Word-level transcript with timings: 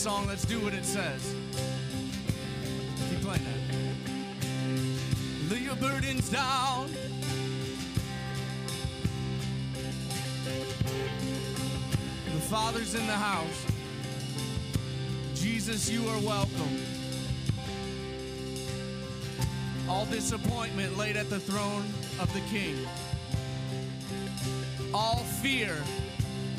song, 0.00 0.26
let's 0.26 0.46
do 0.46 0.58
what 0.60 0.72
it 0.72 0.86
says. 0.86 1.34
Keep 3.10 3.20
playing 3.20 3.44
that. 3.44 3.60
Lay 5.52 5.58
your 5.58 5.76
burdens 5.76 6.30
down. 6.30 6.90
The 12.24 12.40
Father's 12.48 12.94
in 12.94 13.06
the 13.06 13.12
house. 13.12 13.66
Jesus, 15.34 15.90
you 15.90 16.08
are 16.08 16.20
welcome. 16.20 16.78
All 19.86 20.06
disappointment 20.06 20.96
laid 20.96 21.18
at 21.18 21.28
the 21.28 21.40
throne 21.40 21.84
of 22.18 22.32
the 22.32 22.40
King. 22.48 22.88
All 24.94 25.18
fear 25.42 25.76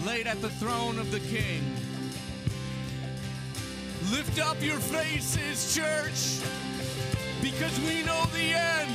laid 0.05 0.27
at 0.27 0.39
the 0.43 0.51
throne 0.51 0.99
of 0.99 1.09
the 1.09 1.21
King. 1.21 1.80
Lift 4.09 4.39
up 4.39 4.61
your 4.61 4.79
faces, 4.79 5.75
church, 5.75 6.39
because 7.39 7.79
we 7.81 8.01
know 8.03 8.25
the 8.33 8.53
end. 8.53 8.91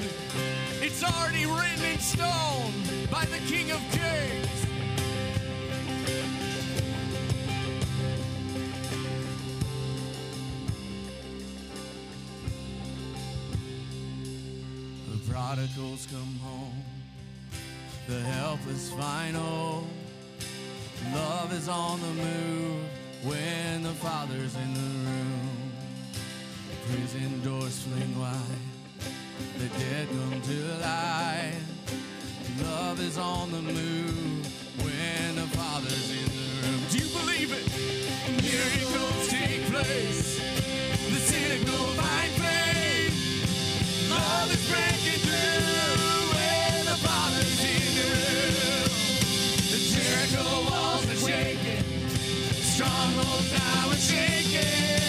It's 0.82 1.04
already 1.04 1.46
written 1.46 1.84
in 1.84 1.98
stone 2.00 2.72
by 3.10 3.24
the 3.26 3.38
King 3.46 3.70
of 3.70 3.80
Kings. 3.92 4.66
The 15.08 15.32
prodigals 15.32 16.08
come 16.10 16.34
home, 16.42 16.82
the 18.08 18.20
helpless 18.20 18.90
final. 18.90 19.86
Love 21.14 21.52
is 21.52 21.68
on 21.68 22.00
the 22.00 22.06
move 22.08 22.95
when 23.26 23.82
the 23.82 23.92
Father's 23.92 24.54
in 24.54 24.74
the 24.74 24.80
room. 24.80 25.72
The 26.70 26.76
Prison 26.92 27.42
doors 27.42 27.82
fling 27.82 28.18
wide, 28.18 28.62
the 29.58 29.68
dead 29.80 30.08
come 30.08 30.40
to 30.40 30.58
life. 30.80 31.62
Love 32.62 33.00
is 33.00 33.18
on 33.18 33.50
the 33.50 33.62
move 33.62 34.46
when 34.84 35.34
the 35.34 35.48
Father's 35.58 36.10
in 36.10 36.30
the 36.38 36.48
room. 36.62 36.80
Do 36.90 36.98
you 36.98 37.08
believe 37.18 37.50
it? 37.52 37.66
Miracles 38.46 39.28
take 39.28 39.62
place. 39.72 40.38
The 41.10 41.20
cynical 41.30 41.86
find 41.98 42.32
faith. 42.42 44.10
Love 44.10 44.52
is 44.52 44.70
breaking 44.70 45.25
now 53.52 53.90
are 53.90 53.94
shaking. 53.94 55.05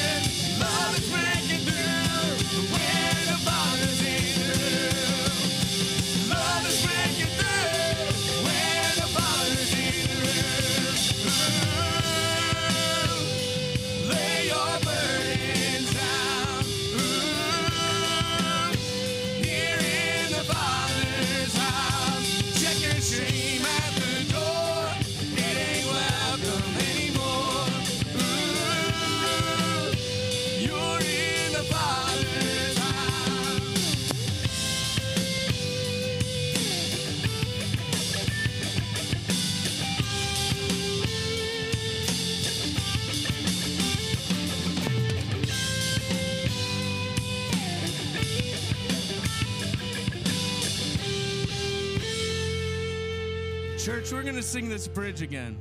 Going 54.28 54.36
to 54.36 54.44
sing 54.44 54.68
this 54.68 54.90
bridge 54.90 55.22
again. 55.22 55.56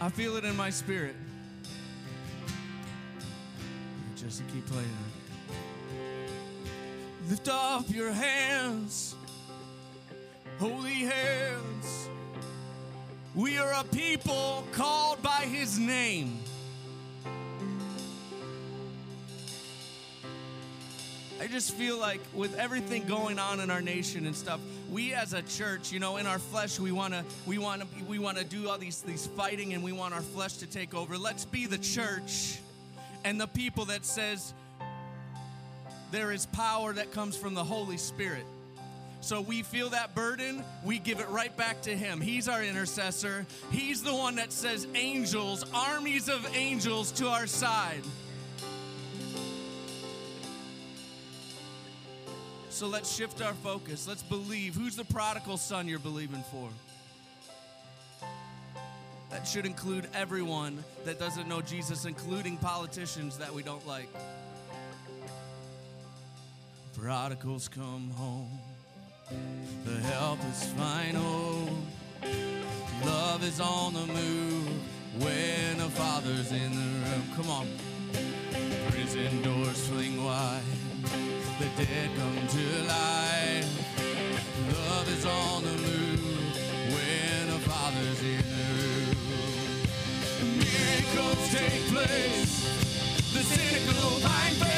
I 0.00 0.08
feel 0.08 0.38
it 0.38 0.44
in 0.44 0.56
my 0.56 0.70
spirit. 0.70 1.14
Just 4.16 4.38
to 4.38 4.44
keep 4.44 4.64
playing. 4.64 4.88
Lift 7.28 7.50
up 7.50 7.84
your 7.90 8.10
hands, 8.10 9.14
holy 10.58 11.04
hands. 11.04 12.08
We 13.34 13.58
are 13.58 13.74
a 13.74 13.84
people 13.84 14.64
called 14.72 15.22
by 15.22 15.42
his 15.42 15.78
name. 15.78 16.39
I 21.40 21.46
just 21.46 21.72
feel 21.72 21.98
like 21.98 22.20
with 22.34 22.54
everything 22.58 23.06
going 23.06 23.38
on 23.38 23.60
in 23.60 23.70
our 23.70 23.80
nation 23.80 24.26
and 24.26 24.36
stuff, 24.36 24.60
we 24.90 25.14
as 25.14 25.32
a 25.32 25.40
church, 25.40 25.90
you 25.90 25.98
know, 25.98 26.18
in 26.18 26.26
our 26.26 26.38
flesh, 26.38 26.78
we 26.78 26.92
want 26.92 27.14
to 27.14 27.24
we 27.46 27.56
want 27.56 27.80
to 27.80 28.04
we 28.04 28.18
want 28.18 28.36
to 28.36 28.44
do 28.44 28.68
all 28.68 28.76
these 28.76 29.00
these 29.00 29.26
fighting 29.26 29.72
and 29.72 29.82
we 29.82 29.90
want 29.90 30.12
our 30.12 30.20
flesh 30.20 30.58
to 30.58 30.66
take 30.66 30.94
over. 30.94 31.16
Let's 31.16 31.46
be 31.46 31.64
the 31.64 31.78
church 31.78 32.58
and 33.24 33.40
the 33.40 33.46
people 33.46 33.86
that 33.86 34.04
says 34.04 34.52
there 36.10 36.30
is 36.30 36.44
power 36.44 36.92
that 36.92 37.10
comes 37.10 37.38
from 37.38 37.54
the 37.54 37.64
Holy 37.64 37.96
Spirit. 37.96 38.44
So 39.22 39.40
we 39.40 39.62
feel 39.62 39.90
that 39.90 40.14
burden, 40.14 40.62
we 40.84 40.98
give 40.98 41.20
it 41.20 41.28
right 41.30 41.54
back 41.56 41.80
to 41.82 41.96
Him. 41.96 42.20
He's 42.20 42.48
our 42.48 42.62
intercessor. 42.62 43.46
He's 43.70 44.02
the 44.02 44.14
one 44.14 44.36
that 44.36 44.52
says 44.52 44.86
angels, 44.94 45.64
armies 45.72 46.28
of 46.28 46.46
angels 46.54 47.12
to 47.12 47.28
our 47.28 47.46
side. 47.46 48.02
So 52.80 52.86
let's 52.86 53.14
shift 53.14 53.42
our 53.42 53.52
focus. 53.52 54.08
Let's 54.08 54.22
believe. 54.22 54.74
Who's 54.74 54.96
the 54.96 55.04
prodigal 55.04 55.58
son 55.58 55.86
you're 55.86 55.98
believing 55.98 56.42
for? 56.50 56.66
That 59.28 59.46
should 59.46 59.66
include 59.66 60.08
everyone 60.14 60.82
that 61.04 61.18
doesn't 61.18 61.46
know 61.46 61.60
Jesus, 61.60 62.06
including 62.06 62.56
politicians 62.56 63.36
that 63.36 63.52
we 63.52 63.62
don't 63.62 63.86
like. 63.86 64.08
Prodigals 66.98 67.68
come 67.68 68.12
home. 68.12 68.58
The 69.84 70.00
help 70.00 70.38
is 70.50 70.64
final. 70.72 71.68
Love 73.04 73.44
is 73.44 73.60
on 73.60 73.92
the 73.92 74.06
move 74.06 74.68
when 75.18 75.76
the 75.76 75.90
Father's 75.90 76.50
in 76.50 76.70
the 76.70 77.10
room. 77.10 77.24
Come 77.36 77.50
on. 77.50 77.68
Prison 78.88 79.42
doors 79.42 79.86
fling 79.86 80.24
wide 80.24 80.62
the 81.58 81.68
dead 81.76 82.10
come 82.16 82.46
to 82.48 82.82
life. 82.86 83.68
Love 84.72 85.08
is 85.08 85.24
on 85.26 85.62
the 85.64 85.76
move 85.86 86.56
when 86.92 87.48
a 87.48 87.58
father's 87.68 88.22
in 88.22 88.44
the 88.58 88.66
room. 88.78 89.16
Miracles 90.58 91.50
take 91.52 91.82
place. 91.88 92.54
The 93.32 93.42
cynical 93.42 94.10
find 94.20 94.69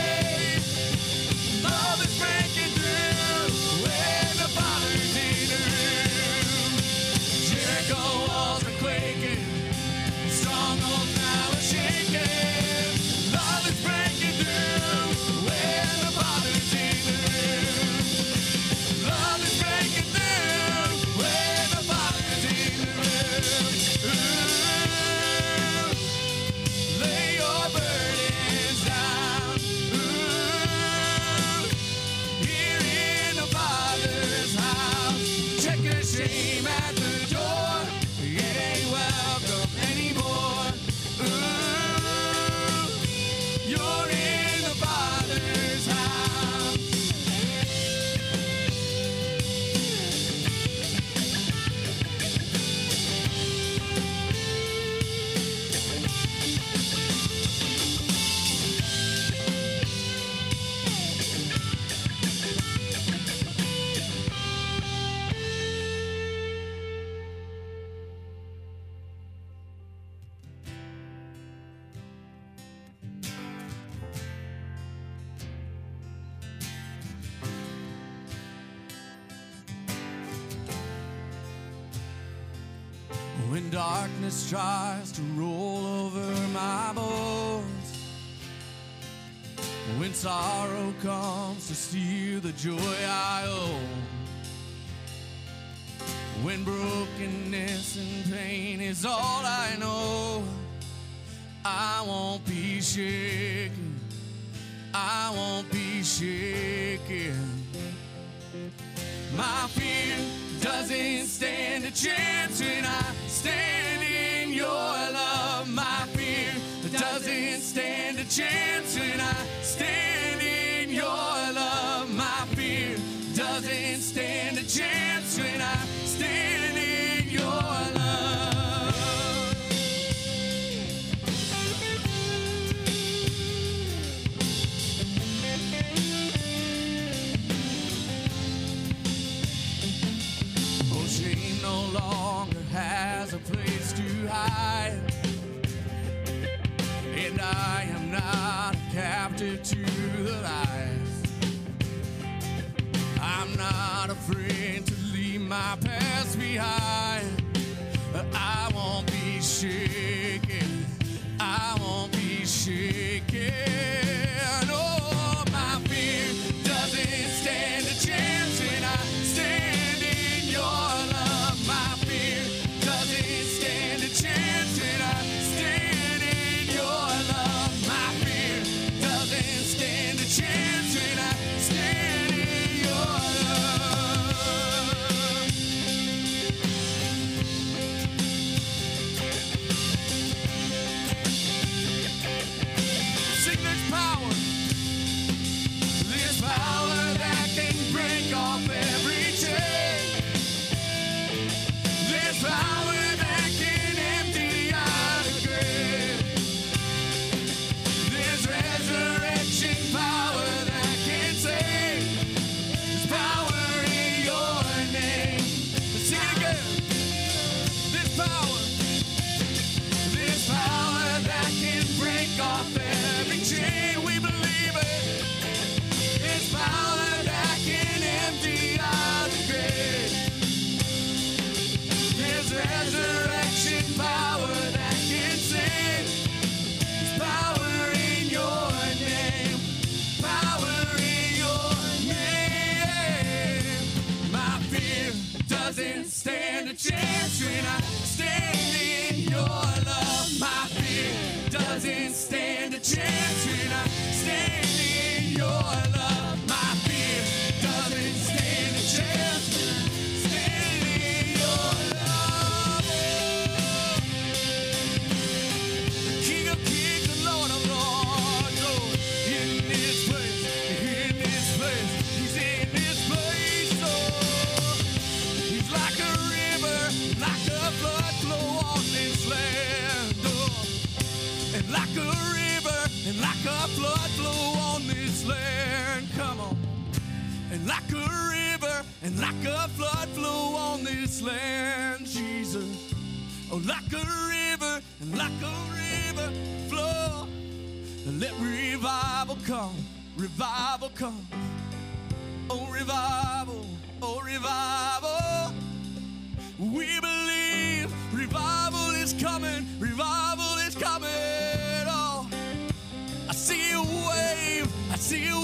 see 315.03 315.25
you 315.25 315.42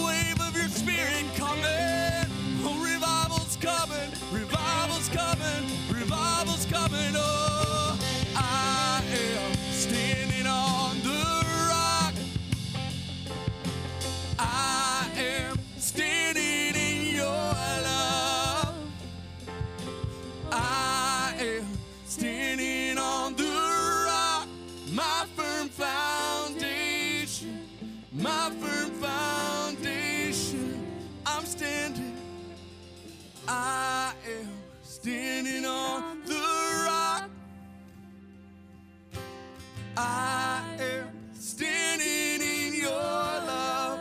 I 40.00 40.62
am 40.78 41.11
standing 41.35 42.40
in 42.40 42.81
your 42.81 42.93
love. 42.93 43.99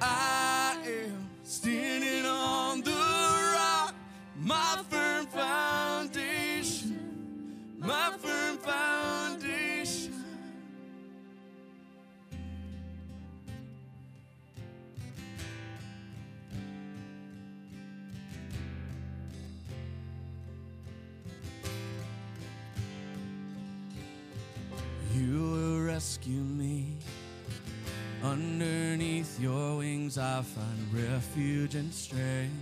I 0.00 0.76
am 0.84 1.30
standing 1.44 2.26
on 2.26 2.82
the 2.82 2.90
rock, 2.90 3.94
my 4.36 4.82
firm 4.90 5.26
foundation, 5.26 6.98
my 7.78 8.10
firm. 8.18 8.45
Your 29.38 29.76
wings 29.78 30.16
I 30.16 30.40
find 30.40 30.94
refuge 30.94 31.74
and 31.74 31.92
strength. 31.92 32.54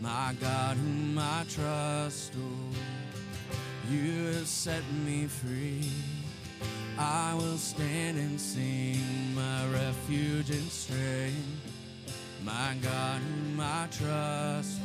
My 0.00 0.34
God, 0.40 0.76
whom 0.76 1.16
I 1.16 1.44
trust, 1.48 2.32
oh, 2.36 3.88
you 3.88 4.26
have 4.32 4.48
set 4.48 4.82
me 5.06 5.26
free. 5.26 5.88
I 6.98 7.34
will 7.34 7.56
stand 7.56 8.18
and 8.18 8.40
sing, 8.40 8.98
my 9.34 9.68
refuge 9.68 10.50
and 10.50 10.70
strength. 10.72 11.36
My 12.44 12.74
God, 12.82 13.20
whom 13.20 13.60
I 13.60 13.86
trust. 13.92 14.80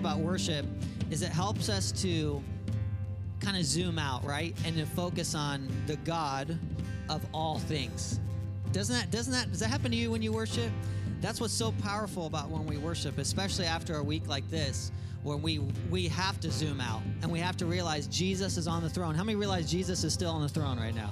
About 0.00 0.18
worship 0.18 0.66
is 1.10 1.22
it 1.22 1.30
helps 1.30 1.68
us 1.68 1.92
to 1.92 2.42
kind 3.38 3.56
of 3.56 3.64
zoom 3.64 3.98
out, 3.98 4.24
right? 4.24 4.56
And 4.64 4.76
to 4.76 4.86
focus 4.86 5.34
on 5.34 5.68
the 5.86 5.96
God 5.98 6.58
of 7.08 7.24
all 7.32 7.58
things. 7.58 8.18
Doesn't 8.72 8.94
that 8.94 9.10
doesn't 9.10 9.32
that 9.32 9.50
does 9.50 9.60
that 9.60 9.68
happen 9.68 9.90
to 9.90 9.96
you 9.96 10.10
when 10.10 10.22
you 10.22 10.32
worship? 10.32 10.70
That's 11.20 11.40
what's 11.40 11.52
so 11.52 11.72
powerful 11.82 12.26
about 12.26 12.48
when 12.50 12.66
we 12.66 12.78
worship, 12.78 13.18
especially 13.18 13.66
after 13.66 13.96
a 13.96 14.02
week 14.02 14.26
like 14.26 14.48
this, 14.48 14.90
when 15.22 15.42
we 15.42 15.58
we 15.90 16.08
have 16.08 16.40
to 16.40 16.50
zoom 16.50 16.80
out 16.80 17.02
and 17.22 17.30
we 17.30 17.40
have 17.40 17.56
to 17.58 17.66
realize 17.66 18.06
Jesus 18.06 18.56
is 18.56 18.66
on 18.66 18.82
the 18.82 18.90
throne. 18.90 19.14
How 19.14 19.24
many 19.24 19.36
realize 19.36 19.70
Jesus 19.70 20.04
is 20.04 20.14
still 20.14 20.30
on 20.30 20.42
the 20.42 20.48
throne 20.48 20.78
right 20.78 20.94
now? 20.94 21.10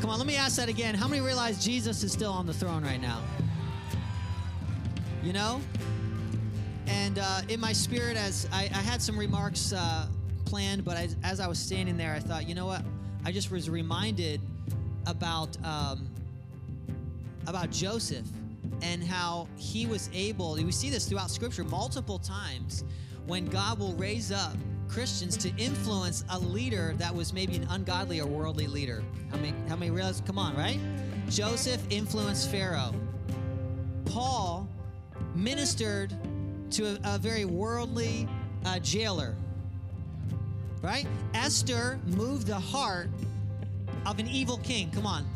Come 0.00 0.08
on, 0.08 0.18
let 0.18 0.26
me 0.26 0.36
ask 0.36 0.56
that 0.56 0.68
again. 0.68 0.94
How 0.94 1.08
many 1.08 1.20
realize 1.20 1.62
Jesus 1.62 2.02
is 2.02 2.12
still 2.12 2.32
on 2.32 2.46
the 2.46 2.54
throne 2.54 2.82
right 2.82 3.00
now? 3.00 3.20
You 5.22 5.34
know? 5.34 5.60
And 6.90 7.18
uh, 7.18 7.42
in 7.48 7.60
my 7.60 7.72
spirit, 7.72 8.16
as 8.16 8.48
I, 8.52 8.64
I 8.64 8.82
had 8.82 9.00
some 9.00 9.18
remarks 9.18 9.72
uh, 9.72 10.06
planned, 10.44 10.84
but 10.84 10.96
as, 10.96 11.16
as 11.22 11.40
I 11.40 11.46
was 11.46 11.58
standing 11.58 11.96
there, 11.96 12.12
I 12.12 12.18
thought, 12.18 12.48
you 12.48 12.54
know 12.54 12.66
what? 12.66 12.82
I 13.24 13.32
just 13.32 13.50
was 13.50 13.70
reminded 13.70 14.40
about 15.06 15.56
um, 15.64 16.08
about 17.46 17.70
Joseph 17.70 18.26
and 18.82 19.02
how 19.02 19.48
he 19.56 19.86
was 19.86 20.10
able. 20.12 20.54
We 20.54 20.72
see 20.72 20.90
this 20.90 21.06
throughout 21.06 21.30
Scripture 21.30 21.64
multiple 21.64 22.18
times 22.18 22.84
when 23.26 23.46
God 23.46 23.78
will 23.78 23.94
raise 23.94 24.32
up 24.32 24.56
Christians 24.88 25.36
to 25.38 25.50
influence 25.56 26.24
a 26.30 26.38
leader 26.38 26.94
that 26.98 27.14
was 27.14 27.32
maybe 27.32 27.56
an 27.56 27.66
ungodly 27.70 28.20
or 28.20 28.26
worldly 28.26 28.66
leader. 28.66 29.02
How 29.30 29.36
many? 29.36 29.54
How 29.68 29.76
many 29.76 29.90
realize? 29.90 30.22
Come 30.26 30.38
on, 30.38 30.56
right? 30.56 30.80
Joseph 31.28 31.82
influenced 31.90 32.50
Pharaoh. 32.50 32.94
Paul 34.06 34.68
ministered 35.34 36.12
to 36.72 36.86
a, 36.86 37.14
a 37.14 37.18
very 37.18 37.44
worldly 37.44 38.28
uh, 38.64 38.78
jailer. 38.78 39.34
Right? 40.82 41.06
Esther 41.34 41.98
moved 42.06 42.46
the 42.46 42.58
heart 42.58 43.08
of 44.06 44.18
an 44.18 44.28
evil 44.28 44.58
king. 44.58 44.90
Come 44.90 45.06
on. 45.06 45.26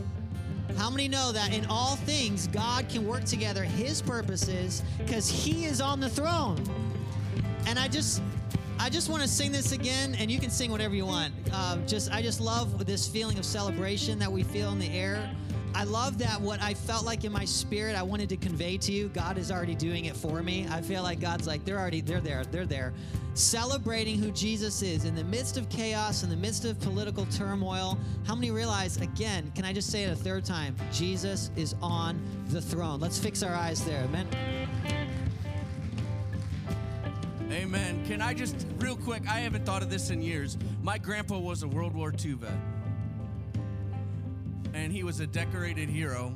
How 0.77 0.91
many 0.91 1.07
know 1.07 1.31
that 1.33 1.53
in 1.53 1.67
all 1.67 1.97
things 1.97 2.49
God 2.49 2.89
can 2.89 3.07
work 3.07 3.25
together 3.25 3.63
his 3.63 4.03
purposes 4.03 4.83
because 4.99 5.29
he 5.29 5.67
is 5.67 5.81
on 5.81 6.01
the 6.01 6.09
throne? 6.09 6.63
And 7.67 7.79
I 7.79 7.89
just 7.89 8.23
I 8.79 8.91
just 8.91 9.09
want 9.09 9.23
to 9.23 9.29
sing 9.29 9.53
this 9.53 9.73
again, 9.73 10.17
and 10.19 10.31
you 10.31 10.39
can 10.41 10.51
sing 10.51 10.71
whatever 10.71 10.95
you 10.95 11.07
want. 11.07 11.33
Uh, 11.53 11.79
just 11.87 12.13
I 12.13 12.23
just 12.23 12.41
love 12.41 12.85
this 12.85 13.07
feeling 13.07 13.39
of 13.39 13.45
celebration 13.45 14.19
that 14.19 14.31
we 14.31 14.43
feel 14.43 14.73
in 14.73 14.79
the 14.79 14.91
air. 14.91 15.31
I 15.75 15.85
love 15.85 16.19
that 16.19 16.41
what 16.41 16.63
I 16.63 16.73
felt 16.73 17.05
like 17.05 17.25
in 17.25 17.33
my 17.33 17.45
spirit, 17.45 17.97
I 17.97 18.03
wanted 18.03 18.29
to 18.29 18.37
convey 18.37 18.79
to 18.79 18.93
you. 18.93 19.09
God 19.09 19.39
is 19.39 19.51
already 19.51 19.75
doing 19.75 20.05
it 20.05 20.17
for 20.17 20.43
me. 20.43 20.67
I 20.71 20.81
feel 20.81 21.03
like 21.03 21.21
God's 21.21 21.47
like 21.47 21.65
they're 21.65 21.79
already 21.79 22.01
they're 22.01 22.21
there, 22.21 22.45
they're 22.45 22.65
there, 22.65 22.93
celebrating 23.35 24.19
who 24.19 24.31
Jesus 24.31 24.83
is 24.83 25.05
in 25.05 25.15
the 25.15 25.25
midst 25.25 25.57
of 25.57 25.69
chaos, 25.69 26.23
in 26.23 26.31
the 26.31 26.37
midst 26.37 26.65
of 26.65 26.79
political 26.81 27.27
turmoil. 27.27 27.99
How 28.25 28.35
many 28.35 28.53
realize 28.53 28.97
again? 28.99 29.51
Can 29.57 29.65
I 29.65 29.73
just 29.73 29.91
say 29.91 30.05
it 30.05 30.11
a 30.11 30.17
third 30.17 30.45
time? 30.45 30.77
Jesus 30.93 31.51
is 31.57 31.75
on 31.83 32.23
the 32.49 32.61
throne. 32.61 33.01
Let's 33.01 33.19
fix 33.19 33.43
our 33.43 33.55
eyes 33.55 33.85
there, 33.85 34.05
amen. 34.05 34.29
Amen. 37.51 38.05
Can 38.07 38.21
I 38.21 38.35
just, 38.35 38.67
real 38.79 38.97
quick, 38.97 39.23
I 39.29 39.39
haven't 39.39 39.65
thought 39.65 39.83
of 39.83 39.91
this 39.91 40.11
in 40.11 40.21
years. 40.21 40.57
My 40.83 40.99
grandpa 40.99 41.39
was 41.39 41.63
a 41.63 41.69
World 41.69 41.95
War 41.95 42.13
II 42.13 42.33
vet, 42.33 42.51
and 44.75 44.93
he 44.93 45.05
was 45.05 45.21
a 45.21 45.27
decorated 45.27 45.89
hero. 45.89 46.35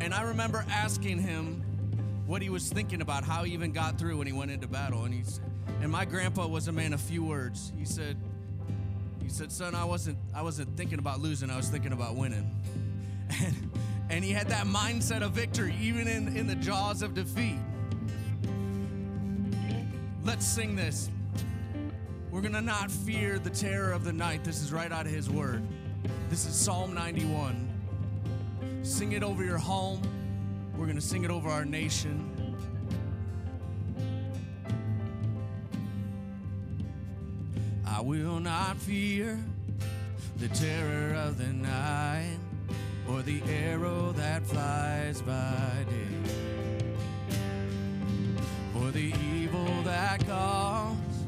And 0.00 0.14
I 0.14 0.22
remember 0.22 0.64
asking 0.70 1.18
him 1.18 1.62
what 2.26 2.42
he 2.42 2.50
was 2.50 2.68
thinking 2.70 3.00
about, 3.00 3.24
how 3.24 3.42
he 3.44 3.52
even 3.54 3.72
got 3.72 3.98
through 3.98 4.18
when 4.18 4.26
he 4.26 4.32
went 4.32 4.50
into 4.50 4.68
battle. 4.68 5.04
And 5.04 5.12
he's, 5.12 5.40
and 5.80 5.90
my 5.90 6.04
grandpa 6.04 6.46
was 6.46 6.68
a 6.68 6.72
man 6.72 6.92
of 6.92 7.00
few 7.00 7.24
words. 7.24 7.72
He 7.76 7.84
said, 7.84 8.16
he 9.22 9.28
said, 9.28 9.50
son, 9.50 9.74
I 9.74 9.84
wasn't, 9.84 10.18
I 10.34 10.42
wasn't 10.42 10.76
thinking 10.76 10.98
about 10.98 11.20
losing. 11.20 11.50
I 11.50 11.56
was 11.56 11.68
thinking 11.68 11.92
about 11.92 12.14
winning. 12.16 12.50
And, 13.42 13.70
and 14.10 14.24
he 14.24 14.32
had 14.32 14.48
that 14.48 14.66
mindset 14.66 15.22
of 15.22 15.30
victory, 15.30 15.72
even 15.80 16.08
in, 16.08 16.36
in 16.36 16.48
the 16.48 16.56
jaws 16.56 17.00
of 17.00 17.14
defeat. 17.14 17.60
Let's 20.24 20.44
sing 20.44 20.74
this. 20.74 21.08
We're 22.32 22.40
going 22.40 22.54
to 22.54 22.60
not 22.60 22.90
fear 22.90 23.38
the 23.38 23.50
terror 23.50 23.92
of 23.92 24.02
the 24.02 24.12
night. 24.12 24.42
This 24.42 24.62
is 24.62 24.72
right 24.72 24.90
out 24.90 25.06
of 25.06 25.12
his 25.12 25.30
word. 25.30 25.62
This 26.28 26.46
is 26.46 26.54
Psalm 26.54 26.94
91. 26.94 27.68
Sing 28.82 29.12
it 29.12 29.22
over 29.22 29.44
your 29.44 29.58
home. 29.58 30.00
We're 30.76 30.86
going 30.86 30.96
to 30.96 31.02
sing 31.02 31.24
it 31.24 31.30
over 31.30 31.48
our 31.48 31.64
nation. 31.64 32.56
I 37.86 38.00
will 38.00 38.40
not 38.40 38.76
fear 38.76 39.38
the 40.38 40.48
terror 40.48 41.14
of 41.14 41.36
the 41.36 41.52
night 41.52 42.38
or 43.08 43.22
the 43.22 43.42
arrow 43.42 44.12
that 44.12 44.46
flies 44.46 45.20
by 45.20 45.84
day 45.88 46.30
or 48.80 48.90
the 48.90 49.12
evil 49.34 49.82
that 49.82 50.26
comes 50.26 51.24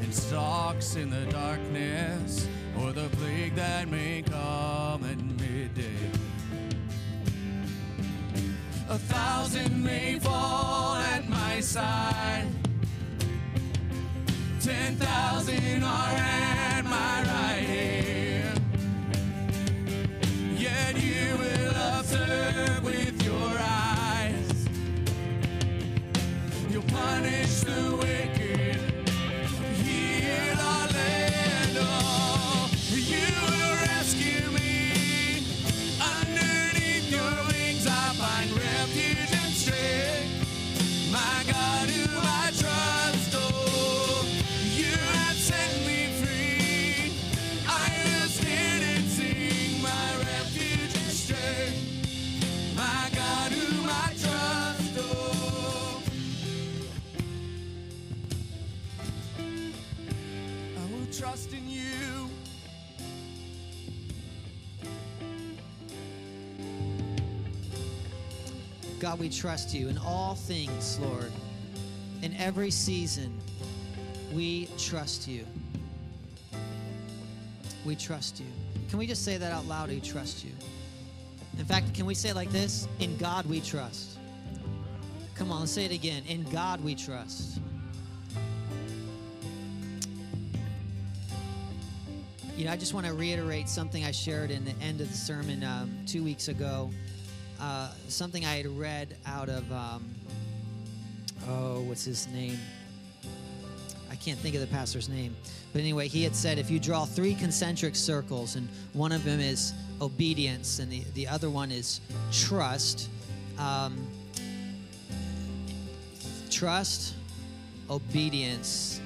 and 0.00 0.12
stalks 0.14 0.96
in 0.96 1.10
the 1.10 1.24
darkness, 1.26 2.48
or 2.78 2.92
the 2.92 3.08
plague 3.16 3.54
that 3.54 3.88
may 3.88 4.22
come 4.22 5.04
at 5.04 5.18
midday. 5.40 6.10
A 8.88 8.98
thousand 8.98 9.82
may 9.84 10.18
fall 10.18 10.96
at 10.96 11.28
my 11.28 11.60
side, 11.60 12.48
ten 14.60 14.96
thousand 14.96 15.84
are 15.84 16.08
at 16.08 16.84
my 16.84 17.22
right 17.22 17.64
hand. 17.66 17.99
God, 69.10 69.18
we 69.18 69.28
trust 69.28 69.74
you 69.74 69.88
in 69.88 69.98
all 69.98 70.36
things, 70.36 70.96
Lord. 71.00 71.32
In 72.22 72.32
every 72.36 72.70
season, 72.70 73.36
we 74.32 74.68
trust 74.78 75.26
you. 75.26 75.44
We 77.84 77.96
trust 77.96 78.38
you. 78.38 78.46
Can 78.88 79.00
we 79.00 79.08
just 79.08 79.24
say 79.24 79.36
that 79.36 79.50
out 79.50 79.66
loud? 79.66 79.88
We 79.88 79.98
trust 79.98 80.44
you. 80.44 80.52
In 81.58 81.64
fact, 81.64 81.92
can 81.92 82.06
we 82.06 82.14
say 82.14 82.28
it 82.28 82.36
like 82.36 82.52
this? 82.52 82.86
In 83.00 83.16
God 83.16 83.46
we 83.46 83.60
trust. 83.60 84.16
Come 85.34 85.50
on, 85.50 85.58
let's 85.58 85.72
say 85.72 85.86
it 85.86 85.92
again. 85.92 86.22
In 86.28 86.44
God 86.44 86.80
we 86.84 86.94
trust. 86.94 87.58
You 92.56 92.64
know, 92.64 92.70
I 92.70 92.76
just 92.76 92.94
want 92.94 93.06
to 93.06 93.12
reiterate 93.12 93.68
something 93.68 94.04
I 94.04 94.12
shared 94.12 94.52
in 94.52 94.64
the 94.64 94.74
end 94.80 95.00
of 95.00 95.10
the 95.10 95.16
sermon 95.16 95.64
um, 95.64 95.90
two 96.06 96.22
weeks 96.22 96.46
ago. 96.46 96.92
Uh, 97.60 97.90
something 98.08 98.44
I 98.46 98.56
had 98.56 98.66
read 98.66 99.16
out 99.26 99.48
of, 99.48 99.70
um, 99.70 100.14
oh, 101.48 101.82
what's 101.82 102.04
his 102.04 102.26
name? 102.28 102.58
I 104.10 104.16
can't 104.16 104.38
think 104.38 104.54
of 104.54 104.60
the 104.60 104.66
pastor's 104.66 105.08
name. 105.08 105.36
But 105.72 105.80
anyway, 105.80 106.08
he 106.08 106.24
had 106.24 106.34
said 106.34 106.58
if 106.58 106.70
you 106.70 106.80
draw 106.80 107.04
three 107.04 107.34
concentric 107.34 107.94
circles, 107.94 108.56
and 108.56 108.68
one 108.92 109.12
of 109.12 109.24
them 109.24 109.40
is 109.40 109.74
obedience, 110.00 110.78
and 110.78 110.90
the, 110.90 111.02
the 111.14 111.28
other 111.28 111.50
one 111.50 111.70
is 111.70 112.00
trust. 112.32 113.08
Um, 113.58 114.08
trust, 116.50 117.14
obedience. 117.88 119.00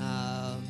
Um, 0.00 0.62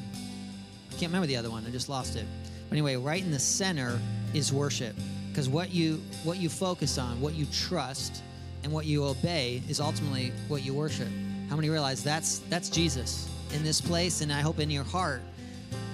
I 0.90 0.92
can't 0.92 1.10
remember 1.10 1.26
the 1.26 1.36
other 1.36 1.50
one. 1.50 1.64
I 1.66 1.70
just 1.70 1.88
lost 1.88 2.16
it. 2.16 2.26
But 2.68 2.74
anyway, 2.74 2.96
right 2.96 3.22
in 3.22 3.30
the 3.30 3.38
center 3.38 4.00
is 4.34 4.52
worship, 4.52 4.94
because 5.30 5.48
what 5.48 5.72
you 5.72 6.00
what 6.24 6.38
you 6.38 6.48
focus 6.48 6.98
on, 6.98 7.20
what 7.20 7.34
you 7.34 7.46
trust, 7.52 8.22
and 8.64 8.72
what 8.72 8.86
you 8.86 9.04
obey 9.04 9.62
is 9.68 9.80
ultimately 9.80 10.32
what 10.48 10.64
you 10.64 10.74
worship. 10.74 11.08
How 11.48 11.56
many 11.56 11.70
realize 11.70 12.02
that's 12.02 12.40
that's 12.50 12.68
Jesus 12.68 13.28
in 13.54 13.62
this 13.62 13.80
place, 13.80 14.20
and 14.20 14.32
I 14.32 14.40
hope 14.40 14.58
in 14.58 14.70
your 14.70 14.84
heart 14.84 15.22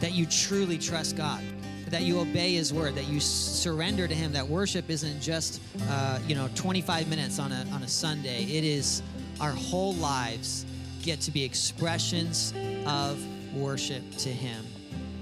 that 0.00 0.12
you 0.12 0.26
truly 0.26 0.78
trust 0.78 1.16
God, 1.16 1.42
that 1.88 2.02
you 2.02 2.18
obey 2.20 2.54
His 2.54 2.72
word, 2.72 2.94
that 2.94 3.06
you 3.06 3.20
surrender 3.20 4.08
to 4.08 4.14
Him. 4.14 4.32
That 4.32 4.46
worship 4.46 4.90
isn't 4.90 5.20
just 5.20 5.60
uh, 5.88 6.18
you 6.26 6.34
know 6.34 6.48
25 6.54 7.08
minutes 7.08 7.38
on 7.38 7.52
a 7.52 7.66
on 7.72 7.82
a 7.82 7.88
Sunday. 7.88 8.44
It 8.44 8.64
is 8.64 9.02
our 9.40 9.52
whole 9.52 9.94
lives 9.94 10.66
get 11.02 11.20
to 11.20 11.30
be 11.30 11.44
expressions 11.44 12.54
of 12.86 13.22
worship 13.54 14.02
to 14.18 14.30
Him. 14.30 14.64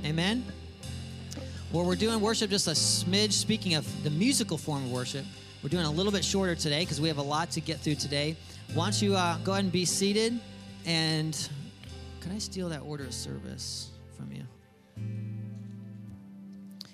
Amen. 0.05 0.45
Well, 1.73 1.87
we're 1.87 1.97
doing 1.97 2.21
worship 2.21 2.51
just 2.51 2.69
a 2.69 2.73
smidge. 2.73 3.33
Speaking 3.33 3.77
of 3.77 4.05
the 4.05 4.11
musical 4.11 4.59
form 4.59 4.85
of 4.85 4.93
worship, 4.93 5.25
we're 5.63 5.71
doing 5.71 5.87
a 5.87 5.91
little 5.91 6.13
bit 6.13 6.23
shorter 6.23 6.55
today 6.55 6.81
because 6.81 7.01
we 7.01 7.09
have 7.09 7.17
a 7.17 7.23
lot 7.23 7.51
to 7.53 7.63
get 7.63 7.79
through 7.79 7.95
today. 7.95 8.37
Why 8.75 8.85
don't 8.85 9.01
you 9.01 9.17
uh, 9.17 9.39
go 9.39 9.53
ahead 9.53 9.65
and 9.65 9.73
be 9.73 9.87
seated? 9.87 10.39
And 10.85 11.49
could 12.21 12.31
I 12.31 12.37
steal 12.37 12.69
that 12.69 12.81
order 12.81 13.05
of 13.05 13.15
service 13.15 13.89
from 14.19 14.31
you? 14.33 14.43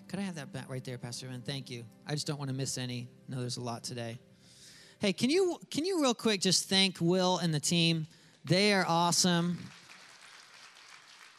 Could 0.06 0.20
I 0.20 0.22
have 0.22 0.36
that 0.36 0.52
back 0.52 0.70
right 0.70 0.84
there, 0.84 0.96
Pastor 0.96 1.26
Ben? 1.26 1.42
Thank 1.44 1.70
you. 1.70 1.82
I 2.06 2.12
just 2.12 2.28
don't 2.28 2.38
want 2.38 2.52
to 2.52 2.56
miss 2.56 2.78
any. 2.78 3.08
I 3.28 3.34
know 3.34 3.40
there's 3.40 3.56
a 3.56 3.60
lot 3.60 3.82
today. 3.82 4.20
Hey, 5.00 5.12
can 5.12 5.28
you 5.28 5.58
can 5.72 5.86
you 5.86 6.00
real 6.00 6.14
quick 6.14 6.40
just 6.40 6.68
thank 6.68 6.98
Will 7.00 7.38
and 7.38 7.52
the 7.52 7.58
team? 7.58 8.06
They 8.44 8.72
are 8.74 8.84
awesome. 8.86 9.58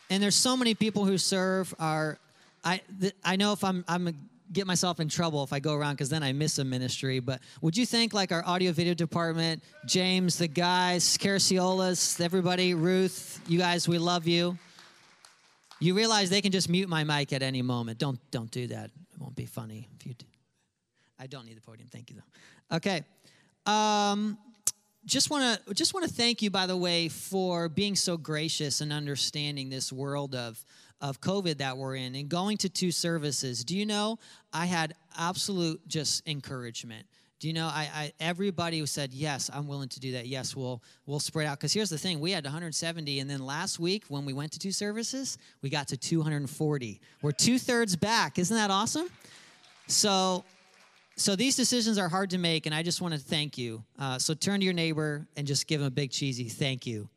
And 0.09 0.21
there's 0.21 0.35
so 0.35 0.57
many 0.57 0.75
people 0.75 1.05
who 1.05 1.17
serve 1.17 1.73
our 1.79 2.19
I 2.63 2.81
th- 2.99 3.15
I 3.23 3.35
know 3.35 3.53
if 3.53 3.63
I'm 3.63 3.83
I'm 3.87 4.13
get 4.51 4.65
myself 4.65 4.99
in 4.99 5.07
trouble 5.07 5.43
if 5.43 5.53
I 5.53 5.59
go 5.59 5.75
around 5.75 5.93
because 5.93 6.09
then 6.09 6.23
I 6.23 6.33
miss 6.33 6.57
a 6.57 6.65
ministry. 6.65 7.19
But 7.19 7.41
would 7.61 7.77
you 7.77 7.85
think 7.85 8.13
like 8.13 8.31
our 8.31 8.43
audio 8.45 8.71
video 8.71 8.93
department, 8.93 9.63
James, 9.85 10.37
the 10.37 10.47
guys, 10.47 11.17
Caraciolas, 11.17 12.19
everybody, 12.19 12.73
Ruth, 12.73 13.39
you 13.47 13.59
guys, 13.59 13.87
we 13.87 13.97
love 13.97 14.27
you. 14.27 14.57
You 15.79 15.93
realize 15.93 16.29
they 16.29 16.41
can 16.41 16.51
just 16.51 16.67
mute 16.67 16.89
my 16.89 17.03
mic 17.03 17.31
at 17.31 17.41
any 17.41 17.61
moment. 17.61 17.99
Don't 17.99 18.19
don't 18.31 18.51
do 18.51 18.67
that. 18.67 18.85
It 18.85 19.19
won't 19.19 19.35
be 19.35 19.45
funny 19.45 19.87
if 19.99 20.05
you. 20.05 20.13
Do. 20.13 20.25
I 21.19 21.27
don't 21.27 21.45
need 21.45 21.57
the 21.57 21.61
podium. 21.61 21.89
Thank 21.91 22.09
you 22.09 22.17
though. 22.17 22.77
Okay. 22.77 23.03
Um, 23.65 24.37
just 25.05 25.29
want 25.29 25.63
to 25.65 25.73
just 25.73 25.93
want 25.93 26.07
to 26.07 26.13
thank 26.13 26.41
you 26.41 26.49
by 26.49 26.65
the 26.65 26.75
way 26.75 27.07
for 27.07 27.69
being 27.69 27.95
so 27.95 28.17
gracious 28.17 28.81
and 28.81 28.91
understanding 28.91 29.69
this 29.69 29.91
world 29.91 30.35
of 30.35 30.63
of 31.01 31.21
COVID 31.21 31.59
that 31.59 31.77
we're 31.77 31.95
in 31.95 32.15
and 32.15 32.29
going 32.29 32.57
to 32.57 32.69
two 32.69 32.91
services, 32.91 33.63
do 33.63 33.77
you 33.77 33.85
know 33.85 34.17
I 34.53 34.65
had 34.65 34.95
absolute 35.17 35.87
just 35.87 36.27
encouragement. 36.27 37.05
Do 37.39 37.47
you 37.47 37.53
know 37.53 37.67
I, 37.67 37.89
I 37.93 38.13
everybody 38.19 38.85
said 38.85 39.13
yes, 39.13 39.49
I'm 39.53 39.67
willing 39.67 39.87
to 39.89 39.99
do 39.99 40.11
that. 40.13 40.27
Yes, 40.27 40.55
we'll 40.55 40.83
we'll 41.05 41.21
spread 41.21 41.47
out 41.47 41.57
because 41.57 41.71
here's 41.71 41.89
the 41.89 41.97
thing: 41.97 42.19
we 42.19 42.31
had 42.31 42.43
170, 42.43 43.19
and 43.19 43.29
then 43.29 43.45
last 43.45 43.79
week 43.79 44.03
when 44.09 44.25
we 44.25 44.33
went 44.33 44.51
to 44.53 44.59
two 44.59 44.73
services, 44.73 45.37
we 45.61 45.69
got 45.69 45.87
to 45.89 45.97
240. 45.97 47.01
We're 47.21 47.31
two 47.31 47.57
thirds 47.57 47.95
back. 47.95 48.37
Isn't 48.39 48.57
that 48.57 48.71
awesome? 48.71 49.09
So 49.87 50.43
so 51.15 51.35
these 51.35 51.55
decisions 51.55 51.97
are 51.97 52.09
hard 52.09 52.29
to 52.31 52.37
make, 52.37 52.65
and 52.65 52.75
I 52.75 52.83
just 52.83 53.01
want 53.01 53.13
to 53.13 53.19
thank 53.19 53.57
you. 53.57 53.83
Uh, 53.97 54.17
so 54.19 54.33
turn 54.33 54.59
to 54.59 54.65
your 54.65 54.73
neighbor 54.73 55.27
and 55.35 55.47
just 55.47 55.67
give 55.67 55.81
him 55.81 55.87
a 55.87 55.91
big 55.91 56.11
cheesy 56.11 56.49
thank 56.49 56.85
you. 56.85 57.09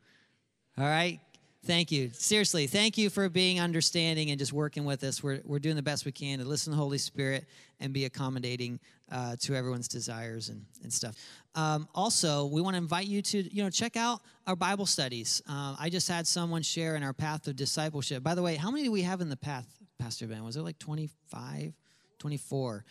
All 0.78 0.84
right? 0.84 1.20
Thank 1.64 1.92
you. 1.92 2.10
Seriously, 2.12 2.66
thank 2.66 2.98
you 2.98 3.08
for 3.08 3.28
being 3.28 3.60
understanding 3.60 4.30
and 4.30 4.38
just 4.38 4.52
working 4.52 4.84
with 4.84 5.04
us. 5.04 5.22
We're, 5.22 5.40
we're 5.44 5.60
doing 5.60 5.76
the 5.76 5.82
best 5.82 6.04
we 6.04 6.10
can 6.10 6.40
to 6.40 6.44
listen 6.44 6.72
to 6.72 6.76
the 6.76 6.82
Holy 6.82 6.98
Spirit 6.98 7.44
and 7.78 7.92
be 7.92 8.04
accommodating 8.04 8.80
uh, 9.12 9.36
to 9.42 9.54
everyone's 9.54 9.86
desires 9.86 10.48
and, 10.48 10.64
and 10.82 10.92
stuff. 10.92 11.14
Um, 11.54 11.86
also, 11.94 12.46
we 12.46 12.60
want 12.60 12.74
to 12.74 12.78
invite 12.78 13.06
you 13.06 13.22
to, 13.22 13.54
you 13.54 13.62
know, 13.62 13.70
check 13.70 13.96
out 13.96 14.22
our 14.48 14.56
Bible 14.56 14.86
studies. 14.86 15.40
Uh, 15.48 15.76
I 15.78 15.88
just 15.88 16.08
had 16.08 16.26
someone 16.26 16.62
share 16.62 16.96
in 16.96 17.04
our 17.04 17.12
path 17.12 17.46
of 17.46 17.54
discipleship. 17.54 18.24
By 18.24 18.34
the 18.34 18.42
way, 18.42 18.56
how 18.56 18.72
many 18.72 18.82
do 18.82 18.90
we 18.90 19.02
have 19.02 19.20
in 19.20 19.28
the 19.28 19.36
path, 19.36 19.66
Pastor 20.00 20.26
Ben? 20.26 20.42
Was 20.42 20.56
it 20.56 20.62
like 20.62 20.80
25, 20.80 21.74
24? 22.18 22.84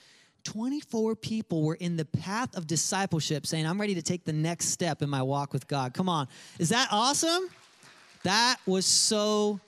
24 0.45 1.15
people 1.17 1.63
were 1.63 1.75
in 1.75 1.97
the 1.97 2.05
path 2.05 2.55
of 2.55 2.67
discipleship 2.67 3.45
saying, 3.45 3.67
I'm 3.67 3.81
ready 3.81 3.95
to 3.95 4.01
take 4.01 4.23
the 4.23 4.34
next 4.34 4.67
step 4.69 5.01
in 5.01 5.10
my 5.10 5.21
walk 5.21 5.51
with 5.51 5.67
God. 5.67 5.93
Come 5.93 6.07
on. 6.07 6.29
Is 6.57 6.69
that 6.69 6.88
awesome? 6.89 7.49
That 8.23 8.57
was 8.65 8.86
so 8.86 9.60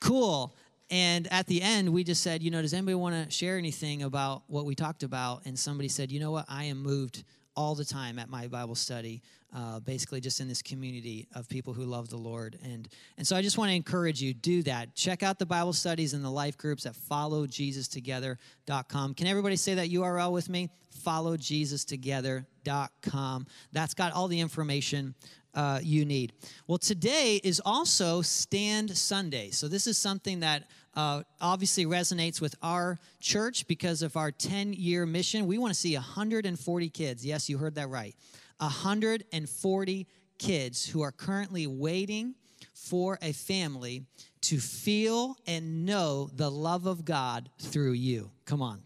cool. 0.00 0.52
And 0.90 1.30
at 1.30 1.46
the 1.46 1.60
end, 1.60 1.92
we 1.92 2.04
just 2.04 2.22
said, 2.22 2.42
you 2.42 2.50
know, 2.50 2.62
does 2.62 2.72
anybody 2.72 2.94
want 2.94 3.26
to 3.26 3.30
share 3.30 3.58
anything 3.58 4.02
about 4.02 4.42
what 4.46 4.64
we 4.64 4.74
talked 4.74 5.02
about? 5.02 5.44
And 5.44 5.58
somebody 5.58 5.88
said, 5.88 6.10
you 6.10 6.18
know 6.20 6.30
what? 6.30 6.46
I 6.48 6.64
am 6.64 6.82
moved 6.82 7.24
all 7.54 7.74
the 7.74 7.84
time 7.84 8.18
at 8.18 8.30
my 8.30 8.46
Bible 8.46 8.74
study, 8.74 9.20
uh, 9.54 9.78
basically 9.80 10.20
just 10.20 10.40
in 10.40 10.48
this 10.48 10.62
community 10.62 11.28
of 11.34 11.48
people 11.48 11.72
who 11.72 11.84
love 11.84 12.08
the 12.08 12.16
Lord. 12.16 12.58
And, 12.62 12.88
and 13.16 13.26
so 13.26 13.34
I 13.34 13.42
just 13.42 13.56
want 13.56 13.70
to 13.70 13.74
encourage 13.74 14.20
you, 14.20 14.34
do 14.34 14.62
that. 14.64 14.94
Check 14.94 15.22
out 15.22 15.38
the 15.38 15.46
Bible 15.46 15.72
studies 15.72 16.12
and 16.14 16.24
the 16.24 16.30
life 16.30 16.58
groups 16.58 16.86
at 16.86 16.94
followjesustogether.com. 16.94 19.14
Can 19.14 19.26
everybody 19.26 19.56
say 19.56 19.74
that 19.74 19.88
URL 19.88 20.32
with 20.32 20.48
me? 20.48 20.70
Followjesustogether.com. 21.04 23.46
That's 23.72 23.94
got 23.94 24.12
all 24.12 24.28
the 24.28 24.40
information 24.40 25.14
uh, 25.54 25.80
you 25.82 26.04
need. 26.04 26.32
Well, 26.66 26.78
today 26.78 27.40
is 27.42 27.60
also 27.64 28.22
Stand 28.22 28.96
Sunday. 28.96 29.50
So, 29.50 29.66
this 29.66 29.86
is 29.86 29.96
something 29.96 30.40
that 30.40 30.64
uh, 30.94 31.22
obviously 31.40 31.86
resonates 31.86 32.40
with 32.40 32.54
our 32.62 32.98
church 33.20 33.66
because 33.66 34.02
of 34.02 34.16
our 34.16 34.30
10 34.30 34.72
year 34.72 35.06
mission. 35.06 35.46
We 35.46 35.58
want 35.58 35.72
to 35.72 35.78
see 35.78 35.94
140 35.94 36.90
kids. 36.90 37.24
Yes, 37.24 37.48
you 37.48 37.58
heard 37.58 37.76
that 37.76 37.88
right. 37.88 38.14
140 38.58 40.06
kids 40.38 40.86
who 40.86 41.02
are 41.02 41.12
currently 41.12 41.66
waiting 41.66 42.34
for 42.74 43.18
a 43.22 43.32
family 43.32 44.04
to 44.40 44.58
feel 44.58 45.36
and 45.46 45.84
know 45.84 46.30
the 46.34 46.50
love 46.50 46.86
of 46.86 47.04
God 47.04 47.50
through 47.58 47.92
you. 47.92 48.30
Come 48.44 48.62
on. 48.62 48.80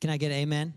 Can 0.00 0.10
I 0.10 0.16
get 0.16 0.30
amen? 0.30 0.72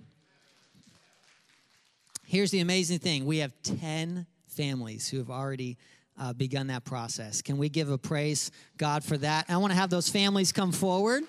Here's 2.25 2.51
the 2.51 2.59
amazing 2.59 2.99
thing 2.99 3.25
we 3.25 3.39
have 3.39 3.53
10 3.63 4.25
families 4.47 5.09
who 5.09 5.17
have 5.17 5.29
already 5.29 5.77
uh, 6.19 6.33
begun 6.33 6.67
that 6.67 6.83
process. 6.83 7.41
Can 7.41 7.57
we 7.57 7.69
give 7.69 7.89
a 7.89 7.97
praise 7.97 8.51
God 8.77 9.03
for 9.03 9.17
that? 9.17 9.45
I 9.49 9.57
want 9.57 9.71
to 9.71 9.77
have 9.77 9.89
those 9.89 10.09
families 10.09 10.51
come 10.51 10.71
forward. 10.71 11.23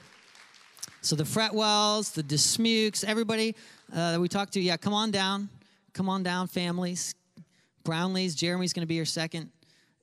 So 1.02 1.16
the 1.16 1.24
Fretwells, 1.24 2.12
the 2.12 2.22
Dismukes, 2.22 3.04
everybody 3.04 3.56
uh, 3.92 4.12
that 4.12 4.20
we 4.20 4.28
talked 4.28 4.52
to, 4.54 4.60
yeah, 4.60 4.76
come 4.76 4.92
on 4.92 5.10
down. 5.10 5.48
Come 5.92 6.08
on 6.08 6.22
down, 6.22 6.46
families. 6.46 7.14
Brownlees, 7.84 8.36
Jeremy's 8.36 8.72
going 8.72 8.82
to 8.82 8.86
be 8.86 8.94
your 8.94 9.04
second, 9.04 9.50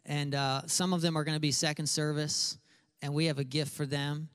and 0.05 0.33
uh, 0.35 0.61
some 0.65 0.93
of 0.93 1.01
them 1.01 1.17
are 1.17 1.23
going 1.23 1.35
to 1.35 1.41
be 1.41 1.51
second 1.51 1.87
service, 1.87 2.57
and 3.01 3.13
we 3.13 3.25
have 3.25 3.39
a 3.39 3.43
gift 3.43 3.71
for 3.71 3.85
them, 3.85 4.29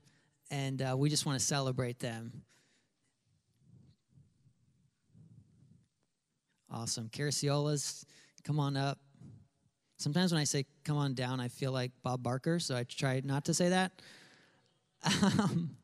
and 0.49 0.81
uh, 0.81 0.95
we 0.97 1.09
just 1.09 1.25
want 1.25 1.37
to 1.39 1.45
celebrate 1.45 1.99
them. 1.99 2.43
Awesome. 6.71 7.09
Caraciolas, 7.09 8.05
come 8.43 8.59
on 8.59 8.75
up. 8.75 8.97
Sometimes 9.97 10.31
when 10.31 10.41
I 10.41 10.45
say 10.45 10.65
come 10.83 10.97
on 10.97 11.13
down, 11.13 11.39
I 11.39 11.47
feel 11.47 11.71
like 11.71 11.91
Bob 12.01 12.23
Barker, 12.23 12.59
so 12.59 12.75
I 12.75 12.83
try 12.83 13.21
not 13.23 13.45
to 13.45 13.53
say 13.53 13.69
that. 13.69 13.91
Um, 15.21 15.75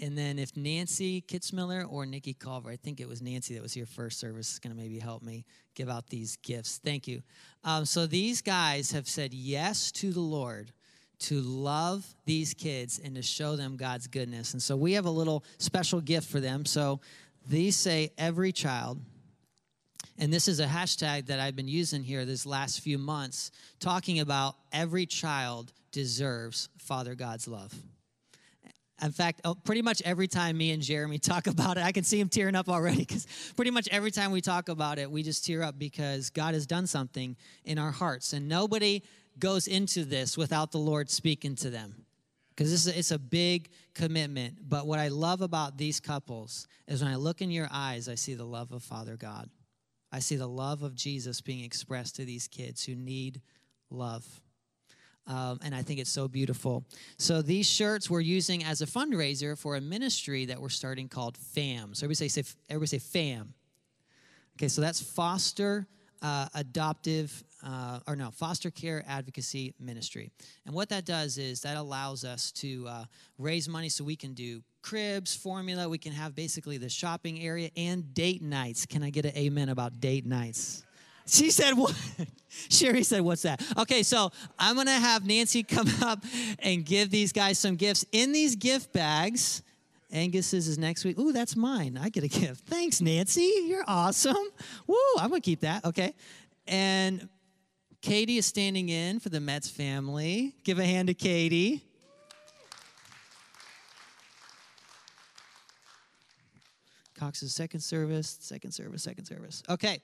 and 0.00 0.16
then 0.16 0.38
if 0.38 0.56
Nancy 0.56 1.20
Kitzmiller 1.22 1.90
or 1.90 2.06
Nikki 2.06 2.34
Culver, 2.34 2.70
I 2.70 2.76
think 2.76 3.00
it 3.00 3.08
was 3.08 3.22
Nancy 3.22 3.54
that 3.54 3.62
was 3.62 3.72
here 3.72 3.86
first 3.86 4.18
service, 4.18 4.52
is 4.52 4.58
going 4.58 4.74
to 4.74 4.80
maybe 4.80 4.98
help 4.98 5.22
me 5.22 5.44
give 5.74 5.88
out 5.88 6.08
these 6.08 6.36
gifts. 6.36 6.80
Thank 6.84 7.08
you. 7.08 7.22
Um, 7.64 7.84
so 7.84 8.06
these 8.06 8.42
guys 8.42 8.92
have 8.92 9.08
said 9.08 9.34
yes 9.34 9.92
to 9.92 10.12
the 10.12 10.20
Lord 10.20 10.72
to 11.20 11.40
love 11.40 12.06
these 12.26 12.54
kids 12.54 13.00
and 13.02 13.14
to 13.16 13.22
show 13.22 13.56
them 13.56 13.76
God's 13.76 14.06
goodness. 14.06 14.52
And 14.52 14.62
so 14.62 14.76
we 14.76 14.92
have 14.92 15.06
a 15.06 15.10
little 15.10 15.44
special 15.58 16.00
gift 16.00 16.28
for 16.28 16.40
them. 16.40 16.64
So 16.64 17.00
these 17.48 17.76
say 17.76 18.12
every 18.16 18.52
child 18.52 19.00
and 20.18 20.32
this 20.32 20.48
is 20.48 20.58
a 20.58 20.66
hashtag 20.66 21.26
that 21.26 21.38
I've 21.38 21.54
been 21.54 21.68
using 21.68 22.02
here 22.02 22.24
this 22.24 22.44
last 22.44 22.80
few 22.80 22.98
months, 22.98 23.52
talking 23.78 24.18
about 24.18 24.56
every 24.72 25.06
child 25.06 25.72
deserves 25.92 26.68
Father 26.78 27.14
God's 27.14 27.46
love. 27.46 27.72
In 29.00 29.12
fact, 29.12 29.40
oh, 29.44 29.54
pretty 29.54 29.82
much 29.82 30.02
every 30.04 30.26
time 30.26 30.56
me 30.56 30.72
and 30.72 30.82
Jeremy 30.82 31.18
talk 31.18 31.46
about 31.46 31.76
it, 31.76 31.84
I 31.84 31.92
can 31.92 32.04
see 32.04 32.18
him 32.18 32.28
tearing 32.28 32.54
up 32.54 32.68
already 32.68 32.98
because 32.98 33.26
pretty 33.56 33.70
much 33.70 33.88
every 33.90 34.10
time 34.10 34.32
we 34.32 34.40
talk 34.40 34.68
about 34.68 34.98
it, 34.98 35.10
we 35.10 35.22
just 35.22 35.44
tear 35.44 35.62
up 35.62 35.78
because 35.78 36.30
God 36.30 36.54
has 36.54 36.66
done 36.66 36.86
something 36.86 37.36
in 37.64 37.78
our 37.78 37.92
hearts. 37.92 38.32
And 38.32 38.48
nobody 38.48 39.02
goes 39.38 39.68
into 39.68 40.04
this 40.04 40.36
without 40.36 40.72
the 40.72 40.78
Lord 40.78 41.10
speaking 41.10 41.54
to 41.56 41.70
them. 41.70 42.04
Because 42.50 42.88
it's 42.88 43.12
a 43.12 43.20
big 43.20 43.68
commitment. 43.94 44.58
But 44.68 44.84
what 44.84 44.98
I 44.98 45.08
love 45.08 45.42
about 45.42 45.78
these 45.78 46.00
couples 46.00 46.66
is 46.88 47.00
when 47.00 47.12
I 47.12 47.14
look 47.14 47.40
in 47.40 47.52
your 47.52 47.68
eyes, 47.70 48.08
I 48.08 48.16
see 48.16 48.34
the 48.34 48.44
love 48.44 48.72
of 48.72 48.82
Father 48.82 49.16
God. 49.16 49.48
I 50.10 50.18
see 50.18 50.34
the 50.34 50.48
love 50.48 50.82
of 50.82 50.96
Jesus 50.96 51.40
being 51.40 51.62
expressed 51.62 52.16
to 52.16 52.24
these 52.24 52.48
kids 52.48 52.84
who 52.84 52.96
need 52.96 53.42
love. 53.90 54.26
Um, 55.28 55.60
and 55.62 55.74
I 55.74 55.82
think 55.82 56.00
it's 56.00 56.10
so 56.10 56.26
beautiful. 56.26 56.84
So 57.18 57.42
these 57.42 57.68
shirts 57.68 58.08
we're 58.08 58.20
using 58.20 58.64
as 58.64 58.80
a 58.80 58.86
fundraiser 58.86 59.56
for 59.56 59.76
a 59.76 59.80
ministry 59.80 60.46
that 60.46 60.60
we're 60.60 60.70
starting 60.70 61.08
called 61.08 61.36
FAM. 61.36 61.94
So 61.94 62.06
everybody 62.06 62.28
say, 62.28 62.42
say 62.42 62.54
everybody 62.70 62.98
say 62.98 62.98
FAM. 62.98 63.54
Okay, 64.56 64.68
so 64.68 64.80
that's 64.80 65.00
Foster 65.00 65.86
uh, 66.22 66.48
Adoptive, 66.54 67.44
uh, 67.64 68.00
or 68.06 68.16
no, 68.16 68.30
Foster 68.30 68.70
Care 68.70 69.04
Advocacy 69.06 69.74
Ministry. 69.78 70.30
And 70.66 70.74
what 70.74 70.88
that 70.88 71.04
does 71.04 71.38
is 71.38 71.60
that 71.60 71.76
allows 71.76 72.24
us 72.24 72.50
to 72.52 72.86
uh, 72.88 73.04
raise 73.38 73.68
money 73.68 73.88
so 73.88 74.04
we 74.04 74.16
can 74.16 74.34
do 74.34 74.62
cribs, 74.82 75.36
formula. 75.36 75.88
We 75.88 75.98
can 75.98 76.12
have 76.12 76.34
basically 76.34 76.78
the 76.78 76.88
shopping 76.88 77.40
area 77.40 77.70
and 77.76 78.14
date 78.14 78.42
nights. 78.42 78.86
Can 78.86 79.02
I 79.02 79.10
get 79.10 79.26
an 79.26 79.36
amen 79.36 79.68
about 79.68 80.00
date 80.00 80.26
nights? 80.26 80.84
She 81.28 81.50
said, 81.50 81.74
What? 81.74 81.94
Sherry 82.70 83.02
said, 83.02 83.20
What's 83.20 83.42
that? 83.42 83.62
Okay, 83.76 84.02
so 84.02 84.32
I'm 84.58 84.76
to 84.86 84.92
have 84.92 85.26
Nancy 85.26 85.62
come 85.64 85.88
up 86.02 86.24
and 86.60 86.84
give 86.84 87.10
these 87.10 87.32
guys 87.32 87.58
some 87.58 87.76
gifts 87.76 88.04
in 88.12 88.32
these 88.32 88.56
gift 88.56 88.92
bags. 88.92 89.62
Angus's 90.10 90.68
is 90.68 90.78
next 90.78 91.04
week. 91.04 91.18
Ooh, 91.18 91.32
that's 91.32 91.54
mine. 91.54 91.98
I 92.00 92.08
get 92.08 92.24
a 92.24 92.28
gift. 92.28 92.66
Thanks, 92.66 93.02
Nancy. 93.02 93.52
You're 93.66 93.84
awesome. 93.86 94.36
Woo, 94.86 94.96
I'm 95.18 95.28
to 95.30 95.44
keep 95.44 95.60
that. 95.60 95.84
Okay. 95.84 96.14
And 96.66 97.28
Katie 98.00 98.38
is 98.38 98.46
standing 98.46 98.88
in 98.88 99.20
for 99.20 99.28
the 99.28 99.40
Metz 99.40 99.68
family. 99.68 100.54
Give 100.64 100.78
a 100.78 100.84
hand 100.84 101.08
to 101.08 101.14
Katie. 101.14 101.84
Cox's 107.18 107.52
second 107.54 107.80
service, 107.80 108.38
second 108.40 108.70
service, 108.70 109.02
second 109.02 109.26
service. 109.26 109.62
Okay. 109.68 110.00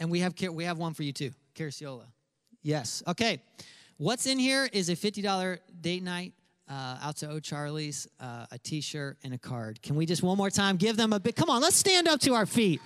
And 0.00 0.10
we 0.10 0.20
have 0.20 0.34
we 0.52 0.64
have 0.64 0.78
one 0.78 0.94
for 0.94 1.02
you 1.02 1.12
too, 1.12 1.30
Caraciola. 1.54 2.06
Yes. 2.62 3.02
Okay. 3.06 3.40
What's 3.96 4.26
in 4.26 4.38
here 4.38 4.68
is 4.72 4.88
a 4.88 4.96
$50 4.96 5.58
date 5.80 6.02
night 6.02 6.32
uh, 6.68 6.98
out 7.00 7.16
to 7.18 7.30
O'Charley's, 7.30 8.08
uh, 8.18 8.46
a 8.50 8.58
T-shirt 8.58 9.18
and 9.22 9.34
a 9.34 9.38
card. 9.38 9.80
Can 9.82 9.94
we 9.94 10.06
just 10.06 10.22
one 10.22 10.36
more 10.36 10.50
time 10.50 10.76
give 10.76 10.96
them 10.96 11.12
a 11.12 11.20
bit? 11.20 11.36
Come 11.36 11.50
on, 11.50 11.62
let's 11.62 11.76
stand 11.76 12.08
up 12.08 12.20
to 12.20 12.34
our 12.34 12.46
feet. 12.46 12.80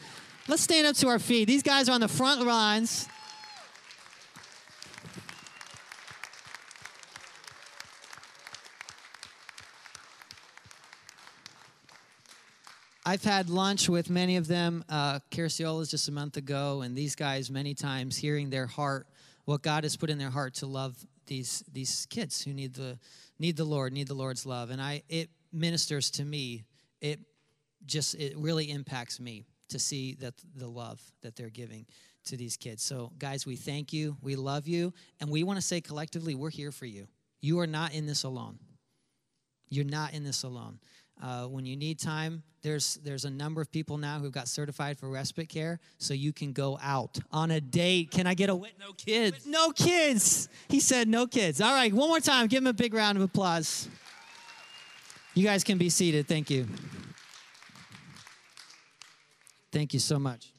Let's 0.48 0.62
stand 0.62 0.86
up 0.86 0.96
to 0.96 1.08
our 1.08 1.18
feet. 1.18 1.46
These 1.46 1.62
guys 1.62 1.88
are 1.88 1.92
on 1.92 2.00
the 2.00 2.08
front 2.08 2.44
lines. 2.44 3.08
I've 13.08 13.24
had 13.24 13.48
lunch 13.48 13.88
with 13.88 14.10
many 14.10 14.36
of 14.36 14.48
them. 14.48 14.84
Uh, 14.86 15.20
just 15.30 16.08
a 16.08 16.12
month 16.12 16.36
ago, 16.36 16.82
and 16.82 16.94
these 16.94 17.14
guys 17.14 17.50
many 17.50 17.72
times 17.72 18.18
hearing 18.18 18.50
their 18.50 18.66
heart, 18.66 19.06
what 19.46 19.62
God 19.62 19.84
has 19.84 19.96
put 19.96 20.10
in 20.10 20.18
their 20.18 20.28
heart 20.28 20.52
to 20.56 20.66
love 20.66 20.94
these 21.26 21.64
these 21.72 22.06
kids 22.10 22.42
who 22.42 22.52
need 22.52 22.74
the 22.74 22.98
need 23.38 23.56
the 23.56 23.64
Lord, 23.64 23.94
need 23.94 24.08
the 24.08 24.14
Lord's 24.14 24.44
love, 24.44 24.68
and 24.68 24.78
I 24.78 25.04
it 25.08 25.30
ministers 25.54 26.10
to 26.12 26.24
me. 26.26 26.64
It 27.00 27.20
just 27.86 28.14
it 28.14 28.36
really 28.36 28.70
impacts 28.70 29.18
me 29.18 29.46
to 29.70 29.78
see 29.78 30.12
that 30.16 30.34
the 30.54 30.68
love 30.68 31.00
that 31.22 31.34
they're 31.34 31.48
giving 31.48 31.86
to 32.26 32.36
these 32.36 32.58
kids. 32.58 32.82
So, 32.82 33.12
guys, 33.18 33.46
we 33.46 33.56
thank 33.56 33.90
you, 33.90 34.18
we 34.20 34.36
love 34.36 34.68
you, 34.68 34.92
and 35.18 35.30
we 35.30 35.44
want 35.44 35.56
to 35.56 35.66
say 35.66 35.80
collectively, 35.80 36.34
we're 36.34 36.50
here 36.50 36.72
for 36.72 36.84
you. 36.84 37.08
You 37.40 37.58
are 37.60 37.66
not 37.66 37.94
in 37.94 38.04
this 38.04 38.24
alone. 38.24 38.58
You're 39.70 39.86
not 39.86 40.12
in 40.12 40.24
this 40.24 40.42
alone. 40.42 40.78
Uh, 41.20 41.46
when 41.46 41.66
you 41.66 41.76
need 41.76 41.98
time, 41.98 42.42
there's 42.62 42.94
there's 43.02 43.24
a 43.24 43.30
number 43.30 43.60
of 43.60 43.70
people 43.72 43.98
now 43.98 44.18
who've 44.18 44.32
got 44.32 44.46
certified 44.48 44.98
for 44.98 45.08
respite 45.08 45.48
care, 45.48 45.80
so 45.98 46.14
you 46.14 46.32
can 46.32 46.52
go 46.52 46.78
out 46.82 47.18
on 47.32 47.50
a 47.50 47.60
date. 47.60 48.10
Can 48.10 48.26
I 48.26 48.34
get 48.34 48.50
a 48.50 48.54
with 48.54 48.72
no 48.78 48.92
kids? 48.92 49.38
With 49.38 49.46
no 49.46 49.70
kids. 49.70 50.48
He 50.68 50.80
said 50.80 51.08
no 51.08 51.26
kids. 51.26 51.60
All 51.60 51.72
right, 51.72 51.92
one 51.92 52.08
more 52.08 52.20
time. 52.20 52.46
Give 52.46 52.62
him 52.62 52.68
a 52.68 52.72
big 52.72 52.94
round 52.94 53.18
of 53.18 53.22
applause. 53.22 53.88
You 55.34 55.44
guys 55.44 55.64
can 55.64 55.78
be 55.78 55.88
seated. 55.88 56.26
Thank 56.26 56.50
you. 56.50 56.66
Thank 59.72 59.92
you 59.92 60.00
so 60.00 60.18
much. 60.18 60.52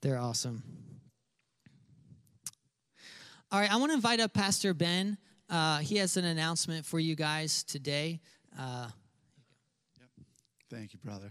They're 0.00 0.18
awesome. 0.18 0.62
All 3.52 3.60
right, 3.60 3.72
I 3.72 3.76
want 3.76 3.90
to 3.90 3.94
invite 3.94 4.18
up 4.18 4.32
Pastor 4.32 4.74
Ben. 4.74 5.18
Uh, 5.52 5.80
he 5.80 5.98
has 5.98 6.16
an 6.16 6.24
announcement 6.24 6.86
for 6.86 6.98
you 6.98 7.14
guys 7.14 7.62
today. 7.62 8.18
Uh, 8.58 8.88
yep. 10.00 10.08
Thank 10.70 10.94
you, 10.94 10.98
brother. 11.04 11.30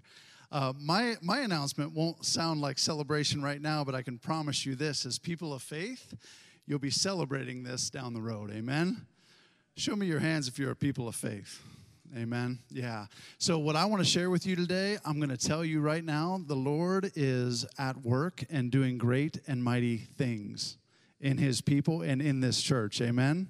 Uh, 0.51 0.73
my, 0.79 1.15
my 1.23 1.39
announcement 1.39 1.91
won't 1.93 2.23
sound 2.23 2.61
like 2.61 2.77
celebration 2.77 3.41
right 3.41 3.59
now, 3.59 3.83
but 3.83 3.95
I 3.95 4.03
can 4.03 4.19
promise 4.19 4.63
you 4.63 4.75
this 4.75 5.07
as 5.07 5.17
people 5.17 5.53
of 5.53 5.63
faith, 5.63 6.13
you'll 6.67 6.77
be 6.77 6.91
celebrating 6.91 7.63
this 7.63 7.89
down 7.89 8.13
the 8.13 8.21
road. 8.21 8.51
Amen? 8.51 9.07
Show 9.75 9.95
me 9.95 10.05
your 10.05 10.19
hands 10.19 10.47
if 10.47 10.59
you're 10.59 10.71
a 10.71 10.75
people 10.75 11.07
of 11.07 11.15
faith. 11.15 11.59
Amen. 12.15 12.59
Yeah. 12.69 13.07
So, 13.39 13.57
what 13.57 13.75
I 13.75 13.85
want 13.85 14.03
to 14.03 14.07
share 14.07 14.29
with 14.29 14.45
you 14.45 14.55
today, 14.55 14.97
I'm 15.03 15.17
going 15.17 15.29
to 15.29 15.37
tell 15.37 15.65
you 15.65 15.79
right 15.79 16.03
now 16.03 16.41
the 16.45 16.55
Lord 16.55 17.09
is 17.15 17.65
at 17.79 17.95
work 18.03 18.43
and 18.51 18.69
doing 18.69 18.97
great 18.99 19.39
and 19.47 19.63
mighty 19.63 19.97
things 19.97 20.77
in 21.21 21.37
his 21.37 21.61
people 21.61 22.01
and 22.01 22.21
in 22.21 22.41
this 22.41 22.61
church. 22.61 23.01
Amen. 23.01 23.49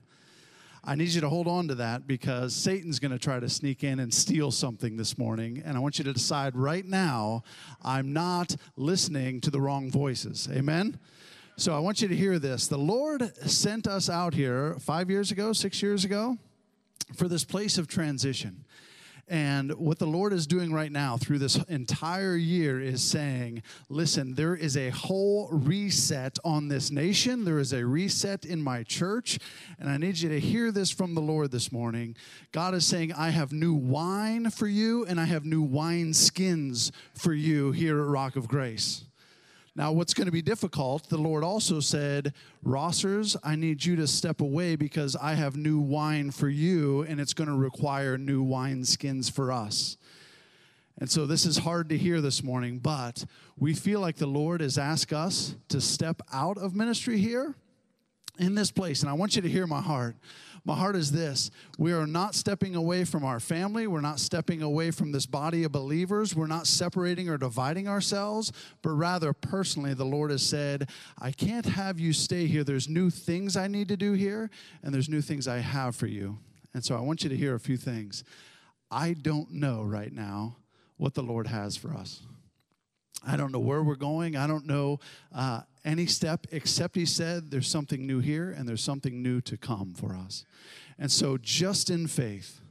I 0.84 0.96
need 0.96 1.10
you 1.10 1.22
to 1.22 1.30
hold 1.30 1.48
on 1.48 1.68
to 1.68 1.76
that 1.76 2.08
because 2.08 2.56
Satan's 2.56 2.98
going 2.98 3.12
to 3.12 3.20
try 3.20 3.40
to 3.40 3.48
sneak 3.48 3.84
in 3.84 4.00
and 4.00 4.12
steal 4.12 4.50
something 4.50 4.98
this 4.98 5.16
morning. 5.16 5.62
And 5.64 5.78
I 5.78 5.80
want 5.80 6.00
you 6.00 6.04
to 6.06 6.14
decide 6.14 6.56
right 6.56 6.86
now 6.86 7.44
I'm 7.84 8.14
not 8.14 8.56
listening 8.76 9.42
to 9.42 9.52
the 9.52 9.62
wrong 9.62 9.92
voices. 9.92 10.50
Amen? 10.52 11.00
So 11.56 11.76
I 11.76 11.80
want 11.80 12.02
you 12.02 12.08
to 12.08 12.16
hear 12.16 12.40
this. 12.40 12.68
The 12.68 12.80
Lord 12.80 13.32
sent 13.48 13.86
us 13.86 14.10
out 14.10 14.34
here 14.34 14.76
five 14.80 15.12
years 15.12 15.32
ago, 15.32 15.54
six 15.54 15.84
years 15.84 16.04
ago, 16.04 16.38
for 17.16 17.28
this 17.28 17.44
place 17.44 17.78
of 17.78 17.88
transition. 17.88 18.66
And 19.32 19.72
what 19.78 19.98
the 19.98 20.08
Lord 20.08 20.34
is 20.34 20.46
doing 20.46 20.74
right 20.74 20.92
now 20.92 21.16
through 21.16 21.40
this 21.40 21.56
entire 21.70 22.36
year 22.36 22.82
is 22.82 23.02
saying, 23.02 23.64
listen, 23.88 24.36
there 24.36 24.58
is 24.58 24.76
a 24.76 24.90
whole 24.90 25.48
reset 25.54 26.38
on 26.44 26.68
this 26.68 26.92
nation. 26.92 27.46
There 27.46 27.58
is 27.58 27.72
a 27.72 27.86
reset 27.86 28.44
in 28.44 28.62
my 28.62 28.84
church. 28.84 29.40
And 29.80 29.90
I 29.90 29.96
need 29.96 30.20
you 30.20 30.28
to 30.28 30.40
hear 30.42 30.70
this 30.70 30.92
from 30.92 31.16
the 31.16 31.22
Lord 31.22 31.50
this 31.50 31.72
morning. 31.72 32.18
God 32.52 32.74
is 32.74 32.86
saying, 32.86 33.14
I 33.14 33.30
have 33.30 33.54
new 33.54 33.74
wine 33.74 34.50
for 34.50 34.68
you, 34.68 35.06
and 35.06 35.18
I 35.18 35.26
have 35.26 35.46
new 35.46 35.62
wine 35.62 36.14
skins 36.14 36.92
for 37.14 37.34
you 37.34 37.72
here 37.72 38.02
at 38.02 38.08
Rock 38.08 38.36
of 38.36 38.50
Grace. 38.50 39.06
Now, 39.74 39.94
what's 39.94 40.14
going 40.14 40.26
to 40.26 40.34
be 40.34 40.42
difficult, 40.42 41.08
the 41.08 41.18
Lord 41.18 41.46
also 41.46 41.80
said, 41.80 42.34
Rossers, 42.66 43.38
I 43.42 43.56
need 43.56 43.86
you 43.86 43.96
to 43.96 44.08
step 44.08 44.42
away 44.42 44.76
because 44.76 45.16
I 45.16 45.36
have 45.36 45.56
new 45.56 45.80
wine 45.80 46.32
for 46.32 46.50
you, 46.50 47.04
and 47.04 47.22
it's 47.22 47.34
going 47.34 47.48
to 47.48 47.56
require 47.56 48.18
new 48.18 48.44
wine 48.44 48.84
skins 48.84 49.30
for 49.30 49.50
us. 49.50 49.96
And 51.00 51.10
so 51.10 51.26
this 51.26 51.46
is 51.46 51.60
hard 51.60 51.88
to 51.90 51.98
hear 51.98 52.20
this 52.20 52.44
morning, 52.44 52.80
but 52.80 53.24
we 53.58 53.74
feel 53.74 54.02
like 54.02 54.18
the 54.18 54.28
Lord 54.28 54.60
has 54.60 54.78
asked 54.78 55.14
us 55.14 55.56
to 55.70 55.80
step 55.80 56.22
out 56.34 56.58
of 56.58 56.76
ministry 56.76 57.18
here 57.18 57.56
in 58.40 58.56
this 58.56 58.72
place. 58.72 59.02
And 59.02 59.10
I 59.10 59.14
want 59.14 59.38
you 59.38 59.42
to 59.42 59.50
hear 59.50 59.68
my 59.68 59.82
heart. 59.82 60.16
My 60.64 60.76
heart 60.76 60.96
is 60.96 61.12
this 61.12 61.50
we 61.78 61.92
are 61.92 62.06
not 62.06 62.36
stepping 62.36 62.76
away 62.76 63.04
from 63.04 63.24
our 63.24 63.40
family. 63.40 63.88
We're 63.88 64.02
not 64.02 64.20
stepping 64.20 64.62
away 64.62 64.92
from 64.92 65.12
this 65.12 65.26
body 65.26 65.64
of 65.64 65.72
believers. 65.72 66.36
We're 66.36 66.48
not 66.48 66.68
separating 66.68 67.30
or 67.30 67.38
dividing 67.38 67.88
ourselves, 67.88 68.52
but 68.82 68.92
rather, 68.92 69.34
personally, 69.34 69.94
the 69.94 70.06
Lord 70.06 70.30
has 70.32 70.44
said, 70.44 70.90
I 71.20 71.32
can't 71.32 71.66
have 71.66 72.00
you 72.00 72.14
stay 72.14 72.46
here. 72.46 72.64
There's 72.64 72.88
new 72.88 73.10
things 73.10 73.58
I 73.58 73.68
need 73.68 73.88
to 73.88 73.98
do 73.98 74.14
here, 74.14 74.50
and 74.84 74.94
there's 74.94 75.10
new 75.10 75.22
things 75.22 75.48
I 75.48 75.60
have 75.60 75.96
for 75.96 76.08
you. 76.08 76.38
And 76.74 76.84
so 76.84 76.96
I 76.96 77.02
want 77.02 77.24
you 77.24 77.30
to 77.30 77.38
hear 77.38 77.56
a 77.56 77.60
few 77.60 77.78
things. 77.78 78.24
I 78.90 79.14
don't 79.14 79.52
know 79.52 79.84
right 79.84 80.12
now 80.12 80.58
what 80.98 81.16
the 81.16 81.24
Lord 81.24 81.48
has 81.48 81.76
for 81.76 81.94
us. 81.94 82.22
I 83.26 83.38
don't 83.38 83.52
know 83.52 83.60
where 83.60 83.84
we're 83.84 83.96
going. 83.96 84.36
I 84.36 84.48
don't 84.48 84.66
know 84.66 85.00
uh, 85.34 85.62
any 85.84 86.06
step 86.06 86.48
except 86.52 86.96
He 86.96 87.06
said 87.06 87.52
there's 87.52 87.68
something 87.68 88.06
new 88.06 88.20
here 88.20 88.52
and 88.52 88.68
there's 88.68 88.84
something 88.84 89.22
new 89.22 89.42
to 89.42 89.58
come 89.58 89.94
for 89.94 90.16
us. 90.16 90.46
And 91.00 91.12
so, 91.12 91.38
just 91.38 91.90
in 91.90 92.08
faith, 92.08 92.62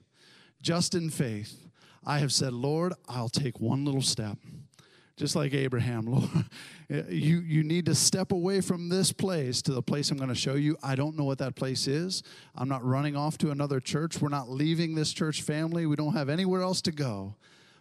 just 0.63 0.95
in 0.95 1.11
faith, 1.11 1.67
I 2.05 2.19
have 2.19 2.33
said, 2.33 2.53
Lord, 2.53 2.95
I'll 3.09 3.29
take 3.29 3.61
one 3.61 3.85
little 3.85 4.03
step. 4.03 4.39
Just 5.17 5.37
like 5.37 5.53
Abraham, 5.53 6.07
Lord, 6.07 6.47
you, 6.89 7.41
you 7.41 7.63
need 7.63 7.87
to 7.87 7.95
step 7.95 8.33
away 8.33 8.63
from 8.63 8.89
this 8.89 9.13
place 9.13 9.61
to 9.63 9.73
the 9.73 9.83
place 9.83 10.11
I'm 10.11 10.17
going 10.17 10.31
to 10.31 10.35
show 10.35 10.55
you. 10.55 10.79
I 10.83 10.95
don't 10.95 11.19
know 11.19 11.25
what 11.25 11.39
that 11.39 11.57
place 11.57 11.87
is. 11.87 12.23
I'm 12.55 12.69
not 12.69 12.83
running 12.85 13.17
off 13.17 13.37
to 13.39 13.51
another 13.51 13.81
church. 13.81 14.21
We're 14.21 14.31
not 14.31 14.49
leaving 14.49 14.95
this 14.95 15.13
church 15.13 15.43
family. 15.43 15.85
We 15.85 15.97
don't 15.97 16.15
have 16.15 16.31
anywhere 16.31 16.63
else 16.63 16.81
to 16.83 16.93
go 16.93 17.35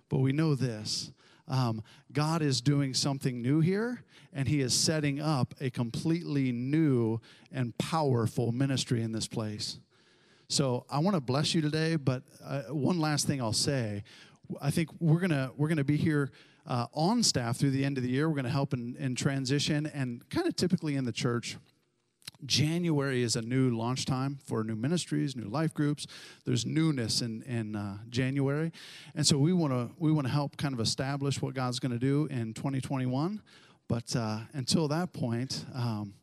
but 0.09 0.17
we 0.19 0.31
know 0.31 0.55
this 0.55 1.11
um, 1.49 1.83
God 2.11 2.41
is 2.41 2.61
doing 2.61 2.93
something 2.93 3.41
new 3.41 3.59
here, 3.59 4.03
and 4.33 4.47
He 4.47 4.61
is 4.61 4.73
setting 4.73 5.19
up 5.19 5.53
a 5.59 5.69
completely 5.69 6.51
new 6.51 7.19
and 7.51 7.77
powerful 7.77 8.51
ministry 8.51 9.01
in 9.01 9.11
this 9.11 9.27
place. 9.27 9.79
So 10.47 10.85
I 10.89 10.99
want 10.99 11.15
to 11.15 11.21
bless 11.21 11.53
you 11.53 11.61
today, 11.61 11.95
but 11.95 12.23
uh, 12.43 12.61
one 12.69 12.99
last 12.99 13.27
thing 13.27 13.41
I'll 13.41 13.53
say. 13.53 14.03
I 14.61 14.71
think 14.71 14.89
we're 14.99 15.19
gonna 15.19 15.51
we're 15.57 15.67
gonna 15.67 15.83
be 15.83 15.97
here 15.97 16.31
uh, 16.65 16.87
on 16.93 17.21
staff 17.21 17.57
through 17.57 17.71
the 17.71 17.85
end 17.85 17.97
of 17.97 18.03
the 18.03 18.09
year. 18.09 18.29
We're 18.29 18.35
gonna 18.35 18.49
help 18.49 18.73
in, 18.73 18.95
in 18.97 19.15
transition 19.15 19.85
and 19.87 20.27
kind 20.29 20.47
of 20.47 20.55
typically 20.55 20.95
in 20.95 21.05
the 21.05 21.11
church. 21.11 21.57
January 22.45 23.21
is 23.21 23.35
a 23.35 23.41
new 23.41 23.75
launch 23.75 24.05
time 24.05 24.39
for 24.45 24.63
new 24.63 24.75
ministries, 24.75 25.35
new 25.35 25.49
life 25.49 25.73
groups. 25.73 26.07
There's 26.45 26.65
newness 26.65 27.21
in 27.21 27.43
in 27.43 27.75
uh, 27.75 27.97
January, 28.09 28.71
and 29.15 29.25
so 29.25 29.37
we 29.37 29.53
want 29.53 29.73
to 29.73 29.89
we 29.97 30.11
want 30.11 30.27
to 30.27 30.33
help 30.33 30.57
kind 30.57 30.73
of 30.73 30.79
establish 30.79 31.41
what 31.41 31.53
God's 31.53 31.79
going 31.79 31.91
to 31.91 31.99
do 31.99 32.27
in 32.27 32.53
2021. 32.53 33.41
But 33.87 34.15
uh, 34.15 34.39
until 34.53 34.87
that 34.89 35.13
point, 35.13 35.65
um, 35.73 36.13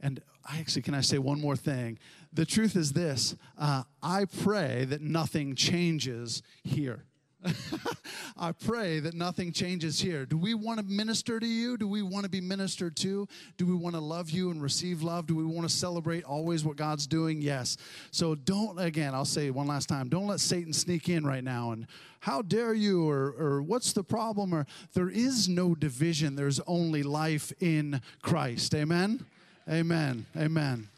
and 0.00 0.20
I 0.44 0.58
actually 0.58 0.82
can 0.82 0.94
I 0.94 1.00
say 1.00 1.18
one 1.18 1.40
more 1.40 1.56
thing? 1.56 1.98
The 2.32 2.44
truth 2.44 2.76
is 2.76 2.92
this: 2.92 3.34
uh, 3.58 3.82
I 4.02 4.26
pray 4.26 4.84
that 4.84 5.00
nothing 5.00 5.54
changes 5.54 6.42
here. 6.62 7.04
I 8.36 8.52
pray 8.52 9.00
that 9.00 9.14
nothing 9.14 9.52
changes 9.52 10.00
here. 10.00 10.26
Do 10.26 10.36
we 10.36 10.54
want 10.54 10.80
to 10.80 10.86
minister 10.86 11.40
to 11.40 11.46
you? 11.46 11.76
Do 11.76 11.88
we 11.88 12.02
want 12.02 12.24
to 12.24 12.30
be 12.30 12.40
ministered 12.40 12.96
to? 12.96 13.26
Do 13.56 13.66
we 13.66 13.74
want 13.74 13.94
to 13.94 14.00
love 14.00 14.30
you 14.30 14.50
and 14.50 14.62
receive 14.62 15.02
love? 15.02 15.26
Do 15.26 15.36
we 15.36 15.44
want 15.44 15.68
to 15.68 15.74
celebrate 15.74 16.24
always 16.24 16.64
what 16.64 16.76
God's 16.76 17.06
doing? 17.06 17.40
Yes. 17.40 17.76
So 18.10 18.34
don't, 18.34 18.78
again, 18.78 19.14
I'll 19.14 19.24
say 19.24 19.50
one 19.50 19.66
last 19.66 19.88
time, 19.88 20.08
don't 20.08 20.26
let 20.26 20.40
Satan 20.40 20.72
sneak 20.72 21.08
in 21.08 21.26
right 21.26 21.44
now 21.44 21.72
and 21.72 21.86
how 22.20 22.42
dare 22.42 22.74
you 22.74 23.08
or, 23.08 23.34
or 23.38 23.62
what's 23.62 23.92
the 23.92 24.02
problem 24.02 24.52
or 24.52 24.66
there 24.94 25.08
is 25.08 25.48
no 25.48 25.74
division. 25.74 26.34
There's 26.34 26.60
only 26.66 27.02
life 27.02 27.52
in 27.60 28.00
Christ. 28.22 28.74
Amen. 28.74 29.24
Amen. 29.68 30.26
Amen. 30.36 30.88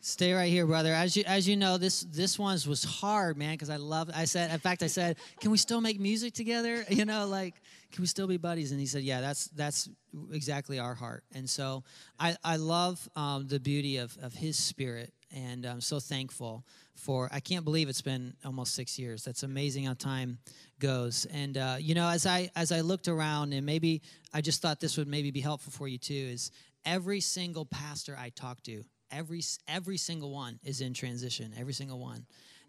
Stay 0.00 0.32
right 0.32 0.50
here, 0.50 0.64
brother. 0.64 0.92
As 0.92 1.16
you 1.16 1.24
as 1.26 1.48
you 1.48 1.56
know, 1.56 1.76
this 1.76 2.02
this 2.02 2.38
one's 2.38 2.68
was 2.68 2.84
hard, 2.84 3.36
man, 3.36 3.54
because 3.54 3.68
I 3.68 3.76
love. 3.76 4.08
I 4.14 4.26
said, 4.26 4.50
in 4.52 4.58
fact, 4.60 4.84
I 4.84 4.86
said, 4.86 5.16
"Can 5.40 5.50
we 5.50 5.58
still 5.58 5.80
make 5.80 5.98
music 5.98 6.34
together?" 6.34 6.84
You 6.98 7.04
know, 7.04 7.26
like, 7.26 7.54
can 7.92 8.02
we 8.02 8.06
still 8.06 8.26
be 8.26 8.36
buddies? 8.36 8.70
And 8.70 8.78
he 8.78 8.86
said, 8.86 9.02
"Yeah, 9.02 9.20
that's 9.20 9.48
that's 9.48 9.88
exactly 10.32 10.78
our 10.78 10.94
heart." 10.94 11.24
And 11.34 11.50
so, 11.50 11.82
I 12.18 12.36
I 12.44 12.56
love 12.56 13.08
um, 13.16 13.48
the 13.48 13.58
beauty 13.58 13.96
of 13.96 14.16
of 14.22 14.34
his 14.34 14.56
spirit, 14.56 15.12
and 15.34 15.64
I'm 15.66 15.80
so 15.80 15.98
thankful 15.98 16.64
for. 16.94 17.28
I 17.32 17.40
can't 17.40 17.64
believe 17.64 17.88
it's 17.88 18.02
been 18.02 18.34
almost 18.44 18.76
six 18.76 19.00
years. 19.00 19.24
That's 19.24 19.42
amazing 19.42 19.86
how 19.86 19.94
time 19.94 20.38
goes. 20.78 21.26
And 21.32 21.58
uh, 21.58 21.76
you 21.80 21.96
know, 21.96 22.08
as 22.08 22.24
I 22.24 22.50
as 22.54 22.70
I 22.70 22.82
looked 22.82 23.08
around, 23.08 23.52
and 23.52 23.66
maybe 23.66 24.02
I 24.32 24.42
just 24.42 24.62
thought 24.62 24.78
this 24.78 24.96
would 24.96 25.08
maybe 25.08 25.32
be 25.32 25.40
helpful 25.40 25.72
for 25.72 25.88
you 25.88 25.98
too. 25.98 26.14
Is 26.14 26.52
every 26.84 27.20
single 27.20 27.64
pastor 27.64 28.16
I 28.16 28.28
talked 28.30 28.64
to 28.66 28.84
every 29.10 29.42
every 29.66 29.96
single 29.96 30.32
one 30.32 30.58
is 30.64 30.80
in 30.80 30.94
transition 30.94 31.52
every 31.58 31.72
single 31.72 31.98
one. 31.98 32.26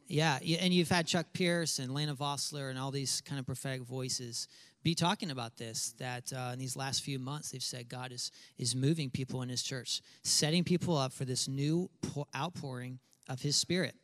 Yeah 0.07 0.39
and 0.59 0.73
you've 0.73 0.89
had 0.89 1.07
chuck 1.07 1.27
pierce 1.33 1.79
and 1.79 1.93
Lana 1.93 2.15
Vawser 2.15 2.69
and 2.69 2.79
all 2.79 2.91
these 2.91 3.21
kind 3.21 3.39
of 3.39 3.45
prophetic 3.45 3.83
voices 3.83 4.47
be 4.81 4.95
talking 4.95 5.29
about 5.29 5.57
this 5.57 5.93
that 5.99 6.31
uh, 6.33 6.51
in 6.53 6.59
these 6.59 6.75
last 6.75 7.03
few 7.03 7.19
months 7.19 7.51
they've 7.51 7.61
said 7.61 7.89
god 7.89 8.11
is 8.11 8.31
is 8.57 8.75
moving 8.75 9.09
people 9.09 9.41
in 9.41 9.49
his 9.49 9.61
church 9.61 10.01
setting 10.23 10.63
people 10.63 10.97
up 10.97 11.13
for 11.13 11.25
this 11.25 11.47
new 11.47 11.89
outpouring 12.35 12.99
of 13.29 13.41
his 13.41 13.55
spirit. 13.55 13.95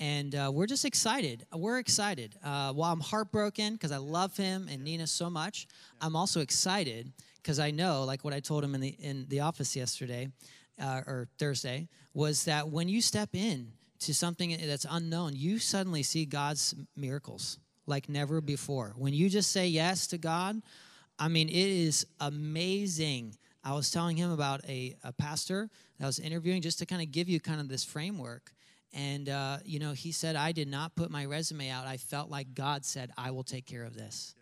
And 0.00 0.34
uh, 0.34 0.50
we're 0.54 0.66
just 0.66 0.84
excited 0.84 1.44
we're 1.52 1.78
excited. 1.78 2.36
Uh, 2.44 2.72
while 2.72 2.92
i'm 2.92 3.00
heartbroken 3.00 3.72
because 3.72 3.90
i 3.90 3.96
love 3.96 4.36
him 4.36 4.68
and 4.70 4.84
nina 4.84 5.06
so 5.06 5.28
much 5.28 5.66
i'm 6.00 6.14
also 6.14 6.40
excited 6.40 7.12
because 7.42 7.58
i 7.58 7.72
know 7.72 8.04
like 8.04 8.24
what 8.24 8.32
i 8.32 8.38
told 8.38 8.62
him 8.62 8.76
in 8.76 8.80
the 8.80 8.94
in 9.00 9.26
the 9.28 9.40
office 9.40 9.74
yesterday 9.74 10.28
uh, 10.80 11.02
or 11.06 11.28
Thursday 11.38 11.88
was 12.14 12.44
that 12.44 12.68
when 12.68 12.88
you 12.88 13.00
step 13.00 13.30
in 13.34 13.72
to 14.00 14.14
something 14.14 14.56
that's 14.66 14.86
unknown, 14.88 15.34
you 15.34 15.58
suddenly 15.58 16.02
see 16.02 16.24
God's 16.24 16.74
miracles 16.96 17.58
like 17.86 18.08
never 18.08 18.40
before. 18.40 18.94
When 18.96 19.14
you 19.14 19.28
just 19.28 19.50
say 19.50 19.66
yes 19.66 20.06
to 20.08 20.18
God, 20.18 20.62
I 21.18 21.28
mean, 21.28 21.48
it 21.48 21.54
is 21.54 22.06
amazing. 22.20 23.36
I 23.64 23.72
was 23.72 23.90
telling 23.90 24.16
him 24.16 24.30
about 24.30 24.64
a, 24.68 24.94
a 25.02 25.12
pastor 25.12 25.68
that 25.98 26.04
I 26.04 26.06
was 26.06 26.18
interviewing 26.18 26.62
just 26.62 26.78
to 26.78 26.86
kind 26.86 27.02
of 27.02 27.10
give 27.10 27.28
you 27.28 27.40
kind 27.40 27.60
of 27.60 27.68
this 27.68 27.84
framework. 27.84 28.52
And, 28.92 29.28
uh, 29.28 29.58
you 29.64 29.78
know, 29.78 29.92
he 29.92 30.12
said, 30.12 30.36
I 30.36 30.52
did 30.52 30.68
not 30.68 30.94
put 30.94 31.10
my 31.10 31.24
resume 31.24 31.68
out. 31.68 31.86
I 31.86 31.96
felt 31.96 32.30
like 32.30 32.54
God 32.54 32.84
said, 32.84 33.10
I 33.18 33.32
will 33.32 33.42
take 33.42 33.66
care 33.66 33.84
of 33.84 33.94
this. 33.94 34.34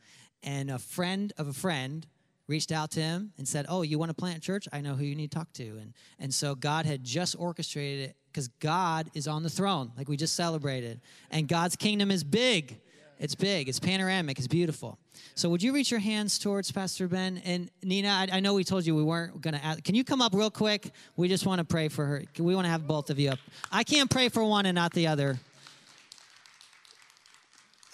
And 0.43 0.71
a 0.71 0.79
friend 0.79 1.33
of 1.39 1.49
a 1.49 1.53
friend 1.53 2.07
reached 2.49 2.73
out 2.73 2.91
to 2.93 3.01
him 3.01 3.33
and 3.39 3.47
said, 3.47 3.67
"Oh, 3.69 3.83
you 3.83 3.99
want 3.99 4.11
to 4.11 4.15
plant 4.15 4.43
church? 4.43 4.69
I 4.73 4.81
know 4.81 4.95
who 4.95 5.05
you 5.05 5.15
need 5.15 5.31
to 5.31 5.39
talk 5.39 5.53
to." 5.55 5.65
And 5.65 5.93
and 6.19 6.33
so 6.33 6.55
God 6.55 6.87
had 6.87 7.05
just 7.05 7.37
orchestrated 7.39 8.11
it 8.11 8.17
because 8.33 8.49
God 8.49 9.11
is 9.15 9.27
on 9.27 9.43
the 9.43 9.51
throne, 9.51 9.93
like 9.97 10.09
we 10.09 10.17
just 10.17 10.35
celebrated, 10.35 11.01
and 11.31 11.49
God's 11.49 11.77
kingdom 11.77 12.11
is 12.11 12.25
big. 12.25 12.81
It's 13.19 13.35
big. 13.35 13.69
It's 13.69 13.81
panoramic. 13.81 14.39
It's 14.39 14.47
beautiful. 14.47 14.99
So, 15.35 15.49
would 15.49 15.63
you 15.63 15.73
reach 15.73 15.91
your 15.91 16.01
hands 16.01 16.39
towards 16.39 16.71
Pastor 16.71 17.09
Ben 17.09 17.41
and 17.45 17.71
Nina? 17.83 18.09
I, 18.09 18.29
I 18.37 18.41
know 18.41 18.53
we 18.53 18.63
told 18.63 18.85
you 18.85 18.95
we 18.95 19.03
weren't 19.03 19.41
going 19.41 19.55
to. 19.55 19.65
Ask. 19.65 19.83
Can 19.85 19.95
you 19.95 20.05
come 20.05 20.21
up 20.21 20.35
real 20.35 20.51
quick? 20.51 20.91
We 21.17 21.29
just 21.29 21.47
want 21.47 21.61
to 21.61 21.65
pray 21.65 21.89
for 21.89 22.05
her. 22.05 22.25
We 22.39 22.55
want 22.55 22.67
to 22.67 22.71
have 22.71 22.87
both 22.87 23.09
of 23.09 23.19
you 23.19 23.31
up. 23.31 23.39
I 23.73 23.85
can't 23.85 24.11
pray 24.11 24.29
for 24.29 24.45
one 24.45 24.67
and 24.67 24.75
not 24.75 24.93
the 24.93 25.07
other. 25.07 25.39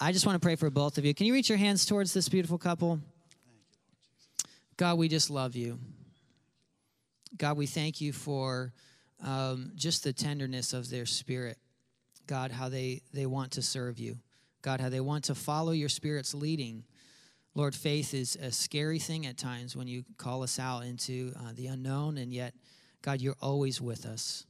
I 0.01 0.11
just 0.11 0.25
want 0.25 0.35
to 0.35 0.45
pray 0.45 0.57
for 0.57 0.69
both 0.69 0.97
of 0.97 1.05
you. 1.05 1.13
Can 1.13 1.25
you 1.25 1.33
reach 1.33 1.47
your 1.47 1.57
hands 1.57 1.85
towards 1.85 2.13
this 2.13 2.27
beautiful 2.27 2.57
couple? 2.57 2.99
God, 4.77 4.97
we 4.97 5.07
just 5.07 5.29
love 5.29 5.55
you. 5.55 5.79
God, 7.37 7.57
we 7.57 7.65
thank 7.65 8.01
you 8.01 8.13
for 8.13 8.73
um, 9.23 9.71
just 9.75 10.03
the 10.03 10.13
tenderness 10.13 10.73
of 10.73 10.89
their 10.89 11.05
spirit. 11.05 11.57
God, 12.27 12.51
how 12.51 12.69
they, 12.69 13.01
they 13.13 13.25
want 13.25 13.51
to 13.53 13.61
serve 13.61 13.99
you. 13.99 14.17
God, 14.61 14.79
how 14.79 14.89
they 14.89 14.99
want 14.99 15.25
to 15.25 15.35
follow 15.35 15.71
your 15.71 15.89
spirit's 15.89 16.33
leading. 16.33 16.85
Lord, 17.55 17.75
faith 17.75 18.13
is 18.13 18.35
a 18.35 18.51
scary 18.51 18.99
thing 18.99 19.25
at 19.25 19.37
times 19.37 19.75
when 19.75 19.87
you 19.87 20.03
call 20.17 20.41
us 20.41 20.57
out 20.57 20.85
into 20.85 21.33
uh, 21.37 21.51
the 21.53 21.67
unknown, 21.67 22.17
and 22.17 22.33
yet, 22.33 22.53
God, 23.01 23.21
you're 23.21 23.35
always 23.41 23.81
with 23.81 24.05
us. 24.05 24.45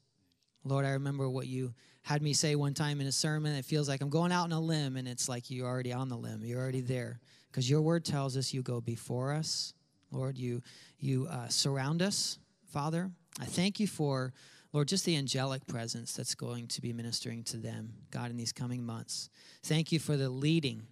Lord, 0.64 0.86
I 0.86 0.92
remember 0.92 1.30
what 1.30 1.48
you 1.48 1.74
had 2.04 2.22
me 2.22 2.34
say 2.34 2.56
one 2.56 2.74
time 2.74 3.02
in 3.02 3.08
a 3.08 3.12
sermon. 3.12 3.56
It 3.56 3.66
feels 3.66 3.90
like 3.90 4.02
I'm 4.02 4.10
going 4.10 4.32
out 4.32 4.46
on 4.46 4.52
a 4.52 4.60
limb, 4.60 4.96
and 4.96 5.08
it's 5.08 5.28
like 5.28 5.50
you're 5.50 5.68
already 5.68 5.92
on 5.92 6.10
the 6.10 6.18
limb. 6.18 6.46
You're 6.46 6.62
already 6.62 6.82
there. 6.82 7.20
Because 7.52 7.70
your 7.70 7.82
word 7.82 8.06
tells 8.06 8.38
us 8.38 8.54
you 8.54 8.62
go 8.62 8.82
before 8.82 9.34
us, 9.34 9.74
Lord, 10.14 10.38
you, 10.38 10.62
you 11.00 11.28
uh, 11.30 11.48
surround 11.48 12.02
us, 12.02 12.38
Father. 12.68 13.10
I 13.42 13.46
thank 13.46 13.80
you 13.80 13.88
for, 13.88 14.32
Lord, 14.72 14.88
just 14.88 15.06
the 15.06 15.18
angelic 15.18 15.66
presence 15.66 16.14
that's 16.14 16.36
going 16.36 16.68
to 16.68 16.82
be 16.82 16.94
ministering 16.94 17.44
to 17.46 17.58
them, 17.58 17.94
God, 18.12 18.30
in 18.30 18.38
these 18.38 18.54
coming 18.54 18.86
months. 18.86 19.30
Thank 19.64 19.92
you 19.92 20.00
for 20.00 20.16
the 20.16 20.30
leading 20.30 20.84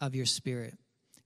of 0.00 0.14
your 0.14 0.26
spirit. 0.26 0.74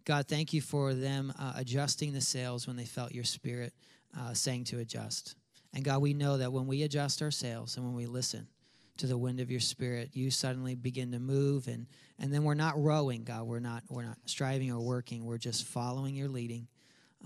God, 0.05 0.28
thank 0.28 0.53
you 0.53 0.61
for 0.61 0.94
them 0.94 1.32
uh, 1.38 1.55
adjusting 1.57 2.12
the 2.12 2.20
sails 2.20 2.66
when 2.66 2.76
they 2.76 2.84
felt 2.84 3.12
your 3.12 3.24
spirit 3.24 3.74
uh, 4.18 4.32
saying 4.34 4.64
to 4.64 4.78
adjust. 4.78 5.34
And 5.74 5.84
God, 5.84 6.00
we 6.00 6.14
know 6.14 6.38
that 6.38 6.53
when 6.53 6.66
we 6.66 6.84
adjust 6.84 7.22
our 7.22 7.32
sails 7.32 7.76
and 7.76 7.84
when 7.84 7.94
we 7.94 8.07
listen 8.07 8.46
to 8.98 9.07
the 9.07 9.18
wind 9.18 9.40
of 9.40 9.50
your 9.50 9.61
spirit, 9.61 10.11
you 10.12 10.30
suddenly 10.30 10.74
begin 10.74 11.11
to 11.12 11.18
move 11.18 11.68
and 11.68 11.86
and 12.18 12.32
then 12.32 12.44
we're 12.44 12.55
not 12.55 12.82
rowing, 12.82 13.24
God. 13.24 13.42
We're 13.42 13.59
not 13.59 13.82
we're 13.90 14.05
not 14.05 14.16
striving 14.24 14.70
or 14.72 14.80
working. 14.80 15.24
We're 15.24 15.36
just 15.38 15.64
following 15.66 16.14
your 16.14 16.28
leading 16.28 16.66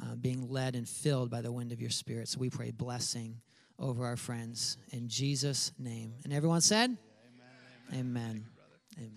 uh, 0.02 0.14
being 0.14 0.48
led 0.48 0.74
and 0.74 0.88
filled 0.88 1.30
by 1.30 1.40
the 1.40 1.52
wind 1.52 1.72
of 1.72 1.80
your 1.80 1.90
spirit. 1.90 2.28
So 2.28 2.38
we 2.38 2.50
pray 2.50 2.70
blessing 2.70 3.40
over 3.78 4.04
our 4.04 4.16
friends 4.16 4.76
in 4.90 5.08
Jesus' 5.08 5.72
name. 5.78 6.14
And 6.24 6.32
everyone 6.32 6.60
said, 6.60 6.96
Amen. 7.92 8.00
Amen. 8.00 8.44
amen. 8.98 9.12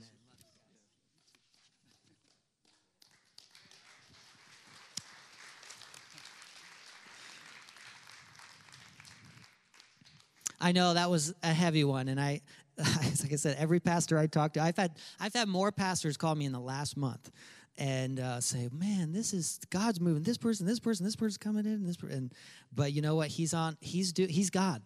I 10.64 10.72
know 10.72 10.94
that 10.94 11.10
was 11.10 11.34
a 11.44 11.52
heavy 11.52 11.84
one, 11.84 12.08
and 12.08 12.18
I, 12.22 12.40
like 12.78 13.34
I 13.34 13.36
said, 13.36 13.58
every 13.60 13.82
pastor 13.82 14.18
I 14.18 14.28
talked 14.28 14.54
to, 14.54 14.62
I've 14.62 14.78
had 14.78 14.98
I've 15.20 15.34
had 15.34 15.50
more 15.50 15.74
pastors 15.74 16.16
call 16.16 16.34
me 16.36 16.46
in 16.46 16.54
the 16.54 16.60
last 16.60 16.96
month 16.96 17.30
and 17.78 18.20
uh, 18.20 18.40
say, 18.40 18.70
"Man, 18.72 19.12
this 19.12 19.34
is 19.34 19.60
God's 19.70 20.00
moving. 20.00 20.24
This 20.24 20.38
person, 20.38 20.66
this 20.66 20.80
person, 20.80 21.06
this 21.06 21.16
person's 21.16 21.38
coming 21.38 21.66
in. 21.66 21.86
This, 21.86 21.98
and 22.04 22.32
but 22.74 22.94
you 22.94 23.02
know 23.02 23.16
what? 23.16 23.30
He's 23.30 23.54
on. 23.54 23.78
He's 23.82 24.14
do. 24.14 24.26
He's 24.26 24.50
God, 24.50 24.82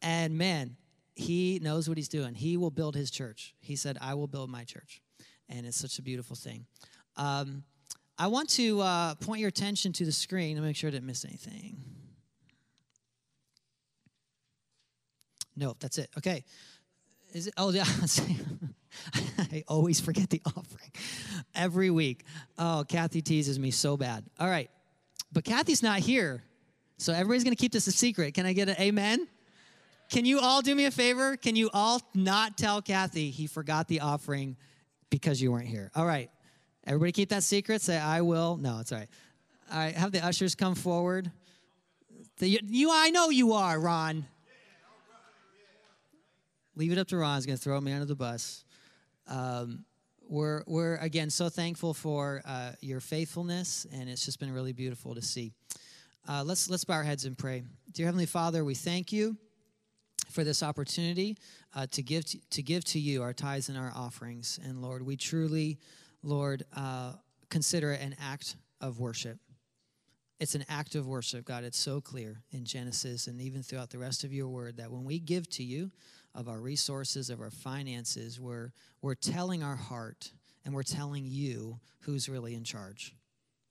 and 0.00 0.36
man, 0.38 0.76
He 1.14 1.58
knows 1.62 1.88
what 1.88 1.98
He's 1.98 2.08
doing. 2.08 2.34
He 2.34 2.56
will 2.56 2.70
build 2.70 2.94
His 2.94 3.10
church. 3.10 3.54
He 3.60 3.76
said, 3.76 3.98
"I 4.00 4.14
will 4.14 4.28
build 4.28 4.50
my 4.50 4.64
church," 4.64 5.02
and 5.48 5.66
it's 5.66 5.76
such 5.76 5.98
a 5.98 6.02
beautiful 6.02 6.36
thing. 6.36 6.66
Um, 7.16 7.64
I 8.18 8.28
want 8.28 8.50
to 8.50 8.80
uh, 8.80 9.14
point 9.16 9.40
your 9.40 9.48
attention 9.48 9.92
to 9.94 10.04
the 10.04 10.12
screen 10.12 10.56
to 10.56 10.62
make 10.62 10.76
sure 10.76 10.88
I 10.88 10.92
didn't 10.92 11.06
miss 11.06 11.24
anything. 11.24 11.76
No, 15.56 15.76
that's 15.80 15.98
it. 15.98 16.08
Okay. 16.16 16.44
Is 17.32 17.46
it? 17.46 17.54
Oh, 17.56 17.70
yeah. 17.70 17.84
I 19.38 19.64
always 19.68 20.00
forget 20.00 20.30
the 20.30 20.42
offering 20.46 20.90
every 21.54 21.90
week. 21.90 22.24
Oh, 22.58 22.84
Kathy 22.86 23.22
teases 23.22 23.58
me 23.58 23.70
so 23.70 23.96
bad. 23.96 24.24
All 24.38 24.48
right. 24.48 24.70
But 25.32 25.44
Kathy's 25.44 25.82
not 25.82 26.00
here. 26.00 26.42
So 26.98 27.12
everybody's 27.12 27.42
going 27.42 27.56
to 27.56 27.60
keep 27.60 27.72
this 27.72 27.86
a 27.86 27.92
secret. 27.92 28.34
Can 28.34 28.46
I 28.46 28.52
get 28.52 28.68
an 28.68 28.76
amen? 28.78 29.26
Can 30.10 30.26
you 30.26 30.40
all 30.40 30.60
do 30.60 30.74
me 30.74 30.84
a 30.84 30.90
favor? 30.90 31.36
Can 31.36 31.56
you 31.56 31.70
all 31.72 32.00
not 32.14 32.58
tell 32.58 32.82
Kathy 32.82 33.30
he 33.30 33.46
forgot 33.46 33.88
the 33.88 34.00
offering 34.00 34.56
because 35.08 35.40
you 35.40 35.50
weren't 35.50 35.66
here? 35.66 35.90
All 35.96 36.06
right. 36.06 36.30
Everybody 36.86 37.12
keep 37.12 37.30
that 37.30 37.42
secret. 37.42 37.80
Say, 37.80 37.98
I 37.98 38.20
will. 38.20 38.58
No, 38.58 38.80
it's 38.80 38.92
all 38.92 38.98
right. 38.98 39.08
All 39.72 39.78
right. 39.78 39.94
Have 39.94 40.12
the 40.12 40.24
ushers 40.24 40.54
come 40.54 40.74
forward. 40.74 41.30
The, 42.38 42.48
you, 42.48 42.90
I 42.92 43.10
know 43.10 43.30
you 43.30 43.54
are, 43.54 43.78
Ron. 43.80 44.26
Leave 46.74 46.92
it 46.92 46.98
up 46.98 47.06
to 47.08 47.18
Ron. 47.18 47.36
He's 47.36 47.44
going 47.44 47.58
to 47.58 47.62
throw 47.62 47.78
me 47.80 47.92
under 47.92 48.06
the 48.06 48.14
bus. 48.14 48.64
Um, 49.28 49.84
we're, 50.26 50.62
we're, 50.66 50.96
again, 50.96 51.28
so 51.28 51.50
thankful 51.50 51.92
for 51.92 52.40
uh, 52.46 52.72
your 52.80 53.00
faithfulness, 53.00 53.86
and 53.92 54.08
it's 54.08 54.24
just 54.24 54.40
been 54.40 54.50
really 54.52 54.72
beautiful 54.72 55.14
to 55.14 55.20
see. 55.20 55.52
Uh, 56.26 56.42
let's, 56.46 56.70
let's 56.70 56.84
bow 56.84 56.94
our 56.94 57.02
heads 57.02 57.26
and 57.26 57.36
pray. 57.36 57.62
Dear 57.92 58.06
Heavenly 58.06 58.24
Father, 58.24 58.64
we 58.64 58.74
thank 58.74 59.12
you 59.12 59.36
for 60.30 60.44
this 60.44 60.62
opportunity 60.62 61.36
uh, 61.74 61.86
to, 61.90 62.02
give 62.02 62.24
to, 62.24 62.38
to 62.50 62.62
give 62.62 62.84
to 62.84 62.98
you 62.98 63.22
our 63.22 63.34
tithes 63.34 63.68
and 63.68 63.76
our 63.76 63.92
offerings. 63.94 64.58
And 64.64 64.80
Lord, 64.80 65.02
we 65.02 65.16
truly, 65.16 65.78
Lord, 66.22 66.64
uh, 66.74 67.12
consider 67.50 67.92
it 67.92 68.00
an 68.00 68.16
act 68.18 68.56
of 68.80 68.98
worship. 68.98 69.38
It's 70.40 70.54
an 70.54 70.64
act 70.70 70.94
of 70.94 71.06
worship, 71.06 71.44
God. 71.44 71.64
It's 71.64 71.78
so 71.78 72.00
clear 72.00 72.40
in 72.50 72.64
Genesis 72.64 73.26
and 73.26 73.40
even 73.42 73.62
throughout 73.62 73.90
the 73.90 73.98
rest 73.98 74.24
of 74.24 74.32
your 74.32 74.48
word 74.48 74.78
that 74.78 74.90
when 74.90 75.04
we 75.04 75.18
give 75.18 75.48
to 75.50 75.62
you 75.62 75.90
of 76.34 76.48
our 76.48 76.60
resources, 76.60 77.30
of 77.30 77.40
our 77.40 77.50
finances, 77.50 78.40
we're, 78.40 78.72
we're 79.00 79.14
telling 79.14 79.62
our 79.62 79.76
heart 79.76 80.32
and 80.64 80.74
we're 80.74 80.82
telling 80.82 81.24
you 81.26 81.78
who's 82.00 82.28
really 82.28 82.54
in 82.54 82.64
charge. 82.64 83.14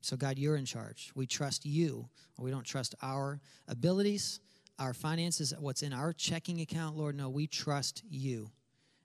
So, 0.01 0.17
God, 0.17 0.39
you're 0.39 0.55
in 0.55 0.65
charge. 0.65 1.11
We 1.15 1.27
trust 1.27 1.65
you. 1.65 2.09
We 2.37 2.49
don't 2.49 2.65
trust 2.65 2.95
our 3.03 3.39
abilities, 3.67 4.39
our 4.79 4.93
finances, 4.93 5.53
what's 5.59 5.83
in 5.83 5.93
our 5.93 6.11
checking 6.11 6.61
account, 6.61 6.97
Lord. 6.97 7.15
No, 7.15 7.29
we 7.29 7.45
trust 7.45 8.03
you. 8.09 8.49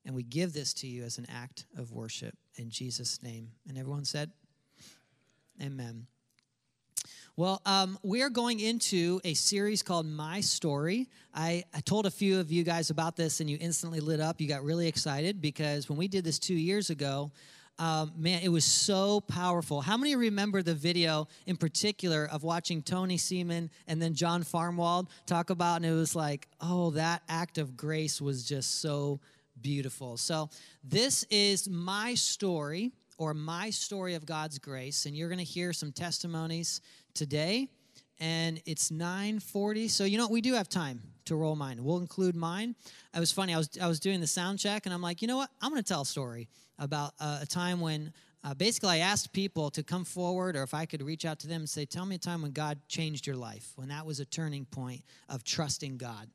And 0.07 0.15
we 0.15 0.23
give 0.23 0.53
this 0.53 0.73
to 0.75 0.87
you 0.87 1.03
as 1.03 1.19
an 1.19 1.27
act 1.29 1.67
of 1.77 1.93
worship 1.93 2.35
in 2.55 2.71
Jesus' 2.71 3.23
name. 3.23 3.51
And 3.69 3.77
everyone 3.77 4.05
said, 4.05 4.31
Amen. 5.61 6.07
Well, 7.39 7.61
um, 7.67 7.99
we 8.03 8.23
are 8.23 8.31
going 8.31 8.61
into 8.61 9.21
a 9.23 9.35
series 9.35 9.83
called 9.83 10.07
My 10.07 10.41
Story. 10.41 11.07
I, 11.35 11.65
I, 11.75 11.81
told 11.81 12.07
a 12.07 12.11
few 12.11 12.41
of 12.41 12.51
you 12.51 12.65
guys 12.65 12.89
about 12.89 13.15
this, 13.15 13.41
and 13.41 13.51
you 13.51 13.59
instantly 13.61 14.01
lit 14.01 14.21
up. 14.21 14.41
You 14.41 14.49
got 14.49 14.65
really 14.65 14.89
excited 14.89 15.43
because 15.43 15.87
when 15.87 15.99
we 15.99 16.09
did 16.09 16.25
this 16.25 16.39
two 16.39 16.55
years 16.55 16.89
ago, 16.89 17.31
um, 17.79 18.13
man, 18.17 18.41
it 18.43 18.49
was 18.49 18.65
so 18.65 19.21
powerful. 19.21 19.83
How 19.83 19.99
many 19.99 20.17
remember 20.17 20.63
the 20.63 20.75
video 20.75 21.29
in 21.45 21.59
particular 21.59 22.27
of 22.33 22.43
watching 22.43 22.81
Tony 22.81 23.19
Seaman 23.19 23.69
and 23.87 24.01
then 24.01 24.15
John 24.15 24.43
Farmwald 24.43 25.09
talk 25.27 25.51
about? 25.51 25.77
And 25.77 25.85
it 25.85 25.93
was 25.93 26.17
like, 26.17 26.49
oh, 26.63 26.89
that 26.93 27.21
act 27.29 27.59
of 27.59 27.77
grace 27.77 28.19
was 28.19 28.49
just 28.49 28.81
so 28.81 29.21
beautiful. 29.61 30.17
So, 30.17 30.49
this 30.83 31.23
is 31.25 31.69
my 31.69 32.15
story 32.15 32.93
or 33.19 33.35
my 33.35 33.71
story 33.71 34.15
of 34.15 34.27
God's 34.27 34.59
grace, 34.59 35.07
and 35.07 35.17
you're 35.17 35.29
going 35.29 35.39
to 35.39 35.45
hear 35.45 35.73
some 35.73 35.93
testimonies 35.93 36.81
today. 37.15 37.69
And 38.19 38.63
it's 38.65 38.91
9:40, 38.91 39.91
so 39.91 40.05
you 40.05 40.17
know 40.17 40.29
we 40.29 40.41
do 40.41 40.55
have 40.55 40.69
time 40.69 41.03
to 41.27 41.37
roll 41.37 41.55
mine. 41.55 41.85
We'll 41.85 41.99
include 41.99 42.35
mine. 42.35 42.75
It 43.15 43.21
was 43.21 43.31
funny. 43.31 43.53
I 43.53 43.59
was 43.59 43.69
I 43.81 43.89
was 43.89 44.01
doing 44.01 44.21
the 44.21 44.27
sound 44.27 44.59
check, 44.59 44.87
and 44.87 44.95
I'm 44.95 45.03
like, 45.03 45.21
you 45.21 45.29
know 45.29 45.37
what? 45.37 45.51
I'm 45.61 45.71
going 45.71 45.83
to 45.83 45.89
tell 45.89 46.03
a 46.03 46.07
story 46.07 46.49
about 46.79 47.13
uh, 47.21 47.41
a 47.43 47.47
time 47.47 47.81
when 47.81 48.13
uh, 48.45 48.55
basically 48.55 48.91
I 48.91 48.99
asked 48.99 49.33
people 49.33 49.71
to 49.71 49.83
come 49.83 50.05
forward, 50.05 50.57
or 50.57 50.63
if 50.63 50.73
I 50.73 50.87
could 50.87 51.03
reach 51.03 51.25
out 51.25 51.41
to 51.41 51.49
them 51.49 51.63
and 51.63 51.69
say, 51.69 51.85
tell 51.85 52.07
me 52.07 52.15
a 52.15 52.19
time 52.19 52.43
when 52.43 52.53
God 52.53 52.79
changed 52.89 53.27
your 53.27 53.37
life, 53.37 53.73
when 53.75 53.89
that 53.89 54.07
was 54.07 54.21
a 54.21 54.25
turning 54.25 54.65
point 54.67 55.03
of 55.29 55.43
trusting 55.43 55.97
God. 55.97 56.31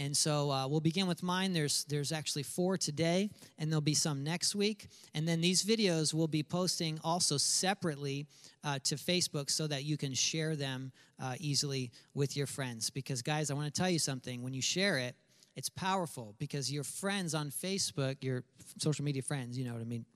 And 0.00 0.16
so 0.16 0.50
uh, 0.50 0.66
we'll 0.66 0.80
begin 0.80 1.06
with 1.06 1.22
mine. 1.22 1.52
There's 1.52 1.84
there's 1.84 2.10
actually 2.10 2.44
four 2.44 2.78
today, 2.78 3.28
and 3.58 3.70
there'll 3.70 3.82
be 3.82 3.92
some 3.92 4.24
next 4.24 4.54
week. 4.54 4.88
And 5.14 5.28
then 5.28 5.42
these 5.42 5.62
videos 5.62 6.14
we'll 6.14 6.26
be 6.26 6.42
posting 6.42 6.98
also 7.04 7.36
separately 7.36 8.26
uh, 8.64 8.78
to 8.84 8.94
Facebook 8.94 9.50
so 9.50 9.66
that 9.66 9.84
you 9.84 9.98
can 9.98 10.14
share 10.14 10.56
them 10.56 10.90
uh, 11.22 11.34
easily 11.38 11.90
with 12.14 12.34
your 12.34 12.46
friends. 12.46 12.88
Because 12.88 13.20
guys, 13.20 13.50
I 13.50 13.54
want 13.54 13.66
to 13.66 13.78
tell 13.78 13.90
you 13.90 13.98
something. 13.98 14.42
When 14.42 14.54
you 14.54 14.62
share 14.62 14.96
it, 14.96 15.16
it's 15.54 15.68
powerful 15.68 16.34
because 16.38 16.72
your 16.72 16.84
friends 16.84 17.34
on 17.34 17.50
Facebook, 17.50 18.24
your 18.24 18.42
social 18.78 19.04
media 19.04 19.20
friends, 19.20 19.58
you 19.58 19.66
know 19.66 19.74
what 19.74 19.82
I 19.82 19.84
mean, 19.84 20.06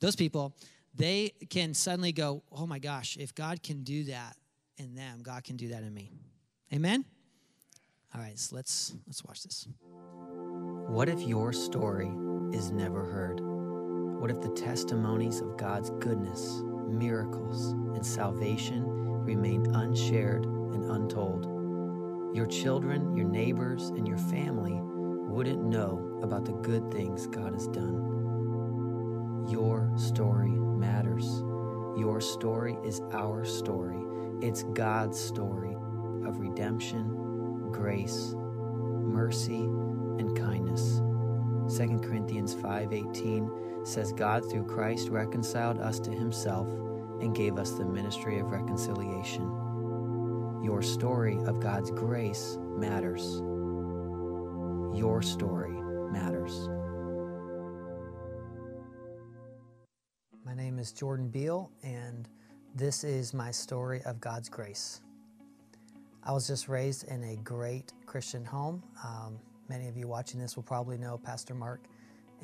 those 0.00 0.16
people, 0.16 0.56
they 0.94 1.34
can 1.50 1.74
suddenly 1.74 2.12
go, 2.12 2.42
"Oh 2.50 2.66
my 2.66 2.78
gosh, 2.78 3.18
if 3.18 3.34
God 3.34 3.62
can 3.62 3.82
do 3.82 4.04
that 4.04 4.34
in 4.78 4.94
them, 4.94 5.20
God 5.22 5.44
can 5.44 5.58
do 5.58 5.68
that 5.68 5.82
in 5.82 5.92
me." 5.92 6.10
Amen. 6.72 7.04
All 8.16 8.22
right, 8.22 8.38
so 8.38 8.56
let's 8.56 8.94
let's 9.06 9.22
watch 9.24 9.42
this. 9.42 9.68
What 10.88 11.10
if 11.10 11.20
your 11.20 11.52
story 11.52 12.10
is 12.50 12.70
never 12.70 13.04
heard? 13.04 13.40
What 13.42 14.30
if 14.30 14.40
the 14.40 14.48
testimonies 14.48 15.40
of 15.40 15.58
God's 15.58 15.90
goodness, 16.00 16.62
miracles, 16.88 17.72
and 17.72 18.06
salvation 18.06 18.86
remain 18.86 19.66
unshared 19.74 20.46
and 20.46 20.84
untold? 20.84 21.44
Your 22.34 22.46
children, 22.46 23.14
your 23.14 23.28
neighbors, 23.28 23.90
and 23.90 24.08
your 24.08 24.16
family 24.16 24.78
wouldn't 24.80 25.62
know 25.62 26.18
about 26.22 26.46
the 26.46 26.52
good 26.52 26.90
things 26.90 27.26
God 27.26 27.52
has 27.52 27.68
done. 27.68 29.46
Your 29.46 29.92
story 29.98 30.48
matters. 30.48 31.26
Your 31.98 32.22
story 32.22 32.78
is 32.82 33.02
our 33.12 33.44
story. 33.44 33.98
It's 34.40 34.62
God's 34.62 35.20
story 35.20 35.74
of 36.26 36.38
redemption 36.38 37.25
grace, 37.72 38.34
mercy, 38.34 39.64
and 39.64 40.36
kindness. 40.36 41.00
2 41.68 42.02
Corinthians 42.02 42.54
5:18 42.54 43.50
says 43.84 44.12
God 44.12 44.48
through 44.48 44.64
Christ 44.64 45.08
reconciled 45.08 45.80
us 45.80 45.98
to 46.00 46.10
himself 46.10 46.68
and 47.20 47.34
gave 47.34 47.58
us 47.58 47.72
the 47.72 47.84
ministry 47.84 48.38
of 48.38 48.50
reconciliation. 48.50 49.44
Your 50.62 50.82
story 50.82 51.38
of 51.44 51.60
God's 51.60 51.90
grace 51.90 52.58
matters. 52.76 53.40
Your 54.98 55.22
story 55.22 55.80
matters. 56.10 56.68
My 60.44 60.54
name 60.54 60.78
is 60.78 60.92
Jordan 60.92 61.28
Beal, 61.28 61.70
and 61.82 62.28
this 62.74 63.04
is 63.04 63.34
my 63.34 63.50
story 63.50 64.02
of 64.04 64.20
God's 64.20 64.48
grace. 64.48 65.00
I 66.26 66.32
was 66.32 66.48
just 66.48 66.66
raised 66.68 67.06
in 67.06 67.22
a 67.22 67.36
great 67.36 67.92
Christian 68.04 68.44
home. 68.44 68.82
Um, 69.04 69.38
many 69.68 69.86
of 69.86 69.96
you 69.96 70.08
watching 70.08 70.40
this 70.40 70.56
will 70.56 70.64
probably 70.64 70.98
know 70.98 71.18
Pastor 71.18 71.54
Mark 71.54 71.84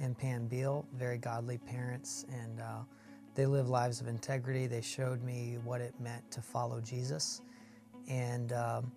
and 0.00 0.16
Pam 0.16 0.46
Beal, 0.46 0.86
very 0.94 1.18
godly 1.18 1.58
parents, 1.58 2.24
and 2.30 2.60
uh, 2.60 2.82
they 3.34 3.44
live 3.44 3.68
lives 3.68 4.00
of 4.00 4.06
integrity. 4.06 4.68
They 4.68 4.82
showed 4.82 5.24
me 5.24 5.58
what 5.64 5.80
it 5.80 5.94
meant 5.98 6.30
to 6.30 6.40
follow 6.40 6.80
Jesus, 6.80 7.42
and 8.08 8.52
um, 8.52 8.92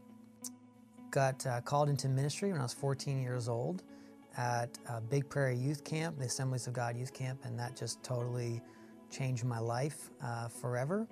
got 1.09 1.43
uh, 1.47 1.61
called 1.61 1.89
into 1.89 2.07
ministry 2.07 2.51
when 2.51 2.59
I 2.59 2.63
was 2.63 2.73
14 2.73 3.19
years 3.19 3.49
old 3.49 3.81
at 4.37 4.77
Big 5.09 5.27
Prairie 5.29 5.57
Youth 5.57 5.83
Camp, 5.83 6.19
the 6.19 6.25
Assemblies 6.25 6.67
of 6.67 6.73
God 6.73 6.95
Youth 6.95 7.13
Camp, 7.13 7.39
and 7.43 7.57
that 7.57 7.75
just 7.75 8.03
totally 8.03 8.61
changed 9.09 9.45
my 9.45 9.59
life 9.59 10.11
uh, 10.23 10.47
forever. 10.47 11.07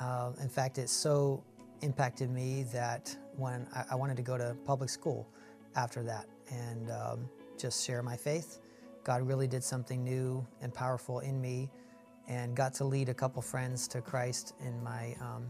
Uh, 0.00 0.32
in 0.40 0.48
fact, 0.48 0.78
it's 0.78 0.92
so 0.92 1.42
impacted 1.82 2.30
me 2.30 2.64
that 2.72 3.14
when 3.36 3.66
I, 3.74 3.84
I 3.92 3.94
wanted 3.94 4.16
to 4.16 4.22
go 4.22 4.38
to 4.38 4.56
public 4.64 4.88
school 4.88 5.28
after 5.76 6.02
that 6.02 6.26
and 6.50 6.90
um, 6.90 7.28
just 7.58 7.84
share 7.84 8.02
my 8.02 8.16
faith. 8.16 8.60
God 9.04 9.22
really 9.22 9.46
did 9.46 9.64
something 9.64 10.02
new 10.04 10.46
and 10.60 10.72
powerful 10.72 11.20
in 11.20 11.40
me 11.40 11.70
and 12.28 12.54
got 12.54 12.72
to 12.74 12.84
lead 12.84 13.08
a 13.08 13.14
couple 13.14 13.42
friends 13.42 13.88
to 13.88 14.00
Christ 14.00 14.54
in 14.60 14.82
my 14.82 15.16
um, 15.20 15.48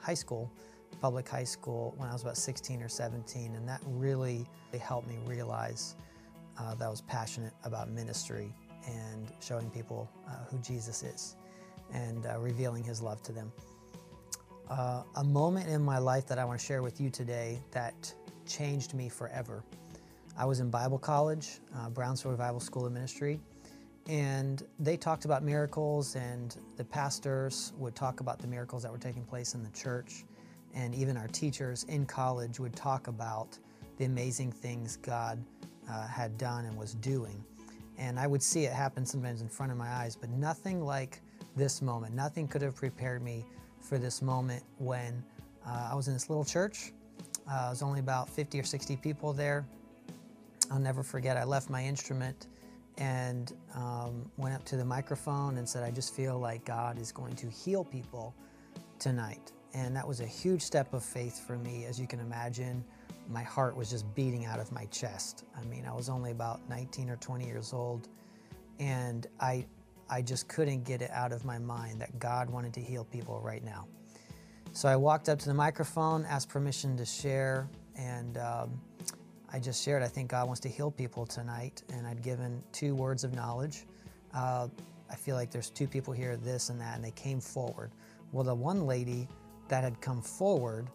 high 0.00 0.14
school, 0.14 0.50
public 1.00 1.28
high 1.28 1.44
school, 1.44 1.94
when 1.96 2.08
I 2.08 2.12
was 2.12 2.22
about 2.22 2.36
16 2.36 2.82
or 2.82 2.88
17. 2.88 3.54
And 3.54 3.68
that 3.68 3.80
really 3.86 4.46
helped 4.80 5.08
me 5.08 5.18
realize 5.24 5.94
uh, 6.58 6.74
that 6.74 6.84
I 6.84 6.88
was 6.88 7.02
passionate 7.02 7.52
about 7.64 7.88
ministry 7.88 8.52
and 8.86 9.30
showing 9.40 9.70
people 9.70 10.10
uh, 10.26 10.44
who 10.50 10.58
Jesus 10.58 11.02
is 11.02 11.36
and 11.92 12.26
uh, 12.26 12.38
revealing 12.38 12.82
his 12.82 13.00
love 13.00 13.22
to 13.22 13.32
them 13.32 13.52
uh, 14.70 15.02
a 15.16 15.24
moment 15.24 15.68
in 15.68 15.82
my 15.82 15.98
life 15.98 16.26
that 16.26 16.38
I 16.38 16.44
want 16.44 16.60
to 16.60 16.64
share 16.64 16.82
with 16.82 17.00
you 17.00 17.10
today 17.10 17.60
that 17.70 18.12
changed 18.46 18.94
me 18.94 19.08
forever. 19.08 19.62
I 20.36 20.44
was 20.44 20.60
in 20.60 20.70
Bible 20.70 20.98
college, 20.98 21.58
uh, 21.76 21.90
Brownsville 21.90 22.30
Revival 22.30 22.60
School 22.60 22.86
of 22.86 22.92
Ministry, 22.92 23.40
and 24.08 24.62
they 24.78 24.96
talked 24.96 25.24
about 25.24 25.42
miracles, 25.42 26.16
and 26.16 26.56
the 26.76 26.84
pastors 26.84 27.72
would 27.78 27.94
talk 27.94 28.20
about 28.20 28.38
the 28.38 28.46
miracles 28.46 28.82
that 28.82 28.92
were 28.92 28.98
taking 28.98 29.24
place 29.24 29.54
in 29.54 29.62
the 29.62 29.70
church, 29.70 30.24
and 30.74 30.94
even 30.94 31.16
our 31.16 31.28
teachers 31.28 31.84
in 31.84 32.06
college 32.06 32.60
would 32.60 32.74
talk 32.74 33.08
about 33.08 33.58
the 33.96 34.04
amazing 34.04 34.52
things 34.52 34.96
God 34.96 35.42
uh, 35.90 36.06
had 36.06 36.38
done 36.38 36.64
and 36.66 36.76
was 36.76 36.94
doing. 36.94 37.44
And 37.98 38.18
I 38.18 38.26
would 38.26 38.42
see 38.42 38.64
it 38.64 38.72
happen 38.72 39.04
sometimes 39.04 39.42
in 39.42 39.48
front 39.48 39.72
of 39.72 39.78
my 39.78 39.88
eyes, 39.88 40.14
but 40.14 40.30
nothing 40.30 40.80
like 40.84 41.20
this 41.56 41.82
moment. 41.82 42.14
Nothing 42.14 42.46
could 42.46 42.62
have 42.62 42.76
prepared 42.76 43.22
me 43.22 43.44
for 43.88 43.98
this 43.98 44.20
moment 44.20 44.62
when 44.76 45.24
uh, 45.66 45.88
I 45.92 45.94
was 45.94 46.08
in 46.08 46.14
this 46.14 46.28
little 46.28 46.44
church. 46.44 46.92
Uh, 47.50 47.66
it 47.66 47.70
was 47.70 47.82
only 47.82 48.00
about 48.00 48.28
50 48.28 48.60
or 48.60 48.62
60 48.62 48.96
people 48.96 49.32
there. 49.32 49.66
I'll 50.70 50.78
never 50.78 51.02
forget, 51.02 51.38
I 51.38 51.44
left 51.44 51.70
my 51.70 51.82
instrument 51.82 52.48
and 52.98 53.54
um, 53.74 54.30
went 54.36 54.54
up 54.54 54.64
to 54.66 54.76
the 54.76 54.84
microphone 54.84 55.56
and 55.56 55.66
said, 55.66 55.82
I 55.82 55.90
just 55.90 56.14
feel 56.14 56.38
like 56.38 56.64
God 56.64 57.00
is 57.00 57.10
going 57.12 57.34
to 57.36 57.48
heal 57.48 57.84
people 57.84 58.34
tonight. 58.98 59.52
And 59.72 59.96
that 59.96 60.06
was 60.06 60.20
a 60.20 60.26
huge 60.26 60.60
step 60.60 60.92
of 60.92 61.02
faith 61.02 61.46
for 61.46 61.56
me. 61.56 61.86
As 61.86 61.98
you 61.98 62.06
can 62.06 62.20
imagine, 62.20 62.84
my 63.30 63.42
heart 63.42 63.76
was 63.76 63.88
just 63.90 64.12
beating 64.14 64.44
out 64.44 64.58
of 64.58 64.70
my 64.72 64.84
chest. 64.86 65.44
I 65.56 65.64
mean, 65.66 65.86
I 65.86 65.94
was 65.94 66.08
only 66.08 66.32
about 66.32 66.68
19 66.68 67.08
or 67.08 67.16
20 67.16 67.46
years 67.46 67.72
old, 67.72 68.08
and 68.78 69.26
I, 69.40 69.66
I 70.10 70.22
just 70.22 70.48
couldn't 70.48 70.84
get 70.84 71.02
it 71.02 71.10
out 71.12 71.32
of 71.32 71.44
my 71.44 71.58
mind 71.58 72.00
that 72.00 72.18
God 72.18 72.48
wanted 72.48 72.72
to 72.74 72.80
heal 72.80 73.04
people 73.04 73.40
right 73.40 73.62
now. 73.62 73.86
So 74.72 74.88
I 74.88 74.96
walked 74.96 75.28
up 75.28 75.38
to 75.40 75.48
the 75.48 75.54
microphone, 75.54 76.24
asked 76.24 76.48
permission 76.48 76.96
to 76.96 77.04
share, 77.04 77.68
and 77.96 78.38
um, 78.38 78.80
I 79.52 79.58
just 79.58 79.82
shared, 79.82 80.02
I 80.02 80.08
think 80.08 80.30
God 80.30 80.46
wants 80.46 80.60
to 80.60 80.68
heal 80.68 80.90
people 80.90 81.26
tonight, 81.26 81.82
and 81.92 82.06
I'd 82.06 82.22
given 82.22 82.62
two 82.72 82.94
words 82.94 83.24
of 83.24 83.34
knowledge. 83.34 83.84
Uh, 84.34 84.68
I 85.10 85.14
feel 85.14 85.36
like 85.36 85.50
there's 85.50 85.70
two 85.70 85.86
people 85.86 86.12
here, 86.12 86.36
this 86.36 86.68
and 86.68 86.80
that, 86.80 86.96
and 86.96 87.04
they 87.04 87.10
came 87.12 87.40
forward. 87.40 87.92
Well, 88.32 88.44
the 88.44 88.54
one 88.54 88.86
lady 88.86 89.26
that 89.68 89.84
had 89.84 90.00
come 90.00 90.20
forward 90.20 90.88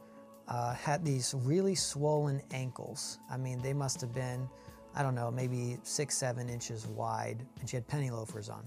uh, 0.47 0.73
had 0.75 1.03
these 1.03 1.33
really 1.43 1.75
swollen 1.75 2.41
ankles. 2.51 3.19
I 3.29 3.37
mean, 3.37 3.59
they 3.59 3.73
must 3.73 4.01
have 4.01 4.13
been, 4.13 4.47
I 4.95 5.01
don't 5.01 5.15
know, 5.15 5.31
maybe 5.31 5.77
six, 5.83 6.15
seven 6.15 6.47
inches 6.47 6.85
wide, 6.87 7.45
and 7.59 7.69
she 7.69 7.75
had 7.75 7.87
penny 7.87 8.11
loafers 8.11 8.49
on. 8.49 8.63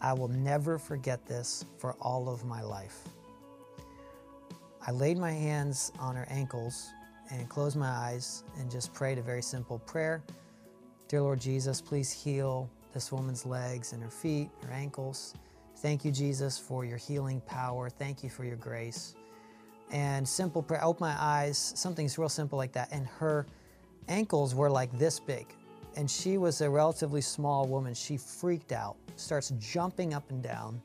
I 0.00 0.12
will 0.12 0.28
never 0.28 0.78
forget 0.78 1.26
this 1.26 1.64
for 1.78 1.94
all 2.00 2.28
of 2.28 2.44
my 2.44 2.62
life. 2.62 3.00
I 4.86 4.92
laid 4.92 5.18
my 5.18 5.32
hands 5.32 5.90
on 5.98 6.14
her 6.14 6.26
ankles 6.30 6.90
and 7.30 7.48
closed 7.48 7.76
my 7.76 7.88
eyes 7.88 8.44
and 8.58 8.70
just 8.70 8.94
prayed 8.94 9.18
a 9.18 9.22
very 9.22 9.42
simple 9.42 9.80
prayer. 9.80 10.22
Dear 11.08 11.22
Lord 11.22 11.40
Jesus, 11.40 11.80
please 11.80 12.12
heal 12.12 12.70
this 12.94 13.10
woman's 13.12 13.44
legs 13.44 13.92
and 13.92 14.02
her 14.02 14.10
feet, 14.10 14.48
her 14.62 14.72
ankles. 14.72 15.34
Thank 15.78 16.04
you, 16.04 16.10
Jesus, 16.10 16.58
for 16.58 16.84
your 16.84 16.96
healing 16.96 17.40
power. 17.42 17.90
Thank 17.90 18.22
you 18.22 18.30
for 18.30 18.44
your 18.44 18.56
grace. 18.56 19.14
And 19.92 20.26
simple 20.26 20.62
prayer, 20.62 20.82
I 20.82 20.86
opened 20.86 21.00
my 21.00 21.16
eyes, 21.18 21.58
something's 21.76 22.18
real 22.18 22.28
simple 22.28 22.56
like 22.56 22.72
that. 22.72 22.88
And 22.92 23.06
her 23.06 23.46
ankles 24.08 24.54
were 24.54 24.70
like 24.70 24.96
this 24.98 25.20
big. 25.20 25.46
And 25.96 26.10
she 26.10 26.38
was 26.38 26.60
a 26.60 26.68
relatively 26.68 27.20
small 27.20 27.66
woman. 27.66 27.94
She 27.94 28.16
freaked 28.16 28.72
out, 28.72 28.96
starts 29.16 29.50
jumping 29.58 30.14
up 30.14 30.30
and 30.30 30.42
down, 30.42 30.80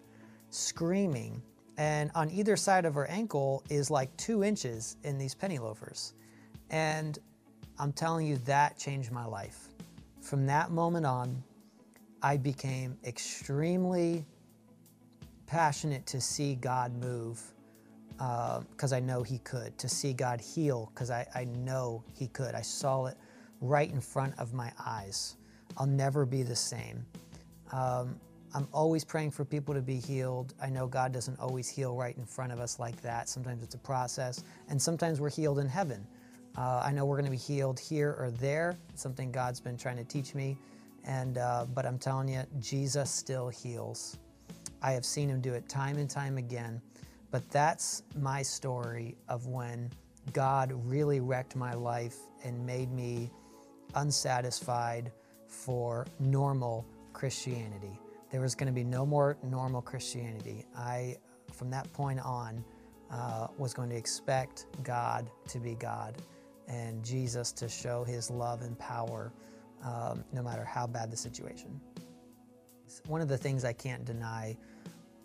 screaming. 0.49 1.41
And 1.77 2.11
on 2.15 2.29
either 2.31 2.55
side 2.55 2.85
of 2.85 2.93
her 2.95 3.07
ankle 3.07 3.63
is 3.69 3.89
like 3.89 4.15
two 4.17 4.43
inches 4.43 4.97
in 5.03 5.17
these 5.17 5.33
penny 5.33 5.59
loafers. 5.59 6.13
And 6.69 7.19
I'm 7.79 7.91
telling 7.91 8.27
you, 8.27 8.37
that 8.45 8.77
changed 8.77 9.11
my 9.11 9.25
life. 9.25 9.69
From 10.21 10.45
that 10.45 10.71
moment 10.71 11.05
on, 11.05 11.43
I 12.21 12.37
became 12.37 12.97
extremely 13.03 14.25
passionate 15.47 16.05
to 16.05 16.21
see 16.21 16.55
God 16.55 16.95
move 16.95 17.41
because 18.11 18.93
uh, 18.93 18.97
I 18.97 18.99
know 18.99 19.23
He 19.23 19.39
could, 19.39 19.75
to 19.79 19.89
see 19.89 20.13
God 20.13 20.39
heal 20.39 20.91
because 20.93 21.09
I, 21.09 21.25
I 21.33 21.45
know 21.45 22.03
He 22.13 22.27
could. 22.27 22.53
I 22.53 22.61
saw 22.61 23.07
it 23.07 23.17
right 23.61 23.91
in 23.91 23.99
front 23.99 24.37
of 24.37 24.53
my 24.53 24.71
eyes. 24.85 25.37
I'll 25.77 25.87
never 25.87 26.25
be 26.25 26.43
the 26.43 26.55
same. 26.55 27.03
Um, 27.71 28.19
I'm 28.53 28.67
always 28.73 29.05
praying 29.05 29.31
for 29.31 29.45
people 29.45 29.73
to 29.73 29.81
be 29.81 29.95
healed. 29.95 30.53
I 30.61 30.69
know 30.69 30.85
God 30.85 31.13
doesn't 31.13 31.39
always 31.39 31.69
heal 31.69 31.95
right 31.95 32.15
in 32.17 32.25
front 32.25 32.51
of 32.51 32.59
us 32.59 32.79
like 32.79 33.01
that. 33.01 33.29
Sometimes 33.29 33.63
it's 33.63 33.75
a 33.75 33.79
process, 33.79 34.43
and 34.67 34.81
sometimes 34.81 35.21
we're 35.21 35.29
healed 35.29 35.59
in 35.59 35.69
heaven. 35.69 36.05
Uh, 36.57 36.81
I 36.83 36.91
know 36.91 37.05
we're 37.05 37.15
going 37.15 37.25
to 37.25 37.31
be 37.31 37.37
healed 37.37 37.79
here 37.79 38.15
or 38.19 38.29
there. 38.29 38.77
It's 38.89 39.01
something 39.01 39.31
God's 39.31 39.61
been 39.61 39.77
trying 39.77 39.97
to 39.97 40.03
teach 40.03 40.35
me. 40.35 40.57
And 41.05 41.37
uh, 41.37 41.65
but 41.73 41.85
I'm 41.85 41.97
telling 41.97 42.27
you, 42.27 42.43
Jesus 42.59 43.09
still 43.09 43.47
heals. 43.47 44.17
I 44.81 44.91
have 44.91 45.05
seen 45.05 45.29
him 45.29 45.39
do 45.39 45.53
it 45.53 45.67
time 45.69 45.97
and 45.97 46.09
time 46.09 46.37
again. 46.37 46.81
But 47.31 47.49
that's 47.49 48.03
my 48.19 48.41
story 48.41 49.15
of 49.29 49.47
when 49.47 49.89
God 50.33 50.73
really 50.85 51.21
wrecked 51.21 51.55
my 51.55 51.73
life 51.73 52.17
and 52.43 52.65
made 52.65 52.91
me 52.91 53.31
unsatisfied 53.95 55.11
for 55.47 56.05
normal 56.19 56.85
Christianity. 57.13 57.99
There 58.31 58.41
was 58.41 58.55
going 58.55 58.67
to 58.67 58.73
be 58.73 58.83
no 58.83 59.05
more 59.05 59.37
normal 59.43 59.81
Christianity. 59.81 60.65
I, 60.75 61.17
from 61.51 61.69
that 61.71 61.91
point 61.93 62.19
on, 62.21 62.63
uh, 63.11 63.47
was 63.57 63.73
going 63.73 63.89
to 63.89 63.95
expect 63.95 64.67
God 64.83 65.29
to 65.49 65.59
be 65.59 65.75
God 65.75 66.15
and 66.67 67.03
Jesus 67.03 67.51
to 67.53 67.67
show 67.67 68.03
his 68.03 68.31
love 68.31 68.61
and 68.61 68.77
power 68.79 69.33
um, 69.83 70.23
no 70.31 70.41
matter 70.41 70.63
how 70.63 70.87
bad 70.87 71.11
the 71.11 71.17
situation. 71.17 71.81
One 73.07 73.21
of 73.21 73.27
the 73.27 73.37
things 73.37 73.65
I 73.65 73.73
can't 73.73 74.05
deny 74.05 74.57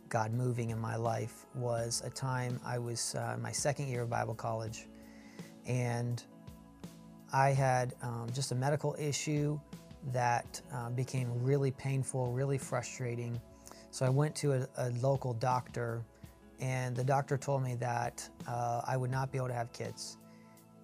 God 0.08 0.32
moving 0.32 0.70
in 0.70 0.78
my 0.80 0.96
life 0.96 1.46
was 1.54 2.02
a 2.04 2.10
time 2.10 2.60
I 2.64 2.78
was 2.78 3.14
uh, 3.14 3.36
my 3.40 3.52
second 3.52 3.88
year 3.88 4.02
of 4.02 4.10
Bible 4.10 4.34
college 4.34 4.86
and 5.66 6.22
I 7.32 7.50
had 7.50 7.94
um, 8.02 8.28
just 8.32 8.52
a 8.52 8.54
medical 8.54 8.94
issue 8.98 9.60
that 10.12 10.60
uh, 10.72 10.90
became 10.90 11.30
really 11.42 11.70
painful, 11.72 12.32
really 12.32 12.58
frustrating. 12.58 13.40
So 13.90 14.06
I 14.06 14.08
went 14.08 14.34
to 14.36 14.52
a, 14.52 14.68
a 14.76 14.90
local 15.00 15.34
doctor 15.34 16.02
and 16.60 16.96
the 16.96 17.04
doctor 17.04 17.36
told 17.36 17.62
me 17.62 17.74
that 17.76 18.28
uh, 18.48 18.82
I 18.86 18.96
would 18.96 19.10
not 19.10 19.30
be 19.30 19.38
able 19.38 19.48
to 19.48 19.54
have 19.54 19.72
kids 19.72 20.16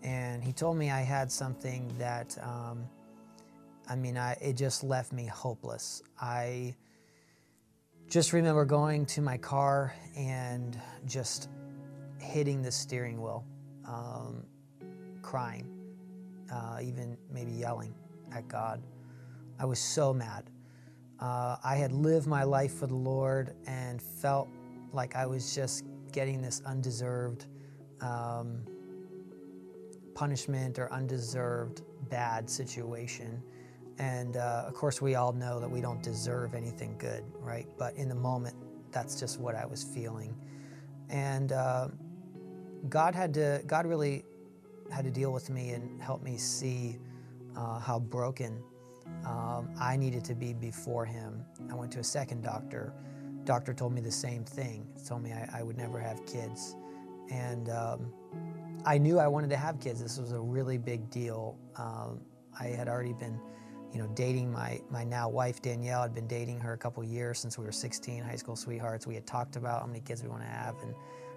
and 0.03 0.43
he 0.43 0.53
told 0.53 0.77
me 0.77 0.91
I 0.91 1.01
had 1.01 1.31
something 1.31 1.93
that, 1.99 2.37
um, 2.43 2.89
I 3.89 3.97
mean, 3.97 4.17
I, 4.17 4.33
it 4.41 4.57
just 4.57 4.83
left 4.83 5.13
me 5.13 5.27
hopeless. 5.27 6.03
I 6.21 6.75
just 8.09 8.33
remember 8.33 8.65
going 8.65 9.07
to 9.07 9.23
my 9.23 9.37
car 9.37 9.95
and 10.17 10.79
just 11.07 11.49
hitting 12.19 12.63
the 12.63 12.73
steering 12.73 13.21
wheel, 13.21 13.45
um, 13.87 14.45
crying, 15.23 15.69
uh, 16.53 16.79
even 16.83 17.17
maybe 17.31 17.53
yelling 17.53 17.95
at 18.33 18.49
God. 18.49 18.83
I 19.63 19.65
was 19.65 19.79
so 19.79 20.13
mad. 20.13 20.51
Uh, 21.21 21.57
I 21.63 21.77
had 21.77 21.93
lived 21.93 22.27
my 22.27 22.43
life 22.43 22.75
for 22.75 22.89
the 22.89 22.97
Lord 22.97 23.55
and 23.67 24.03
felt 24.03 24.49
like 24.93 25.15
I 25.15 25.25
was 25.25 25.55
just 25.55 25.85
getting 26.11 26.43
this 26.43 26.61
undeserved. 26.67 27.47
Um, 28.01 28.65
punishment 30.15 30.79
or 30.79 30.93
undeserved 30.93 31.83
bad 32.11 32.49
situation. 32.51 33.43
And 33.99 34.37
uh, 34.37 34.65
of 34.67 34.75
course, 34.75 35.01
we 35.01 35.15
all 35.15 35.33
know 35.33 35.61
that 35.61 35.71
we 35.71 35.81
don't 35.81 36.03
deserve 36.03 36.55
anything 36.55 36.97
good, 36.99 37.25
right? 37.39 37.67
But 37.79 37.95
in 37.95 38.09
the 38.09 38.15
moment, 38.15 38.57
that's 38.91 39.19
just 39.19 39.41
what 39.41 39.55
I 39.55 39.65
was 39.65 39.85
feeling. 39.85 40.35
And 41.09 41.53
uh, 41.53 41.89
God 42.89 43.15
had 43.15 43.33
to, 43.35 43.63
God 43.67 43.87
really 43.87 44.25
had 44.91 45.05
to 45.05 45.11
deal 45.11 45.33
with 45.33 45.51
me 45.51 45.71
and 45.71 46.03
help 46.03 46.23
me 46.23 46.37
see 46.37 46.99
uh, 47.57 47.79
how 47.79 48.01
broken 48.01 48.63
um, 49.27 49.71
I 49.81 49.97
needed 49.97 50.25
to 50.27 50.35
be 50.35 50.53
before 50.53 51.05
Him. 51.05 51.45
I 51.71 51.75
went 51.75 51.93
to 51.93 52.01
a 52.01 52.05
second 52.05 52.43
doctor. 52.43 52.93
Doctor 53.45 53.75
told 53.75 53.93
me 53.93 54.01
the 54.01 54.11
same 54.11 54.45
thing. 54.45 54.87
Told 55.07 55.23
me 55.23 55.33
I, 55.33 55.49
I 55.61 55.63
would 55.63 55.77
never 55.77 55.99
have 55.99 56.25
kids, 56.27 56.77
and 57.31 57.69
um, 57.71 58.13
I 58.85 58.99
knew 58.99 59.19
I 59.19 59.29
wanted 59.29 59.51
to 59.51 59.57
have 59.57 59.81
kids. 59.81 60.03
This 60.03 60.19
was 60.19 60.33
a 60.33 60.41
really 60.41 60.79
big 60.79 61.11
deal. 61.11 61.57
Um, 61.77 62.21
I 62.59 62.67
had 62.67 62.89
already 62.89 63.13
been, 63.13 63.41
you 63.93 63.99
know, 63.99 64.09
dating 64.15 64.51
my 64.51 64.81
my 64.91 65.05
now 65.05 65.29
wife 65.29 65.63
Danielle. 65.63 66.03
I'd 66.03 66.15
been 66.15 66.29
dating 66.29 66.61
her 66.61 66.73
a 66.73 66.79
couple 66.79 67.03
years 67.05 67.39
since 67.39 67.59
we 67.59 67.65
were 67.65 67.73
16, 67.73 68.23
high 68.23 68.37
school 68.37 68.57
sweethearts. 68.57 69.07
We 69.07 69.15
had 69.15 69.27
talked 69.27 69.57
about 69.57 69.81
how 69.81 69.87
many 69.87 70.01
kids 70.01 70.23
we 70.23 70.29
want 70.29 70.43
to 70.43 70.49
have, 70.49 70.77
and 70.83 70.95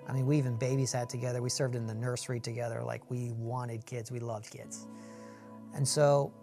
I 0.07 0.13
mean, 0.13 0.25
we 0.25 0.37
even 0.37 0.57
babysat 0.57 1.07
together. 1.07 1.41
We 1.41 1.49
served 1.49 1.75
in 1.75 1.85
the 1.85 1.95
nursery 1.95 2.39
together. 2.39 2.83
Like 2.83 3.09
we 3.09 3.31
wanted 3.31 3.85
kids. 3.85 4.11
We 4.11 4.19
loved 4.19 4.49
kids, 4.49 4.87
and 5.73 5.87
so 5.87 6.33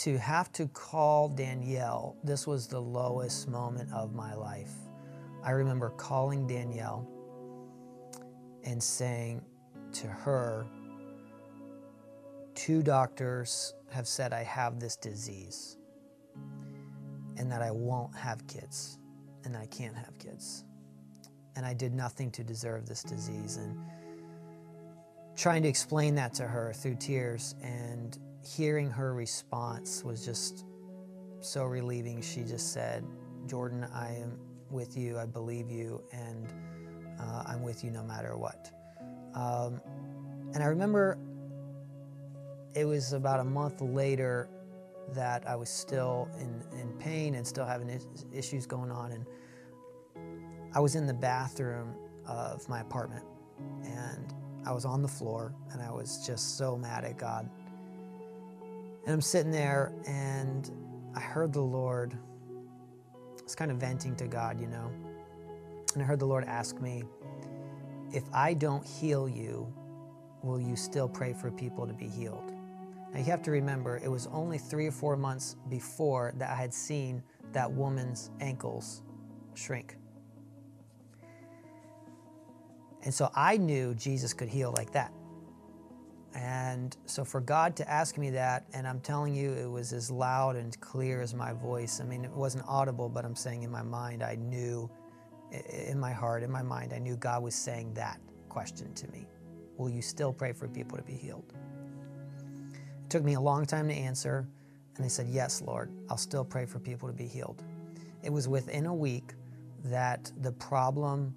to 0.00 0.16
have 0.16 0.50
to 0.50 0.66
call 0.68 1.28
Danielle, 1.28 2.16
this 2.24 2.46
was 2.46 2.66
the 2.66 2.80
lowest 2.80 3.48
moment 3.48 3.92
of 3.92 4.14
my 4.14 4.32
life. 4.32 4.72
I 5.44 5.50
remember 5.50 5.90
calling 5.90 6.46
Danielle 6.46 7.06
and 8.64 8.82
saying 8.82 9.44
to 9.92 10.06
her, 10.06 10.66
Two 12.54 12.82
doctors 12.82 13.74
have 13.90 14.08
said 14.08 14.32
I 14.32 14.42
have 14.42 14.80
this 14.80 14.96
disease 14.96 15.76
and 17.36 17.52
that 17.52 17.60
I 17.60 17.70
won't 17.70 18.14
have 18.16 18.46
kids 18.46 18.98
and 19.44 19.54
I 19.54 19.66
can't 19.66 19.96
have 19.96 20.18
kids. 20.18 20.64
And 21.56 21.66
I 21.66 21.74
did 21.74 21.92
nothing 21.92 22.30
to 22.32 22.42
deserve 22.42 22.86
this 22.86 23.02
disease. 23.02 23.58
And 23.58 23.78
trying 25.36 25.62
to 25.62 25.68
explain 25.68 26.14
that 26.14 26.32
to 26.34 26.44
her 26.44 26.72
through 26.72 26.96
tears 26.96 27.54
and 27.62 28.18
hearing 28.56 28.90
her 28.90 29.14
response 29.14 30.02
was 30.04 30.24
just 30.24 30.64
so 31.40 31.64
relieving. 31.64 32.20
She 32.20 32.42
just 32.42 32.72
said, 32.72 33.04
Jordan, 33.46 33.86
I 33.94 34.14
am 34.14 34.38
with 34.70 34.96
you, 34.96 35.18
I 35.18 35.26
believe 35.26 35.70
you, 35.70 36.02
and 36.12 36.46
uh, 37.18 37.44
I'm 37.46 37.62
with 37.62 37.84
you 37.84 37.90
no 37.90 38.02
matter 38.02 38.36
what. 38.36 38.70
Um, 39.34 39.80
and 40.54 40.62
I 40.62 40.66
remember 40.66 41.18
it 42.74 42.84
was 42.84 43.12
about 43.12 43.40
a 43.40 43.44
month 43.44 43.80
later 43.80 44.48
that 45.14 45.48
I 45.48 45.56
was 45.56 45.68
still 45.68 46.28
in, 46.38 46.62
in 46.78 46.92
pain 46.98 47.34
and 47.34 47.46
still 47.46 47.66
having 47.66 47.88
is- 47.88 48.06
issues 48.32 48.66
going 48.66 48.90
on. 48.90 49.12
And 49.12 49.26
I 50.74 50.80
was 50.80 50.94
in 50.94 51.06
the 51.06 51.14
bathroom 51.14 51.94
of 52.26 52.68
my 52.68 52.80
apartment 52.80 53.24
and 53.84 54.34
I 54.64 54.72
was 54.72 54.84
on 54.84 55.02
the 55.02 55.08
floor 55.08 55.54
and 55.72 55.82
I 55.82 55.90
was 55.90 56.24
just 56.26 56.56
so 56.58 56.76
mad 56.76 57.04
at 57.04 57.18
God. 57.18 57.48
And 59.04 59.14
I'm 59.14 59.20
sitting 59.20 59.50
there 59.50 59.92
and 60.06 60.70
I 61.14 61.20
heard 61.20 61.52
the 61.52 61.60
Lord, 61.60 62.16
I 63.38 63.42
was 63.42 63.54
kind 63.54 63.70
of 63.70 63.78
venting 63.78 64.14
to 64.16 64.26
God, 64.26 64.60
you 64.60 64.66
know. 64.66 64.90
And 65.94 66.02
I 66.02 66.06
heard 66.06 66.20
the 66.20 66.26
Lord 66.26 66.44
ask 66.44 66.80
me, 66.80 67.02
If 68.12 68.24
I 68.32 68.54
don't 68.54 68.86
heal 68.86 69.28
you, 69.28 69.72
will 70.42 70.60
you 70.60 70.76
still 70.76 71.08
pray 71.08 71.32
for 71.32 71.50
people 71.50 71.86
to 71.86 71.92
be 71.92 72.06
healed? 72.06 72.52
Now 73.12 73.18
you 73.18 73.24
have 73.26 73.42
to 73.42 73.50
remember, 73.50 74.00
it 74.02 74.08
was 74.08 74.28
only 74.28 74.58
three 74.58 74.86
or 74.86 74.92
four 74.92 75.16
months 75.16 75.56
before 75.68 76.32
that 76.36 76.50
I 76.50 76.54
had 76.54 76.72
seen 76.72 77.22
that 77.52 77.70
woman's 77.70 78.30
ankles 78.40 79.02
shrink. 79.54 79.96
And 83.02 83.12
so 83.12 83.30
I 83.34 83.56
knew 83.56 83.94
Jesus 83.94 84.32
could 84.32 84.48
heal 84.48 84.72
like 84.76 84.92
that. 84.92 85.12
And 86.34 86.96
so 87.06 87.24
for 87.24 87.40
God 87.40 87.74
to 87.76 87.90
ask 87.90 88.16
me 88.16 88.30
that, 88.30 88.64
and 88.72 88.86
I'm 88.86 89.00
telling 89.00 89.34
you, 89.34 89.52
it 89.52 89.68
was 89.68 89.92
as 89.92 90.10
loud 90.10 90.56
and 90.56 90.78
clear 90.80 91.20
as 91.20 91.34
my 91.34 91.52
voice. 91.52 92.00
I 92.00 92.04
mean, 92.04 92.24
it 92.24 92.30
wasn't 92.30 92.64
audible, 92.68 93.08
but 93.08 93.24
I'm 93.24 93.34
saying 93.34 93.64
in 93.64 93.70
my 93.70 93.82
mind, 93.82 94.22
I 94.22 94.36
knew, 94.36 94.88
in 95.88 95.98
my 95.98 96.12
heart, 96.12 96.42
in 96.42 96.50
my 96.50 96.62
mind, 96.62 96.92
I 96.92 96.98
knew 96.98 97.16
God 97.16 97.42
was 97.42 97.54
saying 97.54 97.94
that 97.94 98.20
question 98.48 98.92
to 98.94 99.08
me 99.08 99.26
Will 99.76 99.90
you 99.90 100.02
still 100.02 100.32
pray 100.32 100.52
for 100.52 100.68
people 100.68 100.96
to 100.98 101.04
be 101.04 101.14
healed? 101.14 101.52
It 102.72 103.10
took 103.10 103.24
me 103.24 103.34
a 103.34 103.40
long 103.40 103.66
time 103.66 103.88
to 103.88 103.94
answer, 103.94 104.46
and 104.96 105.04
I 105.04 105.08
said, 105.08 105.26
Yes, 105.28 105.62
Lord, 105.62 105.90
I'll 106.08 106.16
still 106.16 106.44
pray 106.44 106.64
for 106.66 106.78
people 106.78 107.08
to 107.08 107.14
be 107.14 107.26
healed. 107.26 107.64
It 108.22 108.32
was 108.32 108.46
within 108.46 108.86
a 108.86 108.94
week 108.94 109.32
that 109.84 110.30
the 110.42 110.52
problem 110.52 111.34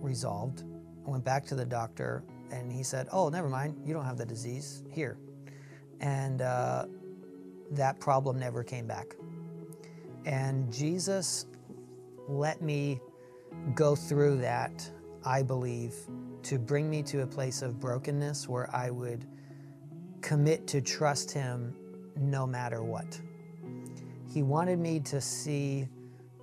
resolved. 0.00 0.64
I 1.06 1.10
went 1.10 1.24
back 1.24 1.46
to 1.46 1.54
the 1.54 1.64
doctor 1.64 2.24
and 2.50 2.70
he 2.70 2.82
said, 2.82 3.08
Oh, 3.12 3.28
never 3.28 3.48
mind, 3.48 3.80
you 3.84 3.94
don't 3.94 4.04
have 4.04 4.18
the 4.18 4.26
disease. 4.26 4.82
Here. 4.90 5.18
And 6.00 6.42
uh, 6.42 6.86
that 7.72 8.00
problem 8.00 8.38
never 8.38 8.62
came 8.62 8.86
back. 8.86 9.16
And 10.24 10.72
Jesus 10.72 11.46
let 12.28 12.62
me 12.62 13.00
go 13.74 13.94
through 13.94 14.38
that, 14.38 14.90
I 15.24 15.42
believe, 15.42 15.94
to 16.44 16.58
bring 16.58 16.88
me 16.90 17.02
to 17.04 17.22
a 17.22 17.26
place 17.26 17.62
of 17.62 17.80
brokenness 17.80 18.48
where 18.48 18.74
I 18.74 18.90
would 18.90 19.26
commit 20.20 20.66
to 20.68 20.80
trust 20.80 21.30
Him 21.30 21.74
no 22.16 22.46
matter 22.46 22.82
what. 22.82 23.20
He 24.32 24.42
wanted 24.42 24.78
me 24.78 25.00
to 25.00 25.20
see, 25.20 25.88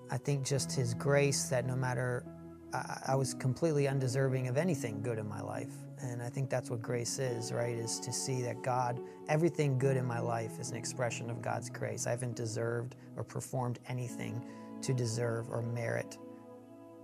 I 0.09 0.17
think, 0.17 0.45
just 0.45 0.71
His 0.71 0.93
grace 0.93 1.45
that 1.49 1.65
no 1.65 1.75
matter 1.75 2.25
I, 2.73 3.01
I 3.09 3.15
was 3.15 3.33
completely 3.33 3.87
undeserving 3.87 4.47
of 4.47 4.57
anything 4.57 5.01
good 5.01 5.17
in 5.17 5.27
my 5.27 5.41
life. 5.41 5.73
And 6.03 6.21
I 6.21 6.29
think 6.29 6.49
that's 6.49 6.69
what 6.69 6.81
grace 6.81 7.19
is, 7.19 7.51
right? 7.51 7.77
Is 7.77 7.99
to 7.99 8.11
see 8.11 8.41
that 8.41 8.61
God, 8.63 8.99
everything 9.29 9.77
good 9.77 9.97
in 9.97 10.05
my 10.05 10.19
life 10.19 10.59
is 10.59 10.71
an 10.71 10.77
expression 10.77 11.29
of 11.29 11.41
God's 11.41 11.69
grace. 11.69 12.07
I 12.07 12.11
haven't 12.11 12.35
deserved 12.35 12.95
or 13.15 13.23
performed 13.23 13.79
anything 13.87 14.43
to 14.81 14.93
deserve 14.93 15.49
or 15.49 15.61
merit 15.61 16.17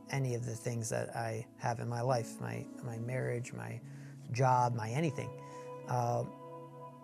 any 0.10 0.36
of 0.36 0.46
the 0.46 0.56
things 0.56 0.90
that 0.90 1.16
I 1.16 1.46
have 1.58 1.80
in 1.80 1.90
my 1.90 2.02
life 2.02 2.40
my, 2.40 2.66
my 2.84 2.98
marriage, 2.98 3.54
my 3.54 3.80
job, 4.32 4.74
my 4.74 4.90
anything. 4.90 5.30
Uh, 5.88 6.24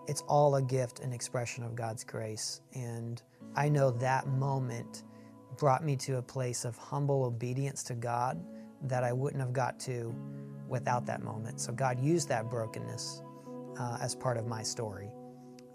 it's 0.07 0.21
all 0.21 0.55
a 0.55 0.61
gift, 0.61 0.99
an 0.99 1.13
expression 1.13 1.63
of 1.63 1.75
God's 1.75 2.03
grace. 2.03 2.61
And 2.73 3.21
I 3.55 3.69
know 3.69 3.91
that 3.91 4.27
moment 4.27 5.03
brought 5.57 5.83
me 5.83 5.95
to 5.97 6.17
a 6.17 6.21
place 6.21 6.65
of 6.65 6.75
humble 6.77 7.23
obedience 7.23 7.83
to 7.83 7.93
God 7.93 8.43
that 8.83 9.03
I 9.03 9.13
wouldn't 9.13 9.41
have 9.41 9.53
got 9.53 9.79
to 9.81 10.13
without 10.73 11.05
that 11.05 11.23
moment. 11.23 11.61
So 11.61 11.71
God 11.71 11.99
used 11.99 12.27
that 12.29 12.49
brokenness 12.49 13.21
uh, 13.79 13.99
as 14.01 14.15
part 14.15 14.37
of 14.37 14.47
my 14.47 14.63
story, 14.63 15.11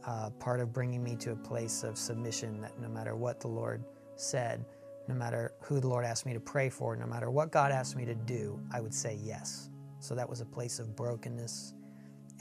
uh, 0.04 0.30
part 0.40 0.58
of 0.58 0.72
bringing 0.72 1.04
me 1.04 1.14
to 1.16 1.30
a 1.30 1.36
place 1.36 1.84
of 1.84 1.96
submission 1.96 2.60
that 2.62 2.78
no 2.80 2.88
matter 2.88 3.14
what 3.14 3.38
the 3.38 3.46
Lord 3.46 3.84
said, 4.16 4.64
no 5.06 5.14
matter 5.14 5.52
who 5.60 5.78
the 5.78 5.86
Lord 5.86 6.04
asked 6.04 6.26
me 6.26 6.34
to 6.34 6.40
pray 6.40 6.68
for, 6.68 6.96
no 6.96 7.06
matter 7.06 7.30
what 7.30 7.52
God 7.52 7.70
asked 7.70 7.94
me 7.94 8.04
to 8.06 8.14
do, 8.16 8.60
I 8.72 8.80
would 8.80 8.92
say 8.92 9.16
yes. 9.22 9.70
So 10.00 10.16
that 10.16 10.28
was 10.28 10.40
a 10.40 10.44
place 10.44 10.80
of 10.80 10.96
brokenness 10.96 11.74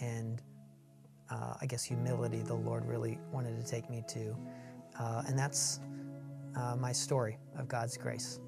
and 0.01 0.41
uh, 1.29 1.53
I 1.61 1.67
guess 1.67 1.83
humility 1.83 2.41
the 2.41 2.55
Lord 2.55 2.85
really 2.85 3.19
wanted 3.31 3.63
to 3.63 3.69
take 3.69 3.87
me 3.87 4.03
to. 4.07 4.35
Uh, 4.99 5.21
and 5.27 5.37
that's 5.37 5.79
uh, 6.55 6.75
my 6.75 6.91
story 6.91 7.37
of 7.55 7.67
God's 7.67 7.97
grace. 7.97 8.39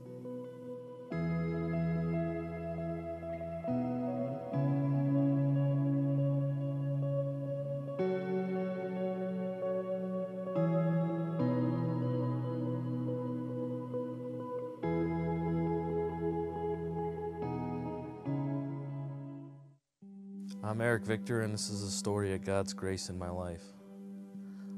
I'm 20.69 20.81
Eric 20.81 21.03
Victor, 21.03 21.41
and 21.41 21.51
this 21.51 21.71
is 21.71 21.81
a 21.81 21.89
story 21.89 22.35
of 22.35 22.45
God's 22.45 22.73
grace 22.73 23.09
in 23.09 23.17
my 23.17 23.31
life. 23.31 23.63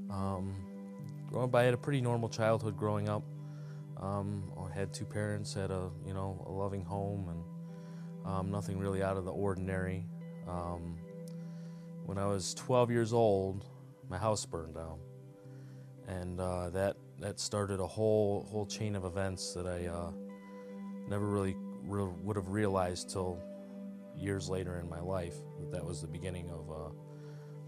Um, 0.10 0.56
growing 1.30 1.50
up, 1.50 1.56
I 1.56 1.64
had 1.64 1.74
a 1.74 1.78
pretty 1.78 2.00
normal 2.00 2.30
childhood 2.30 2.78
growing 2.78 3.10
up. 3.10 3.24
Um, 4.00 4.54
I 4.58 4.74
had 4.74 4.94
two 4.94 5.04
parents, 5.04 5.54
had 5.54 5.70
a 5.70 5.90
you 6.08 6.14
know 6.14 6.42
a 6.48 6.50
loving 6.50 6.86
home, 6.86 7.28
and 7.28 8.26
um, 8.26 8.52
nothing 8.52 8.80
really 8.80 9.04
out 9.04 9.18
of 9.18 9.26
the 9.26 9.34
ordinary. 9.34 10.06
Um, 10.48 10.98
when 12.06 12.18
I 12.18 12.26
was 12.26 12.54
12 12.54 12.90
years 12.90 13.12
old, 13.12 13.66
my 14.10 14.18
house 14.18 14.46
burned 14.46 14.76
down, 14.76 14.98
and 16.08 16.40
uh, 16.40 16.70
that 16.70 16.96
that 17.20 17.38
started 17.38 17.82
a 17.82 17.88
whole 17.88 18.48
whole 18.50 18.66
chain 18.66 18.96
of 18.96 19.04
events 19.04 19.54
that 19.56 19.68
I 19.68 19.88
uh, 19.88 20.12
never 21.10 21.26
really 21.26 21.58
re- 21.84 22.14
would 22.24 22.38
have 22.38 22.48
realized 22.48 23.10
till 23.10 23.44
years 24.18 24.50
later 24.50 24.80
in 24.80 24.90
my 24.90 25.00
life 25.00 25.36
that 25.60 25.72
that 25.72 25.86
was 25.86 26.02
the 26.02 26.08
beginning 26.08 26.50
of 26.50 26.70
uh, 26.72 26.90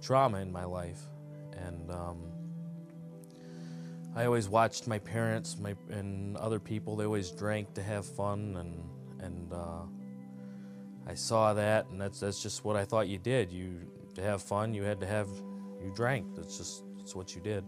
trauma 0.02 0.40
in 0.40 0.52
my 0.52 0.66
life. 0.66 1.02
And 1.66 1.92
um, 1.92 2.18
i 4.16 4.26
always 4.26 4.48
watched 4.48 4.88
my 4.88 5.00
parents 5.00 5.58
my, 5.60 5.76
and 5.90 6.38
other 6.38 6.60
people 6.60 6.96
they 6.96 7.06
always 7.06 7.32
drank 7.32 7.74
to 7.74 7.82
have 7.82 8.06
fun 8.06 8.56
and 8.58 8.90
and 9.20 9.54
uh, 9.54 9.82
i 11.08 11.16
saw 11.16 11.54
that 11.54 11.88
and 11.90 12.00
that's 12.00 12.20
that's 12.20 12.42
just 12.44 12.64
what 12.64 12.76
i 12.76 12.86
thought 12.86 13.08
you 13.08 13.18
did. 13.18 13.52
You 13.52 13.80
to 14.16 14.22
have 14.22 14.42
fun 14.42 14.74
you 14.74 14.84
had 14.84 15.00
to 15.00 15.08
have 15.08 15.28
you 15.84 15.92
drank. 15.96 16.36
That's 16.36 16.58
just 16.58 16.84
that's 16.98 17.16
what 17.16 17.36
you 17.36 17.42
did. 17.42 17.64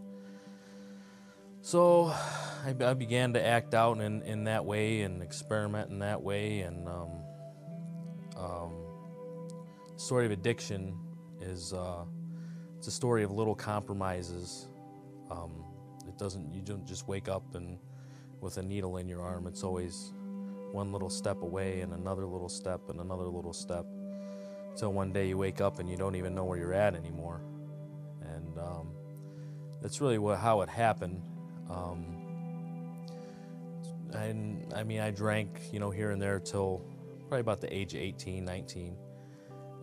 So 1.62 2.06
I, 2.06 2.76
I 2.80 2.94
began 2.94 3.34
to 3.34 3.46
act 3.46 3.74
out 3.74 4.00
in, 4.00 4.22
in 4.22 4.44
that 4.46 4.66
way 4.66 5.02
and 5.02 5.22
experiment 5.22 5.90
in 5.90 6.00
that 6.00 6.22
way 6.22 6.62
and 6.62 6.88
um, 6.88 7.10
um, 8.36 8.74
story 9.98 10.26
of 10.26 10.32
addiction 10.32 10.98
is 11.42 11.74
uh, 11.74 12.04
it's 12.78 12.88
a 12.88 12.92
story 12.92 13.24
of 13.24 13.32
little 13.32 13.56
compromises. 13.56 14.68
Um, 15.32 15.64
it 16.08 16.18
doesn't 16.18 16.54
you 16.54 16.62
don't 16.62 16.86
just 16.86 17.08
wake 17.08 17.28
up 17.28 17.56
and 17.56 17.78
with 18.42 18.58
a 18.58 18.64
needle 18.64 18.98
in 18.98 19.08
your 19.08 19.22
arm. 19.22 19.48
It's 19.48 19.64
always 19.64 20.14
one 20.72 20.92
little 20.92 21.10
step 21.10 21.42
away 21.42 21.82
and 21.82 21.94
another 21.94 22.26
little 22.26 22.50
step 22.50 22.90
and 22.90 23.00
another 23.00 23.24
little 23.24 23.54
step 23.54 23.86
until 24.70 24.92
one 24.92 25.14
day 25.14 25.28
you 25.30 25.38
wake 25.38 25.62
up 25.62 25.80
and 25.80 25.90
you 25.90 25.96
don't 25.96 26.16
even 26.16 26.36
know 26.36 26.44
where 26.44 26.58
you're 26.58 26.74
at 26.74 26.96
anymore. 26.96 27.42
And 28.22 28.60
um, 28.60 28.90
that's 29.82 30.02
really 30.02 30.18
what, 30.18 30.38
how 30.38 30.62
it 30.62 30.70
happened. 30.70 31.22
Um, 31.70 32.06
and 34.14 34.74
I 34.76 34.84
mean, 34.84 35.00
I 35.00 35.12
drank, 35.12 35.62
you 35.72 35.80
know, 35.80 35.92
here 35.92 36.12
and 36.12 36.22
there 36.22 36.40
till 36.40 36.82
probably 37.28 37.42
about 37.42 37.62
the 37.62 37.74
age 37.76 37.94
of 37.94 38.02
18, 38.02 38.46
19. 38.46 38.98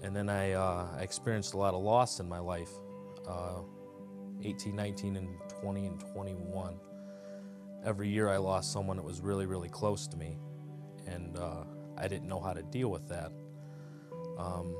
And 0.03 0.17
then 0.17 0.29
I, 0.29 0.53
uh, 0.53 0.89
I 0.97 1.03
experienced 1.03 1.55
a 1.55 1.59
lot 1.59 1.75
of 1.75 1.83
loss 1.83 2.21
in 2.21 2.29
my 2.29 2.39
life 2.39 2.71
uh, 3.29 3.61
18, 4.43 4.75
19, 4.75 5.17
and 5.17 5.29
20, 5.61 5.87
and 5.87 6.01
21. 6.13 6.77
Every 7.85 8.09
year 8.09 8.29
I 8.29 8.37
lost 8.37 8.73
someone 8.73 8.97
that 8.97 9.05
was 9.05 9.21
really, 9.21 9.47
really 9.47 9.69
close 9.69 10.07
to 10.09 10.17
me. 10.17 10.39
And 11.07 11.37
uh, 11.37 11.65
I 11.97 12.09
didn't 12.09 12.29
know 12.29 12.41
how 12.41 12.53
to 12.53 12.63
deal 12.63 12.91
with 12.91 13.09
that. 13.09 13.33
Um, 14.39 14.75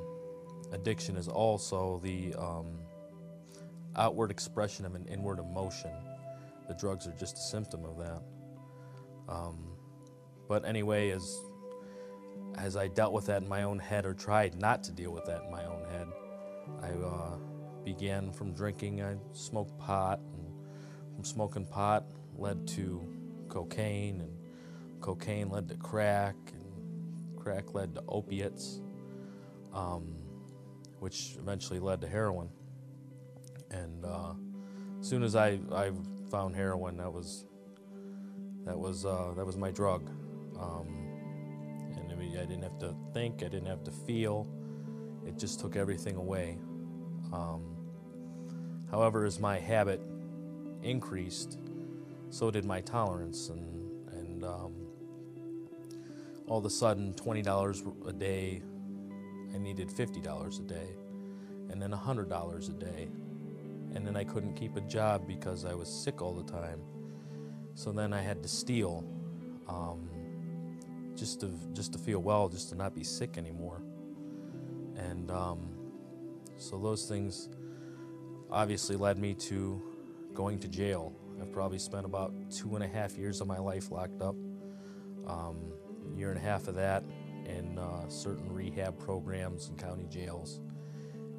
addiction 0.71 1.15
is 1.15 1.27
also 1.27 1.99
the 2.03 2.33
um, 2.35 2.79
outward 3.95 4.31
expression 4.31 4.85
of 4.85 4.95
an 4.95 5.05
inward 5.07 5.39
emotion. 5.39 5.91
the 6.67 6.73
drugs 6.73 7.07
are 7.07 7.13
just 7.13 7.37
a 7.37 7.41
symptom 7.41 7.85
of 7.85 7.97
that. 7.97 8.21
Um, 9.29 9.73
but 10.47 10.65
anyway, 10.65 11.11
as 11.11 11.39
as 12.57 12.75
I 12.75 12.87
dealt 12.87 13.13
with 13.13 13.25
that 13.27 13.41
in 13.41 13.49
my 13.49 13.63
own 13.63 13.79
head, 13.79 14.05
or 14.05 14.13
tried 14.13 14.59
not 14.59 14.83
to 14.83 14.91
deal 14.91 15.11
with 15.11 15.25
that 15.25 15.43
in 15.43 15.51
my 15.51 15.65
own 15.65 15.83
head, 15.91 16.07
I 16.81 16.89
uh, 16.89 17.37
began 17.83 18.31
from 18.31 18.53
drinking. 18.53 19.01
I 19.01 19.15
smoked 19.33 19.77
pot, 19.77 20.19
and 20.19 20.53
from 21.15 21.23
smoking 21.23 21.65
pot 21.65 22.05
led 22.37 22.67
to 22.69 23.01
cocaine, 23.49 24.21
and 24.21 24.31
cocaine 25.01 25.49
led 25.49 25.67
to 25.69 25.75
crack, 25.75 26.35
and 26.53 27.37
crack 27.37 27.73
led 27.73 27.95
to 27.95 28.03
opiates, 28.07 28.81
um, 29.73 30.15
which 30.99 31.35
eventually 31.39 31.79
led 31.79 32.01
to 32.01 32.07
heroin. 32.07 32.49
And 33.71 34.05
uh, 34.05 34.33
as 34.99 35.07
soon 35.07 35.23
as 35.23 35.35
I, 35.35 35.59
I 35.71 35.91
found 36.29 36.55
heroin, 36.55 36.97
that 36.97 37.11
was 37.11 37.45
that 38.65 38.77
was 38.77 39.05
uh, 39.05 39.33
that 39.35 39.45
was 39.45 39.57
my 39.57 39.71
drug. 39.71 40.09
Um, 40.57 41.02
mean, 42.23 42.37
I 42.37 42.45
didn't 42.45 42.63
have 42.63 42.79
to 42.79 42.95
think, 43.13 43.43
I 43.43 43.47
didn't 43.47 43.67
have 43.67 43.83
to 43.83 43.91
feel. 43.91 44.47
It 45.25 45.37
just 45.37 45.59
took 45.59 45.75
everything 45.75 46.15
away. 46.15 46.57
Um, 47.31 47.75
however, 48.91 49.25
as 49.25 49.39
my 49.39 49.59
habit 49.59 50.01
increased, 50.81 51.57
so 52.29 52.51
did 52.51 52.65
my 52.65 52.81
tolerance, 52.81 53.49
and 53.49 54.07
and 54.11 54.43
um, 54.43 54.73
all 56.47 56.59
of 56.59 56.65
a 56.65 56.69
sudden, 56.69 57.13
twenty 57.13 57.41
dollars 57.41 57.83
a 58.07 58.13
day, 58.13 58.61
I 59.53 59.57
needed 59.57 59.91
fifty 59.91 60.19
dollars 60.19 60.59
a 60.59 60.63
day, 60.63 60.95
and 61.69 61.81
then 61.81 61.91
hundred 61.91 62.29
dollars 62.29 62.69
a 62.69 62.73
day, 62.73 63.07
and 63.95 64.05
then 64.05 64.15
I 64.15 64.23
couldn't 64.23 64.55
keep 64.55 64.75
a 64.75 64.81
job 64.81 65.27
because 65.27 65.65
I 65.65 65.73
was 65.73 65.87
sick 65.89 66.21
all 66.21 66.33
the 66.33 66.51
time. 66.51 66.81
So 67.75 67.91
then 67.91 68.13
I 68.13 68.21
had 68.21 68.43
to 68.43 68.49
steal, 68.49 69.03
um, 69.67 70.09
just 71.15 71.41
to 71.41 71.51
just 71.73 71.93
to 71.93 71.99
feel 71.99 72.19
well, 72.19 72.49
just 72.49 72.69
to 72.69 72.75
not 72.75 72.95
be 72.95 73.03
sick 73.03 73.37
anymore. 73.37 73.81
And 74.95 75.31
um, 75.31 75.69
so 76.57 76.77
those 76.79 77.05
things 77.05 77.49
obviously 78.51 78.95
led 78.95 79.17
me 79.17 79.33
to 79.33 79.81
going 80.33 80.59
to 80.59 80.67
jail. 80.67 81.13
I've 81.41 81.51
probably 81.51 81.79
spent 81.79 82.05
about 82.05 82.33
two 82.51 82.75
and 82.75 82.83
a 82.83 82.87
half 82.87 83.17
years 83.17 83.41
of 83.41 83.47
my 83.47 83.57
life 83.57 83.91
locked 83.91 84.21
up. 84.21 84.35
Um, 85.25 85.73
a 86.13 86.17
year 86.17 86.29
and 86.29 86.37
a 86.37 86.41
half 86.41 86.67
of 86.67 86.75
that 86.75 87.03
in 87.45 87.77
uh, 87.77 88.07
certain 88.07 88.51
rehab 88.51 88.99
programs 88.99 89.69
and 89.69 89.77
county 89.77 90.07
jails. 90.09 90.59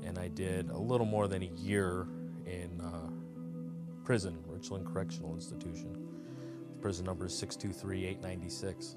And 0.04 0.18
I 0.18 0.28
did 0.28 0.70
a 0.70 0.78
little 0.78 1.06
more 1.06 1.28
than 1.28 1.42
a 1.42 1.50
year 1.56 2.06
in 2.46 2.80
uh, 2.80 3.10
prison, 4.04 4.38
Richland 4.46 4.86
Correctional 4.86 5.34
Institution. 5.34 5.96
Prison 6.80 7.06
number 7.06 7.26
is 7.26 7.38
623896. 7.38 8.96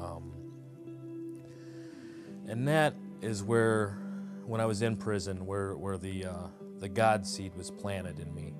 Um, 0.00 0.32
and 2.46 2.66
that 2.68 2.94
is 3.20 3.42
where, 3.42 3.98
when 4.46 4.60
I 4.60 4.66
was 4.66 4.82
in 4.82 4.96
prison, 4.96 5.44
where, 5.44 5.76
where 5.76 5.98
the, 5.98 6.26
uh, 6.26 6.46
the 6.78 6.88
God 6.88 7.26
seed 7.26 7.54
was 7.54 7.70
planted 7.70 8.18
in 8.18 8.34
me. 8.34 8.54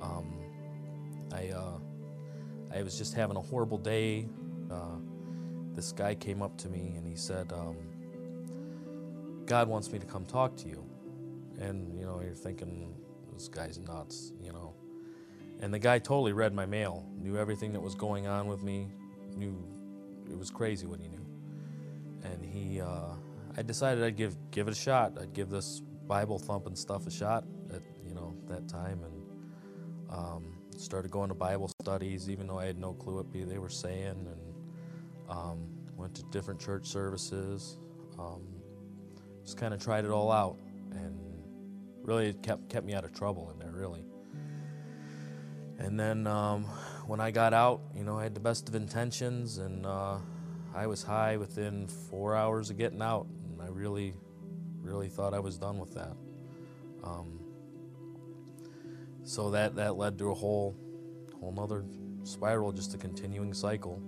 Um, 0.00 0.34
I, 1.32 1.48
uh, 1.48 1.78
I 2.74 2.82
was 2.82 2.96
just 2.98 3.14
having 3.14 3.36
a 3.36 3.40
horrible 3.40 3.78
day. 3.78 4.28
Uh, 4.70 4.96
this 5.74 5.92
guy 5.92 6.14
came 6.14 6.42
up 6.42 6.56
to 6.58 6.68
me 6.68 6.94
and 6.96 7.06
he 7.06 7.16
said, 7.16 7.52
um, 7.52 7.76
God 9.46 9.68
wants 9.68 9.90
me 9.90 9.98
to 9.98 10.06
come 10.06 10.24
talk 10.24 10.56
to 10.58 10.68
you. 10.68 10.84
And, 11.58 11.98
you 11.98 12.04
know, 12.04 12.20
you're 12.20 12.34
thinking, 12.34 12.94
this 13.32 13.48
guy's 13.48 13.78
nuts, 13.78 14.32
you 14.42 14.52
know. 14.52 14.74
And 15.60 15.72
the 15.72 15.78
guy 15.78 15.98
totally 15.98 16.32
read 16.32 16.52
my 16.54 16.66
mail, 16.66 17.06
knew 17.18 17.36
everything 17.36 17.72
that 17.72 17.80
was 17.80 17.94
going 17.94 18.26
on 18.26 18.46
with 18.46 18.62
me, 18.62 18.88
knew 19.36 19.56
it 20.32 20.38
was 20.38 20.50
crazy 20.50 20.86
what 20.86 21.00
he 21.00 21.08
knew. 21.08 21.24
And 22.24 22.44
he, 22.44 22.80
uh, 22.80 23.14
I 23.56 23.62
decided 23.62 24.02
I'd 24.02 24.16
give 24.16 24.36
give 24.50 24.66
it 24.66 24.72
a 24.72 24.76
shot. 24.76 25.12
I'd 25.20 25.34
give 25.34 25.50
this 25.50 25.82
Bible 26.06 26.38
thumping 26.38 26.74
stuff 26.74 27.06
a 27.06 27.10
shot 27.10 27.44
at 27.72 27.82
you 28.06 28.14
know 28.14 28.34
that 28.48 28.68
time, 28.68 29.00
and 29.04 30.10
um, 30.10 30.58
started 30.76 31.10
going 31.10 31.28
to 31.28 31.34
Bible 31.34 31.70
studies, 31.80 32.30
even 32.30 32.46
though 32.46 32.58
I 32.58 32.66
had 32.66 32.78
no 32.78 32.94
clue 32.94 33.16
what 33.16 33.32
they 33.32 33.58
were 33.58 33.68
saying, 33.68 34.26
and 34.26 34.54
um, 35.28 35.68
went 35.96 36.14
to 36.14 36.22
different 36.24 36.60
church 36.60 36.86
services. 36.86 37.78
Um, 38.18 38.42
just 39.44 39.56
kind 39.56 39.74
of 39.74 39.82
tried 39.82 40.04
it 40.04 40.10
all 40.10 40.30
out, 40.30 40.56
and 40.92 41.18
really 42.02 42.32
kept 42.34 42.68
kept 42.68 42.86
me 42.86 42.94
out 42.94 43.04
of 43.04 43.12
trouble 43.12 43.50
in 43.50 43.58
there, 43.58 43.72
really. 43.72 44.04
And 45.78 45.98
then 45.98 46.26
um, 46.26 46.66
when 47.06 47.20
I 47.20 47.30
got 47.30 47.52
out, 47.52 47.80
you 47.94 48.04
know, 48.04 48.18
I 48.18 48.22
had 48.22 48.34
the 48.34 48.40
best 48.40 48.68
of 48.68 48.74
intentions, 48.74 49.58
and 49.58 49.86
uh, 49.86 50.18
I 50.74 50.86
was 50.86 51.02
high 51.02 51.36
within 51.36 51.88
four 51.88 52.36
hours 52.36 52.70
of 52.70 52.78
getting 52.78 53.02
out, 53.02 53.26
and 53.50 53.60
I 53.60 53.68
really, 53.68 54.14
really 54.80 55.08
thought 55.08 55.34
I 55.34 55.40
was 55.40 55.58
done 55.58 55.78
with 55.78 55.94
that. 55.94 56.16
Um, 57.02 57.40
so 59.24 59.50
that 59.50 59.76
that 59.76 59.96
led 59.96 60.18
to 60.18 60.30
a 60.30 60.34
whole, 60.34 60.76
whole 61.40 61.52
nother 61.52 61.84
spiral, 62.24 62.72
just 62.72 62.94
a 62.94 62.98
continuing 62.98 63.54
cycle. 63.54 64.00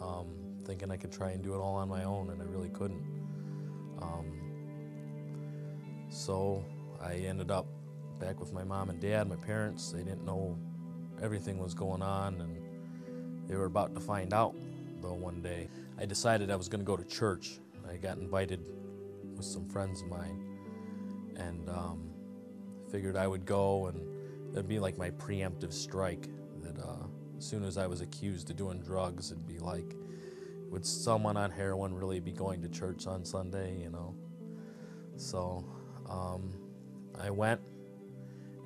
Um, 0.00 0.26
thinking 0.64 0.90
I 0.90 0.96
could 0.96 1.12
try 1.12 1.30
and 1.30 1.42
do 1.42 1.54
it 1.54 1.58
all 1.58 1.76
on 1.76 1.88
my 1.88 2.04
own, 2.04 2.30
and 2.30 2.40
I 2.40 2.44
really 2.44 2.70
couldn't. 2.70 3.02
Um, 4.00 4.32
so 6.10 6.64
I 7.00 7.14
ended 7.14 7.50
up 7.50 7.66
back 8.18 8.38
with 8.38 8.52
my 8.52 8.64
mom 8.64 8.90
and 8.90 9.00
dad, 9.00 9.28
my 9.28 9.36
parents. 9.36 9.90
They 9.92 10.02
didn't 10.02 10.24
know 10.24 10.58
everything 11.22 11.58
was 11.58 11.72
going 11.72 12.02
on, 12.02 12.40
and 12.40 13.48
they 13.48 13.54
were 13.56 13.66
about 13.66 13.94
to 13.94 14.00
find 14.00 14.34
out, 14.34 14.54
though, 15.00 15.14
one 15.14 15.40
day. 15.40 15.68
I 15.98 16.04
decided 16.04 16.50
I 16.50 16.56
was 16.56 16.68
going 16.68 16.80
to 16.80 16.86
go 16.86 16.96
to 16.96 17.04
church. 17.04 17.60
I 17.88 17.96
got 17.96 18.18
invited 18.18 18.60
with 19.36 19.46
some 19.46 19.68
friends 19.68 20.02
of 20.02 20.08
mine, 20.08 20.44
and 21.36 21.68
um, 21.68 22.10
figured 22.90 23.16
I 23.16 23.26
would 23.26 23.44
go, 23.44 23.86
and 23.86 24.52
it'd 24.52 24.68
be 24.68 24.78
like 24.78 24.98
my 24.98 25.10
preemptive 25.10 25.72
strike. 25.72 26.28
That 26.62 26.78
uh, 26.78 27.06
as 27.38 27.44
soon 27.46 27.64
as 27.64 27.78
I 27.78 27.86
was 27.86 28.00
accused 28.00 28.50
of 28.50 28.56
doing 28.56 28.80
drugs, 28.80 29.30
it'd 29.30 29.46
be 29.46 29.58
like, 29.58 29.94
would 30.70 30.86
someone 30.86 31.36
on 31.36 31.50
heroin 31.50 31.94
really 31.94 32.20
be 32.20 32.32
going 32.32 32.62
to 32.62 32.68
church 32.68 33.06
on 33.06 33.24
Sunday, 33.24 33.78
you 33.78 33.90
know? 33.90 34.14
So 35.16 35.64
um, 36.08 36.54
I 37.20 37.30
went, 37.30 37.60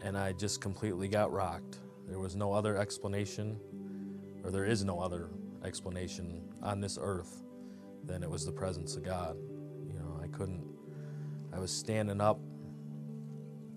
and 0.02 0.16
I 0.16 0.32
just 0.32 0.60
completely 0.60 1.08
got 1.08 1.32
rocked. 1.32 1.78
There 2.06 2.18
was 2.18 2.36
no 2.36 2.52
other 2.52 2.76
explanation, 2.76 3.58
or 4.44 4.50
there 4.50 4.64
is 4.64 4.84
no 4.84 5.00
other 5.00 5.30
explanation 5.64 6.42
on 6.62 6.80
this 6.80 6.98
earth 7.00 7.42
than 8.04 8.22
it 8.22 8.30
was 8.30 8.46
the 8.46 8.52
presence 8.52 8.96
of 8.96 9.02
God. 9.02 9.36
You 9.86 9.94
know, 9.94 10.20
I 10.22 10.28
couldn't, 10.28 10.64
I 11.52 11.58
was 11.58 11.70
standing 11.70 12.20
up 12.20 12.38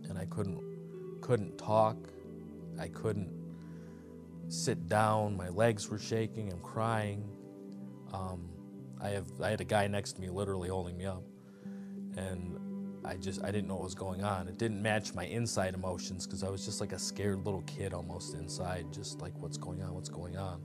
and 0.07 0.17
I 0.17 0.25
couldn't, 0.25 0.61
couldn't 1.21 1.57
talk. 1.57 1.97
I 2.79 2.87
couldn't 2.87 3.31
sit 4.47 4.87
down. 4.87 5.35
My 5.35 5.49
legs 5.49 5.89
were 5.89 5.99
shaking. 5.99 6.51
I'm 6.51 6.61
crying. 6.61 7.27
Um, 8.13 8.49
I 9.01 9.09
have, 9.09 9.27
I 9.41 9.49
had 9.49 9.61
a 9.61 9.65
guy 9.65 9.87
next 9.87 10.13
to 10.13 10.21
me 10.21 10.29
literally 10.29 10.69
holding 10.69 10.97
me 10.97 11.05
up. 11.05 11.23
And 12.17 12.57
I 13.05 13.15
just 13.15 13.43
I 13.43 13.51
didn't 13.51 13.67
know 13.67 13.75
what 13.75 13.83
was 13.83 13.95
going 13.95 14.23
on. 14.23 14.47
It 14.47 14.57
didn't 14.57 14.81
match 14.81 15.13
my 15.13 15.25
inside 15.25 15.73
emotions 15.73 16.25
because 16.25 16.43
I 16.43 16.49
was 16.49 16.65
just 16.65 16.81
like 16.81 16.91
a 16.91 16.99
scared 16.99 17.45
little 17.45 17.61
kid 17.61 17.93
almost 17.93 18.35
inside, 18.35 18.87
just 18.91 19.21
like 19.21 19.33
what's 19.39 19.57
going 19.57 19.81
on, 19.81 19.93
what's 19.93 20.09
going 20.09 20.37
on. 20.37 20.61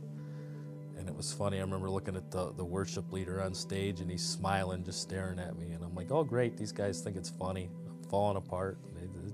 And 0.99 1.09
it 1.09 1.15
was 1.15 1.33
funny. 1.33 1.59
I 1.59 1.61
remember 1.61 1.91
looking 1.91 2.17
at 2.17 2.31
the 2.31 2.53
the 2.53 2.65
worship 2.65 3.13
leader 3.13 3.43
on 3.43 3.55
stage 3.55 4.01
and 4.01 4.11
he's 4.11 4.27
smiling, 4.27 4.85
just 4.85 5.01
staring 5.01 5.39
at 5.39 5.57
me, 5.59 5.73
and 5.73 5.85
I'm 5.85 5.95
like, 5.95 6.11
oh 6.11 6.25
great, 6.25 6.57
these 6.57 6.73
guys 6.73 7.01
think 7.01 7.17
it's 7.17 7.31
funny. 7.31 7.71
I'm 7.89 8.03
falling 8.09 8.37
apart. 8.37 8.79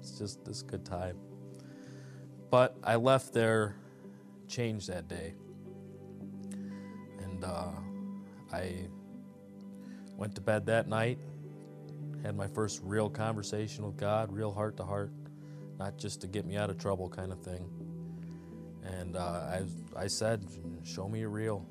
It's 0.01 0.13
just 0.13 0.45
this 0.45 0.63
good 0.63 0.85
time. 0.85 1.17
But 2.51 2.77
I 2.83 2.97
left 2.97 3.33
there 3.35 3.77
changed 4.49 4.89
that 4.89 5.09
day, 5.09 5.35
and 7.19 7.45
uh, 7.45 7.73
I 8.53 8.89
went 10.17 10.35
to 10.35 10.41
bed 10.41 10.67
that 10.67 10.89
night 10.89 11.19
had 12.23 12.37
my 12.37 12.47
first 12.47 12.81
real 12.83 13.09
conversation 13.09 13.85
with 13.85 13.97
God, 13.97 14.33
real 14.33 14.53
heart 14.53 14.77
to 14.79 14.85
heart, 14.85 15.13
not 15.79 15.97
just 15.97 16.21
to 16.21 16.27
get 16.27 16.45
me 16.45 16.57
out 16.57 16.71
of 16.71 16.79
trouble 16.79 17.09
kind 17.09 17.33
of 17.33 17.41
thing. 17.41 17.69
And 18.85 19.17
uh, 19.17 19.21
I, 19.21 19.63
I 19.97 20.07
said, 20.07 20.45
Show 20.85 21.09
me 21.09 21.21
your 21.21 21.31
real. 21.31 21.67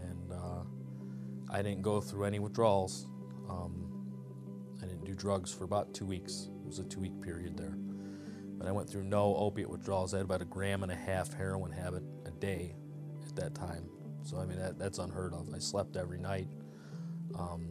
And 0.00 0.32
uh, 0.32 0.62
I 1.50 1.62
didn't 1.62 1.82
go 1.82 2.00
through 2.00 2.24
any 2.24 2.38
withdrawals. 2.38 3.06
Um, 3.48 3.88
I 4.82 4.86
didn't 4.86 5.04
do 5.04 5.14
drugs 5.14 5.52
for 5.52 5.64
about 5.64 5.94
two 5.94 6.06
weeks. 6.06 6.48
It 6.62 6.66
was 6.66 6.78
a 6.78 6.84
two 6.84 7.00
week 7.00 7.20
period 7.22 7.56
there. 7.56 7.76
But 8.58 8.66
I 8.66 8.72
went 8.72 8.90
through 8.90 9.04
no 9.04 9.34
opiate 9.36 9.70
withdrawals. 9.70 10.14
I 10.14 10.18
had 10.18 10.26
about 10.26 10.42
a 10.42 10.46
gram 10.46 10.82
and 10.82 10.92
a 10.92 10.96
half 10.96 11.32
heroin 11.32 11.72
habit 11.72 12.02
a 12.26 12.30
day 12.30 12.74
at 13.26 13.36
that 13.36 13.54
time. 13.54 13.88
So, 14.22 14.38
I 14.38 14.44
mean, 14.44 14.58
that, 14.58 14.78
that's 14.78 14.98
unheard 14.98 15.32
of. 15.32 15.48
I 15.54 15.58
slept 15.58 15.96
every 15.96 16.18
night. 16.18 16.48
Um, 17.38 17.68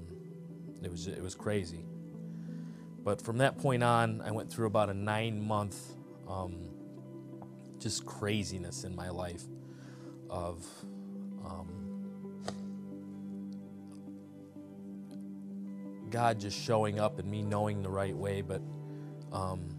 it 0.83 0.91
was 0.91 1.07
it 1.07 1.21
was 1.21 1.35
crazy. 1.35 1.85
But 3.03 3.21
from 3.21 3.37
that 3.37 3.57
point 3.57 3.83
on, 3.83 4.21
I 4.21 4.31
went 4.31 4.51
through 4.51 4.67
about 4.67 4.89
a 4.89 4.93
nine 4.93 5.41
month, 5.41 5.79
um, 6.27 6.57
just 7.79 8.05
craziness 8.05 8.83
in 8.83 8.95
my 8.95 9.09
life 9.09 9.43
of 10.29 10.65
um, 11.45 11.87
God 16.09 16.39
just 16.39 16.59
showing 16.59 16.99
up 16.99 17.19
and 17.19 17.29
me 17.29 17.41
knowing 17.41 17.81
the 17.81 17.89
right 17.89 18.15
way, 18.15 18.41
but 18.41 18.61
um, 19.31 19.69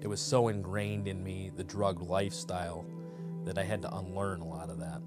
it 0.00 0.06
was 0.06 0.20
so 0.20 0.48
ingrained 0.48 1.08
in 1.08 1.22
me, 1.22 1.50
the 1.54 1.64
drug 1.64 2.02
lifestyle, 2.02 2.84
that 3.44 3.58
I 3.58 3.64
had 3.64 3.82
to 3.82 3.96
unlearn 3.96 4.40
a 4.40 4.46
lot 4.46 4.70
of 4.70 4.78
that. 4.80 5.00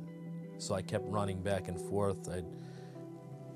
So 0.57 0.73
I 0.75 0.81
kept 0.81 1.05
running 1.07 1.41
back 1.41 1.67
and 1.67 1.79
forth. 1.79 2.29
I'd 2.29 2.45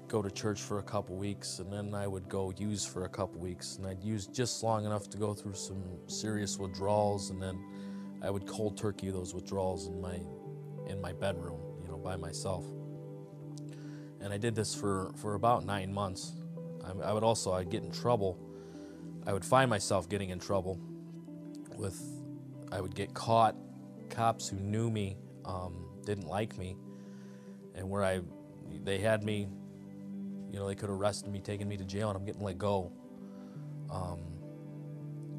go 0.10 0.22
to 0.22 0.32
church 0.32 0.62
for 0.62 0.80
a 0.80 0.84
couple 0.84 1.16
weeks, 1.16 1.60
and 1.60 1.72
then 1.72 1.93
I 1.93 2.07
would 2.07 2.28
go 2.28 2.51
use 2.57 2.84
for 2.84 3.05
a 3.05 3.10
couple 3.10 3.39
weeks, 3.39 3.78
and 3.78 3.86
I'd 3.86 4.03
use 4.03 4.26
just 4.26 4.64
long 4.64 4.86
enough 4.86 5.10
to 5.12 5.18
go 5.18 5.34
through 5.34 5.53
some 5.53 5.84
serious 6.07 6.57
withdrawals, 6.57 7.30
and 7.30 7.41
then 7.41 7.64
I 8.22 8.30
would 8.30 8.47
cold 8.47 8.78
turkey 8.78 9.12
those 9.12 9.34
withdrawals 9.34 9.88
in 9.88 10.01
my 10.01 10.20
in 10.88 10.99
my 10.99 11.14
bedroom, 11.14 11.62
you 11.82 11.88
know, 11.88 11.97
by 11.97 12.16
myself. 12.16 12.66
And 14.20 14.34
I 14.34 14.38
did 14.38 14.55
this 14.55 14.74
for 14.74 15.12
for 15.16 15.36
about 15.36 15.64
nine 15.66 15.93
months. 15.93 16.34
I, 16.84 17.10
I 17.10 17.14
would 17.14 17.24
also 17.24 17.53
I'd 17.53 17.70
get 17.70 17.84
in 17.84 17.91
trouble. 17.91 18.38
I 19.28 19.34
would 19.34 19.45
find 19.45 19.70
myself 19.70 20.10
getting 20.10 20.32
in 20.32 20.39
trouble 20.39 20.80
with. 21.78 22.01
I 22.72 22.82
would 22.82 22.95
get 22.95 23.14
caught. 23.14 23.55
Cops 24.10 24.49
who 24.49 24.57
knew 24.57 24.89
me 24.89 25.18
um, 25.45 25.86
didn't 26.03 26.28
like 26.28 26.57
me, 26.57 26.76
and 27.76 27.88
where 27.89 28.03
I, 28.03 28.22
they 28.84 28.97
had 28.97 29.24
me. 29.24 29.47
You 30.51 30.59
know, 30.59 30.67
they 30.67 30.75
could 30.75 30.89
have 30.89 30.99
arrested 30.99 31.31
me, 31.31 31.41
taken 31.41 31.67
me 31.67 31.77
to 31.77 31.85
jail, 31.85 32.09
and 32.09 32.17
I'm 32.17 32.25
getting 32.25 32.43
let 32.43 32.57
go. 32.57 32.91
Um, 33.91 34.19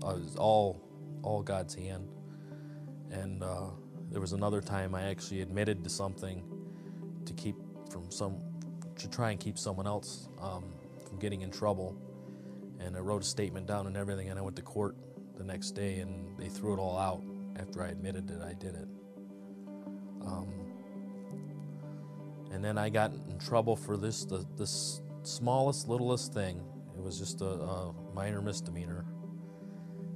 was 0.02 0.36
all, 0.36 0.80
all 1.22 1.42
God's 1.42 1.74
hand. 1.74 2.08
And 3.11 3.42
uh, 3.42 3.66
there 4.11 4.20
was 4.20 4.32
another 4.32 4.61
time 4.61 4.94
I 4.94 5.02
actually 5.02 5.40
admitted 5.40 5.84
to 5.84 5.90
something 5.90 6.42
to 7.26 7.32
keep 7.34 7.56
from 7.90 8.11
some, 8.11 8.36
to 8.96 9.08
try 9.08 9.30
and 9.30 9.40
keep 9.40 9.58
someone 9.58 9.86
else 9.86 10.28
um, 10.40 10.72
from 11.06 11.18
getting 11.18 11.42
in 11.42 11.50
trouble. 11.50 11.96
And 12.78 12.96
I 12.96 13.00
wrote 13.00 13.22
a 13.22 13.26
statement 13.26 13.66
down 13.66 13.86
and 13.86 13.96
everything, 13.96 14.30
and 14.30 14.38
I 14.38 14.42
went 14.42 14.56
to 14.56 14.62
court 14.62 14.96
the 15.36 15.44
next 15.44 15.72
day, 15.72 15.98
and 15.98 16.38
they 16.38 16.48
threw 16.48 16.72
it 16.74 16.78
all 16.78 16.96
out 16.96 17.22
after 17.58 17.82
I 17.82 17.88
admitted 17.88 18.28
that 18.28 18.42
I 18.42 18.54
did 18.54 18.74
it. 18.74 18.88
Um, 20.24 20.70
and 22.51 22.64
then 22.64 22.76
I 22.76 22.90
got 22.90 23.12
in 23.28 23.38
trouble 23.38 23.76
for 23.76 23.96
this, 23.96 24.24
the, 24.24 24.44
the 24.57 24.66
smallest, 25.22 25.88
littlest 25.88 26.34
thing. 26.34 26.61
It 26.96 27.03
was 27.03 27.18
just 27.18 27.40
a, 27.40 27.46
a 27.46 27.94
minor 28.12 28.42
misdemeanor. 28.42 29.07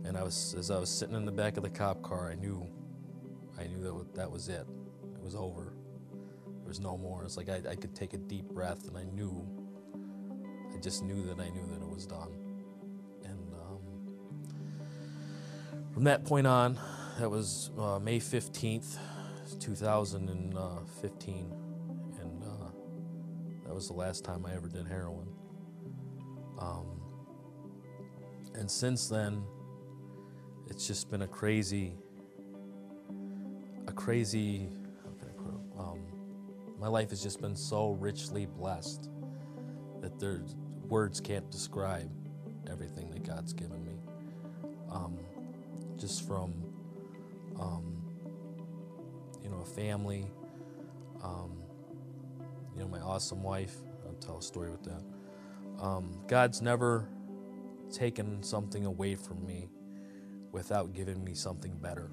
And 0.04 0.16
I 0.16 0.22
was, 0.22 0.54
as 0.58 0.70
I 0.70 0.78
was 0.78 0.90
sitting 0.90 1.14
in 1.14 1.24
the 1.24 1.32
back 1.32 1.56
of 1.56 1.62
the 1.62 1.70
cop 1.70 2.02
car, 2.02 2.30
I 2.30 2.34
knew, 2.34 2.66
I 3.58 3.68
knew 3.68 3.82
that 3.82 4.14
that 4.16 4.30
was 4.30 4.48
it. 4.48 4.66
It 5.14 5.22
was 5.22 5.34
over. 5.34 5.74
There 6.60 6.68
was 6.68 6.80
no 6.80 6.98
more. 6.98 7.24
It's 7.24 7.36
like 7.36 7.48
I, 7.48 7.62
I 7.70 7.76
could 7.76 7.94
take 7.94 8.14
a 8.14 8.18
deep 8.18 8.46
breath, 8.46 8.88
and 8.88 8.98
I 8.98 9.04
knew, 9.04 9.46
I 10.74 10.80
just 10.80 11.04
knew 11.04 11.24
that 11.26 11.38
I 11.40 11.50
knew 11.50 11.66
that 11.68 11.82
it 11.82 11.88
was 11.88 12.06
done. 12.06 12.32
And 13.22 13.54
um, 13.54 13.80
from 15.92 16.04
that 16.04 16.24
point 16.24 16.46
on, 16.46 16.78
that 17.18 17.30
was 17.30 17.70
uh, 17.78 17.98
May 17.98 18.18
15th, 18.18 18.98
2015. 19.60 21.63
That 23.74 23.78
was 23.78 23.88
the 23.88 23.94
last 23.94 24.24
time 24.24 24.46
I 24.46 24.54
ever 24.54 24.68
did 24.68 24.86
heroin. 24.86 25.26
Um, 26.60 26.86
and 28.54 28.70
since 28.70 29.08
then, 29.08 29.42
it's 30.68 30.86
just 30.86 31.10
been 31.10 31.22
a 31.22 31.26
crazy, 31.26 31.96
a 33.88 33.92
crazy? 33.92 34.68
Um, 35.76 35.98
my 36.78 36.86
life 36.86 37.10
has 37.10 37.20
just 37.20 37.40
been 37.40 37.56
so 37.56 37.90
richly 37.98 38.46
blessed 38.46 39.10
that 40.00 40.20
there's 40.20 40.54
words 40.88 41.18
can't 41.20 41.50
describe 41.50 42.08
everything 42.70 43.10
that 43.10 43.26
God's 43.26 43.52
given 43.52 43.84
me. 43.84 43.98
Um, 44.88 45.18
just 45.98 46.28
from, 46.28 46.54
um, 47.58 48.04
you 49.42 49.50
know, 49.50 49.62
a 49.62 49.66
family, 49.66 50.30
um, 51.24 51.63
you 52.74 52.80
know, 52.82 52.88
my 52.88 53.00
awesome 53.00 53.42
wife. 53.42 53.76
I'll 54.06 54.14
tell 54.14 54.38
a 54.38 54.42
story 54.42 54.70
with 54.70 54.82
that. 54.84 55.02
Um, 55.80 56.20
God's 56.26 56.60
never 56.62 57.08
taken 57.92 58.42
something 58.42 58.84
away 58.86 59.14
from 59.14 59.44
me 59.46 59.68
without 60.52 60.92
giving 60.92 61.22
me 61.24 61.34
something 61.34 61.76
better. 61.78 62.10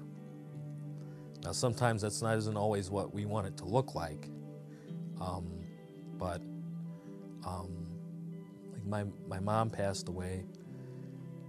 Now, 1.44 1.52
sometimes 1.52 2.02
that's 2.02 2.22
not 2.22 2.36
isn't 2.38 2.56
always 2.56 2.90
what 2.90 3.12
we 3.12 3.24
want 3.24 3.46
it 3.46 3.56
to 3.58 3.64
look 3.64 3.94
like, 3.94 4.28
um, 5.20 5.64
but 6.18 6.40
um, 7.44 7.88
like 8.72 8.84
my 8.84 9.04
my 9.26 9.40
mom 9.40 9.70
passed 9.70 10.08
away, 10.08 10.44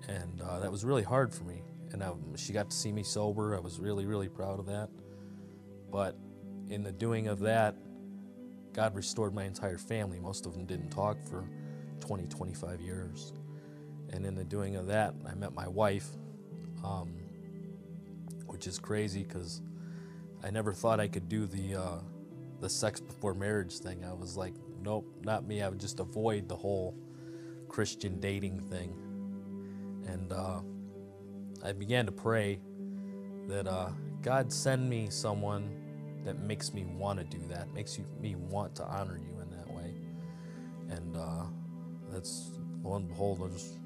and 0.08 0.42
uh, 0.42 0.60
that 0.60 0.72
was 0.72 0.84
really 0.84 1.04
hard 1.04 1.34
for 1.34 1.44
me. 1.44 1.62
And 1.92 2.04
I, 2.04 2.12
she 2.36 2.54
got 2.54 2.72
to 2.72 2.76
see 2.76 2.92
me 2.92 3.04
sober. 3.04 3.56
I 3.56 3.60
was 3.60 3.80
really 3.80 4.06
really 4.08 4.30
proud 4.30 4.60
of 4.60 4.66
that. 4.66 4.90
But 5.92 6.18
in 6.70 6.82
the 6.82 6.92
doing 6.92 7.28
of 7.28 7.40
that, 7.42 7.76
God 8.74 8.96
restored 8.96 9.34
my 9.34 9.44
entire 9.44 9.78
family. 9.78 10.20
Most 10.20 10.46
of 10.46 10.54
them 10.54 10.66
didn't 10.66 10.90
talk 10.90 11.18
for 11.24 11.48
20, 12.00 12.26
25 12.28 12.82
years. 12.82 13.34
And 14.12 14.26
in 14.26 14.36
the 14.36 14.44
doing 14.44 14.76
of 14.76 14.88
that, 14.88 15.14
I 15.28 15.34
met 15.36 15.54
my 15.54 15.68
wife, 15.68 16.08
um, 16.84 17.14
which 18.48 18.68
is 18.68 18.80
crazy 18.80 19.24
because 19.24 19.62
I 20.44 20.50
never 20.50 20.74
thought 20.74 21.00
I 21.00 21.08
could 21.08 21.30
do 21.30 21.46
the 21.46 21.76
uh, 21.76 21.98
the 22.60 22.70
sex 22.70 23.00
before 23.00 23.34
marriage 23.34 23.80
thing. 23.80 24.06
I 24.06 24.14
was 24.14 24.38
like, 24.38 24.54
nope, 24.82 25.06
not 25.24 25.46
me. 25.46 25.62
I 25.62 25.70
would 25.70 25.80
just 25.80 26.00
avoid 26.00 26.48
the 26.48 26.56
whole 26.56 26.96
Christian 27.68 28.20
dating 28.20 28.60
thing. 28.60 28.96
And 30.08 30.32
uh, 30.32 30.60
I 31.64 31.74
began 31.74 32.06
to 32.06 32.12
pray 32.12 32.60
that 33.48 33.68
uh, 33.68 33.90
God 34.22 34.52
send 34.52 34.90
me 34.90 35.08
someone 35.10 35.83
that 36.24 36.40
makes 36.40 36.74
me 36.74 36.86
want 36.86 37.20
to 37.20 37.26
do 37.26 37.46
that, 37.48 37.74
makes 37.74 37.98
you, 37.98 38.06
me 38.20 38.36
want 38.36 38.76
to 38.76 38.86
honor 38.86 39.18
you 39.18 39.40
in 39.42 39.50
that 39.52 39.70
way. 39.70 39.94
And 40.90 41.18
uh, 41.18 41.46
that's 42.12 42.52
lo 42.84 42.96
and 42.96 43.08
behold, 43.08 43.40
there's 43.42 43.78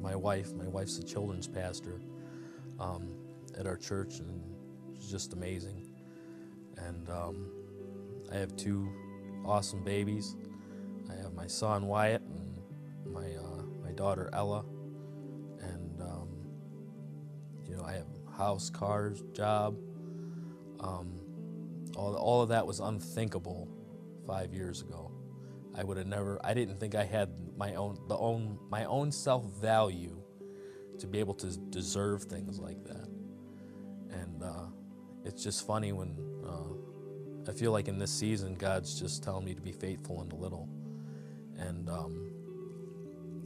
my 0.00 0.14
wife. 0.14 0.52
My 0.54 0.66
wife's 0.66 0.98
a 0.98 1.04
children's 1.04 1.48
pastor 1.48 2.00
um, 2.78 3.10
at 3.58 3.66
our 3.66 3.76
church, 3.76 4.18
and 4.18 4.42
she's 4.94 5.10
just 5.10 5.32
amazing. 5.32 5.90
And 6.76 7.08
um, 7.10 7.50
I 8.32 8.36
have 8.36 8.56
two 8.56 8.88
awesome 9.44 9.82
babies. 9.82 10.36
I 11.10 11.14
have 11.22 11.34
my 11.34 11.46
son 11.46 11.86
Wyatt 11.86 12.22
and 12.22 13.12
my 13.12 13.26
uh, 13.34 13.62
my 13.82 13.92
daughter 13.92 14.30
Ella, 14.32 14.64
and 15.60 16.00
um, 16.00 16.28
you 17.68 17.76
know 17.76 17.82
I 17.82 17.92
have 17.92 18.06
house, 18.36 18.70
cars, 18.70 19.22
job. 19.32 19.76
Um, 20.80 21.19
all, 21.96 22.14
all 22.16 22.42
of 22.42 22.48
that 22.50 22.66
was 22.66 22.80
unthinkable 22.80 23.68
five 24.26 24.52
years 24.52 24.82
ago. 24.82 25.10
I 25.76 25.84
would 25.84 25.96
have 25.96 26.06
never. 26.06 26.40
I 26.44 26.54
didn't 26.54 26.78
think 26.78 26.94
I 26.94 27.04
had 27.04 27.30
my 27.56 27.74
own 27.74 27.98
the 28.08 28.16
own 28.16 28.58
my 28.70 28.84
own 28.84 29.12
self 29.12 29.44
value 29.44 30.20
to 30.98 31.06
be 31.06 31.18
able 31.18 31.34
to 31.34 31.56
deserve 31.70 32.24
things 32.24 32.58
like 32.58 32.82
that. 32.84 33.08
And 34.10 34.42
uh, 34.42 34.66
it's 35.24 35.42
just 35.42 35.66
funny 35.66 35.92
when 35.92 36.16
uh, 36.46 37.50
I 37.50 37.52
feel 37.52 37.72
like 37.72 37.88
in 37.88 37.98
this 37.98 38.10
season 38.10 38.54
God's 38.54 38.98
just 38.98 39.22
telling 39.22 39.44
me 39.44 39.54
to 39.54 39.62
be 39.62 39.72
faithful 39.72 40.20
in 40.22 40.28
the 40.28 40.36
little. 40.36 40.68
And 41.56 41.88
um, 41.88 42.30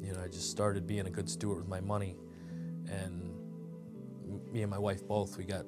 you 0.01 0.12
know, 0.12 0.20
I 0.22 0.28
just 0.28 0.51
started 0.51 0.86
being 0.86 1.07
a 1.07 1.11
good 1.11 1.28
steward 1.28 1.59
with 1.59 1.68
my 1.68 1.80
money, 1.80 2.16
and 2.88 3.34
me 4.51 4.62
and 4.62 4.70
my 4.70 4.78
wife 4.78 5.07
both 5.07 5.36
we 5.36 5.45
got 5.45 5.66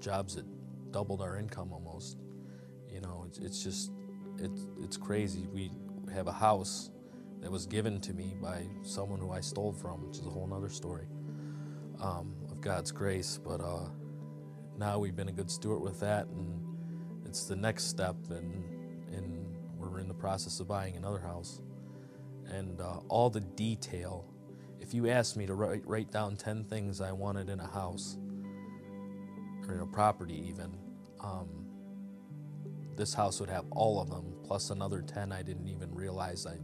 jobs 0.00 0.36
that 0.36 0.44
doubled 0.92 1.20
our 1.20 1.36
income 1.38 1.72
almost. 1.72 2.18
You 2.92 3.00
know, 3.00 3.24
it's, 3.28 3.38
it's 3.38 3.62
just 3.62 3.92
it's 4.38 4.66
it's 4.82 4.96
crazy. 4.96 5.46
We 5.52 5.70
have 6.12 6.26
a 6.26 6.32
house 6.32 6.90
that 7.40 7.50
was 7.50 7.66
given 7.66 8.00
to 8.02 8.12
me 8.12 8.34
by 8.40 8.66
someone 8.82 9.20
who 9.20 9.30
I 9.30 9.40
stole 9.40 9.72
from, 9.72 10.06
which 10.06 10.18
is 10.18 10.26
a 10.26 10.30
whole 10.30 10.52
other 10.52 10.68
story 10.68 11.06
um, 12.00 12.34
of 12.50 12.60
God's 12.60 12.92
grace. 12.92 13.38
But 13.42 13.60
uh, 13.60 13.88
now 14.78 14.98
we've 14.98 15.16
been 15.16 15.28
a 15.28 15.32
good 15.32 15.50
steward 15.50 15.80
with 15.82 16.00
that, 16.00 16.26
and 16.26 16.60
it's 17.26 17.46
the 17.46 17.56
next 17.56 17.84
step, 17.84 18.16
and 18.30 18.64
and 19.14 19.56
we're 19.78 20.00
in 20.00 20.08
the 20.08 20.14
process 20.14 20.60
of 20.60 20.68
buying 20.68 20.96
another 20.96 21.20
house, 21.20 21.62
and 22.46 22.80
uh, 22.80 22.98
all 23.08 23.30
the 23.30 23.40
detail. 23.40 24.26
If 24.80 24.94
you 24.94 25.08
asked 25.08 25.36
me 25.36 25.46
to 25.46 25.54
write, 25.54 25.86
write 25.86 26.10
down 26.10 26.36
ten 26.36 26.64
things 26.64 27.00
I 27.00 27.12
wanted 27.12 27.48
in 27.50 27.60
a 27.60 27.66
house 27.66 28.18
or 29.68 29.74
in 29.74 29.80
a 29.80 29.86
property, 29.86 30.44
even. 30.48 30.79
Um, 31.22 31.48
this 32.96 33.14
house 33.14 33.40
would 33.40 33.48
have 33.50 33.64
all 33.70 34.00
of 34.00 34.10
them, 34.10 34.34
plus 34.44 34.70
another 34.70 35.02
10 35.02 35.32
I 35.32 35.42
didn't 35.42 35.68
even 35.68 35.94
realize 35.94 36.46
I 36.46 36.56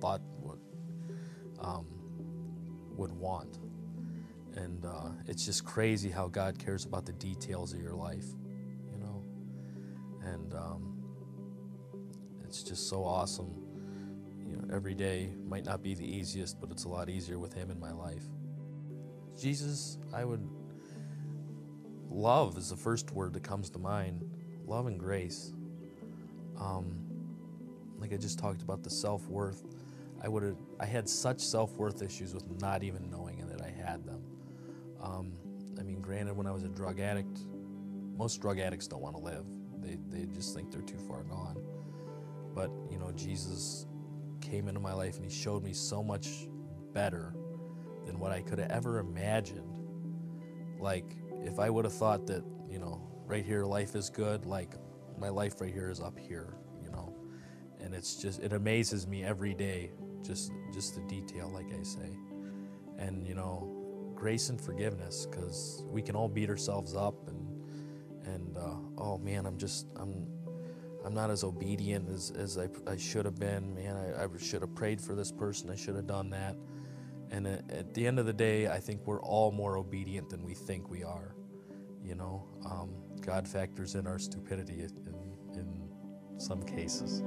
thought 0.00 0.20
would, 0.40 0.60
um, 1.60 1.86
would 2.96 3.12
want. 3.12 3.58
And 4.54 4.84
uh, 4.84 5.10
it's 5.26 5.44
just 5.44 5.64
crazy 5.64 6.10
how 6.10 6.28
God 6.28 6.58
cares 6.58 6.84
about 6.84 7.04
the 7.04 7.12
details 7.12 7.72
of 7.72 7.80
your 7.80 7.94
life, 7.94 8.26
you 8.90 8.98
know? 8.98 9.24
And 10.24 10.54
um, 10.54 11.02
it's 12.44 12.62
just 12.62 12.88
so 12.88 13.04
awesome. 13.04 13.52
You 14.48 14.56
know, 14.56 14.74
every 14.74 14.94
day 14.94 15.34
might 15.46 15.64
not 15.64 15.82
be 15.82 15.94
the 15.94 16.06
easiest, 16.06 16.60
but 16.60 16.70
it's 16.70 16.84
a 16.84 16.88
lot 16.88 17.08
easier 17.08 17.38
with 17.38 17.52
Him 17.52 17.70
in 17.70 17.78
my 17.78 17.92
life. 17.92 18.24
Jesus, 19.38 19.98
I 20.14 20.24
would. 20.24 20.48
Love 22.16 22.56
is 22.56 22.70
the 22.70 22.76
first 22.76 23.12
word 23.12 23.34
that 23.34 23.42
comes 23.42 23.68
to 23.68 23.78
mind. 23.78 24.24
Love 24.66 24.86
and 24.86 24.98
grace. 24.98 25.52
Um, 26.58 26.96
like 27.98 28.14
I 28.14 28.16
just 28.16 28.38
talked 28.38 28.62
about 28.62 28.82
the 28.82 28.88
self 28.88 29.28
worth. 29.28 29.62
I 30.24 30.28
would 30.28 30.42
have. 30.42 30.56
I 30.80 30.86
had 30.86 31.10
such 31.10 31.40
self 31.40 31.76
worth 31.76 32.00
issues 32.00 32.32
with 32.32 32.48
not 32.58 32.82
even 32.82 33.10
knowing 33.10 33.46
that 33.46 33.60
I 33.60 33.68
had 33.68 34.06
them. 34.06 34.22
Um, 35.02 35.32
I 35.78 35.82
mean, 35.82 36.00
granted, 36.00 36.34
when 36.34 36.46
I 36.46 36.52
was 36.52 36.62
a 36.62 36.68
drug 36.68 37.00
addict, 37.00 37.38
most 38.16 38.40
drug 38.40 38.60
addicts 38.60 38.86
don't 38.86 39.02
want 39.02 39.16
to 39.16 39.22
live. 39.22 39.44
They 39.82 39.98
they 40.08 40.24
just 40.32 40.54
think 40.54 40.72
they're 40.72 40.80
too 40.80 40.98
far 41.06 41.22
gone. 41.24 41.62
But 42.54 42.70
you 42.90 42.98
know, 42.98 43.12
Jesus 43.12 43.86
came 44.40 44.68
into 44.68 44.80
my 44.80 44.94
life 44.94 45.16
and 45.16 45.30
He 45.30 45.30
showed 45.30 45.62
me 45.62 45.74
so 45.74 46.02
much 46.02 46.48
better 46.94 47.34
than 48.06 48.18
what 48.18 48.32
I 48.32 48.40
could 48.40 48.58
have 48.58 48.70
ever 48.70 49.00
imagined. 49.00 49.78
Like, 50.80 51.14
if 51.46 51.58
I 51.58 51.70
would 51.70 51.84
have 51.84 51.94
thought 51.94 52.26
that, 52.26 52.44
you 52.68 52.78
know, 52.78 53.00
right 53.24 53.44
here 53.44 53.64
life 53.64 53.94
is 53.94 54.10
good, 54.10 54.46
like 54.46 54.74
my 55.18 55.28
life 55.28 55.60
right 55.60 55.72
here 55.72 55.90
is 55.90 56.00
up 56.00 56.18
here, 56.18 56.56
you 56.82 56.90
know. 56.90 57.14
And 57.80 57.94
it's 57.94 58.16
just 58.16 58.40
it 58.42 58.52
amazes 58.52 59.06
me 59.06 59.24
every 59.24 59.54
day, 59.54 59.92
just 60.22 60.52
just 60.72 60.96
the 60.96 61.02
detail, 61.02 61.50
like 61.52 61.66
I 61.72 61.82
say. 61.82 62.18
And 62.98 63.26
you 63.26 63.34
know, 63.34 64.12
grace 64.14 64.48
and 64.48 64.60
forgiveness, 64.60 65.26
because 65.26 65.84
we 65.86 66.02
can 66.02 66.16
all 66.16 66.28
beat 66.28 66.50
ourselves 66.50 66.94
up 66.94 67.28
and 67.28 67.46
and 68.26 68.56
uh, 68.56 68.76
oh 68.98 69.18
man, 69.18 69.46
I'm 69.46 69.56
just 69.56 69.86
I'm 69.96 70.26
I'm 71.04 71.14
not 71.14 71.30
as 71.30 71.44
obedient 71.44 72.08
as, 72.08 72.32
as 72.32 72.58
I, 72.58 72.68
I 72.90 72.96
should 72.96 73.24
have 73.24 73.36
been. 73.38 73.72
Man, 73.74 73.96
I, 73.96 74.24
I 74.24 74.26
should 74.38 74.62
have 74.62 74.74
prayed 74.74 75.00
for 75.00 75.14
this 75.14 75.30
person. 75.30 75.70
I 75.70 75.76
should 75.76 75.94
have 75.94 76.08
done 76.08 76.30
that. 76.30 76.56
And 77.30 77.46
at, 77.46 77.92
the 77.94 78.06
end 78.06 78.18
of 78.18 78.26
the 78.26 78.32
day, 78.32 78.68
I 78.68 78.78
think 78.78 79.06
we're 79.06 79.22
all 79.22 79.50
more 79.50 79.76
obedient 79.76 80.28
than 80.28 80.42
we 80.42 80.54
think 80.54 80.90
we 80.90 81.02
are. 81.02 81.34
You 82.04 82.14
know, 82.14 82.46
um, 82.64 82.90
God 83.20 83.48
factors 83.48 83.94
in 83.94 84.06
our 84.06 84.18
stupidity 84.18 84.80
in, 84.82 85.14
in 85.54 85.88
some 86.38 86.62
cases. 86.62 87.22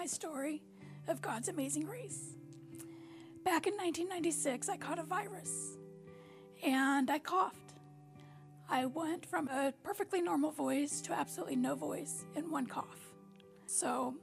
My 0.00 0.06
story 0.06 0.62
of 1.08 1.20
God's 1.20 1.48
amazing 1.48 1.84
grace. 1.84 2.30
Back 3.44 3.66
in 3.66 3.74
1996, 3.74 4.70
I 4.70 4.78
caught 4.78 4.98
a 4.98 5.02
virus 5.02 5.76
and 6.64 7.10
I 7.10 7.18
coughed. 7.18 7.74
I 8.70 8.86
went 8.86 9.26
from 9.26 9.48
a 9.48 9.74
perfectly 9.82 10.22
normal 10.22 10.52
voice 10.52 11.02
to 11.02 11.12
absolutely 11.12 11.56
no 11.56 11.74
voice 11.74 12.24
in 12.34 12.50
one 12.50 12.64
cough. 12.64 13.12
So 13.66 14.14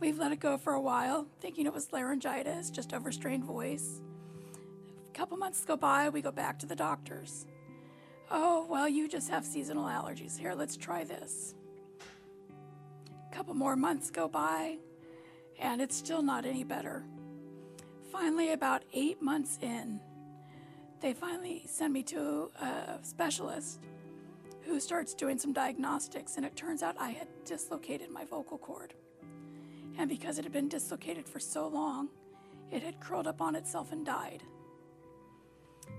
we've 0.00 0.18
let 0.18 0.32
it 0.32 0.40
go 0.40 0.58
for 0.58 0.74
a 0.74 0.80
while, 0.82 1.28
thinking 1.40 1.64
it 1.64 1.72
was 1.72 1.90
laryngitis, 1.90 2.68
just 2.68 2.92
overstrained 2.92 3.44
voice. 3.44 4.02
A 5.08 5.12
couple 5.16 5.38
months 5.38 5.64
go 5.64 5.78
by, 5.78 6.10
we 6.10 6.20
go 6.20 6.30
back 6.30 6.58
to 6.58 6.66
the 6.66 6.76
doctors. 6.76 7.46
Oh, 8.30 8.66
well, 8.68 8.86
you 8.86 9.08
just 9.08 9.30
have 9.30 9.46
seasonal 9.46 9.86
allergies. 9.86 10.36
Here, 10.38 10.52
let's 10.52 10.76
try 10.76 11.04
this 11.04 11.54
couple 13.34 13.54
more 13.54 13.74
months 13.74 14.10
go 14.10 14.28
by, 14.28 14.76
and 15.58 15.82
it's 15.82 15.96
still 15.96 16.22
not 16.22 16.46
any 16.46 16.62
better. 16.62 17.04
Finally, 18.12 18.52
about 18.52 18.84
eight 18.92 19.20
months 19.20 19.58
in, 19.60 19.98
they 21.00 21.12
finally 21.12 21.64
send 21.66 21.92
me 21.92 22.04
to 22.04 22.48
a 22.62 22.98
specialist 23.02 23.80
who 24.62 24.78
starts 24.78 25.14
doing 25.14 25.36
some 25.36 25.52
diagnostics, 25.52 26.36
and 26.36 26.46
it 26.46 26.54
turns 26.54 26.80
out 26.80 26.94
I 26.96 27.10
had 27.10 27.26
dislocated 27.44 28.08
my 28.08 28.24
vocal 28.24 28.56
cord. 28.56 28.94
And 29.98 30.08
because 30.08 30.38
it 30.38 30.44
had 30.44 30.52
been 30.52 30.68
dislocated 30.68 31.28
for 31.28 31.40
so 31.40 31.66
long, 31.66 32.10
it 32.70 32.84
had 32.84 33.00
curled 33.00 33.26
up 33.26 33.40
on 33.40 33.56
itself 33.56 33.90
and 33.90 34.06
died. 34.06 34.44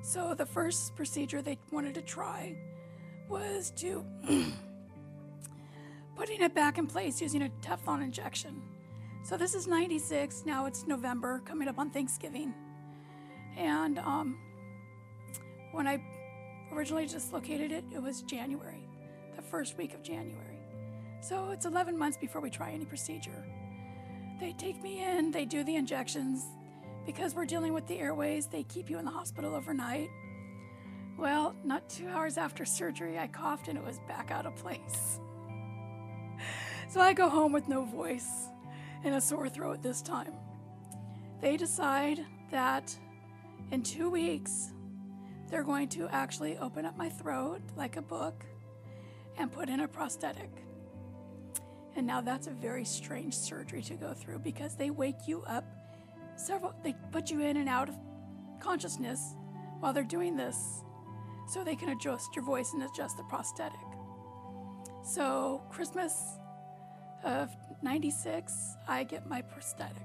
So, 0.01 0.33
the 0.33 0.45
first 0.45 0.95
procedure 0.95 1.41
they 1.41 1.59
wanted 1.71 1.95
to 1.95 2.01
try 2.01 2.55
was 3.27 3.71
to 3.77 4.05
putting 6.16 6.41
it 6.41 6.55
back 6.55 6.78
in 6.78 6.88
place 6.88 7.22
using 7.22 7.43
a 7.43 7.49
Teflon 7.61 8.01
injection. 8.01 8.61
So 9.24 9.38
this 9.38 9.53
is 9.55 9.68
96. 9.68 10.43
Now 10.45 10.66
it's 10.66 10.88
November, 10.88 11.41
coming 11.45 11.68
up 11.68 11.80
on 11.80 11.89
Thanksgiving. 11.89 12.53
And 13.57 13.99
um, 13.99 14.38
when 15.72 15.88
I 15.88 16.01
originally 16.72 17.05
dislocated 17.05 17.72
it, 17.72 17.84
it 17.93 18.01
was 18.01 18.22
January, 18.22 18.88
the 19.36 19.41
first 19.41 19.78
week 19.78 19.93
of 19.93 20.03
January. 20.03 20.59
So 21.22 21.49
it's 21.51 21.66
11 21.66 21.97
months 21.97 22.18
before 22.18 22.41
we 22.41 22.49
try 22.49 22.72
any 22.72 22.86
procedure. 22.86 23.43
They 24.39 24.53
take 24.53 24.82
me 24.82 25.03
in, 25.03 25.32
they 25.32 25.45
do 25.45 25.63
the 25.63 25.76
injections. 25.76 26.45
Because 27.05 27.36
we're 27.36 27.45
dealing 27.45 27.74
with 27.74 27.88
the 27.88 27.99
airways, 27.99 28.47
they 28.47 28.63
keep 28.63 28.89
you 28.89 28.99
in 28.99 29.05
the 29.05 29.11
hospital 29.11 29.55
overnight. 29.55 30.09
Well, 31.18 31.55
not 31.63 31.89
two 31.89 32.07
hours 32.09 32.38
after 32.38 32.66
surgery, 32.66 33.18
I 33.18 33.28
coughed 33.28 33.70
and 33.70 33.78
it 33.78 33.84
was 33.84 33.99
back 34.07 34.32
out 34.32 34.45
of 34.45 34.55
place. 34.55 35.20
So 36.88 37.01
I 37.01 37.13
go 37.13 37.29
home 37.29 37.51
with 37.51 37.67
no 37.67 37.83
voice 37.83 38.49
and 39.03 39.15
a 39.15 39.21
sore 39.21 39.49
throat 39.49 39.81
this 39.81 40.01
time. 40.01 40.33
They 41.41 41.57
decide 41.57 42.25
that 42.51 42.95
in 43.71 43.83
two 43.83 44.09
weeks, 44.09 44.71
they're 45.49 45.63
going 45.63 45.89
to 45.89 46.07
actually 46.09 46.57
open 46.57 46.86
up 46.86 46.97
my 46.97 47.09
throat 47.09 47.61
like 47.75 47.97
a 47.97 48.01
book 48.01 48.45
and 49.38 49.51
put 49.51 49.69
in 49.69 49.81
a 49.81 49.88
prosthetic. 49.88 50.49
And 51.95 52.05
now 52.05 52.21
that's 52.21 52.47
a 52.47 52.51
very 52.51 52.86
strange 52.86 53.33
surgery 53.33 53.81
to 53.83 53.95
go 53.95 54.13
through 54.13 54.39
because 54.39 54.75
they 54.75 54.89
wake 54.89 55.27
you 55.27 55.43
up 55.43 55.65
several, 56.36 56.73
they 56.83 56.95
put 57.11 57.29
you 57.29 57.41
in 57.41 57.57
and 57.57 57.69
out 57.69 57.89
of 57.89 57.95
consciousness 58.59 59.36
while 59.79 59.93
they're 59.93 60.03
doing 60.03 60.36
this 60.36 60.83
so 61.47 61.63
they 61.63 61.75
can 61.75 61.89
adjust 61.89 62.36
your 62.36 62.43
voice 62.43 62.73
and 62.73 62.83
adjust 62.83 63.17
the 63.17 63.23
prosthetic. 63.23 63.79
So, 65.03 65.61
Christmas 65.69 66.39
of 67.26 67.49
96, 67.82 68.78
I 68.88 69.03
get 69.03 69.28
my 69.28 69.41
prosthetic. 69.41 70.03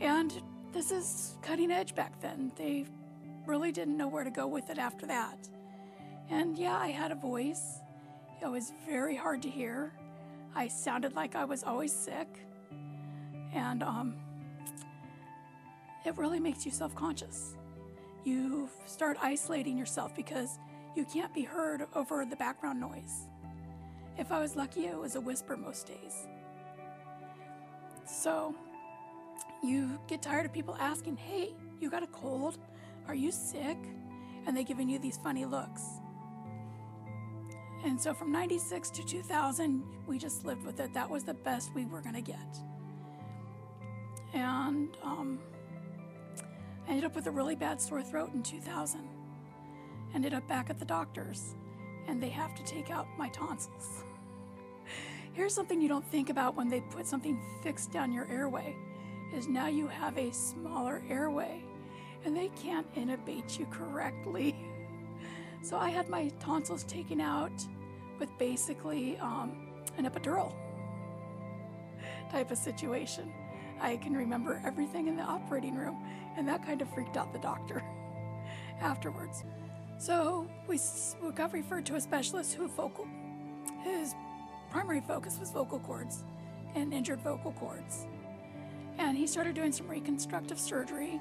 And 0.00 0.32
this 0.72 0.90
is 0.90 1.36
cutting 1.42 1.70
edge 1.70 1.94
back 1.94 2.20
then. 2.20 2.52
They 2.56 2.86
really 3.46 3.72
didn't 3.72 3.96
know 3.96 4.08
where 4.08 4.24
to 4.24 4.30
go 4.30 4.46
with 4.46 4.70
it 4.70 4.78
after 4.78 5.06
that. 5.06 5.48
And 6.30 6.56
yeah, 6.56 6.78
I 6.78 6.88
had 6.88 7.12
a 7.12 7.16
voice. 7.16 7.80
It 8.40 8.50
was 8.50 8.72
very 8.88 9.16
hard 9.16 9.42
to 9.42 9.50
hear. 9.50 9.92
I 10.54 10.68
sounded 10.68 11.14
like 11.14 11.34
I 11.34 11.44
was 11.44 11.62
always 11.64 11.92
sick. 11.92 12.28
And 13.52 13.82
um, 13.82 14.14
it 16.04 16.16
really 16.16 16.40
makes 16.40 16.64
you 16.64 16.72
self 16.72 16.94
conscious. 16.94 17.54
You 18.24 18.70
start 18.86 19.16
isolating 19.20 19.76
yourself 19.76 20.14
because 20.14 20.58
you 20.94 21.04
can't 21.04 21.34
be 21.34 21.42
heard 21.42 21.86
over 21.94 22.24
the 22.24 22.36
background 22.36 22.80
noise. 22.80 23.26
If 24.18 24.30
I 24.30 24.40
was 24.40 24.56
lucky, 24.56 24.86
it 24.86 24.96
was 24.96 25.16
a 25.16 25.20
whisper 25.20 25.56
most 25.56 25.86
days. 25.86 26.26
So 28.06 28.54
you 29.62 29.98
get 30.06 30.22
tired 30.22 30.44
of 30.44 30.52
people 30.52 30.76
asking, 30.78 31.16
hey, 31.16 31.54
you 31.80 31.90
got 31.90 32.02
a 32.02 32.08
cold? 32.08 32.58
Are 33.08 33.14
you 33.14 33.32
sick? 33.32 33.78
And 34.46 34.56
they 34.56 34.64
giving 34.64 34.88
you 34.88 34.98
these 34.98 35.18
funny 35.18 35.44
looks. 35.44 35.82
And 37.84 38.00
so 38.00 38.14
from 38.14 38.30
96 38.30 38.90
to 38.90 39.04
2000, 39.04 39.82
we 40.06 40.18
just 40.18 40.44
lived 40.44 40.64
with 40.64 40.78
it. 40.78 40.92
That 40.94 41.08
was 41.08 41.24
the 41.24 41.34
best 41.34 41.74
we 41.74 41.84
were 41.86 42.00
going 42.00 42.14
to 42.14 42.20
get. 42.20 42.58
And 44.34 44.96
um, 45.02 45.40
I 46.86 46.90
ended 46.90 47.04
up 47.04 47.14
with 47.14 47.26
a 47.26 47.30
really 47.30 47.56
bad 47.56 47.80
sore 47.80 48.02
throat 48.02 48.30
in 48.34 48.42
2000. 48.42 49.00
Ended 50.14 50.34
up 50.34 50.46
back 50.46 50.70
at 50.70 50.78
the 50.78 50.84
doctor's 50.84 51.54
and 52.08 52.22
they 52.22 52.28
have 52.28 52.54
to 52.54 52.64
take 52.64 52.90
out 52.90 53.06
my 53.18 53.28
tonsils. 53.30 54.04
Here's 55.32 55.54
something 55.54 55.80
you 55.80 55.88
don't 55.88 56.04
think 56.10 56.30
about 56.30 56.56
when 56.56 56.68
they 56.68 56.80
put 56.80 57.06
something 57.06 57.40
fixed 57.62 57.90
down 57.92 58.12
your 58.12 58.28
airway 58.30 58.76
is 59.34 59.48
now 59.48 59.66
you 59.66 59.86
have 59.86 60.18
a 60.18 60.30
smaller 60.30 61.02
airway 61.08 61.62
and 62.24 62.36
they 62.36 62.50
can't 62.60 62.92
intubate 62.94 63.58
you 63.58 63.66
correctly. 63.70 64.54
So 65.62 65.78
I 65.78 65.90
had 65.90 66.08
my 66.08 66.28
tonsils 66.40 66.84
taken 66.84 67.20
out 67.20 67.52
with 68.18 68.28
basically 68.38 69.16
um, 69.18 69.68
an 69.96 70.08
epidural. 70.08 70.52
type 72.30 72.50
of 72.50 72.58
situation. 72.58 73.32
I 73.80 73.96
can 73.96 74.14
remember 74.14 74.60
everything 74.64 75.08
in 75.08 75.16
the 75.16 75.22
operating 75.22 75.74
room, 75.74 75.98
and 76.36 76.46
that 76.48 76.64
kind 76.64 76.80
of 76.82 76.92
freaked 76.94 77.16
out 77.16 77.32
the 77.32 77.38
doctor 77.38 77.82
afterwards. 78.80 79.44
So 80.02 80.48
we 80.66 80.80
we 81.22 81.30
got 81.30 81.52
referred 81.52 81.86
to 81.86 81.94
a 81.94 82.00
specialist 82.00 82.54
who 82.54 82.66
vocal. 82.66 83.06
His 83.84 84.16
primary 84.68 85.00
focus 85.00 85.38
was 85.38 85.52
vocal 85.52 85.78
cords 85.78 86.24
and 86.74 86.92
injured 86.92 87.20
vocal 87.20 87.52
cords. 87.52 88.08
And 88.98 89.16
he 89.16 89.28
started 89.28 89.54
doing 89.54 89.70
some 89.70 89.86
reconstructive 89.86 90.58
surgery. 90.58 91.20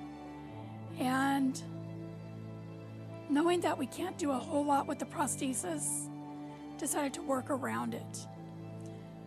And 0.98 1.62
knowing 3.30 3.62
that 3.62 3.78
we 3.78 3.86
can't 3.86 4.18
do 4.18 4.32
a 4.32 4.40
whole 4.40 4.66
lot 4.66 4.88
with 4.88 4.98
the 4.98 5.06
prosthesis, 5.06 6.10
decided 6.80 7.14
to 7.14 7.22
work 7.22 7.52
around 7.52 7.94
it. 7.94 8.28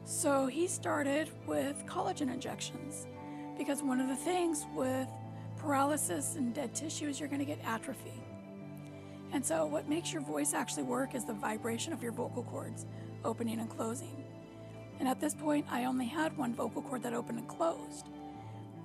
So 0.05 0.47
he 0.47 0.67
started 0.67 1.31
with 1.47 1.87
collagen 1.87 2.23
injections 2.23 3.07
because 3.57 3.85
one 3.85 4.01
of 4.01 4.09
the 4.09 4.17
things 4.17 4.67
with 4.75 5.07
paralysis 5.59 6.35
and 6.35 6.53
dead 6.53 6.75
tissue 6.75 7.07
is 7.07 7.21
you're 7.21 7.29
going 7.29 7.39
to 7.39 7.47
get 7.47 7.61
atrophy. 7.65 8.24
And 9.35 9.45
so, 9.45 9.67
what 9.67 9.89
makes 9.89 10.13
your 10.13 10.23
voice 10.23 10.55
actually 10.55 10.85
work 10.85 11.17
is 11.17 11.25
the 11.25 11.33
vibration 11.33 11.93
of 11.93 12.05
your 12.05 12.13
vocal 12.13 12.45
cords 12.45 12.87
opening 13.25 13.59
and 13.59 13.69
closing. 13.69 14.25
And 15.01 15.09
at 15.09 15.21
this 15.21 15.35
point, 15.35 15.67
I 15.69 15.87
only 15.87 16.07
had 16.07 16.37
one 16.39 16.55
vocal 16.55 16.83
cord 16.83 17.03
that 17.03 17.15
opened 17.15 17.41
and 17.41 17.49
closed. 17.49 18.07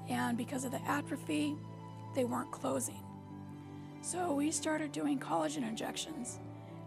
And 0.10 0.36
because 0.36 0.66
of 0.66 0.72
the 0.72 0.82
atrophy, 0.90 1.56
they 2.16 2.26
weren't 2.26 2.50
closing. 2.50 3.04
So 4.02 4.34
we 4.34 4.50
started 4.50 4.92
doing 4.92 5.20
collagen 5.20 5.68
injections, 5.70 6.40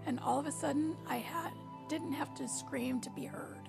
and 0.07 0.19
all 0.19 0.41
of 0.41 0.47
a 0.47 0.53
sudden, 0.53 0.97
I 1.09 1.19
had 1.19 1.53
didn't 1.89 2.15
have 2.15 2.35
to 2.37 2.49
scream 2.49 3.01
to 3.03 3.11
be 3.11 3.27
heard. 3.27 3.69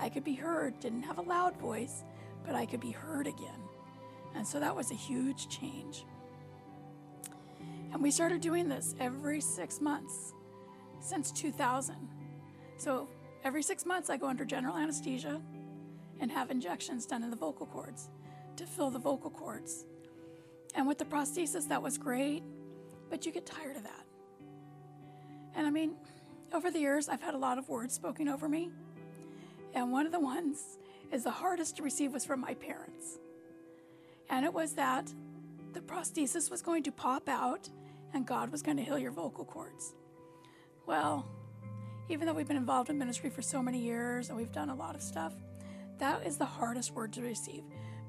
I 0.00 0.08
could 0.08 0.24
be 0.24 0.34
heard, 0.34 0.80
didn't 0.80 1.04
have 1.04 1.18
a 1.18 1.22
loud 1.22 1.56
voice, 1.58 2.02
but 2.44 2.56
I 2.56 2.66
could 2.66 2.80
be 2.80 2.90
heard 2.90 3.28
again. 3.28 3.60
And 4.34 4.44
so 4.44 4.58
that 4.58 4.74
was 4.74 4.90
a 4.90 4.94
huge 4.94 5.48
change. 5.48 6.04
And 7.96 8.02
we 8.02 8.10
started 8.10 8.42
doing 8.42 8.68
this 8.68 8.94
every 9.00 9.40
six 9.40 9.80
months 9.80 10.34
since 11.00 11.32
2000. 11.32 11.96
So 12.76 13.08
every 13.42 13.62
six 13.62 13.86
months, 13.86 14.10
I 14.10 14.18
go 14.18 14.26
under 14.26 14.44
general 14.44 14.76
anesthesia 14.76 15.40
and 16.20 16.30
have 16.30 16.50
injections 16.50 17.06
done 17.06 17.22
in 17.22 17.30
the 17.30 17.36
vocal 17.36 17.64
cords 17.64 18.10
to 18.56 18.66
fill 18.66 18.90
the 18.90 18.98
vocal 18.98 19.30
cords. 19.30 19.86
And 20.74 20.86
with 20.86 20.98
the 20.98 21.06
prosthesis, 21.06 21.68
that 21.68 21.82
was 21.82 21.96
great, 21.96 22.42
but 23.08 23.24
you 23.24 23.32
get 23.32 23.46
tired 23.46 23.76
of 23.76 23.84
that. 23.84 24.04
And 25.54 25.66
I 25.66 25.70
mean, 25.70 25.94
over 26.52 26.70
the 26.70 26.80
years, 26.80 27.08
I've 27.08 27.22
had 27.22 27.32
a 27.32 27.38
lot 27.38 27.56
of 27.56 27.66
words 27.70 27.94
spoken 27.94 28.28
over 28.28 28.46
me. 28.46 28.68
And 29.72 29.90
one 29.90 30.04
of 30.04 30.12
the 30.12 30.20
ones 30.20 30.76
is 31.10 31.24
the 31.24 31.30
hardest 31.30 31.78
to 31.78 31.82
receive 31.82 32.12
was 32.12 32.26
from 32.26 32.42
my 32.42 32.52
parents. 32.52 33.20
And 34.28 34.44
it 34.44 34.52
was 34.52 34.74
that 34.74 35.10
the 35.72 35.80
prosthesis 35.80 36.50
was 36.50 36.60
going 36.60 36.82
to 36.82 36.92
pop 36.92 37.26
out 37.26 37.70
and 38.14 38.26
God 38.26 38.50
was 38.50 38.62
going 38.62 38.76
to 38.76 38.82
heal 38.82 38.98
your 38.98 39.12
vocal 39.12 39.44
cords. 39.44 39.94
Well, 40.86 41.26
even 42.08 42.26
though 42.26 42.34
we've 42.34 42.48
been 42.48 42.56
involved 42.56 42.90
in 42.90 42.98
ministry 42.98 43.30
for 43.30 43.42
so 43.42 43.62
many 43.62 43.80
years 43.80 44.28
and 44.28 44.36
we've 44.36 44.52
done 44.52 44.70
a 44.70 44.74
lot 44.74 44.94
of 44.94 45.02
stuff, 45.02 45.32
that 45.98 46.26
is 46.26 46.36
the 46.36 46.44
hardest 46.44 46.92
word 46.92 47.12
to 47.14 47.22
receive 47.22 47.64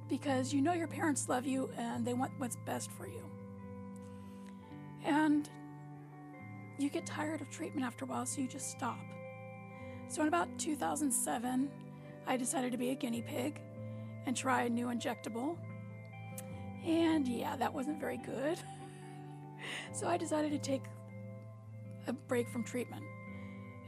because 0.09 0.53
you 0.53 0.61
know 0.61 0.73
your 0.73 0.87
parents 0.87 1.27
love 1.27 1.45
you 1.45 1.69
and 1.77 2.05
they 2.05 2.13
want 2.13 2.31
what's 2.37 2.57
best 2.65 2.91
for 2.91 3.07
you. 3.07 3.23
And 5.03 5.49
you 6.77 6.89
get 6.89 7.05
tired 7.05 7.41
of 7.41 7.49
treatment 7.49 7.85
after 7.85 8.05
a 8.05 8.07
while, 8.07 8.25
so 8.25 8.41
you 8.41 8.47
just 8.47 8.69
stop. 8.69 8.99
So 10.09 10.21
in 10.21 10.27
about 10.27 10.47
2007, 10.59 11.69
I 12.27 12.37
decided 12.37 12.71
to 12.71 12.77
be 12.77 12.91
a 12.91 12.95
guinea 12.95 13.21
pig 13.21 13.59
and 14.25 14.35
try 14.35 14.63
a 14.63 14.69
new 14.69 14.87
injectable. 14.87 15.57
And 16.85 17.27
yeah, 17.27 17.55
that 17.55 17.73
wasn't 17.73 17.99
very 17.99 18.17
good. 18.17 18.59
So 19.91 20.07
I 20.07 20.17
decided 20.17 20.51
to 20.51 20.59
take 20.59 20.83
a 22.07 22.13
break 22.13 22.49
from 22.49 22.63
treatment. 22.63 23.03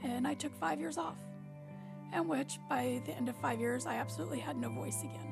And 0.03 0.27
I 0.27 0.33
took 0.33 0.55
five 0.59 0.79
years 0.79 0.97
off. 0.97 1.17
And 2.13 2.27
which, 2.27 2.59
by 2.69 3.01
the 3.05 3.11
end 3.11 3.29
of 3.29 3.35
five 3.37 3.59
years, 3.59 3.85
I 3.85 3.95
absolutely 3.95 4.39
had 4.39 4.57
no 4.57 4.69
voice 4.69 5.03
again. 5.03 5.31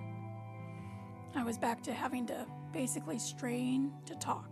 I 1.36 1.44
was 1.44 1.58
back 1.58 1.82
to 1.84 1.94
having 1.94 2.26
to 2.28 2.46
basically 2.74 3.20
strain 3.20 3.92
to 4.06 4.16
talk. 4.16 4.50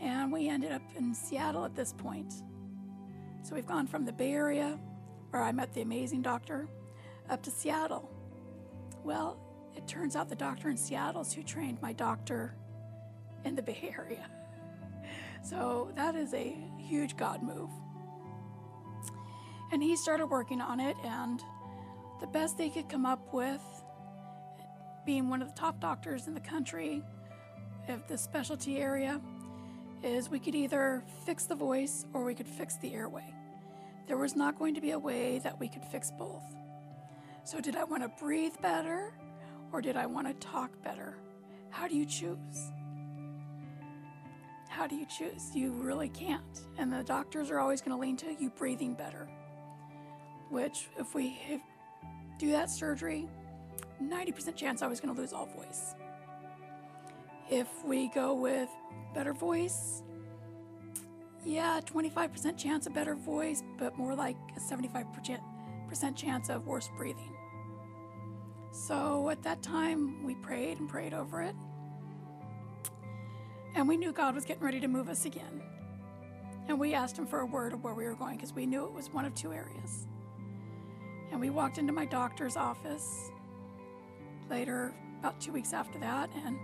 And 0.00 0.32
we 0.32 0.48
ended 0.48 0.72
up 0.72 0.82
in 0.96 1.14
Seattle 1.14 1.64
at 1.64 1.74
this 1.74 1.92
point. 1.92 2.34
So 3.42 3.54
we've 3.54 3.66
gone 3.66 3.86
from 3.86 4.04
the 4.04 4.12
Bay 4.12 4.32
Area, 4.32 4.78
where 5.30 5.42
I 5.42 5.52
met 5.52 5.72
the 5.74 5.82
amazing 5.82 6.22
doctor, 6.22 6.68
up 7.28 7.42
to 7.42 7.50
Seattle. 7.50 8.10
Well, 9.04 9.38
it 9.76 9.86
turns 9.86 10.16
out 10.16 10.28
the 10.28 10.36
doctor 10.36 10.68
in 10.68 10.76
Seattle 10.76 11.22
is 11.22 11.32
who 11.32 11.42
trained 11.42 11.80
my 11.82 11.92
doctor 11.92 12.54
in 13.44 13.54
the 13.54 13.62
Bay 13.62 13.92
Area. 13.96 14.28
So 15.42 15.90
that 15.96 16.14
is 16.14 16.34
a 16.34 16.56
huge 16.78 17.16
God 17.16 17.42
move. 17.42 17.70
And 19.72 19.82
he 19.82 19.96
started 19.96 20.26
working 20.26 20.60
on 20.60 20.80
it, 20.80 20.96
and 21.04 21.42
the 22.20 22.26
best 22.26 22.58
they 22.58 22.68
could 22.68 22.88
come 22.88 23.06
up 23.06 23.32
with, 23.32 23.62
being 25.04 25.28
one 25.28 25.42
of 25.42 25.48
the 25.48 25.54
top 25.54 25.80
doctors 25.80 26.28
in 26.28 26.34
the 26.34 26.40
country 26.40 27.02
of 27.88 28.06
the 28.06 28.16
specialty 28.16 28.78
area, 28.78 29.20
is 30.02 30.28
we 30.28 30.38
could 30.38 30.54
either 30.54 31.02
fix 31.24 31.44
the 31.44 31.54
voice 31.54 32.04
or 32.12 32.24
we 32.24 32.34
could 32.34 32.46
fix 32.46 32.76
the 32.76 32.92
airway. 32.94 33.34
There 34.06 34.18
was 34.18 34.36
not 34.36 34.58
going 34.58 34.74
to 34.74 34.80
be 34.80 34.90
a 34.90 34.98
way 34.98 35.38
that 35.40 35.58
we 35.58 35.68
could 35.68 35.84
fix 35.84 36.10
both. 36.10 36.44
So, 37.44 37.60
did 37.60 37.76
I 37.76 37.84
want 37.84 38.02
to 38.02 38.08
breathe 38.22 38.54
better 38.60 39.12
or 39.72 39.80
did 39.80 39.96
I 39.96 40.06
want 40.06 40.28
to 40.28 40.46
talk 40.46 40.70
better? 40.84 41.16
How 41.70 41.88
do 41.88 41.96
you 41.96 42.04
choose? 42.04 42.72
How 44.72 44.86
do 44.86 44.96
you 44.96 45.04
choose? 45.04 45.54
You 45.54 45.70
really 45.72 46.08
can't. 46.08 46.62
And 46.78 46.90
the 46.90 47.02
doctors 47.04 47.50
are 47.50 47.58
always 47.58 47.82
going 47.82 47.94
to 47.94 48.00
lean 48.00 48.16
to 48.16 48.34
you 48.40 48.48
breathing 48.48 48.94
better. 48.94 49.28
Which, 50.48 50.88
if 50.98 51.14
we 51.14 51.38
do 52.38 52.50
that 52.52 52.70
surgery, 52.70 53.28
90% 54.02 54.56
chance 54.56 54.80
I 54.80 54.86
was 54.86 54.98
going 54.98 55.14
to 55.14 55.20
lose 55.20 55.34
all 55.34 55.44
voice. 55.44 55.94
If 57.50 57.68
we 57.84 58.08
go 58.08 58.32
with 58.32 58.70
better 59.14 59.34
voice, 59.34 60.02
yeah, 61.44 61.80
25% 61.84 62.56
chance 62.56 62.86
of 62.86 62.94
better 62.94 63.14
voice, 63.14 63.62
but 63.78 63.98
more 63.98 64.14
like 64.14 64.36
a 64.56 64.60
75% 64.60 66.16
chance 66.16 66.48
of 66.48 66.66
worse 66.66 66.88
breathing. 66.96 67.36
So 68.72 69.28
at 69.28 69.42
that 69.42 69.62
time, 69.62 70.24
we 70.24 70.34
prayed 70.36 70.78
and 70.78 70.88
prayed 70.88 71.12
over 71.12 71.42
it. 71.42 71.54
And 73.74 73.88
we 73.88 73.96
knew 73.96 74.12
God 74.12 74.34
was 74.34 74.44
getting 74.44 74.62
ready 74.62 74.80
to 74.80 74.88
move 74.88 75.08
us 75.08 75.24
again. 75.24 75.62
And 76.68 76.78
we 76.78 76.94
asked 76.94 77.18
Him 77.18 77.26
for 77.26 77.40
a 77.40 77.46
word 77.46 77.72
of 77.72 77.82
where 77.82 77.94
we 77.94 78.04
were 78.04 78.14
going 78.14 78.36
because 78.36 78.52
we 78.52 78.66
knew 78.66 78.84
it 78.84 78.92
was 78.92 79.12
one 79.12 79.24
of 79.24 79.34
two 79.34 79.52
areas. 79.52 80.06
And 81.30 81.40
we 81.40 81.50
walked 81.50 81.78
into 81.78 81.92
my 81.92 82.04
doctor's 82.04 82.56
office 82.56 83.30
later, 84.50 84.94
about 85.18 85.40
two 85.40 85.52
weeks 85.52 85.72
after 85.72 85.98
that, 85.98 86.28
and 86.44 86.58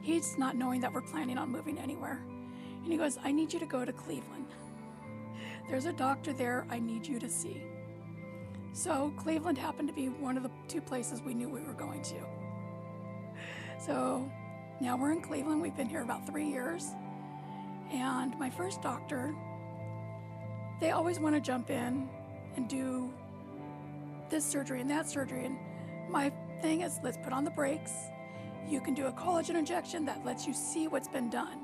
he's 0.00 0.38
not 0.38 0.54
knowing 0.56 0.80
that 0.80 0.92
we're 0.92 1.02
planning 1.02 1.38
on 1.38 1.50
moving 1.50 1.78
anywhere. 1.78 2.24
And 2.82 2.92
he 2.92 2.96
goes, 2.96 3.18
I 3.24 3.32
need 3.32 3.52
you 3.52 3.58
to 3.58 3.66
go 3.66 3.84
to 3.84 3.92
Cleveland. 3.92 4.46
There's 5.68 5.86
a 5.86 5.92
doctor 5.92 6.32
there 6.32 6.66
I 6.70 6.78
need 6.78 7.06
you 7.06 7.18
to 7.18 7.28
see. 7.28 7.62
So 8.72 9.12
Cleveland 9.16 9.58
happened 9.58 9.88
to 9.88 9.94
be 9.94 10.08
one 10.08 10.36
of 10.36 10.42
the 10.42 10.50
two 10.68 10.80
places 10.80 11.22
we 11.22 11.34
knew 11.34 11.48
we 11.48 11.62
were 11.62 11.72
going 11.72 12.02
to. 12.02 12.16
So 13.78 14.30
now 14.80 14.96
we're 14.96 15.12
in 15.12 15.20
Cleveland. 15.20 15.62
We've 15.62 15.76
been 15.76 15.88
here 15.88 16.02
about 16.02 16.26
three 16.26 16.48
years. 16.48 16.90
And 17.92 18.38
my 18.38 18.50
first 18.50 18.82
doctor, 18.82 19.34
they 20.80 20.90
always 20.90 21.20
want 21.20 21.34
to 21.34 21.40
jump 21.40 21.70
in 21.70 22.08
and 22.56 22.68
do 22.68 23.12
this 24.30 24.44
surgery 24.44 24.80
and 24.80 24.90
that 24.90 25.08
surgery. 25.08 25.46
And 25.46 25.58
my 26.10 26.32
thing 26.60 26.80
is, 26.80 26.98
let's 27.02 27.16
put 27.18 27.32
on 27.32 27.44
the 27.44 27.50
brakes. 27.50 27.92
You 28.68 28.80
can 28.80 28.94
do 28.94 29.06
a 29.06 29.12
collagen 29.12 29.56
injection 29.56 30.04
that 30.06 30.24
lets 30.24 30.46
you 30.46 30.54
see 30.54 30.88
what's 30.88 31.08
been 31.08 31.30
done. 31.30 31.60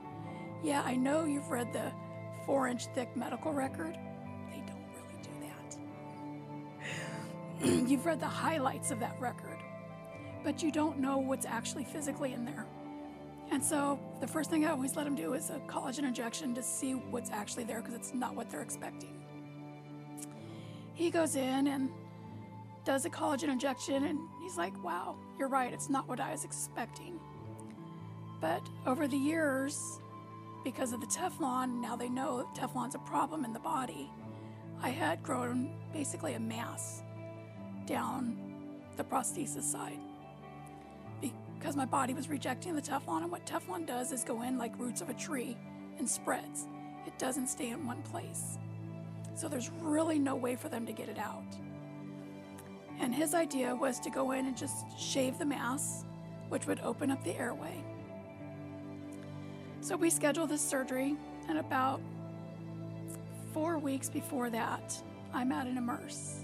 Yeah, 0.62 0.82
I 0.84 0.94
know 0.94 1.24
you've 1.24 1.50
read 1.50 1.72
the 1.72 1.90
four 2.46 2.68
inch 2.68 2.86
thick 2.94 3.16
medical 3.16 3.52
record. 3.52 3.96
They 4.50 4.62
don't 4.66 4.84
really 4.94 5.22
do 5.22 5.30
that. 7.62 7.88
you've 7.90 8.06
read 8.06 8.20
the 8.20 8.26
highlights 8.26 8.90
of 8.90 9.00
that 9.00 9.18
record, 9.18 9.58
but 10.44 10.62
you 10.62 10.70
don't 10.70 10.98
know 10.98 11.18
what's 11.18 11.46
actually 11.46 11.84
physically 11.84 12.34
in 12.34 12.44
there. 12.44 12.66
And 13.50 13.62
so 13.62 13.98
the 14.20 14.26
first 14.26 14.48
thing 14.48 14.64
I 14.64 14.70
always 14.70 14.94
let 14.94 15.04
them 15.04 15.16
do 15.16 15.34
is 15.34 15.50
a 15.50 15.58
collagen 15.66 16.04
injection 16.04 16.54
to 16.54 16.62
see 16.62 16.92
what's 16.92 17.30
actually 17.30 17.64
there 17.64 17.80
because 17.80 17.94
it's 17.94 18.14
not 18.14 18.34
what 18.34 18.48
they're 18.48 18.62
expecting. 18.62 19.20
He 20.94 21.10
goes 21.10 21.34
in 21.34 21.66
and 21.66 21.90
does 22.84 23.04
a 23.04 23.10
collagen 23.10 23.48
injection, 23.48 24.04
and 24.04 24.18
he's 24.42 24.56
like, 24.56 24.72
wow, 24.84 25.16
you're 25.38 25.48
right, 25.48 25.72
it's 25.72 25.90
not 25.90 26.08
what 26.08 26.20
I 26.20 26.30
was 26.30 26.44
expecting. 26.44 27.18
But 28.40 28.62
over 28.86 29.08
the 29.08 29.16
years, 29.16 30.00
because 30.64 30.92
of 30.92 31.00
the 31.00 31.06
Teflon, 31.06 31.80
now 31.80 31.96
they 31.96 32.08
know 32.08 32.48
Teflon's 32.54 32.94
a 32.94 33.00
problem 33.00 33.44
in 33.44 33.52
the 33.52 33.60
body. 33.60 34.10
I 34.82 34.90
had 34.90 35.22
grown 35.22 35.74
basically 35.92 36.34
a 36.34 36.40
mass 36.40 37.02
down 37.86 38.36
the 38.96 39.04
prosthesis 39.04 39.62
side 39.62 39.98
because 41.60 41.76
my 41.76 41.84
body 41.84 42.14
was 42.14 42.30
rejecting 42.30 42.74
the 42.74 42.80
Teflon. 42.80 43.22
And 43.22 43.30
what 43.30 43.44
Teflon 43.44 43.86
does 43.86 44.12
is 44.12 44.24
go 44.24 44.42
in 44.42 44.56
like 44.56 44.78
roots 44.78 45.02
of 45.02 45.10
a 45.10 45.14
tree 45.14 45.58
and 45.98 46.08
spreads, 46.08 46.66
it 47.06 47.16
doesn't 47.18 47.48
stay 47.48 47.68
in 47.68 47.86
one 47.86 48.02
place. 48.02 48.58
So 49.34 49.46
there's 49.46 49.70
really 49.80 50.18
no 50.18 50.34
way 50.34 50.56
for 50.56 50.70
them 50.70 50.86
to 50.86 50.92
get 50.92 51.08
it 51.08 51.18
out. 51.18 51.44
And 52.98 53.14
his 53.14 53.34
idea 53.34 53.74
was 53.74 54.00
to 54.00 54.10
go 54.10 54.32
in 54.32 54.46
and 54.46 54.56
just 54.56 54.98
shave 54.98 55.38
the 55.38 55.44
mass, 55.44 56.04
which 56.48 56.66
would 56.66 56.80
open 56.80 57.10
up 57.10 57.22
the 57.24 57.36
airway. 57.36 57.84
So 59.82 59.96
we 59.96 60.10
scheduled 60.10 60.50
this 60.50 60.60
surgery, 60.60 61.16
and 61.48 61.58
about 61.58 62.00
four 63.54 63.78
weeks 63.78 64.10
before 64.10 64.50
that, 64.50 64.94
I'm 65.32 65.52
at 65.52 65.66
an 65.66 65.78
immerse. 65.78 66.40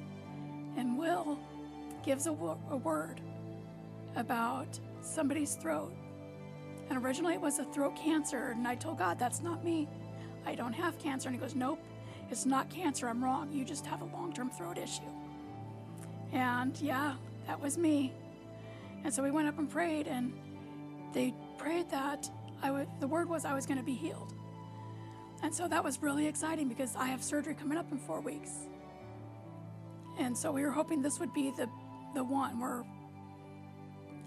And 0.77 0.99
Will 0.99 1.39
gives 2.03 2.27
a, 2.27 2.33
wo- 2.33 2.59
a 2.71 2.77
word 2.77 3.21
about 4.15 4.79
somebody's 5.07 5.55
throat. 5.55 5.93
And 6.89 7.03
originally 7.05 7.35
it 7.35 7.41
was 7.41 7.59
a 7.59 7.65
throat 7.65 7.97
cancer, 7.97 8.53
and 8.55 8.67
I 8.67 8.75
told 8.75 8.99
God, 8.99 9.19
that's 9.19 9.43
not 9.43 9.65
me. 9.65 9.89
I 10.47 10.55
don't 10.55 10.73
have 10.73 10.99
cancer. 10.99 11.29
And 11.29 11.37
he 11.37 11.41
goes, 11.41 11.55
Nope, 11.55 11.81
it's 12.31 12.47
not 12.47 12.71
cancer. 12.71 13.09
I'm 13.09 13.23
wrong. 13.23 13.53
You 13.53 13.65
just 13.65 13.87
have 13.87 14.03
a 14.03 14.05
long 14.05 14.33
term 14.33 14.51
throat 14.51 14.79
issue. 14.79 15.03
And 16.33 16.79
yeah, 16.81 17.15
that 17.47 17.61
was 17.61 17.77
me. 17.77 18.13
And 19.05 19.13
so 19.13 19.23
we 19.23 19.31
went 19.31 19.49
up 19.49 19.59
and 19.59 19.69
prayed, 19.69 20.07
and 20.07 20.33
they 21.13 21.35
prayed 21.59 21.91
that 21.91 22.29
I 22.63 22.71
would, 22.71 22.89
the 23.01 23.07
word 23.07 23.29
was 23.29 23.45
I 23.45 23.55
was 23.55 23.67
going 23.67 23.79
to 23.79 23.85
be 23.85 23.95
healed. 23.95 24.33
And 25.43 25.55
so 25.55 25.69
that 25.69 25.85
was 25.85 26.03
really 26.03 26.27
exciting 26.27 26.69
because 26.69 26.97
I 26.97 27.07
have 27.07 27.23
surgery 27.23 27.55
coming 27.55 27.79
up 27.79 27.91
in 27.93 27.99
four 27.99 28.21
weeks. 28.21 28.51
And 30.19 30.37
so 30.37 30.51
we 30.51 30.63
were 30.63 30.71
hoping 30.71 31.03
this 31.03 31.21
would 31.21 31.35
be 31.35 31.51
the, 31.51 31.69
the 32.15 32.25
one 32.25 32.59
where 32.59 32.85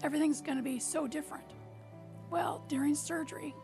everything's 0.02 0.40
going 0.40 0.56
to 0.56 0.62
be 0.62 0.78
so 0.78 1.06
different. 1.06 1.44
Well, 2.30 2.64
during 2.68 2.94
surgery, 2.94 3.54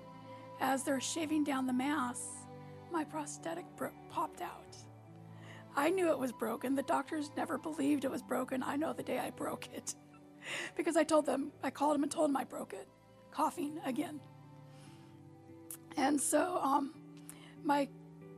as 0.61 0.83
they're 0.83 1.01
shaving 1.01 1.45
down 1.45 1.67
the 1.67 1.73
mass, 1.73 2.21
my 2.93 3.05
prosthetic 3.05 3.65
bro- 3.77 3.91
popped 4.11 4.41
out. 4.41 4.77
I 5.77 5.91
knew 5.91 6.11
it 6.11 6.19
was 6.19 6.33
broken. 6.33 6.75
The 6.75 6.83
doctors 6.83 7.31
never 7.37 7.59
believed 7.59 8.05
it 8.05 8.11
was 8.11 8.23
broken. 8.23 8.63
I 8.63 8.77
know 8.77 8.93
the 8.93 9.03
day 9.03 9.19
I 9.19 9.31
broke 9.31 9.69
it 9.75 9.95
because 10.77 10.97
I 10.97 11.05
told 11.05 11.27
them, 11.27 11.53
I 11.63 11.71
called 11.71 11.95
them 11.95 12.03
and 12.03 12.11
told 12.11 12.31
them 12.31 12.37
I 12.37 12.45
broke 12.45 12.73
it, 12.73 12.89
coughing 13.31 13.79
again. 13.85 14.21
And 15.97 16.21
so 16.21 16.59
um, 16.63 16.95
my 17.63 17.89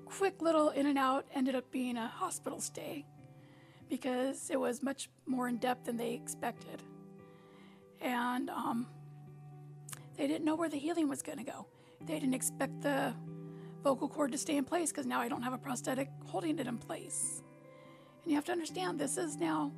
quick 0.04 0.42
little 0.42 0.70
in 0.70 0.86
and 0.86 0.98
out 0.98 1.26
ended 1.34 1.54
up 1.54 1.70
being 1.70 1.96
a 1.96 2.08
hospital 2.08 2.60
stay 2.60 3.04
because 3.88 4.50
it 4.50 4.58
was 4.58 4.82
much 4.82 5.08
more 5.26 5.48
in 5.48 5.58
depth 5.58 5.86
than 5.86 5.96
they 5.96 6.14
expected. 6.14 6.82
And 8.00 8.50
um, 8.50 8.86
they 10.16 10.26
didn't 10.26 10.44
know 10.44 10.54
where 10.54 10.68
the 10.68 10.78
healing 10.78 11.08
was 11.08 11.22
going 11.22 11.38
to 11.38 11.44
go. 11.44 11.66
They 12.04 12.14
didn't 12.14 12.34
expect 12.34 12.80
the 12.82 13.14
vocal 13.82 14.08
cord 14.08 14.32
to 14.32 14.38
stay 14.38 14.56
in 14.56 14.64
place 14.64 14.90
because 14.90 15.06
now 15.06 15.20
I 15.20 15.28
don't 15.28 15.42
have 15.42 15.52
a 15.52 15.58
prosthetic 15.58 16.08
holding 16.26 16.58
it 16.58 16.66
in 16.66 16.78
place. 16.78 17.42
And 18.22 18.30
you 18.30 18.36
have 18.36 18.44
to 18.46 18.52
understand, 18.52 18.98
this 18.98 19.16
is 19.16 19.36
now 19.36 19.72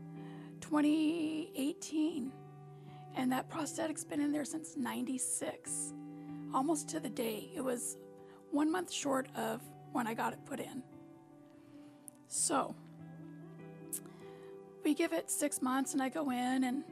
2018, 0.61 2.33
and 3.17 3.33
that 3.33 3.49
prosthetic's 3.49 4.05
been 4.05 4.21
in 4.21 4.33
there 4.33 4.45
since 4.45 4.77
96, 4.77 5.93
almost 6.55 6.89
to 6.89 7.01
the 7.01 7.09
day. 7.09 7.51
It 7.55 7.63
was 7.63 7.97
one 8.51 8.71
month 8.71 8.91
short 8.91 9.29
of 9.37 9.61
when 9.93 10.07
I 10.07 10.15
got 10.15 10.33
it 10.33 10.45
put 10.45 10.61
in. 10.61 10.83
So, 12.29 12.75
we 14.85 14.95
give 14.95 15.13
it 15.13 15.31
six 15.31 15.61
months, 15.61 15.93
and 15.93 16.03
I 16.03 16.09
go 16.09 16.31
in, 16.31 16.65
and 16.65 16.85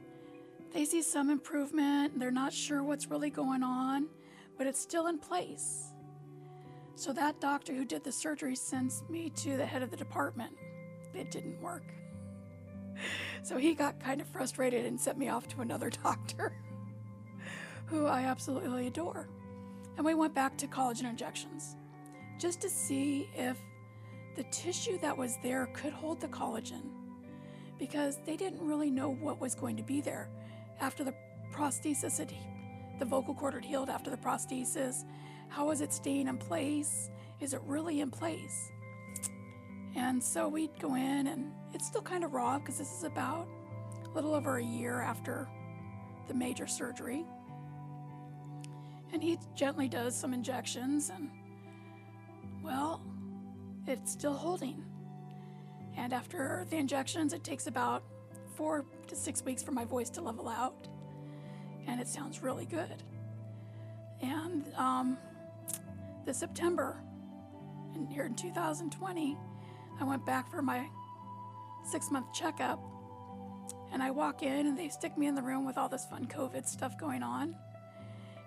they 0.71 0.85
see 0.85 1.01
some 1.01 1.29
improvement. 1.29 2.19
They're 2.19 2.31
not 2.31 2.53
sure 2.53 2.83
what's 2.83 3.07
really 3.07 3.29
going 3.29 3.63
on, 3.63 4.07
but 4.57 4.67
it's 4.67 4.79
still 4.79 5.07
in 5.07 5.17
place. 5.17 5.93
So 6.95 7.13
that 7.13 7.39
doctor 7.39 7.73
who 7.73 7.85
did 7.85 8.03
the 8.03 8.11
surgery 8.11 8.55
sends 8.55 9.03
me 9.09 9.29
to 9.37 9.57
the 9.57 9.65
head 9.65 9.81
of 9.81 9.89
the 9.89 9.97
department. 9.97 10.51
It 11.13 11.31
didn't 11.31 11.61
work. 11.61 11.83
So 13.41 13.55
he 13.55 13.73
got 13.73 14.01
kind 14.01 14.19
of 14.19 14.27
frustrated 14.27 14.85
and 14.85 14.99
sent 14.99 15.17
me 15.17 15.29
off 15.29 15.47
to 15.47 15.61
another 15.61 15.89
doctor 16.03 16.51
who 17.85 18.05
I 18.05 18.23
absolutely 18.23 18.87
adore. 18.87 19.29
And 19.95 20.05
we 20.05 20.13
went 20.13 20.35
back 20.35 20.57
to 20.57 20.67
collagen 20.67 21.09
injections 21.09 21.77
just 22.37 22.59
to 22.59 22.69
see 22.69 23.29
if 23.33 23.57
the 24.35 24.43
tissue 24.51 24.97
that 24.99 25.17
was 25.17 25.37
there 25.41 25.67
could 25.73 25.93
hold 25.93 26.19
the 26.19 26.27
collagen 26.27 26.89
because 27.77 28.17
they 28.25 28.35
didn't 28.35 28.61
really 28.61 28.91
know 28.91 29.09
what 29.09 29.39
was 29.39 29.55
going 29.55 29.77
to 29.77 29.83
be 29.83 30.01
there 30.01 30.29
after 30.79 31.03
the 31.03 31.13
prosthesis 31.53 32.17
had 32.17 32.33
the 32.99 33.05
vocal 33.05 33.33
cord 33.33 33.53
had 33.53 33.65
healed 33.65 33.89
after 33.89 34.09
the 34.09 34.17
prosthesis 34.17 35.05
how 35.49 35.71
is 35.71 35.81
it 35.81 35.91
staying 35.91 36.27
in 36.27 36.37
place? 36.37 37.09
Is 37.41 37.53
it 37.53 37.61
really 37.65 37.99
in 38.01 38.11
place? 38.11 38.71
And 39.95 40.23
so 40.23 40.47
we'd 40.47 40.79
go 40.79 40.95
in, 40.95 41.27
and 41.27 41.51
it's 41.73 41.87
still 41.87 42.01
kind 42.01 42.23
of 42.23 42.33
raw 42.33 42.59
because 42.59 42.77
this 42.77 42.93
is 42.95 43.03
about 43.03 43.47
a 44.05 44.09
little 44.09 44.35
over 44.35 44.57
a 44.57 44.63
year 44.63 45.01
after 45.01 45.49
the 46.27 46.33
major 46.33 46.67
surgery. 46.67 47.25
And 49.11 49.23
he 49.23 49.39
gently 49.55 49.89
does 49.89 50.15
some 50.15 50.33
injections, 50.33 51.09
and 51.09 51.31
well, 52.63 53.01
it's 53.87 54.11
still 54.11 54.33
holding. 54.33 54.85
And 55.97 56.13
after 56.13 56.67
the 56.69 56.77
injections, 56.77 57.33
it 57.33 57.43
takes 57.43 57.65
about 57.65 58.03
four 58.55 58.85
to 59.09 59.15
six 59.15 59.43
weeks 59.43 59.61
for 59.61 59.71
my 59.71 59.85
voice 59.85 60.09
to 60.11 60.21
level 60.21 60.47
out, 60.47 60.87
and 61.87 61.99
it 61.99 62.07
sounds 62.07 62.41
really 62.41 62.65
good. 62.65 63.03
And 64.21 64.65
um, 64.75 65.17
this 66.25 66.37
September, 66.37 66.97
and 67.95 68.07
here 68.07 68.25
in 68.25 68.35
2020, 68.35 69.37
I 69.99 70.03
went 70.03 70.25
back 70.25 70.49
for 70.49 70.61
my 70.61 70.87
six 71.83 72.11
month 72.11 72.31
checkup. 72.33 72.79
And 73.91 74.03
I 74.03 74.11
walk 74.11 74.43
in, 74.43 74.67
and 74.67 74.77
they 74.77 74.89
stick 74.89 75.17
me 75.17 75.25
in 75.25 75.33
the 75.33 75.41
room 75.41 75.65
with 75.65 75.77
all 75.77 75.89
this 75.89 76.05
fun 76.05 76.27
COVID 76.27 76.67
stuff 76.67 76.97
going 76.99 77.23
on. 77.23 77.55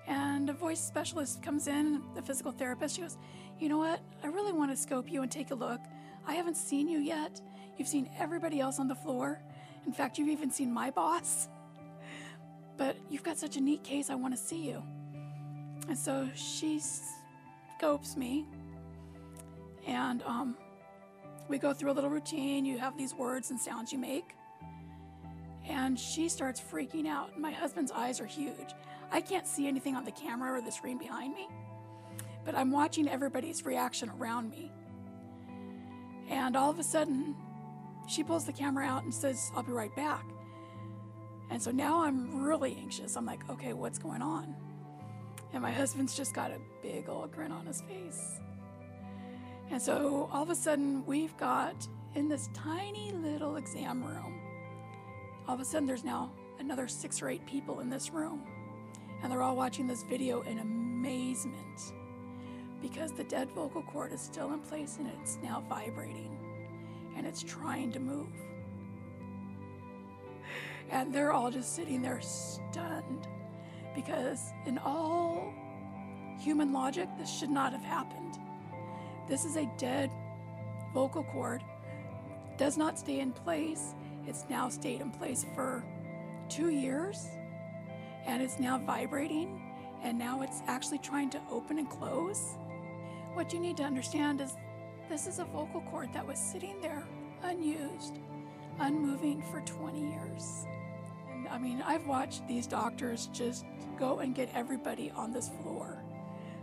And 0.07 0.49
a 0.49 0.53
voice 0.53 0.81
specialist 0.81 1.43
comes 1.43 1.67
in, 1.67 2.03
the 2.15 2.23
physical 2.23 2.53
therapist. 2.53 2.97
She 2.97 3.03
goes, 3.03 3.19
You 3.59 3.69
know 3.69 3.79
what? 3.79 4.01
I 4.23 4.29
really 4.29 4.53
want 4.53 4.71
to 4.71 4.77
scope 4.77 5.11
you 5.11 5.23
and 5.23 5.31
take 5.31 5.51
a 5.51 5.55
look. 5.55 5.81
I 6.27 6.35
haven't 6.35 6.57
seen 6.57 6.89
you 6.89 7.01
yet. 7.01 7.41
You've 7.77 7.89
seen 7.89 8.09
everybody 8.19 8.61
else 8.61 8.79
on 8.79 8.87
the 8.87 8.95
floor. 8.95 9.41
In 9.87 9.93
fact, 9.93 10.19
you've 10.19 10.29
even 10.29 10.51
seen 10.51 10.73
my 10.73 10.91
boss. 10.91 11.49
But 12.77 12.97
you've 13.11 13.23
got 13.23 13.39
such 13.39 13.57
a 13.57 13.61
neat 13.61 13.85
case, 13.85 14.11
I 14.11 14.15
want 14.15 14.35
to 14.35 14.41
see 14.41 14.69
you. 14.69 14.83
And 15.89 15.99
so 15.99 16.29
she 16.35 16.81
scopes 17.77 18.17
me. 18.17 18.47
And 19.87 20.23
um, 20.23 20.57
we 21.49 21.59
go 21.59 21.73
through 21.73 21.91
a 21.91 21.95
little 21.95 22.11
routine. 22.11 22.65
You 22.65 22.79
have 22.79 22.97
these 22.97 23.15
words 23.15 23.51
and 23.51 23.61
sounds 23.61 23.93
you 23.93 23.99
make. 23.99 24.35
And 25.69 25.99
she 25.99 26.29
starts 26.29 26.61
freaking 26.61 27.07
out. 27.07 27.39
My 27.39 27.51
husband's 27.51 27.93
eyes 27.93 28.21
are 28.21 28.27
huge. 28.27 28.75
I 29.13 29.21
can't 29.21 29.47
see 29.47 29.69
anything 29.69 29.95
on 29.95 30.05
the 30.05 30.11
camera 30.11 30.59
or 30.59 30.63
the 30.63 30.73
screen 30.73 30.97
behind 30.97 31.35
me, 31.35 31.47
but 32.47 32.55
I'm 32.55 32.71
watching 32.71 33.09
everybody's 33.09 33.65
reaction 33.65 34.09
around 34.09 34.51
me. 34.51 34.73
And 36.31 36.57
all 36.57 36.71
of 36.71 36.79
a 36.79 36.83
sudden, 36.83 37.37
she 38.07 38.25
pulls 38.25 38.45
the 38.45 38.53
camera 38.53 38.85
out 38.85 39.05
and 39.05 39.15
says, 39.15 39.51
I'll 39.55 39.63
be 39.63 39.73
right 39.73 39.95
back. 39.95 40.25
And 41.51 41.63
so 41.63 41.71
now 41.71 42.03
I'm 42.03 42.43
really 42.43 42.77
anxious. 42.81 43.17
I'm 43.17 43.27
like, 43.27 43.49
okay, 43.51 43.73
what's 43.73 43.99
going 43.99 44.23
on? 44.23 44.55
And 45.53 45.63
my 45.63 45.71
husband's 45.71 46.17
just 46.17 46.35
got 46.35 46.51
a 46.51 46.59
big 46.83 47.09
old 47.09 47.33
grin 47.33 47.53
on 47.53 47.67
his 47.67 47.83
face. 47.83 48.41
And 49.71 49.81
so 49.81 50.29
all 50.33 50.43
of 50.43 50.51
a 50.51 50.55
sudden, 50.55 51.05
we've 51.07 51.37
got 51.37 51.87
in 52.15 52.29
this 52.29 52.49
tiny 52.55 53.13
little 53.13 53.57
exam 53.57 54.03
room, 54.03 54.41
all 55.47 55.55
of 55.55 55.61
a 55.61 55.65
sudden, 55.65 55.87
there's 55.87 56.05
now 56.05 56.31
another 56.59 56.89
six 56.89 57.21
or 57.21 57.29
eight 57.29 57.45
people 57.47 57.81
in 57.81 57.91
this 57.91 58.11
room. 58.11 58.43
And 59.23 59.31
they're 59.31 59.43
all 59.43 59.57
watching 59.57 59.87
this 59.87 60.03
video 60.03 60.43
in 60.43 60.59
amazement 60.59 61.93
because 62.81 63.13
the 63.13 63.25
dead 63.25 63.51
vocal 63.53 63.83
cord 63.83 64.13
is 64.13 64.21
still 64.21 64.53
in 64.53 64.61
place 64.61 64.97
and 64.99 65.09
it's 65.21 65.39
now 65.43 65.63
vibrating 65.69 66.32
and 67.17 67.27
it's 67.27 67.43
trying 67.43 67.93
to 67.93 68.01
move. 68.01 68.33
And 70.91 71.13
they're 71.13 71.33
all 71.33 71.51
just 71.51 71.75
sitting 71.75 72.03
there 72.03 72.21
stunned 72.21 73.27
because 73.95 74.53
in 74.67 74.79
all 74.79 75.53
human 76.39 76.73
logic, 76.73 77.09
this 77.19 77.31
should 77.31 77.51
not 77.51 77.73
have 77.73 77.83
happened. 77.83 78.39
This 79.29 79.45
is 79.45 79.57
a 79.57 79.71
dead 79.79 80.11
vocal 80.93 81.23
cord, 81.25 81.63
does 82.59 82.77
not 82.77 82.99
stay 82.99 83.21
in 83.21 83.33
place. 83.33 83.95
It's 84.27 84.45
now 84.51 84.69
stayed 84.69 85.01
in 85.01 85.11
place 85.11 85.47
for 85.55 85.85
two 86.49 86.71
years, 86.71 87.27
and 88.27 88.43
it's 88.43 88.59
now 88.59 88.79
vibrating, 88.79 89.63
and 90.03 90.19
now 90.19 90.43
it's 90.43 90.63
actually 90.67 90.99
trying 90.99 91.31
to 91.31 91.41
open 91.51 91.79
and 91.79 91.89
close. 91.89 92.57
What 93.35 93.53
you 93.53 93.61
need 93.61 93.77
to 93.79 93.85
understand 93.85 94.41
is 94.41 94.55
this 95.13 95.27
is 95.27 95.41
a 95.41 95.45
vocal 95.45 95.83
cord 95.83 96.11
that 96.15 96.27
was 96.27 96.39
sitting 96.39 96.81
there 96.81 97.05
unused, 97.43 98.19
unmoving 98.79 99.43
for 99.51 99.61
20 99.61 100.01
years. 100.01 100.65
And 101.31 101.47
I 101.49 101.59
mean, 101.59 101.83
I've 101.85 102.07
watched 102.07 102.49
these 102.49 102.67
doctors 102.67 103.29
just 103.31 103.67
go 103.99 104.21
and 104.21 104.35
get 104.35 104.49
everybody 104.55 105.13
on 105.15 105.31
this 105.31 105.51
floor 105.61 106.03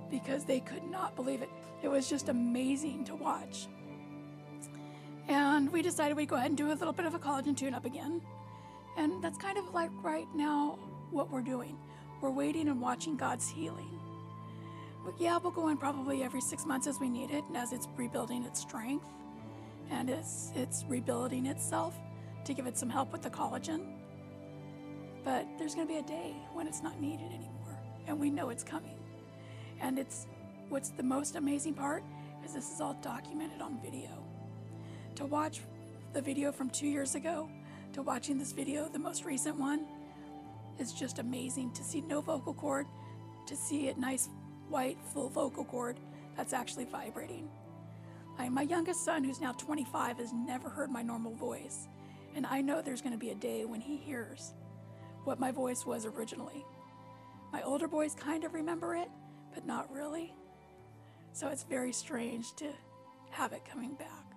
because 0.09 0.45
they 0.45 0.61
could 0.61 0.83
not 0.89 1.15
believe 1.15 1.43
it. 1.43 1.49
It 1.83 1.89
was 1.89 2.09
just 2.09 2.27
amazing 2.27 3.03
to 3.05 3.15
watch. 3.15 3.67
And 5.27 5.71
we 5.71 5.83
decided 5.83 6.17
we'd 6.17 6.29
go 6.29 6.35
ahead 6.35 6.49
and 6.49 6.57
do 6.57 6.71
a 6.71 6.73
little 6.73 6.91
bit 6.91 7.05
of 7.05 7.13
a 7.13 7.19
collagen 7.19 7.55
tune 7.55 7.75
up 7.75 7.85
again. 7.85 8.19
And 8.97 9.23
that's 9.23 9.37
kind 9.37 9.59
of 9.59 9.75
like 9.75 9.91
right 10.01 10.27
now 10.33 10.79
what 11.11 11.29
we're 11.29 11.41
doing. 11.41 11.77
We're 12.19 12.31
waiting 12.31 12.67
and 12.67 12.81
watching 12.81 13.15
God's 13.15 13.47
healing. 13.47 13.99
We'll 15.03 15.51
go 15.51 15.69
in 15.69 15.77
probably 15.77 16.23
every 16.23 16.41
six 16.41 16.65
months 16.65 16.87
as 16.87 16.99
we 16.99 17.09
need 17.09 17.31
it, 17.31 17.43
and 17.47 17.57
as 17.57 17.73
it's 17.73 17.87
rebuilding 17.97 18.43
its 18.43 18.59
strength 18.59 19.05
and 19.91 20.09
it's, 20.09 20.51
it's 20.55 20.85
rebuilding 20.87 21.47
itself 21.47 21.95
to 22.45 22.53
give 22.53 22.67
it 22.67 22.77
some 22.77 22.89
help 22.89 23.11
with 23.11 23.21
the 23.21 23.29
collagen. 23.29 23.81
But 25.23 25.47
there's 25.57 25.75
going 25.75 25.87
to 25.87 25.93
be 25.93 25.99
a 25.99 26.03
day 26.03 26.35
when 26.53 26.67
it's 26.67 26.81
not 26.81 26.99
needed 27.01 27.27
anymore, 27.27 27.79
and 28.07 28.19
we 28.19 28.29
know 28.29 28.49
it's 28.49 28.63
coming. 28.63 28.97
And 29.81 29.97
it's 29.97 30.27
what's 30.69 30.89
the 30.89 31.03
most 31.03 31.35
amazing 31.35 31.73
part 31.73 32.03
is 32.45 32.53
this 32.53 32.71
is 32.71 32.81
all 32.81 32.93
documented 33.01 33.61
on 33.61 33.81
video. 33.81 34.23
To 35.15 35.25
watch 35.25 35.61
the 36.13 36.21
video 36.21 36.51
from 36.51 36.69
two 36.69 36.87
years 36.87 37.15
ago 37.15 37.49
to 37.93 38.01
watching 38.01 38.37
this 38.37 38.51
video, 38.51 38.87
the 38.87 38.99
most 38.99 39.25
recent 39.25 39.57
one, 39.59 39.85
is 40.77 40.93
just 40.93 41.19
amazing 41.19 41.71
to 41.73 41.83
see 41.83 42.01
no 42.01 42.21
vocal 42.21 42.53
cord, 42.53 42.85
to 43.47 43.55
see 43.55 43.87
it 43.87 43.97
nice 43.97 44.29
white 44.69 44.97
full 45.13 45.29
vocal 45.29 45.65
cord 45.65 45.99
that's 46.37 46.53
actually 46.53 46.85
vibrating. 46.85 47.49
I, 48.37 48.47
my 48.49 48.61
youngest 48.61 49.03
son, 49.03 49.23
who's 49.23 49.41
now 49.41 49.51
25, 49.53 50.17
has 50.17 50.31
never 50.31 50.69
heard 50.69 50.89
my 50.89 51.01
normal 51.01 51.33
voice, 51.33 51.87
and 52.35 52.45
I 52.45 52.61
know 52.61 52.81
there's 52.81 53.01
going 53.01 53.13
to 53.13 53.19
be 53.19 53.31
a 53.31 53.35
day 53.35 53.65
when 53.65 53.81
he 53.81 53.97
hears 53.97 54.53
what 55.25 55.39
my 55.39 55.51
voice 55.51 55.85
was 55.85 56.05
originally. 56.05 56.65
My 57.51 57.61
older 57.63 57.87
boys 57.87 58.15
kind 58.15 58.43
of 58.43 58.53
remember 58.53 58.95
it, 58.95 59.09
but 59.53 59.65
not 59.65 59.91
really. 59.91 60.33
So 61.33 61.47
it's 61.47 61.63
very 61.63 61.91
strange 61.91 62.55
to 62.55 62.67
have 63.31 63.53
it 63.53 63.65
coming 63.65 63.95
back. 63.95 64.33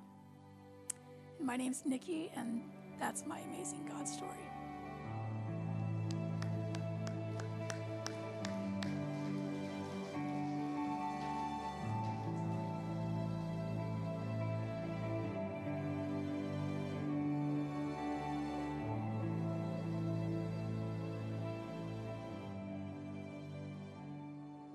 And 1.39 1.47
my 1.47 1.57
name's 1.57 1.85
Nikki, 1.87 2.31
and 2.35 2.63
that's 2.99 3.25
my 3.27 3.39
amazing 3.41 3.87
God 3.89 4.09
story. 4.09 4.52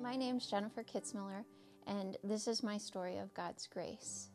My 0.07 0.15
name 0.15 0.37
is 0.37 0.47
Jennifer 0.47 0.83
Kitzmiller, 0.83 1.43
and 1.85 2.15
this 2.23 2.47
is 2.47 2.63
my 2.63 2.77
story 2.77 3.17
of 3.17 3.33
God's 3.33 3.67
grace. 3.67 4.29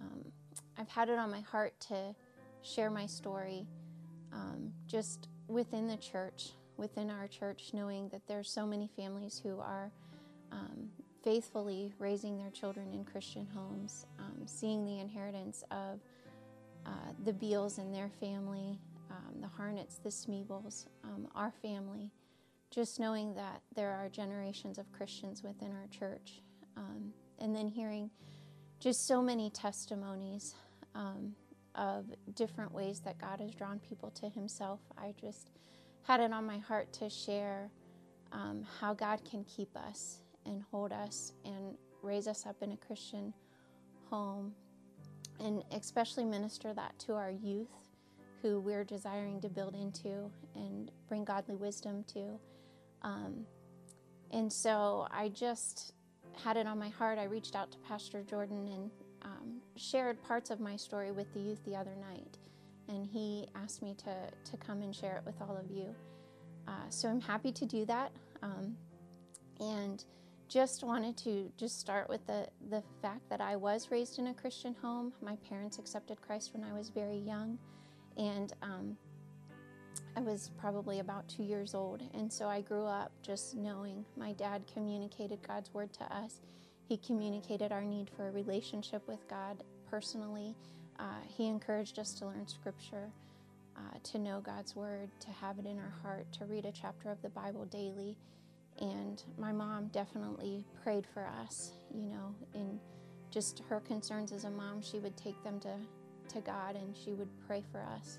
Um, 0.00 0.24
I've 0.78 0.88
had 0.88 1.10
it 1.10 1.18
on 1.18 1.30
my 1.30 1.42
heart 1.42 1.78
to 1.88 2.14
share 2.62 2.88
my 2.90 3.04
story 3.04 3.66
um, 4.32 4.72
just 4.86 5.28
within 5.46 5.88
the 5.88 5.98
church, 5.98 6.52
within 6.78 7.10
our 7.10 7.28
church, 7.28 7.72
knowing 7.74 8.08
that 8.08 8.26
there's 8.26 8.50
so 8.50 8.66
many 8.66 8.88
families 8.96 9.38
who 9.42 9.60
are 9.60 9.92
um, 10.52 10.88
faithfully 11.22 11.92
raising 11.98 12.38
their 12.38 12.50
children 12.50 12.94
in 12.94 13.04
Christian 13.04 13.46
homes, 13.54 14.06
um, 14.18 14.46
seeing 14.46 14.86
the 14.86 15.00
inheritance 15.00 15.64
of 15.70 16.00
uh, 16.86 17.12
the 17.26 17.34
Beals 17.34 17.76
and 17.76 17.94
their 17.94 18.08
family, 18.20 18.80
um, 19.10 19.38
the 19.42 19.48
Harnets, 19.48 20.02
the 20.02 20.08
Smeagol's, 20.08 20.86
um, 21.04 21.28
our 21.34 21.52
family 21.60 22.10
just 22.70 23.00
knowing 23.00 23.34
that 23.34 23.62
there 23.74 23.92
are 23.92 24.08
generations 24.08 24.78
of 24.78 24.90
Christians 24.92 25.42
within 25.42 25.72
our 25.72 25.86
church, 25.90 26.42
um, 26.76 27.12
and 27.38 27.54
then 27.54 27.66
hearing 27.68 28.10
just 28.80 29.06
so 29.06 29.22
many 29.22 29.50
testimonies 29.50 30.54
um, 30.94 31.34
of 31.74 32.06
different 32.34 32.72
ways 32.72 33.00
that 33.00 33.18
God 33.18 33.40
has 33.40 33.54
drawn 33.54 33.78
people 33.78 34.10
to 34.10 34.28
Himself. 34.28 34.80
I 34.96 35.14
just 35.20 35.50
had 36.02 36.20
it 36.20 36.32
on 36.32 36.46
my 36.46 36.58
heart 36.58 36.92
to 36.94 37.08
share 37.08 37.70
um, 38.32 38.64
how 38.80 38.94
God 38.94 39.20
can 39.28 39.44
keep 39.44 39.74
us 39.76 40.18
and 40.44 40.62
hold 40.70 40.92
us 40.92 41.32
and 41.44 41.76
raise 42.02 42.26
us 42.26 42.46
up 42.46 42.56
in 42.62 42.72
a 42.72 42.76
Christian 42.76 43.32
home, 44.10 44.52
and 45.40 45.62
especially 45.72 46.24
minister 46.24 46.72
that 46.74 46.98
to 47.00 47.14
our 47.14 47.30
youth 47.30 47.68
who 48.42 48.60
we're 48.60 48.84
desiring 48.84 49.40
to 49.40 49.48
build 49.48 49.74
into 49.74 50.30
and 50.54 50.90
bring 51.08 51.24
godly 51.24 51.56
wisdom 51.56 52.04
to. 52.04 52.38
Um, 53.02 53.46
and 54.30 54.52
so 54.52 55.06
I 55.10 55.28
just 55.28 55.92
had 56.42 56.56
it 56.56 56.66
on 56.66 56.78
my 56.78 56.88
heart. 56.88 57.18
I 57.18 57.24
reached 57.24 57.56
out 57.56 57.72
to 57.72 57.78
Pastor 57.78 58.22
Jordan 58.22 58.68
and 58.68 58.90
um, 59.22 59.60
shared 59.76 60.22
parts 60.22 60.50
of 60.50 60.60
my 60.60 60.76
story 60.76 61.10
with 61.10 61.32
the 61.34 61.40
youth 61.40 61.64
the 61.64 61.76
other 61.76 61.94
night. 61.96 62.38
And 62.88 63.06
he 63.06 63.48
asked 63.54 63.82
me 63.82 63.94
to, 63.98 64.50
to 64.50 64.56
come 64.56 64.82
and 64.82 64.94
share 64.94 65.16
it 65.16 65.22
with 65.26 65.40
all 65.42 65.56
of 65.56 65.70
you. 65.70 65.94
Uh, 66.66 66.88
so 66.90 67.08
I'm 67.08 67.20
happy 67.20 67.52
to 67.52 67.66
do 67.66 67.84
that. 67.86 68.12
Um, 68.42 68.76
and 69.60 70.04
just 70.48 70.82
wanted 70.82 71.16
to 71.18 71.50
just 71.58 71.78
start 71.78 72.08
with 72.08 72.26
the, 72.26 72.48
the 72.70 72.82
fact 73.02 73.28
that 73.28 73.40
I 73.40 73.56
was 73.56 73.88
raised 73.90 74.18
in 74.18 74.28
a 74.28 74.34
Christian 74.34 74.74
home. 74.80 75.12
My 75.22 75.36
parents 75.48 75.78
accepted 75.78 76.20
Christ 76.22 76.54
when 76.54 76.64
I 76.64 76.72
was 76.72 76.88
very 76.88 77.18
young. 77.18 77.58
And 78.16 78.52
um, 78.62 78.96
I 80.18 80.20
was 80.20 80.50
probably 80.58 80.98
about 80.98 81.28
two 81.28 81.44
years 81.44 81.76
old, 81.76 82.02
and 82.12 82.32
so 82.32 82.48
I 82.48 82.60
grew 82.60 82.86
up 82.86 83.12
just 83.22 83.54
knowing 83.54 84.04
my 84.16 84.32
dad 84.32 84.64
communicated 84.66 85.46
God's 85.46 85.72
word 85.72 85.92
to 85.92 86.12
us. 86.12 86.40
He 86.88 86.96
communicated 86.96 87.70
our 87.70 87.84
need 87.84 88.10
for 88.16 88.26
a 88.26 88.32
relationship 88.32 89.06
with 89.06 89.28
God 89.28 89.62
personally. 89.88 90.56
Uh, 90.98 91.20
he 91.24 91.46
encouraged 91.46 92.00
us 92.00 92.14
to 92.14 92.26
learn 92.26 92.48
scripture, 92.48 93.12
uh, 93.76 93.96
to 94.02 94.18
know 94.18 94.40
God's 94.40 94.74
word, 94.74 95.08
to 95.20 95.30
have 95.30 95.60
it 95.60 95.66
in 95.66 95.78
our 95.78 95.94
heart, 96.02 96.26
to 96.32 96.46
read 96.46 96.64
a 96.64 96.72
chapter 96.72 97.12
of 97.12 97.22
the 97.22 97.28
Bible 97.28 97.66
daily. 97.66 98.16
And 98.80 99.22
my 99.38 99.52
mom 99.52 99.86
definitely 99.92 100.64
prayed 100.82 101.06
for 101.14 101.28
us, 101.40 101.74
you 101.94 102.08
know, 102.08 102.34
in 102.54 102.80
just 103.30 103.62
her 103.68 103.78
concerns 103.78 104.32
as 104.32 104.42
a 104.42 104.50
mom, 104.50 104.82
she 104.82 104.98
would 104.98 105.16
take 105.16 105.40
them 105.44 105.60
to, 105.60 105.76
to 106.34 106.40
God 106.40 106.74
and 106.74 106.96
she 106.96 107.12
would 107.12 107.30
pray 107.46 107.62
for 107.70 107.82
us. 107.94 108.18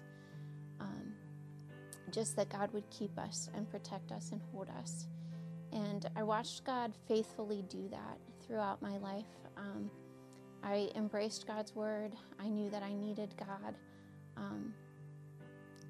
Um, 0.79 1.08
just 2.11 2.35
that 2.35 2.49
God 2.49 2.71
would 2.73 2.89
keep 2.89 3.17
us 3.17 3.49
and 3.55 3.69
protect 3.69 4.11
us 4.11 4.31
and 4.31 4.41
hold 4.51 4.69
us. 4.79 5.07
And 5.71 6.09
I 6.15 6.23
watched 6.23 6.63
God 6.65 6.93
faithfully 7.07 7.63
do 7.69 7.87
that 7.89 8.17
throughout 8.45 8.81
my 8.81 8.97
life. 8.97 9.25
Um, 9.57 9.89
I 10.63 10.89
embraced 10.95 11.47
God's 11.47 11.75
word. 11.75 12.13
I 12.39 12.49
knew 12.49 12.69
that 12.69 12.83
I 12.83 12.93
needed 12.93 13.33
God. 13.37 13.75
Um, 14.35 14.73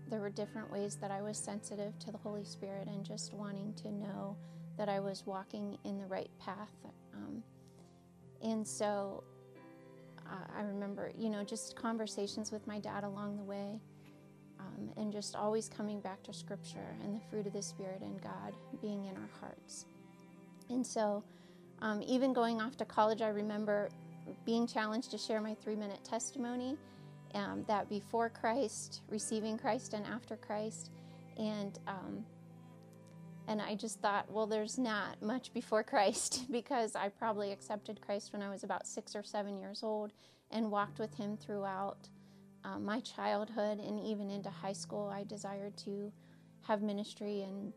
there 0.09 0.19
were 0.19 0.29
different 0.29 0.71
ways 0.71 0.97
that 1.01 1.11
I 1.11 1.21
was 1.21 1.37
sensitive 1.37 1.97
to 1.99 2.11
the 2.11 2.17
Holy 2.17 2.43
Spirit 2.43 2.87
and 2.87 3.05
just 3.05 3.33
wanting 3.33 3.73
to 3.75 3.91
know 3.91 4.35
that 4.77 4.89
I 4.89 4.99
was 4.99 5.23
walking 5.25 5.77
in 5.83 5.97
the 5.97 6.07
right 6.07 6.31
path. 6.39 6.73
Um, 7.13 7.43
and 8.41 8.67
so 8.67 9.23
uh, 10.25 10.57
I 10.57 10.61
remember, 10.61 11.11
you 11.17 11.29
know, 11.29 11.43
just 11.43 11.75
conversations 11.75 12.51
with 12.51 12.65
my 12.65 12.79
dad 12.79 13.03
along 13.03 13.37
the 13.37 13.43
way 13.43 13.79
um, 14.79 14.89
and 14.97 15.11
just 15.11 15.35
always 15.35 15.69
coming 15.69 15.99
back 15.99 16.21
to 16.23 16.33
Scripture 16.33 16.95
and 17.03 17.15
the 17.15 17.21
fruit 17.29 17.47
of 17.47 17.53
the 17.53 17.61
Spirit 17.61 18.01
and 18.01 18.21
God 18.21 18.53
being 18.81 19.05
in 19.05 19.15
our 19.15 19.29
hearts. 19.39 19.85
And 20.69 20.85
so, 20.85 21.23
um, 21.81 22.01
even 22.05 22.33
going 22.33 22.61
off 22.61 22.77
to 22.77 22.85
college, 22.85 23.21
I 23.21 23.29
remember 23.29 23.89
being 24.45 24.67
challenged 24.67 25.11
to 25.11 25.17
share 25.17 25.41
my 25.41 25.55
three 25.55 25.75
minute 25.75 26.03
testimony 26.03 26.77
um, 27.33 27.63
that 27.67 27.89
before 27.89 28.29
Christ, 28.29 29.01
receiving 29.09 29.57
Christ, 29.57 29.93
and 29.93 30.05
after 30.05 30.35
Christ. 30.35 30.91
And 31.37 31.79
um, 31.87 32.25
and 33.47 33.61
I 33.61 33.73
just 33.73 33.99
thought, 33.99 34.31
well, 34.31 34.45
there's 34.45 34.77
not 34.77 35.19
much 35.21 35.51
before 35.53 35.83
Christ 35.93 36.45
because 36.51 36.95
I 36.95 37.09
probably 37.09 37.51
accepted 37.51 37.99
Christ 38.01 38.33
when 38.33 38.41
I 38.41 38.49
was 38.49 38.63
about 38.63 38.85
six 38.87 39.15
or 39.15 39.23
seven 39.23 39.57
years 39.57 39.81
old 39.81 40.11
and 40.51 40.69
walked 40.69 40.99
with 40.99 41.15
Him 41.15 41.37
throughout 41.37 42.09
um, 42.63 42.85
my 42.85 42.99
childhood 42.99 43.79
and 43.79 43.99
even 43.99 44.29
into 44.29 44.49
high 44.49 44.73
school, 44.73 45.07
I 45.07 45.23
desired 45.23 45.77
to 45.77 46.11
have 46.61 46.81
ministry 46.81 47.41
and 47.41 47.73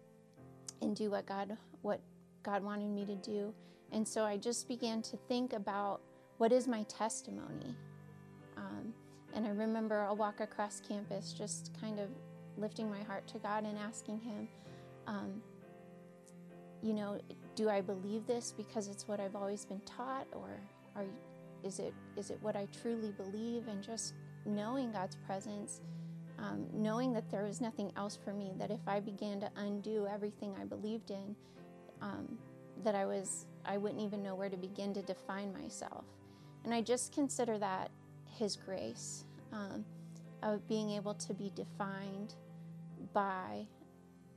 and 0.81 0.97
do 0.97 1.11
what 1.11 1.27
God 1.27 1.57
what 1.83 2.01
God 2.43 2.63
wanted 2.63 2.91
me 2.91 3.05
to 3.07 3.17
do. 3.17 3.55
And 3.93 4.07
so 4.07 4.25
I 4.25 4.37
just 4.37 4.69
began 4.69 5.03
to 5.03 5.17
think 5.29 5.53
about 5.53 6.01
what 6.39 6.53
is 6.53 6.67
my 6.67 6.83
testimony. 6.85 7.77
Um, 8.57 8.93
and 9.35 9.47
I 9.47 9.51
remember 9.51 10.05
a 10.07 10.15
walk 10.15 10.41
across 10.41 10.81
campus, 10.81 11.33
just 11.33 11.71
kind 11.81 11.99
of 11.99 12.09
lifting 12.57 12.91
my 12.91 13.03
heart 13.03 13.27
to 13.29 13.39
God 13.39 13.65
and 13.65 13.79
asking 13.79 14.21
Him, 14.21 14.49
um, 15.07 15.43
you 16.83 16.93
know, 16.95 17.21
do 17.55 17.69
I 17.69 17.81
believe 17.81 18.27
this 18.27 18.53
because 18.57 18.89
it's 18.89 19.07
what 19.07 19.21
I've 19.21 19.37
always 19.37 19.65
been 19.65 19.81
taught, 19.81 20.27
or 20.33 20.61
are, 20.97 21.05
is 21.63 21.79
it 21.79 21.95
is 22.17 22.31
it 22.31 22.39
what 22.43 22.57
I 22.57 22.67
truly 22.83 23.13
believe? 23.13 23.69
And 23.69 23.83
just 23.83 24.15
knowing 24.44 24.93
God's 24.93 25.16
presence 25.27 25.81
um, 26.43 26.66
knowing 26.73 27.12
that 27.12 27.31
there 27.31 27.44
was 27.44 27.60
nothing 27.60 27.93
else 27.97 28.19
for 28.23 28.32
me, 28.32 28.52
that 28.59 28.70
if 28.70 28.81
I 28.86 29.01
began 29.01 29.40
to 29.40 29.51
undo 29.56 30.06
everything 30.06 30.55
I 30.60 30.64
believed 30.64 31.10
in, 31.10 31.36
um, 32.01 32.36
that 32.85 32.94
I 32.94 33.06
was 33.06 33.47
I 33.64 33.77
wouldn't 33.77 34.01
even 34.01 34.24
know 34.24 34.35
where 34.35 34.48
to 34.48 34.56
begin 34.56 34.93
to 34.94 35.02
define 35.02 35.52
myself. 35.52 36.05
And 36.64 36.74
I 36.74 36.81
just 36.81 37.12
consider 37.14 37.59
that 37.59 37.90
His 38.27 38.56
grace 38.56 39.24
um, 39.52 39.85
of 40.43 40.66
being 40.69 40.90
able 40.90 41.14
to 41.14 41.32
be 41.32 41.52
defined 41.55 42.35
by 43.12 43.64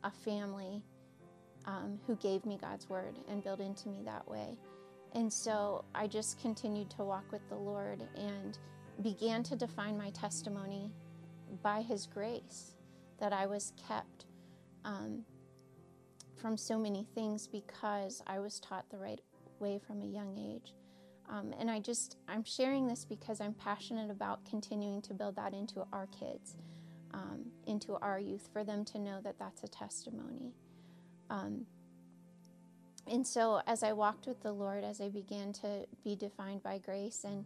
a 0.04 0.12
family 0.12 0.84
um, 1.66 2.00
who 2.06 2.16
gave 2.18 2.46
me 2.46 2.60
God's 2.62 2.88
word 2.88 3.18
and 3.28 3.44
built 3.44 3.60
into 3.60 3.90
me 3.90 4.04
that 4.06 4.28
way. 4.28 4.56
And 5.14 5.32
so 5.32 5.86
I 5.96 6.06
just 6.06 6.40
continued 6.40 6.92
to 6.92 7.04
walk 7.04 7.24
with 7.32 7.48
the 7.50 7.56
Lord 7.56 8.04
and 8.16 8.60
began 9.02 9.44
to 9.44 9.56
define 9.56 9.98
my 9.98 10.10
testimony 10.12 10.92
by 11.62 11.82
His 11.82 12.08
grace 12.08 12.76
that 13.20 13.34
I 13.34 13.46
was 13.46 13.74
kept 13.88 14.26
um, 14.84 15.24
from 16.36 16.58
so 16.58 16.78
many 16.78 17.08
things 17.16 17.48
because 17.48 18.22
I 18.28 18.40
was 18.40 18.60
taught 18.60 18.90
the 18.90 18.98
right 18.98 19.22
way 19.60 19.80
from 19.80 20.02
a 20.02 20.06
young 20.06 20.38
age. 20.38 20.74
Um, 21.30 21.54
and 21.60 21.72
I 21.72 21.80
just, 21.80 22.18
I'm 22.28 22.44
sharing 22.44 22.88
this 22.88 23.04
because 23.04 23.42
I'm 23.42 23.54
passionate 23.54 24.12
about 24.12 24.46
continuing 24.46 25.02
to 25.04 25.14
build 25.14 25.36
that 25.38 25.54
into 25.54 25.86
our 25.92 26.08
kids, 26.08 26.56
um, 27.14 27.46
into 27.66 27.96
our 27.96 28.20
youth, 28.20 28.50
for 28.54 28.64
them 28.64 28.86
to 28.86 29.00
know 29.00 29.22
that 29.24 29.40
that's 29.40 29.64
a 29.64 29.68
testimony. 29.68 30.54
Um, 31.30 31.66
and 33.08 33.26
so 33.26 33.62
as 33.66 33.84
I 33.84 33.94
walked 33.94 34.28
with 34.28 34.42
the 34.42 34.52
Lord, 34.52 34.84
as 34.84 35.02
I 35.02 35.10
began 35.10 35.54
to 35.54 35.86
be 36.04 36.16
defined 36.16 36.64
by 36.64 36.78
grace 36.80 37.24
and 37.24 37.46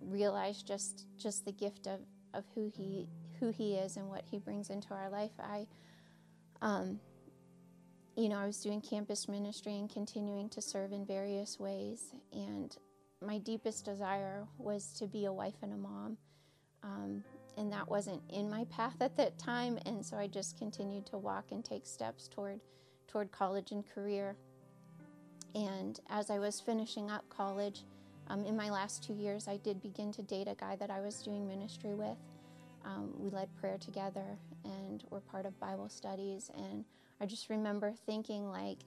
realize 0.00 0.62
just 0.62 1.06
just 1.16 1.44
the 1.44 1.52
gift 1.52 1.86
of, 1.86 2.00
of 2.34 2.44
who 2.54 2.70
he 2.74 3.08
who 3.38 3.50
he 3.50 3.74
is 3.74 3.96
and 3.96 4.08
what 4.08 4.24
he 4.30 4.38
brings 4.38 4.70
into 4.70 4.92
our 4.94 5.08
life, 5.08 5.32
I 5.38 5.66
um, 6.62 7.00
you 8.16 8.28
know, 8.28 8.38
I 8.38 8.46
was 8.46 8.60
doing 8.60 8.80
campus 8.80 9.28
ministry 9.28 9.78
and 9.78 9.88
continuing 9.88 10.48
to 10.50 10.60
serve 10.60 10.92
in 10.92 11.06
various 11.06 11.58
ways. 11.58 12.12
And 12.32 12.76
my 13.24 13.38
deepest 13.38 13.84
desire 13.84 14.44
was 14.58 14.92
to 14.98 15.06
be 15.06 15.24
a 15.24 15.32
wife 15.32 15.54
and 15.62 15.72
a 15.72 15.76
mom. 15.76 16.18
Um, 16.82 17.24
and 17.56 17.72
that 17.72 17.88
wasn't 17.88 18.22
in 18.30 18.50
my 18.50 18.64
path 18.64 18.96
at 19.00 19.16
that 19.16 19.38
time. 19.38 19.78
And 19.86 20.04
so 20.04 20.16
I 20.16 20.26
just 20.26 20.58
continued 20.58 21.06
to 21.06 21.18
walk 21.18 21.46
and 21.50 21.64
take 21.64 21.86
steps 21.86 22.28
toward, 22.28 22.60
toward 23.06 23.32
college 23.32 23.72
and 23.72 23.86
career. 23.86 24.36
And 25.54 25.98
as 26.08 26.30
I 26.30 26.38
was 26.38 26.60
finishing 26.60 27.10
up 27.10 27.24
college, 27.28 27.84
um, 28.30 28.44
in 28.44 28.56
my 28.56 28.70
last 28.70 29.02
two 29.02 29.12
years, 29.12 29.48
I 29.48 29.56
did 29.56 29.82
begin 29.82 30.12
to 30.12 30.22
date 30.22 30.46
a 30.46 30.54
guy 30.54 30.76
that 30.76 30.88
I 30.88 31.00
was 31.00 31.20
doing 31.20 31.48
ministry 31.48 31.94
with. 31.94 32.16
Um, 32.84 33.12
we 33.18 33.28
led 33.28 33.48
prayer 33.60 33.76
together 33.76 34.38
and 34.64 35.02
were 35.10 35.20
part 35.20 35.46
of 35.46 35.58
Bible 35.58 35.88
studies. 35.88 36.48
And 36.56 36.84
I 37.20 37.26
just 37.26 37.50
remember 37.50 37.92
thinking, 38.06 38.48
like, 38.48 38.78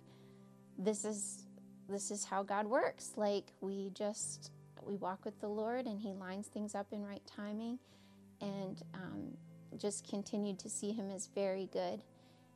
this 0.78 1.04
is 1.04 1.46
this 1.90 2.10
is 2.10 2.24
how 2.24 2.42
God 2.42 2.66
works. 2.66 3.12
Like 3.18 3.52
we 3.60 3.92
just 3.94 4.52
we 4.82 4.96
walk 4.96 5.26
with 5.26 5.40
the 5.42 5.48
Lord, 5.48 5.86
and 5.86 6.00
He 6.00 6.14
lines 6.14 6.48
things 6.48 6.74
up 6.74 6.88
in 6.92 7.06
right 7.06 7.22
timing, 7.26 7.80
and 8.42 8.82
um, 8.94 9.38
just 9.78 10.08
continued 10.08 10.58
to 10.60 10.70
see 10.70 10.94
Him 10.94 11.12
as 11.12 11.28
very 11.36 11.70
good. 11.72 12.02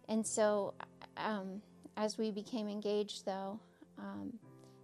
And 0.07 0.25
so, 0.25 0.73
um, 1.17 1.61
as 1.97 2.17
we 2.17 2.31
became 2.31 2.69
engaged, 2.69 3.25
though, 3.25 3.59
um, 3.99 4.33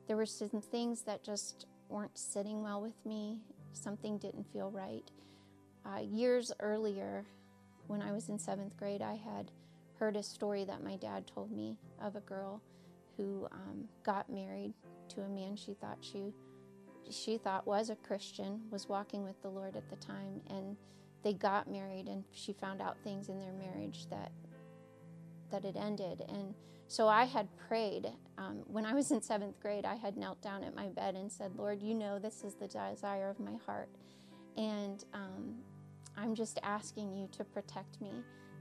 there 0.08 0.18
were 0.18 0.26
some 0.26 0.50
things 0.50 1.02
that 1.04 1.24
just 1.24 1.66
weren't 1.90 2.18
sitting 2.18 2.64
well 2.64 2.82
with 2.82 3.06
me. 3.06 3.40
Something 3.74 4.18
didn't 4.18 4.52
feel 4.52 4.72
right. 4.72 5.10
Uh, 5.86 6.00
years 6.00 6.52
earlier, 6.60 7.26
when 7.88 8.02
I 8.02 8.12
was 8.12 8.30
in 8.30 8.40
seventh 8.40 8.78
grade, 8.78 9.02
I 9.02 9.16
had 9.16 9.52
heard 10.00 10.16
a 10.16 10.24
story 10.24 10.64
that 10.66 10.84
my 10.84 10.96
dad 10.96 11.28
told 11.28 11.52
me 11.52 11.78
of 12.02 12.16
a 12.16 12.22
girl 12.22 12.62
who 13.18 13.48
um, 13.52 13.86
got 14.04 14.30
married 14.30 14.74
to 15.10 15.22
a 15.22 15.30
man 15.30 15.56
she 15.56 15.74
thought 15.74 15.98
she 16.02 16.34
she 17.10 17.38
thought 17.38 17.68
was 17.68 17.90
a 17.90 17.96
Christian, 17.96 18.62
was 18.72 18.88
walking 18.88 19.24
with 19.24 19.42
the 19.42 19.50
Lord 19.50 19.76
at 19.76 19.90
the 19.90 19.98
time, 19.98 20.40
and 20.48 20.78
they 21.22 21.34
got 21.34 21.70
married, 21.70 22.08
and 22.08 22.24
she 22.32 22.54
found 22.54 22.82
out 22.82 22.98
things 23.04 23.30
in 23.30 23.40
their 23.40 23.54
marriage 23.54 24.08
that 24.10 24.32
that 25.54 25.64
it 25.64 25.78
ended, 25.78 26.26
and 26.28 26.54
so 26.88 27.08
I 27.08 27.24
had 27.24 27.48
prayed. 27.68 28.12
Um, 28.38 28.64
when 28.68 28.86
I 28.86 28.94
was 28.94 29.10
in 29.12 29.22
seventh 29.22 29.60
grade, 29.60 29.86
I 29.86 29.96
had 29.96 30.18
knelt 30.18 30.42
down 30.42 30.64
at 30.64 30.76
my 30.76 30.90
bed 30.90 31.16
and 31.16 31.32
said, 31.32 31.56
Lord, 31.56 31.82
you 31.82 31.96
know 31.96 32.20
this 32.20 32.44
is 32.44 32.56
the 32.56 32.68
desire 32.68 33.30
of 33.30 33.40
my 33.40 33.56
heart. 33.66 33.90
And 34.58 35.04
um, 35.14 35.56
I'm 36.18 36.36
just 36.36 36.60
asking 36.62 37.14
you 37.16 37.28
to 37.32 37.44
protect 37.44 38.00
me, 38.02 38.12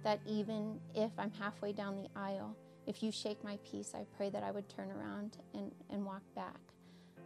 that 0.02 0.20
even 0.26 0.80
if 0.94 1.10
I'm 1.18 1.30
halfway 1.32 1.72
down 1.72 1.96
the 1.96 2.08
aisle, 2.18 2.56
if 2.86 3.02
you 3.02 3.12
shake 3.12 3.42
my 3.44 3.58
peace, 3.70 3.92
I 3.94 4.04
pray 4.16 4.30
that 4.30 4.42
I 4.42 4.50
would 4.50 4.68
turn 4.68 4.90
around 4.90 5.38
and, 5.54 5.72
and 5.90 6.04
walk 6.04 6.22
back, 6.34 6.58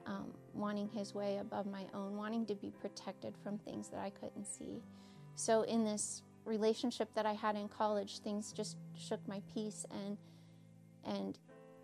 um, 0.07 0.33
wanting 0.53 0.89
his 0.89 1.15
way 1.15 1.39
above 1.39 1.67
my 1.67 1.87
own, 1.95 2.17
wanting 2.17 2.45
to 2.47 2.55
be 2.55 2.71
protected 2.81 3.35
from 3.43 3.59
things 3.59 3.89
that 3.89 4.01
I 4.01 4.11
couldn't 4.11 4.47
see. 4.47 4.83
So, 5.35 5.63
in 5.63 5.85
this 5.85 6.23
relationship 6.47 7.13
that 7.15 7.27
I 7.27 7.33
had 7.33 7.57
in 7.57 7.69
college, 7.69 8.21
things 8.21 8.53
just 8.53 8.77
shook 8.97 9.27
my 9.29 9.43
peace 9.53 9.85
and 9.91 10.17
and 11.05 11.39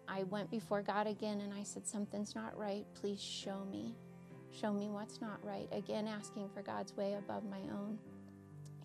I 0.08 0.24
went 0.24 0.50
before 0.50 0.82
God 0.82 1.06
again 1.06 1.40
and 1.40 1.54
I 1.54 1.62
said, 1.62 1.86
Something's 1.86 2.34
not 2.34 2.56
right. 2.56 2.84
Please 2.94 3.20
show 3.20 3.64
me. 3.70 3.94
Show 4.50 4.72
me 4.72 4.90
what's 4.90 5.20
not 5.20 5.42
right. 5.44 5.68
Again, 5.72 6.06
asking 6.06 6.50
for 6.52 6.62
God's 6.62 6.94
way 6.96 7.14
above 7.14 7.44
my 7.44 7.60
own. 7.72 7.98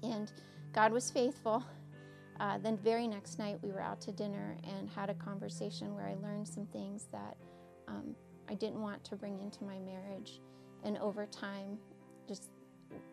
And 0.04 0.32
God 0.74 0.94
was 0.94 1.12
faithful. 1.12 1.66
Uh, 2.40 2.60
then, 2.60 2.78
very 2.78 3.08
next 3.08 3.40
night, 3.40 3.58
we 3.64 3.72
were 3.72 3.82
out 3.82 4.00
to 4.02 4.12
dinner 4.12 4.58
and 4.64 4.88
had 4.90 5.10
a 5.10 5.16
conversation 5.16 5.96
where 5.96 6.06
I 6.06 6.16
learned 6.24 6.48
some 6.48 6.68
things 6.68 7.08
that 7.12 7.36
um, 7.88 8.16
I 8.48 8.54
didn't 8.54 8.82
want 8.82 9.04
to 9.06 9.16
bring 9.16 9.40
into 9.42 9.64
my 9.64 9.80
marriage. 9.80 10.40
And 10.84 10.98
over 11.00 11.26
time, 11.26 11.80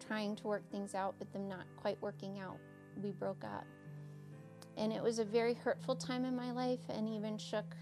trying 0.07 0.37
to 0.37 0.47
work 0.47 0.63
things 0.71 0.95
out, 0.95 1.15
but 1.19 1.33
them 1.33 1.49
not 1.49 1.67
quite 1.77 2.01
working 2.01 2.39
out, 2.41 2.59
we 3.03 3.11
broke 3.11 3.45
up. 3.45 3.65
And 4.77 4.93
it 4.93 5.03
was 5.03 5.19
a 5.19 5.25
very 5.25 5.55
hurtful 5.55 5.95
time 5.95 6.25
in 6.25 6.35
my 6.35 6.51
life 6.51 6.81
and 6.89 7.09
even 7.09 7.39
shook 7.39 7.75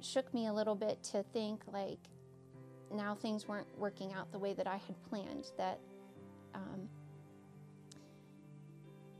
shook 0.00 0.34
me 0.34 0.48
a 0.48 0.52
little 0.52 0.74
bit 0.74 1.00
to 1.04 1.22
think 1.32 1.62
like 1.72 2.00
now 2.92 3.14
things 3.14 3.46
weren't 3.46 3.68
working 3.78 4.12
out 4.12 4.32
the 4.32 4.38
way 4.38 4.52
that 4.52 4.66
I 4.66 4.78
had 4.78 5.00
planned 5.08 5.52
that 5.56 5.78
um, 6.54 6.88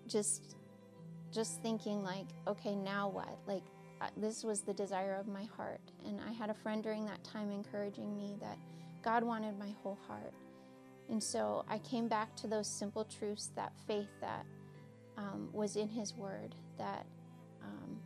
just 0.09 0.56
just 1.31 1.62
thinking 1.62 2.02
like 2.02 2.27
okay 2.48 2.74
now 2.74 3.09
what? 3.09 3.39
Like 3.47 3.62
uh, 4.02 4.09
this 4.16 4.43
was 4.43 4.62
the 4.62 4.74
desire 4.74 5.14
of 5.14 5.28
my 5.28 5.44
heart. 5.56 5.81
And 6.05 6.20
I 6.28 6.32
had 6.32 6.51
a 6.51 6.55
friend 6.55 6.82
during 6.82 7.05
that 7.06 7.23
time 7.23 7.52
encouraging 7.52 8.16
me 8.16 8.36
that 8.40 8.59
God 9.02 9.23
wanted 9.23 9.56
my 9.59 9.70
whole 9.82 9.98
heart 10.09 10.32
and 11.10 11.22
so 11.22 11.64
I 11.68 11.78
came 11.78 12.08
back 12.08 12.34
to 12.36 12.46
those 12.46 12.68
simple 12.68 13.04
truths 13.04 13.50
that 13.56 13.72
faith 13.86 14.08
that 14.20 14.46
um, 15.16 15.48
was 15.52 15.76
in 15.76 15.88
His 15.88 16.14
Word, 16.14 16.54
that 16.78 17.06
um, 17.62 17.98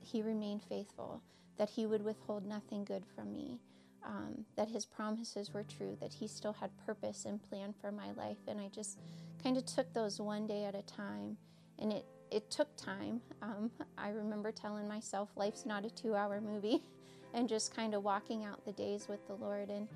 He 0.00 0.22
remained 0.22 0.62
faithful, 0.68 1.22
that 1.58 1.70
He 1.70 1.86
would 1.86 2.04
withhold 2.04 2.46
nothing 2.46 2.84
good 2.84 3.04
from 3.14 3.32
me, 3.32 3.60
um, 4.04 4.44
that 4.56 4.68
His 4.68 4.86
promises 4.86 5.52
were 5.52 5.64
true, 5.64 5.96
that 6.00 6.12
He 6.12 6.28
still 6.28 6.52
had 6.52 6.70
purpose 6.86 7.24
and 7.24 7.42
plan 7.42 7.74
for 7.80 7.90
my 7.90 8.12
life. 8.12 8.38
And 8.46 8.60
I 8.60 8.68
just 8.68 8.98
kind 9.42 9.56
of 9.56 9.64
took 9.66 9.92
those 9.92 10.20
one 10.20 10.46
day 10.46 10.64
at 10.64 10.74
a 10.74 10.82
time. 10.82 11.36
And 11.78 11.92
it, 11.92 12.04
it 12.30 12.50
took 12.50 12.68
time. 12.76 13.20
Um, 13.42 13.70
I 13.98 14.10
remember 14.10 14.52
telling 14.52 14.86
myself, 14.86 15.30
life's 15.34 15.66
not 15.66 15.84
a 15.84 15.90
two 15.90 16.14
hour 16.14 16.40
movie, 16.40 16.84
and 17.34 17.48
just 17.48 17.74
kind 17.74 17.94
of 17.94 18.04
walking 18.04 18.44
out 18.44 18.64
the 18.64 18.72
days 18.72 19.08
with 19.08 19.26
the 19.26 19.34
Lord 19.34 19.70
and, 19.70 19.88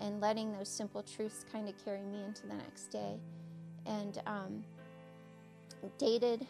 and 0.00 0.20
letting 0.20 0.52
those 0.52 0.68
simple 0.68 1.02
truths 1.02 1.44
kind 1.52 1.68
of 1.68 1.74
carry 1.84 2.02
me 2.02 2.24
into 2.24 2.46
the 2.46 2.54
next 2.54 2.86
day 2.86 3.18
and 3.86 4.20
um, 4.26 4.64
dated, 5.98 6.46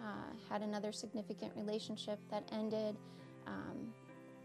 uh, 0.00 0.32
had 0.48 0.62
another 0.62 0.92
significant 0.92 1.52
relationship 1.56 2.18
that 2.30 2.44
ended, 2.52 2.96
um, 3.46 3.92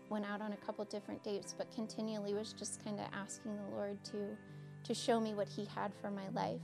went 0.09 0.25
out 0.25 0.41
on 0.41 0.53
a 0.53 0.57
couple 0.57 0.83
different 0.85 1.23
dates, 1.23 1.53
but 1.57 1.71
continually 1.73 2.33
was 2.33 2.53
just 2.53 2.83
kind 2.83 2.99
of 2.99 3.07
asking 3.13 3.55
the 3.55 3.75
Lord 3.75 4.03
to 4.05 4.37
to 4.83 4.95
show 4.95 5.19
me 5.19 5.35
what 5.35 5.47
He 5.47 5.65
had 5.65 5.91
for 6.01 6.09
my 6.09 6.27
life. 6.29 6.61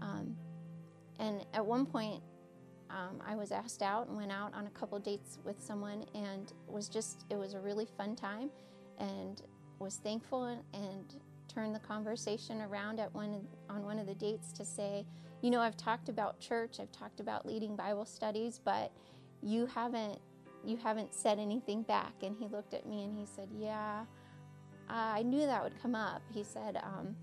Um, 0.00 0.36
and 1.18 1.46
at 1.54 1.64
one 1.64 1.86
point, 1.86 2.22
um, 2.90 3.22
I 3.26 3.34
was 3.34 3.50
asked 3.50 3.80
out 3.80 4.08
and 4.08 4.16
went 4.16 4.30
out 4.30 4.52
on 4.52 4.66
a 4.66 4.70
couple 4.70 4.98
dates 4.98 5.38
with 5.42 5.60
someone, 5.62 6.04
and 6.14 6.52
was 6.68 6.88
just 6.88 7.24
it 7.30 7.36
was 7.36 7.54
a 7.54 7.60
really 7.60 7.86
fun 7.96 8.14
time, 8.14 8.50
and 8.98 9.42
was 9.78 9.96
thankful 9.96 10.44
and, 10.44 10.62
turned 11.48 11.74
the 11.74 11.80
conversation 11.80 12.60
around 12.60 13.00
at 13.00 13.14
one 13.14 13.46
on 13.70 13.82
one 13.82 13.98
of 13.98 14.06
the 14.06 14.14
dates 14.14 14.52
to 14.52 14.64
say, 14.64 15.06
you 15.40 15.50
know, 15.50 15.60
I've 15.60 15.76
talked 15.76 16.10
about 16.10 16.38
church, 16.38 16.80
I've 16.80 16.92
talked 16.92 17.20
about 17.20 17.46
leading 17.46 17.76
Bible 17.76 18.04
studies, 18.04 18.60
but 18.62 18.92
you 19.42 19.64
haven't 19.66 20.20
you 20.64 20.76
haven't 20.76 21.14
said 21.14 21.38
anything 21.38 21.82
back. 21.82 22.12
And 22.22 22.36
he 22.36 22.46
looked 22.48 22.74
at 22.74 22.86
me 22.86 23.04
and 23.04 23.16
he 23.16 23.24
said, 23.24 23.48
Yeah, 23.56 24.04
I 24.88 25.22
knew 25.22 25.46
that 25.46 25.62
would 25.62 25.80
come 25.80 25.94
up. 25.94 26.22
He 26.32 26.42
said, 26.44 26.76
um, 26.82 27.16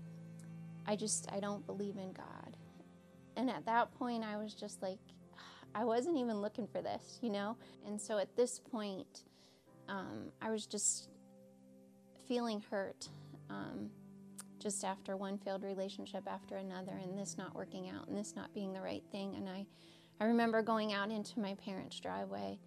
I 0.86 0.96
just 0.96 1.30
I 1.32 1.40
don't 1.40 1.64
believe 1.66 1.96
in 1.96 2.12
God. 2.12 2.56
and 3.36 3.50
at 3.50 3.66
that 3.66 3.94
point, 3.98 4.24
I 4.24 4.36
was 4.36 4.54
just 4.54 4.82
like, 4.82 4.98
I 5.74 5.84
wasn't 5.84 6.16
even 6.18 6.40
looking 6.40 6.66
for 6.66 6.82
this, 6.82 7.18
you 7.20 7.30
know? 7.30 7.56
And 7.86 8.00
so 8.00 8.18
at 8.18 8.36
this 8.36 8.58
point, 8.60 9.24
um, 9.88 10.30
I 10.40 10.50
was 10.50 10.66
just 10.66 11.08
feeling 12.26 12.62
hurt 12.70 13.08
um, 13.50 13.90
just 14.58 14.84
after 14.84 15.16
one 15.16 15.38
failed 15.38 15.62
relationship 15.62 16.24
after 16.26 16.56
another, 16.56 16.98
and 17.02 17.18
this 17.18 17.36
not 17.36 17.54
working 17.54 17.90
out, 17.90 18.08
and 18.08 18.16
this 18.16 18.34
not 18.34 18.52
being 18.54 18.72
the 18.72 18.80
right 18.80 19.02
thing. 19.12 19.34
And 19.36 19.48
I, 19.48 19.66
I 20.20 20.24
remember 20.24 20.62
going 20.62 20.92
out 20.92 21.10
into 21.10 21.40
my 21.40 21.54
parents' 21.54 22.00
driveway 22.00 22.58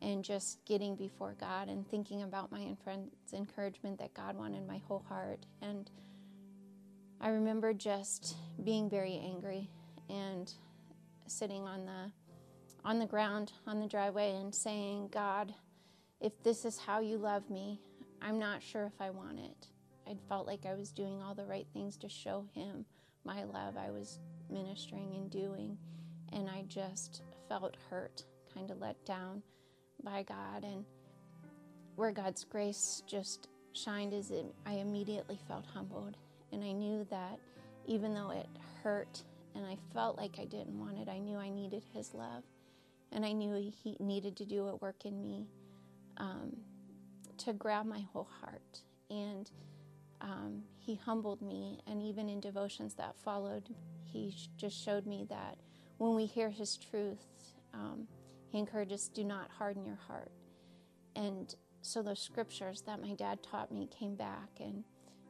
and 0.00 0.24
just 0.24 0.64
getting 0.64 0.96
before 0.96 1.36
God 1.38 1.68
and 1.68 1.88
thinking 1.88 2.22
about 2.22 2.50
my 2.50 2.74
friend's 2.82 3.32
encouragement 3.32 3.98
that 3.98 4.14
God 4.14 4.36
wanted 4.36 4.66
my 4.66 4.78
whole 4.88 5.04
heart. 5.08 5.46
And 5.60 5.90
I 7.20 7.28
remember 7.28 7.72
just 7.72 8.36
being 8.64 8.90
very 8.90 9.20
angry 9.24 9.70
and 10.10 10.52
sitting 11.26 11.62
on 11.62 11.86
the 11.86 12.10
on 12.84 12.98
the 12.98 13.06
ground 13.06 13.52
on 13.64 13.78
the 13.78 13.86
driveway 13.86 14.34
and 14.34 14.52
saying, 14.52 15.08
God, 15.12 15.54
if 16.20 16.32
this 16.42 16.64
is 16.64 16.78
how 16.78 16.98
you 16.98 17.16
love 17.16 17.48
me, 17.48 17.80
I'm 18.22 18.38
not 18.38 18.62
sure 18.62 18.84
if 18.84 19.00
I 19.00 19.10
want 19.10 19.40
it. 19.40 19.66
I 20.08 20.16
felt 20.28 20.46
like 20.46 20.64
I 20.64 20.74
was 20.74 20.92
doing 20.92 21.20
all 21.20 21.34
the 21.34 21.44
right 21.44 21.66
things 21.72 21.96
to 21.98 22.08
show 22.08 22.44
him 22.54 22.84
my 23.24 23.44
love 23.44 23.76
I 23.76 23.90
was 23.90 24.20
ministering 24.48 25.12
and 25.14 25.30
doing. 25.30 25.76
And 26.32 26.48
I 26.48 26.64
just 26.68 27.22
felt 27.48 27.76
hurt, 27.90 28.24
kind 28.54 28.70
of 28.70 28.80
let 28.80 29.04
down 29.04 29.42
by 30.02 30.22
God. 30.22 30.64
And 30.64 30.84
where 31.96 32.12
God's 32.12 32.44
grace 32.44 33.02
just 33.06 33.48
shined 33.72 34.12
is 34.12 34.30
it, 34.30 34.46
I 34.66 34.74
immediately 34.74 35.38
felt 35.48 35.66
humbled. 35.66 36.16
And 36.52 36.62
I 36.62 36.72
knew 36.72 37.06
that 37.10 37.38
even 37.86 38.14
though 38.14 38.30
it 38.30 38.48
hurt 38.82 39.22
and 39.54 39.66
I 39.66 39.76
felt 39.92 40.16
like 40.16 40.36
I 40.40 40.44
didn't 40.44 40.78
want 40.78 40.98
it, 40.98 41.08
I 41.08 41.18
knew 41.18 41.38
I 41.38 41.50
needed 41.50 41.84
His 41.92 42.14
love. 42.14 42.44
And 43.10 43.24
I 43.24 43.32
knew 43.32 43.54
He 43.82 43.96
needed 43.98 44.36
to 44.36 44.44
do 44.44 44.68
a 44.68 44.76
work 44.76 45.04
in 45.04 45.20
me 45.20 45.48
um, 46.18 46.56
to 47.44 47.52
grab 47.52 47.86
my 47.86 48.06
whole 48.12 48.28
heart. 48.40 48.80
And 49.10 49.50
um, 50.20 50.62
He 50.78 50.94
humbled 50.94 51.42
me. 51.42 51.80
And 51.86 52.02
even 52.02 52.28
in 52.28 52.40
devotions 52.40 52.94
that 52.94 53.14
followed, 53.24 53.68
He 54.04 54.34
just 54.56 54.82
showed 54.82 55.06
me 55.06 55.26
that 55.28 55.58
when 55.98 56.14
we 56.14 56.26
hear 56.26 56.50
His 56.50 56.76
truth, 56.76 57.26
um, 57.74 58.06
He 58.50 58.58
encourages, 58.58 59.08
do 59.08 59.24
not 59.24 59.50
harden 59.50 59.84
your 59.84 59.98
heart. 60.06 60.30
And 61.16 61.54
so 61.82 62.02
those 62.02 62.20
scriptures 62.20 62.82
that 62.82 63.02
my 63.02 63.14
dad 63.14 63.42
taught 63.42 63.72
me 63.72 63.88
came 63.98 64.14
back 64.14 64.48
and 64.60 64.84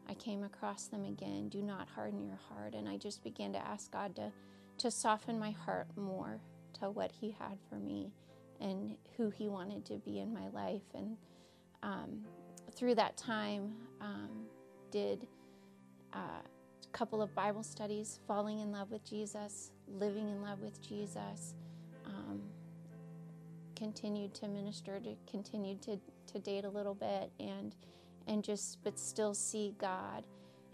I 0.09 0.15
came 0.15 0.45
across 0.45 0.87
them 0.87 1.05
again. 1.05 1.49
Do 1.49 1.63
not 1.63 1.89
harden 1.89 2.25
your 2.25 2.39
heart. 2.49 2.75
And 2.75 2.89
I 2.89 2.97
just 2.97 3.23
began 3.25 3.53
to 3.53 3.59
ask 3.59 3.91
God 3.91 4.15
to, 4.17 4.33
to 4.79 4.91
soften 4.91 5.39
my 5.39 5.53
heart 5.53 5.87
more 5.97 6.41
to 6.81 6.91
what 6.91 7.13
He 7.13 7.31
had 7.39 7.59
for 7.69 7.77
me 7.77 8.13
and 8.61 8.97
who 9.17 9.31
He 9.31 9.49
wanted 9.49 9.85
to 9.87 9.95
be 9.95 10.19
in 10.19 10.33
my 10.33 10.49
life. 10.49 10.83
And 10.95 11.17
um, 11.83 12.25
through 12.75 12.95
that 12.97 13.17
time, 13.17 13.73
um, 14.01 14.47
did 14.91 15.27
uh, 16.13 16.19
a 16.19 16.89
couple 16.93 17.23
of 17.23 17.35
Bible 17.35 17.63
studies, 17.63 18.21
falling 18.27 18.61
in 18.61 18.73
love 18.73 18.91
with 18.91 19.05
Jesus, 19.05 19.73
living 19.89 20.29
in 20.29 20.43
love 20.43 20.61
with 20.61 20.81
Jesus. 20.87 21.55
Um, 22.07 22.41
continued 23.77 24.35
to 24.35 24.49
minister, 24.49 25.01
to 25.01 25.17
continued 25.31 25.83
to, 25.83 25.99
to 26.33 26.39
date 26.39 26.65
a 26.65 26.71
little 26.71 26.95
bit, 26.95 27.31
and 27.41 27.75
and 28.29 28.45
just 28.45 28.79
but 28.85 28.99
still 28.99 29.35
see 29.35 29.75
God 29.79 30.25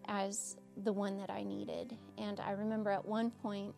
as 0.06 0.56
the 0.84 0.92
one 0.92 1.16
that 1.18 1.30
I 1.30 1.42
needed. 1.42 1.96
And 2.16 2.40
I 2.40 2.52
remember 2.52 2.90
at 2.90 3.04
one 3.04 3.30
point 3.30 3.74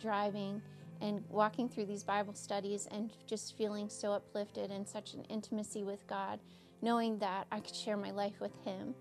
driving 0.00 0.62
and 1.00 1.22
walking 1.28 1.68
through 1.68 1.86
these 1.86 2.04
Bible 2.04 2.34
studies 2.34 2.88
and 2.90 3.12
just 3.26 3.56
feeling 3.56 3.88
so 3.88 4.12
uplifted 4.12 4.70
and 4.70 4.86
such 4.86 5.14
an 5.14 5.24
intimacy 5.24 5.84
with 5.84 6.06
God, 6.06 6.40
knowing 6.82 7.18
that 7.18 7.46
I 7.52 7.60
could 7.60 7.74
share 7.74 7.96
my 7.96 8.10
life 8.10 8.40
with 8.40 8.54
Him 8.64 8.94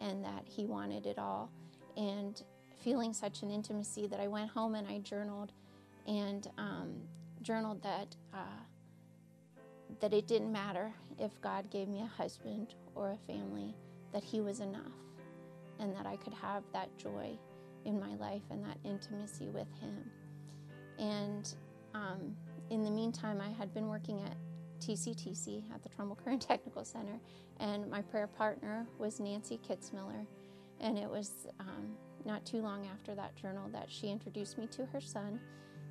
and 0.00 0.24
that 0.24 0.44
He 0.46 0.66
wanted 0.66 1.06
it 1.06 1.18
all. 1.18 1.50
And 1.96 2.40
feeling 2.82 3.12
such 3.12 3.42
an 3.42 3.50
intimacy 3.50 4.06
that 4.08 4.20
I 4.20 4.28
went 4.28 4.50
home 4.50 4.74
and 4.74 4.88
I 4.88 4.98
journaled 4.98 5.52
and 6.06 6.48
um, 6.58 7.02
journaled 7.42 7.82
that. 7.82 8.16
Uh, 8.32 8.62
that 10.00 10.12
it 10.12 10.26
didn't 10.26 10.50
matter 10.50 10.92
if 11.18 11.40
God 11.40 11.70
gave 11.70 11.88
me 11.88 12.02
a 12.02 12.06
husband 12.06 12.74
or 12.94 13.10
a 13.10 13.32
family, 13.32 13.74
that 14.12 14.24
He 14.24 14.40
was 14.40 14.60
enough, 14.60 14.92
and 15.78 15.94
that 15.94 16.06
I 16.06 16.16
could 16.16 16.34
have 16.34 16.62
that 16.72 16.96
joy 16.98 17.38
in 17.84 17.98
my 17.98 18.14
life 18.16 18.42
and 18.50 18.64
that 18.64 18.78
intimacy 18.84 19.48
with 19.48 19.68
Him. 19.80 20.10
And 21.02 21.52
um, 21.94 22.36
in 22.70 22.84
the 22.84 22.90
meantime, 22.90 23.40
I 23.40 23.50
had 23.50 23.74
been 23.74 23.88
working 23.88 24.22
at 24.22 24.36
TCTC 24.80 25.64
at 25.74 25.82
the 25.82 25.88
Trumbull 25.88 26.16
Career 26.16 26.38
Technical 26.40 26.84
Center, 26.84 27.18
and 27.58 27.90
my 27.90 28.00
prayer 28.00 28.28
partner 28.28 28.86
was 28.98 29.20
Nancy 29.20 29.58
Kitzmiller. 29.68 30.26
And 30.80 30.98
it 30.98 31.08
was 31.08 31.46
um, 31.60 31.92
not 32.24 32.44
too 32.46 32.60
long 32.60 32.86
after 32.92 33.14
that 33.14 33.36
journal 33.36 33.68
that 33.72 33.90
she 33.90 34.08
introduced 34.08 34.58
me 34.58 34.66
to 34.68 34.86
her 34.86 35.00
son, 35.00 35.40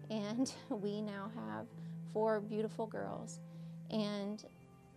and 0.09 0.53
we 0.69 1.01
now 1.01 1.29
have 1.35 1.67
four 2.13 2.39
beautiful 2.39 2.87
girls. 2.87 3.39
And 3.89 4.43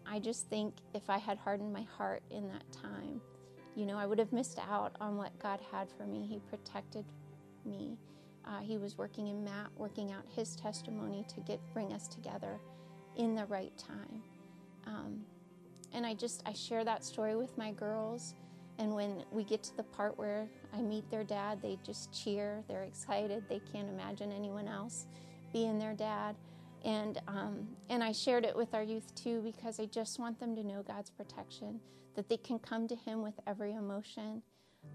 I 0.07 0.21
just 0.21 0.49
think 0.49 0.75
if 0.95 1.11
I 1.11 1.19
had 1.19 1.39
hardened 1.39 1.73
my 1.73 1.87
heart 1.97 2.23
in 2.31 2.49
that 2.49 2.65
time, 2.73 3.21
you 3.75 3.87
know, 3.87 3.99
I 3.99 4.07
would 4.07 4.19
have 4.21 4.33
missed 4.33 4.61
out 4.71 4.95
on 5.01 5.17
what 5.17 5.37
God 5.41 5.59
had 5.73 5.89
for 5.91 6.07
me. 6.07 6.25
He 6.29 6.39
protected 6.49 7.05
me. 7.65 7.97
Uh, 8.47 8.61
he 8.61 8.79
was 8.79 8.99
working 8.99 9.29
in 9.29 9.43
Matt, 9.43 9.69
working 9.77 10.13
out 10.13 10.25
his 10.35 10.55
testimony 10.57 11.25
to 11.35 11.41
get 11.41 11.61
bring 11.73 11.93
us 11.93 12.09
together 12.09 12.61
in 13.17 13.35
the 13.35 13.47
right 13.47 13.73
time. 13.79 14.23
Um, 14.87 15.21
and 15.93 16.05
I 16.05 16.15
just 16.15 16.43
I 16.47 16.53
share 16.53 16.85
that 16.85 17.05
story 17.05 17.37
with 17.37 17.57
my 17.57 17.73
girls. 17.73 18.35
And 18.79 18.93
when 18.93 19.25
we 19.31 19.45
get 19.45 19.63
to 19.65 19.77
the 19.77 19.85
part 19.85 20.19
where 20.19 20.49
I 20.73 20.83
meet 20.83 21.09
their 21.11 21.23
dad, 21.23 21.63
they 21.63 21.79
just 21.85 22.13
cheer. 22.13 22.63
They're 22.69 22.83
excited. 22.83 23.45
They 23.49 23.61
can't 23.73 23.89
imagine 23.89 24.33
anyone 24.33 24.67
else 24.67 25.07
being 25.53 25.79
their 25.79 25.95
dad. 25.95 26.35
And, 26.85 27.21
um, 27.29 27.69
and 27.89 28.03
I 28.03 28.13
shared 28.13 28.45
it 28.45 28.55
with 28.55 28.75
our 28.75 28.83
youth 28.83 29.15
too 29.15 29.41
because 29.43 29.81
I 29.81 29.87
just 29.87 30.19
want 30.19 30.39
them 30.39 30.55
to 30.57 30.63
know 30.63 30.83
God's 30.83 31.11
protection, 31.11 31.81
that 32.15 32.29
they 32.29 32.37
can 32.37 32.59
come 32.59 32.89
to 32.89 32.97
Him 32.97 33.23
with 33.23 33.35
every 33.47 33.73
emotion, 33.73 34.43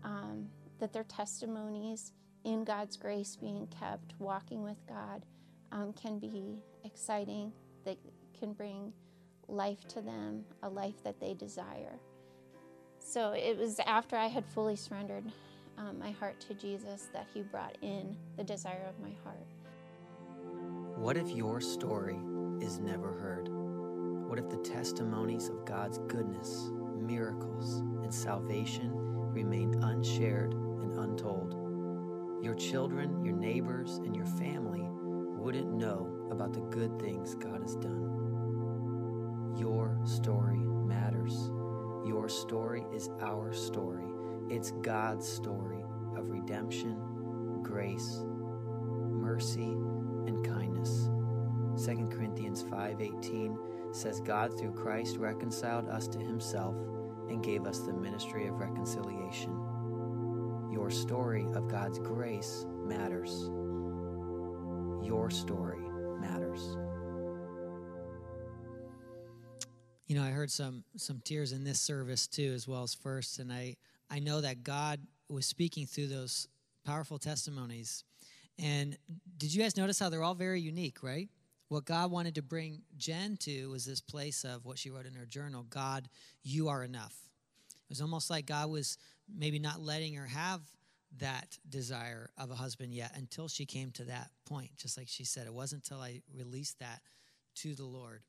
um, 0.04 0.48
that 0.80 0.94
their 0.94 1.06
testimonies 1.06 2.12
in 2.44 2.64
God's 2.64 2.98
grace 2.98 3.36
being 3.36 3.68
kept, 3.68 4.14
walking 4.20 4.64
with 4.64 4.78
God, 4.88 5.26
um, 5.72 5.94
can 5.94 6.20
be 6.20 6.64
exciting, 6.84 7.52
that 7.86 7.98
can 8.38 8.53
bring 8.53 8.94
life 9.48 9.88
to 9.90 10.02
them, 10.02 10.44
a 10.64 10.70
life 10.70 11.03
that 11.03 11.20
they 11.20 11.34
desire. 11.34 11.99
So 12.99 13.32
it 13.32 13.57
was 13.57 13.80
after 13.86 14.16
I 14.16 14.28
had 14.28 14.45
fully 14.45 14.76
surrendered 14.76 15.26
um, 15.78 15.98
my 15.98 16.11
heart 16.11 16.40
to 16.41 16.53
Jesus 16.53 17.10
that 17.14 17.28
He 17.34 17.41
brought 17.41 17.78
in 17.82 18.16
the 18.38 18.44
desire 18.44 18.86
of 18.88 18.99
my 18.99 19.14
heart. 19.24 19.48
What 20.98 21.18
if 21.18 21.30
your 21.30 21.61
story 21.61 22.20
is 22.61 22.80
never 22.80 23.14
heard? 23.14 23.48
What 24.30 24.38
if 24.38 24.49
the 24.49 24.57
testimonies 24.57 25.48
of 25.48 25.66
God's 25.66 25.98
goodness, 25.99 26.70
miracles, 26.98 27.80
and 28.03 28.14
salvation 28.14 28.91
remain 29.34 29.82
unshared 29.82 30.53
and 30.53 30.94
untold? 30.99 31.69
Your 32.41 32.56
children, 32.56 33.24
your 33.26 33.36
neighbors, 33.36 33.98
and 33.98 34.16
your 34.16 34.26
family 34.26 34.88
wouldn't 35.38 35.74
know 35.74 36.28
about 36.32 36.53
the 36.53 36.61
good 36.61 36.99
things 36.99 37.36
God 37.36 37.61
has 37.61 37.76
done. 37.76 39.56
Your 39.57 39.99
story 40.06 40.57
matters. 40.57 41.52
Your 42.06 42.30
story 42.30 42.86
is 42.94 43.10
our 43.22 43.52
story. 43.52 44.07
It's 44.49 44.72
God's 44.72 45.28
story 45.28 45.84
of 46.16 46.30
redemption, 46.30 46.98
grace, 47.61 48.24
mercy, 49.10 49.74
and 50.28 50.45
kindness. 50.45 51.10
2 51.76 52.10
Corinthians 52.10 52.64
5:18 52.64 53.57
says 53.91 54.22
God 54.22 54.57
through 54.57 54.72
Christ 54.72 55.18
reconciled 55.18 55.90
us 55.90 56.07
to 56.10 56.20
himself 56.20 56.76
and 57.30 57.44
gave 57.44 57.66
us 57.66 57.80
the 57.80 57.94
ministry 57.94 58.48
of 58.48 58.60
reconciliation. 58.60 59.53
Your 60.90 60.98
story 60.98 61.45
of 61.53 61.68
God's 61.68 61.99
grace 61.99 62.66
matters. 62.84 63.30
Your 65.06 65.30
story 65.30 65.88
matters. 66.20 66.76
You 70.07 70.16
know, 70.16 70.24
I 70.24 70.32
heard 70.32 70.49
some 70.49 70.84
some 70.98 71.22
tears 71.24 71.52
in 71.52 71.64
this 71.64 71.80
service 71.80 72.26
too, 72.26 72.53
as 72.56 72.68
well 72.68 72.82
as 72.82 72.95
first, 72.95 73.38
and 73.38 73.53
I 73.53 73.76
I 74.10 74.18
know 74.18 74.41
that 74.41 74.64
God 74.64 74.99
was 75.30 75.45
speaking 75.45 75.86
through 75.86 76.07
those 76.07 76.48
powerful 76.84 77.20
testimonies 77.20 78.03
and 78.57 78.98
did 79.38 79.53
you 79.53 79.61
guys 79.61 79.78
notice 79.78 79.99
how 79.99 80.10
they're 80.10 80.24
all 80.24 80.34
very 80.34 80.60
unique, 80.60 81.03
right? 81.03 81.30
What 81.68 81.86
God 81.86 82.10
wanted 82.10 82.34
to 82.34 82.41
bring 82.41 82.82
Jen 82.98 83.38
to 83.41 83.70
was 83.70 83.86
this 83.86 84.02
place 84.02 84.44
of 84.44 84.66
what 84.66 84.80
she 84.80 84.90
wrote 84.90 85.06
in 85.06 85.14
her 85.14 85.28
journal 85.28 85.68
God, 85.70 86.10
you 86.41 86.68
are 86.68 86.84
enough. 86.84 87.16
It 87.70 87.91
was 87.91 88.02
almost 88.02 88.32
like 88.32 88.48
God 88.48 88.72
was 88.72 88.98
maybe 89.32 89.60
not 89.60 89.80
letting 89.80 90.16
her 90.16 90.26
have 90.26 90.61
that 91.18 91.57
desire 91.68 92.30
of 92.38 92.52
a 92.52 92.56
husband 92.56 92.94
yet 92.94 93.11
until 93.15 93.48
she 93.48 93.65
came 93.65 93.91
to 93.91 94.03
that 94.06 94.30
point. 94.45 94.69
Just 94.77 94.98
like 94.98 95.07
she 95.07 95.23
said, 95.26 95.48
it 95.48 95.53
wasn't 95.53 95.84
until 95.90 96.02
I 96.02 96.22
released 96.34 96.80
that 96.80 97.02
to 97.57 97.76
the 97.76 97.86
Lord. 97.86 98.22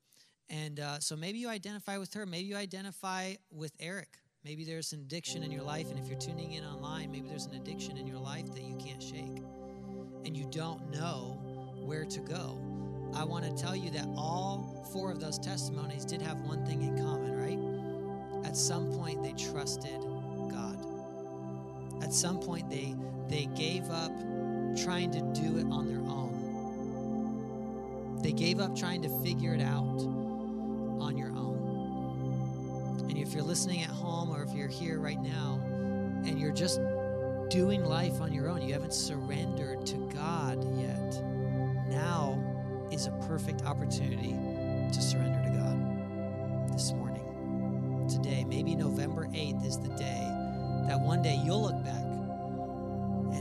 And 0.49 0.81
uh, 0.81 0.99
so 0.99 1.15
maybe 1.15 1.39
you 1.39 1.49
identify 1.49 1.99
with 1.99 2.13
her. 2.15 2.27
Maybe 2.27 2.49
you 2.49 2.57
identify 2.57 3.35
with 3.53 3.73
Eric. 3.79 4.09
Maybe 4.45 4.65
there's 4.65 4.93
an 4.93 5.01
addiction 5.01 5.43
in 5.43 5.53
your 5.53 5.63
life. 5.63 5.91
And 5.91 5.99
if 5.99 6.09
you're 6.09 6.19
tuning 6.19 6.53
in 6.53 6.65
online, 6.65 7.13
maybe 7.13 7.29
there's 7.29 7.47
an 7.47 7.55
addiction 7.55 7.97
in 7.97 8.07
your 8.07 8.19
life 8.19 8.53
that 8.55 8.63
you 8.63 8.77
can't 8.77 9.03
shake 9.03 9.43
and 10.25 10.37
you 10.37 10.47
don't 10.51 10.91
know 10.91 11.39
where 11.85 12.05
to 12.05 12.21
go. 12.21 12.61
I 13.15 13.25
want 13.25 13.45
to 13.45 13.63
tell 13.63 13.77
you 13.77 13.91
that 13.91 14.07
all 14.17 14.89
four 14.93 15.11
of 15.11 15.21
those 15.21 15.39
testimonies 15.39 16.05
did 16.05 16.23
have 16.23 16.41
one 16.41 16.65
thing 16.65 16.83
in 16.83 16.97
common, 16.99 17.37
right? 17.37 18.47
At 18.47 18.57
some 18.57 18.93
point, 18.93 19.23
they 19.23 19.33
trusted. 19.33 20.01
At 22.11 22.15
some 22.15 22.41
point, 22.41 22.69
they, 22.69 22.97
they 23.29 23.47
gave 23.55 23.89
up 23.89 24.11
trying 24.83 25.13
to 25.13 25.21
do 25.33 25.59
it 25.59 25.67
on 25.71 25.87
their 25.87 26.01
own. 26.01 26.35
They 28.21 28.33
gave 28.33 28.59
up 28.59 28.75
trying 28.75 29.03
to 29.03 29.09
figure 29.23 29.55
it 29.55 29.61
out 29.61 30.01
on 31.01 31.17
your 31.17 31.29
own. 31.29 33.07
And 33.09 33.17
if 33.17 33.33
you're 33.33 33.45
listening 33.45 33.85
at 33.85 33.91
home 33.91 34.35
or 34.35 34.43
if 34.43 34.53
you're 34.53 34.67
here 34.67 34.99
right 34.99 35.23
now 35.23 35.61
and 36.25 36.37
you're 36.37 36.51
just 36.51 36.81
doing 37.49 37.85
life 37.85 38.21
on 38.21 38.33
your 38.33 38.49
own, 38.49 38.61
you 38.61 38.73
haven't 38.73 38.93
surrendered 38.93 39.87
to 39.87 39.95
God 40.13 40.59
yet, 40.81 41.23
now 41.91 42.43
is 42.91 43.07
a 43.07 43.13
perfect 43.29 43.63
opportunity 43.63 44.35
to 44.93 45.01
surrender 45.01 45.41
to 45.49 45.51
God 45.57 46.73
this 46.73 46.91
morning. 46.91 48.09
Today, 48.09 48.43
maybe 48.43 48.75
November 48.75 49.27
8th 49.27 49.65
is 49.65 49.79
the 49.79 49.91
day 49.91 50.27
that 50.91 50.99
one 50.99 51.23
day 51.23 51.41
you'll 51.45 51.63
look 51.63 51.85
back 51.85 52.00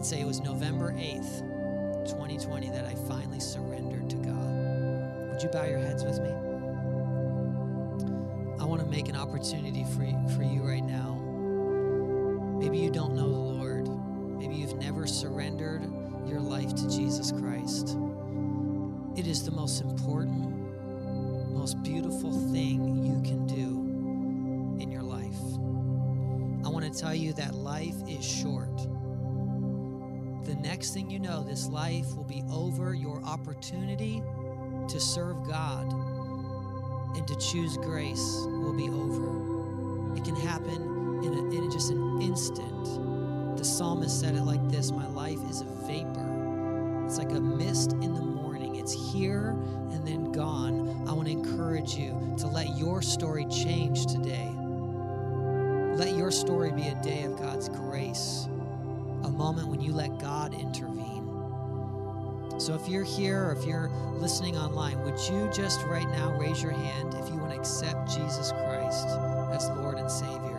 say 0.10 0.22
it 0.22 0.26
was 0.26 0.42
November 0.42 0.92
8th, 0.94 1.42
2020, 2.10 2.72
that 2.72 2.84
I 2.84 2.96
finally 3.08 3.40
surrendered 3.40 4.10
to 4.10 4.16
God. 4.16 5.30
Would 5.30 5.44
you 5.44 5.50
bow 5.50 5.66
your 5.66 5.78
heads 5.78 6.04
with 6.04 6.20
me? 6.20 6.32
I 8.60 8.66
want 8.66 8.82
to 8.82 8.88
make 8.88 9.08
an 9.08 9.16
opportunity 9.16 9.86
for 9.96 10.04
you, 10.04 10.18
for 10.36 10.42
you 10.42 10.64
right 10.64 10.84
now. 10.84 11.14
Maybe 12.60 12.80
you 12.80 12.90
don't 12.90 13.14
know 13.14 13.30
the 13.30 13.38
Lord. 13.38 13.88
Maybe 14.40 14.56
you've 14.56 14.78
never 14.78 15.06
surrendered 15.06 15.84
your 16.26 16.40
life 16.40 16.74
to 16.74 16.90
Jesus 16.90 17.32
Christ. 17.32 17.96
It 19.16 19.28
is 19.28 19.46
the 19.46 19.52
most 19.52 19.80
important, 19.80 21.54
most 21.54 21.84
beautiful 21.84 22.32
thing 22.52 23.06
you 23.06 23.22
can 23.22 23.46
do 23.46 24.82
in 24.82 24.92
your 24.92 25.04
life. 25.04 25.38
I 26.66 26.70
want 26.70 26.92
to 26.92 27.00
tell 27.00 27.14
you 27.14 27.32
that 27.34 27.54
life 27.54 28.02
is 28.08 28.26
short. 28.26 28.79
Next 30.80 30.94
thing 30.94 31.12
you 31.12 31.20
know, 31.20 31.44
this 31.44 31.68
life 31.68 32.16
will 32.16 32.24
be 32.24 32.42
over. 32.50 32.94
Your 32.94 33.22
opportunity 33.26 34.24
to 34.88 34.98
serve 34.98 35.46
God 35.46 35.92
and 37.18 37.28
to 37.28 37.36
choose 37.36 37.76
grace 37.76 38.46
will 38.46 38.72
be 38.72 38.88
over. 38.88 40.16
It 40.16 40.24
can 40.24 40.38
happen 40.38 41.22
in, 41.22 41.34
a, 41.34 41.64
in 41.64 41.70
just 41.70 41.92
an 41.92 42.22
instant. 42.22 43.58
The 43.58 43.66
psalmist 43.66 44.22
said 44.22 44.36
it 44.36 44.44
like 44.44 44.70
this 44.70 44.92
My 44.92 45.06
life 45.08 45.40
is 45.50 45.60
a 45.60 45.66
vapor, 45.86 47.04
it's 47.06 47.18
like 47.18 47.32
a 47.32 47.42
mist 47.42 47.92
in 47.92 48.14
the 48.14 48.22
morning. 48.22 48.78
It's 48.78 48.94
here 49.12 49.50
and 49.92 50.08
then 50.08 50.32
gone. 50.32 51.06
I 51.10 51.12
want 51.12 51.28
to 51.28 51.34
encourage 51.34 51.96
you 51.96 52.36
to 52.38 52.48
let 52.48 52.78
your 52.78 53.02
story 53.02 53.46
change 53.48 54.06
today. 54.06 54.50
Let 55.98 56.16
your 56.16 56.32
story 56.32 56.72
be 56.72 56.88
a 56.88 56.96
day 57.04 57.24
of 57.24 57.38
God's 57.38 57.68
grace, 57.68 58.48
a 59.24 59.30
moment 59.30 59.68
when 59.68 59.82
you 59.82 59.94
let 59.94 60.20
God 60.20 60.54
intervene. 60.54 61.28
So 62.60 62.76
if 62.76 62.90
you're 62.90 63.06
here 63.06 63.46
or 63.46 63.52
if 63.54 63.66
you're 63.66 63.90
listening 64.16 64.58
online, 64.58 65.02
would 65.04 65.20
you 65.30 65.50
just 65.54 65.82
right 65.84 66.10
now 66.10 66.38
raise 66.38 66.62
your 66.62 66.74
hand 66.74 67.14
if 67.14 67.30
you 67.30 67.38
want 67.38 67.52
to 67.54 67.58
accept 67.58 68.10
Jesus 68.10 68.52
Christ 68.52 69.08
as 69.54 69.70
Lord 69.78 69.98
and 69.98 70.12
Savior? 70.12 70.58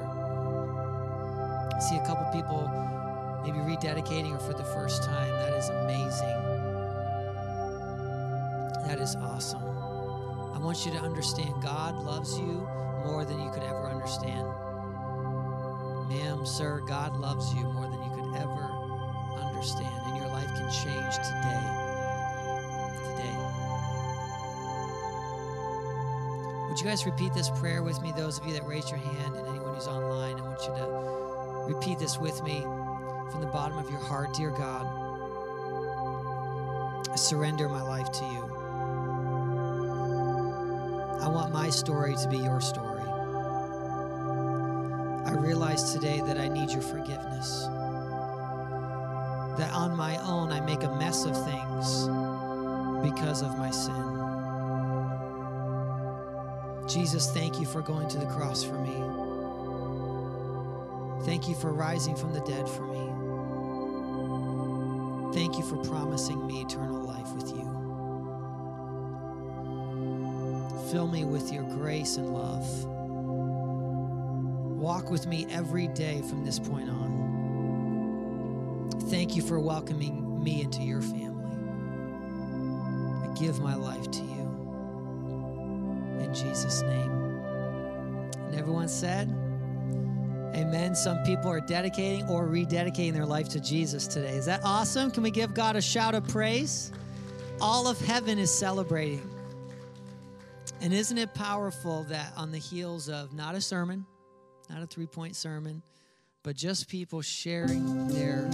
I 1.75 1.79
see 1.81 1.97
a 1.97 2.07
couple 2.07 2.25
people 2.33 2.69
maybe 3.45 3.59
rededicating 3.59 4.35
or 4.35 4.39
for 4.39 4.55
the 4.55 4.65
first 4.65 5.03
time. 5.05 5.31
That 5.31 5.53
is 5.53 5.69
amazing. 5.69 6.61
That 8.87 8.99
is 8.99 9.15
awesome. 9.17 9.63
I 10.55 10.59
want 10.59 10.85
you 10.85 10.93
to 10.93 10.99
understand 10.99 11.63
God 11.63 12.03
loves 12.05 12.39
you 12.39 12.67
more 13.05 13.25
than 13.25 13.41
you 13.41 13.51
could 13.51 13.63
ever 13.63 13.87
understand. 13.87 14.47
Ma'am, 16.09 16.45
sir, 16.45 16.81
God 16.87 17.17
loves 17.17 17.55
you 17.55 17.63
more 17.73 17.89
than 17.89 18.03
you 18.03 18.11
could 18.11 18.20
ever 18.37 18.69
understand, 19.39 19.93
and 20.07 20.17
your 20.17 20.29
life 20.29 20.49
can 20.57 20.71
change 20.71 21.15
today. 21.17 21.65
Today. 23.05 23.37
Would 26.69 26.79
you 26.79 26.87
guys 26.87 27.05
repeat 27.05 27.35
this 27.35 27.51
prayer 27.51 27.83
with 27.83 28.01
me? 28.01 28.13
Those 28.17 28.39
of 28.39 28.47
you 28.47 28.53
that 28.55 28.67
raised 28.67 28.91
your 28.91 28.99
hand, 28.99 29.37
and 29.37 29.47
anyone 29.47 29.75
who's 29.75 29.87
online, 29.87 30.39
I 30.39 30.43
want 30.43 30.61
you 30.63 30.75
to 30.75 31.75
repeat 31.75 31.99
this 31.99 32.19
with 32.19 32.43
me 32.43 32.63
from 33.31 33.41
the 33.41 33.49
bottom 33.49 33.77
of 33.79 33.91
your 33.91 34.01
heart. 34.01 34.33
Dear 34.35 34.51
God, 34.51 34.87
I 37.11 37.17
surrender 37.17 37.69
my 37.69 37.83
life 37.83 38.11
to 38.13 38.25
you. 38.25 38.57
I 41.21 41.29
want 41.29 41.53
my 41.53 41.69
story 41.69 42.15
to 42.15 42.29
be 42.29 42.39
your 42.39 42.61
story. 42.61 43.03
I 45.27 45.35
realize 45.35 45.93
today 45.93 46.23
that 46.25 46.39
I 46.39 46.49
need 46.49 46.71
your 46.71 46.81
forgiveness. 46.83 47.69
That 49.59 49.73
on 49.73 49.97
my 49.97 50.17
own 50.25 50.53
I 50.53 50.61
make 50.61 50.83
a 50.83 50.95
mess 50.97 51.25
of 51.25 51.35
things 51.45 52.09
because 53.03 53.43
of 53.43 53.59
my 53.59 53.71
sin. 53.71 54.21
Jesus, 56.89 57.31
thank 57.31 57.61
you 57.61 57.67
for 57.67 57.83
going 57.83 58.09
to 58.09 58.19
the 58.19 58.27
cross 58.27 58.65
for 58.65 58.79
me. 58.79 58.95
Thank 61.25 61.49
you 61.49 61.55
for 61.55 61.73
rising 61.73 62.17
from 62.17 62.33
the 62.33 62.41
dead 62.41 62.69
for 62.69 62.83
me. 62.83 63.11
Thank 65.35 65.57
you 65.57 65.63
for 65.63 65.77
promising 65.77 66.47
me 66.47 66.63
eternal 66.63 67.01
life 67.03 67.33
with 67.33 67.51
you. 67.51 67.63
Fill 70.91 71.07
me 71.07 71.25
with 71.25 71.53
your 71.53 71.63
grace 71.63 72.17
and 72.17 72.35
love. 72.35 72.67
Walk 74.77 75.11
with 75.11 75.27
me 75.29 75.47
every 75.51 75.87
day 75.89 76.23
from 76.23 76.45
this 76.45 76.59
point 76.59 76.89
on. 76.89 77.40
Thank 79.11 79.35
you 79.35 79.43
for 79.43 79.59
welcoming 79.59 80.41
me 80.41 80.63
into 80.63 80.83
your 80.83 81.03
family. 81.03 81.45
I 83.25 83.35
give 83.35 83.59
my 83.59 83.75
life 83.75 84.09
to 84.09 84.23
you. 84.23 84.41
In 86.21 86.33
Jesus' 86.33 86.83
name. 86.83 87.11
And 88.37 88.55
everyone 88.55 88.89
said, 88.89 89.29
Amen. 90.55 90.95
Some 90.95 91.19
people 91.25 91.51
are 91.51 91.61
dedicating 91.61 92.29
or 92.29 92.47
rededicating 92.47 93.13
their 93.13 93.27
life 93.27 93.49
to 93.49 93.59
Jesus 93.59 94.07
today. 94.07 94.37
Is 94.37 94.47
that 94.47 94.61
awesome? 94.63 95.11
Can 95.11 95.25
we 95.25 95.33
give 95.33 95.55
God 95.55 95.75
a 95.75 95.83
shout 95.83 96.15
of 96.15 96.29
praise? 96.29 96.93
All 97.61 97.89
of 97.89 98.01
heaven 98.01 98.39
is 98.39 98.57
celebrating. 98.57 99.29
And 100.81 100.95
isn't 100.95 101.19
it 101.19 101.35
powerful 101.35 102.05
that 102.05 102.33
on 102.37 102.53
the 102.53 102.59
heels 102.59 103.09
of 103.09 103.35
not 103.35 103.57
a 103.57 103.61
sermon, 103.61 104.07
not 104.69 104.83
a 104.83 104.87
three 104.87 105.07
point 105.07 105.35
sermon, 105.35 105.83
but 106.43 106.57
just 106.57 106.89
people 106.89 107.21
sharing 107.21 108.09
their 108.09 108.49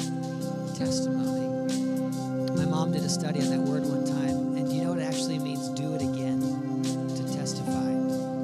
testimony? 0.77 1.47
My 2.57 2.65
mom 2.65 2.93
did 2.93 3.03
a 3.03 3.09
study 3.09 3.41
on 3.41 3.51
that 3.51 3.61
word 3.61 3.85
one 3.85 4.05
time, 4.05 4.57
and 4.57 4.73
you 4.73 4.83
know 4.83 4.91
what 4.91 4.99
it 4.99 5.05
actually 5.05 5.39
means? 5.39 5.69
Do 5.71 5.95
it 5.95 6.03
again. 6.03 6.41
To 6.41 7.37
testify 7.37 7.93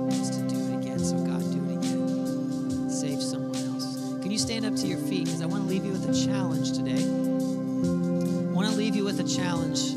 is 0.09 0.31
to 0.31 0.49
do 0.49 0.73
it 0.73 0.79
again. 0.79 0.99
So, 0.99 1.17
God, 1.19 1.41
do 1.51 1.65
it 1.71 1.77
again. 1.79 2.91
Save 2.91 3.23
someone 3.23 3.57
else. 3.57 4.21
Can 4.23 4.31
you 4.31 4.39
stand 4.39 4.65
up 4.65 4.77
to 4.77 4.87
your 4.87 4.99
feet? 4.99 5.25
Because 5.25 5.43
I 5.43 5.47
want 5.47 5.65
to 5.65 5.69
leave 5.69 5.85
you 5.85 5.93
with 5.93 6.09
a 6.09 6.27
challenge 6.27 6.73
today. 6.73 7.03
I 7.03 8.53
want 8.53 8.69
to 8.71 8.77
leave 8.77 8.95
you 8.95 9.05
with 9.05 9.19
a 9.19 9.25
challenge 9.25 9.93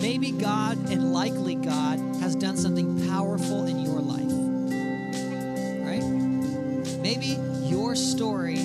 maybe 0.00 0.32
God 0.32 0.90
and 0.90 1.12
likely 1.12 1.54
God 1.54 1.98
has 2.16 2.34
done 2.34 2.56
something 2.56 3.06
powerful 3.08 3.66
in 3.66 3.78
your 3.78 3.89
story 8.20 8.58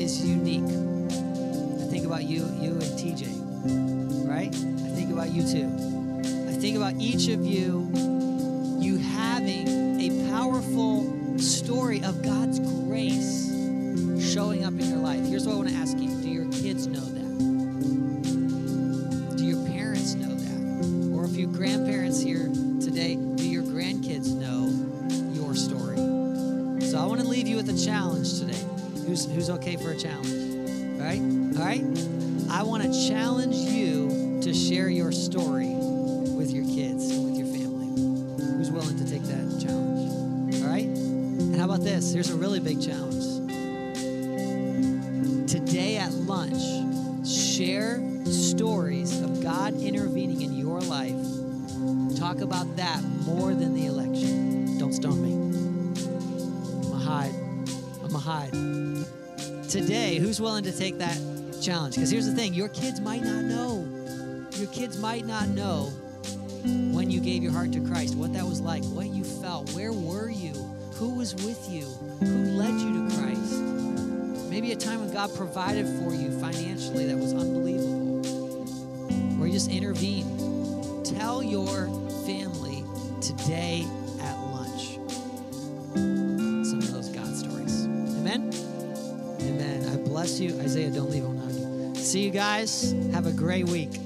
is 0.00 0.24
unique. 0.24 0.62
I 0.62 1.90
think 1.90 2.06
about 2.06 2.22
you, 2.22 2.44
you 2.60 2.70
and 2.70 2.82
TJ. 2.82 3.26
Right? 4.28 4.54
I 4.54 4.90
think 4.94 5.10
about 5.10 5.32
you 5.32 5.42
too. 5.42 5.66
I 6.48 6.52
think 6.52 6.76
about 6.76 6.94
each 7.00 7.26
of 7.26 7.44
you, 7.44 7.90
you 8.78 8.98
having 8.98 10.00
a 10.00 10.30
powerful 10.30 11.36
story 11.36 12.00
of 12.04 12.22
God's 12.22 12.60
grace 12.60 13.48
showing 14.32 14.64
up 14.64 14.74
in 14.74 14.88
your 14.88 14.98
life. 14.98 15.26
Here's 15.26 15.48
what 15.48 15.54
I 15.54 15.56
want 15.56 15.70
to 15.70 15.74
ask 15.74 15.98
you 15.98 16.08
Do 16.22 16.28
your 16.28 16.48
kids 16.52 16.86
know 16.86 17.00
that? 17.00 17.30
Do 19.36 19.44
your 19.44 19.66
parents 19.66 20.14
know 20.14 20.32
that? 20.32 21.12
Or 21.12 21.24
if 21.24 21.32
you're 21.32 21.50
grandparents 21.50 22.22
here 22.22 22.46
today, 22.80 23.16
do 23.16 23.48
your 23.48 23.64
grandkids 23.64 24.32
know 24.32 24.70
your 25.32 25.56
story? 25.56 25.96
So 26.92 26.98
I 26.98 27.06
want 27.06 27.20
to 27.20 27.26
leave 27.26 27.48
you 27.48 27.56
with 27.56 27.68
a 27.68 27.84
challenge. 27.84 28.21
Who's 29.06 29.26
who's 29.26 29.50
okay 29.50 29.76
for 29.76 29.90
a 29.90 29.96
challenge? 29.96 30.30
All 31.00 31.06
right? 31.06 31.20
All 31.20 31.64
right? 31.64 31.84
I 32.50 32.62
want 32.62 32.82
to 32.82 33.08
challenge 33.08 33.56
you 33.56 34.40
to 34.42 34.52
share 34.52 34.88
your 34.88 35.12
story 35.12 35.74
with 36.42 36.50
your 36.50 36.64
kids 36.64 37.06
with 37.18 37.36
your 37.36 37.46
family. 37.46 37.86
Who's 38.56 38.70
willing 38.70 38.96
to 38.98 39.08
take 39.08 39.22
that 39.22 39.60
challenge? 39.64 40.62
All 40.62 40.68
right? 40.68 40.86
And 40.86 41.56
how 41.56 41.64
about 41.64 41.82
this? 41.82 42.12
Here's 42.12 42.30
a 42.30 42.36
really 42.36 42.60
big 42.60 42.82
challenge. 42.82 43.22
Today 45.50 45.96
at 45.98 46.12
lunch, 46.12 47.26
share 47.26 48.00
stories 48.24 49.20
of 49.20 49.42
God 49.42 49.74
intervening 49.74 50.42
in 50.42 50.52
your 50.52 50.80
life. 50.80 51.16
Talk 52.18 52.40
about 52.40 52.76
that 52.76 53.02
more 53.24 53.54
than 53.54 53.71
Today, 59.72 60.18
who's 60.18 60.38
willing 60.38 60.64
to 60.64 60.70
take 60.70 60.98
that 60.98 61.18
challenge? 61.62 61.94
Because 61.94 62.10
here's 62.10 62.26
the 62.26 62.34
thing 62.34 62.52
your 62.52 62.68
kids 62.68 63.00
might 63.00 63.22
not 63.22 63.42
know. 63.42 63.88
Your 64.58 64.66
kids 64.66 64.98
might 64.98 65.24
not 65.24 65.48
know 65.48 65.84
when 66.92 67.10
you 67.10 67.20
gave 67.20 67.42
your 67.42 67.52
heart 67.52 67.72
to 67.72 67.80
Christ, 67.80 68.14
what 68.14 68.34
that 68.34 68.44
was 68.44 68.60
like, 68.60 68.84
what 68.84 69.06
you 69.06 69.24
felt, 69.24 69.70
where 69.70 69.90
were 69.90 70.28
you, 70.28 70.52
who 70.96 71.14
was 71.14 71.34
with 71.36 71.70
you, 71.70 71.84
who 72.20 72.50
led 72.50 72.78
you 72.82 73.08
to 73.08 73.16
Christ. 73.16 73.54
Maybe 74.50 74.72
a 74.72 74.76
time 74.76 75.00
when 75.00 75.10
God 75.10 75.34
provided 75.34 75.86
for 75.86 76.12
you 76.12 76.38
financially 76.38 77.06
that 77.06 77.16
was 77.16 77.32
unbelievable, 77.32 78.20
or 79.42 79.46
He 79.46 79.52
just 79.52 79.70
intervened. 79.70 81.06
Tell 81.06 81.42
your 81.42 81.86
family 82.26 82.84
today 83.22 83.86
Isaiah, 90.82 90.94
don't 90.94 91.10
leave 91.10 91.24
on 91.24 91.94
you. 91.94 91.94
See 92.02 92.24
you 92.24 92.30
guys. 92.30 92.92
Have 93.12 93.26
a 93.26 93.32
great 93.32 93.68
week. 93.68 94.00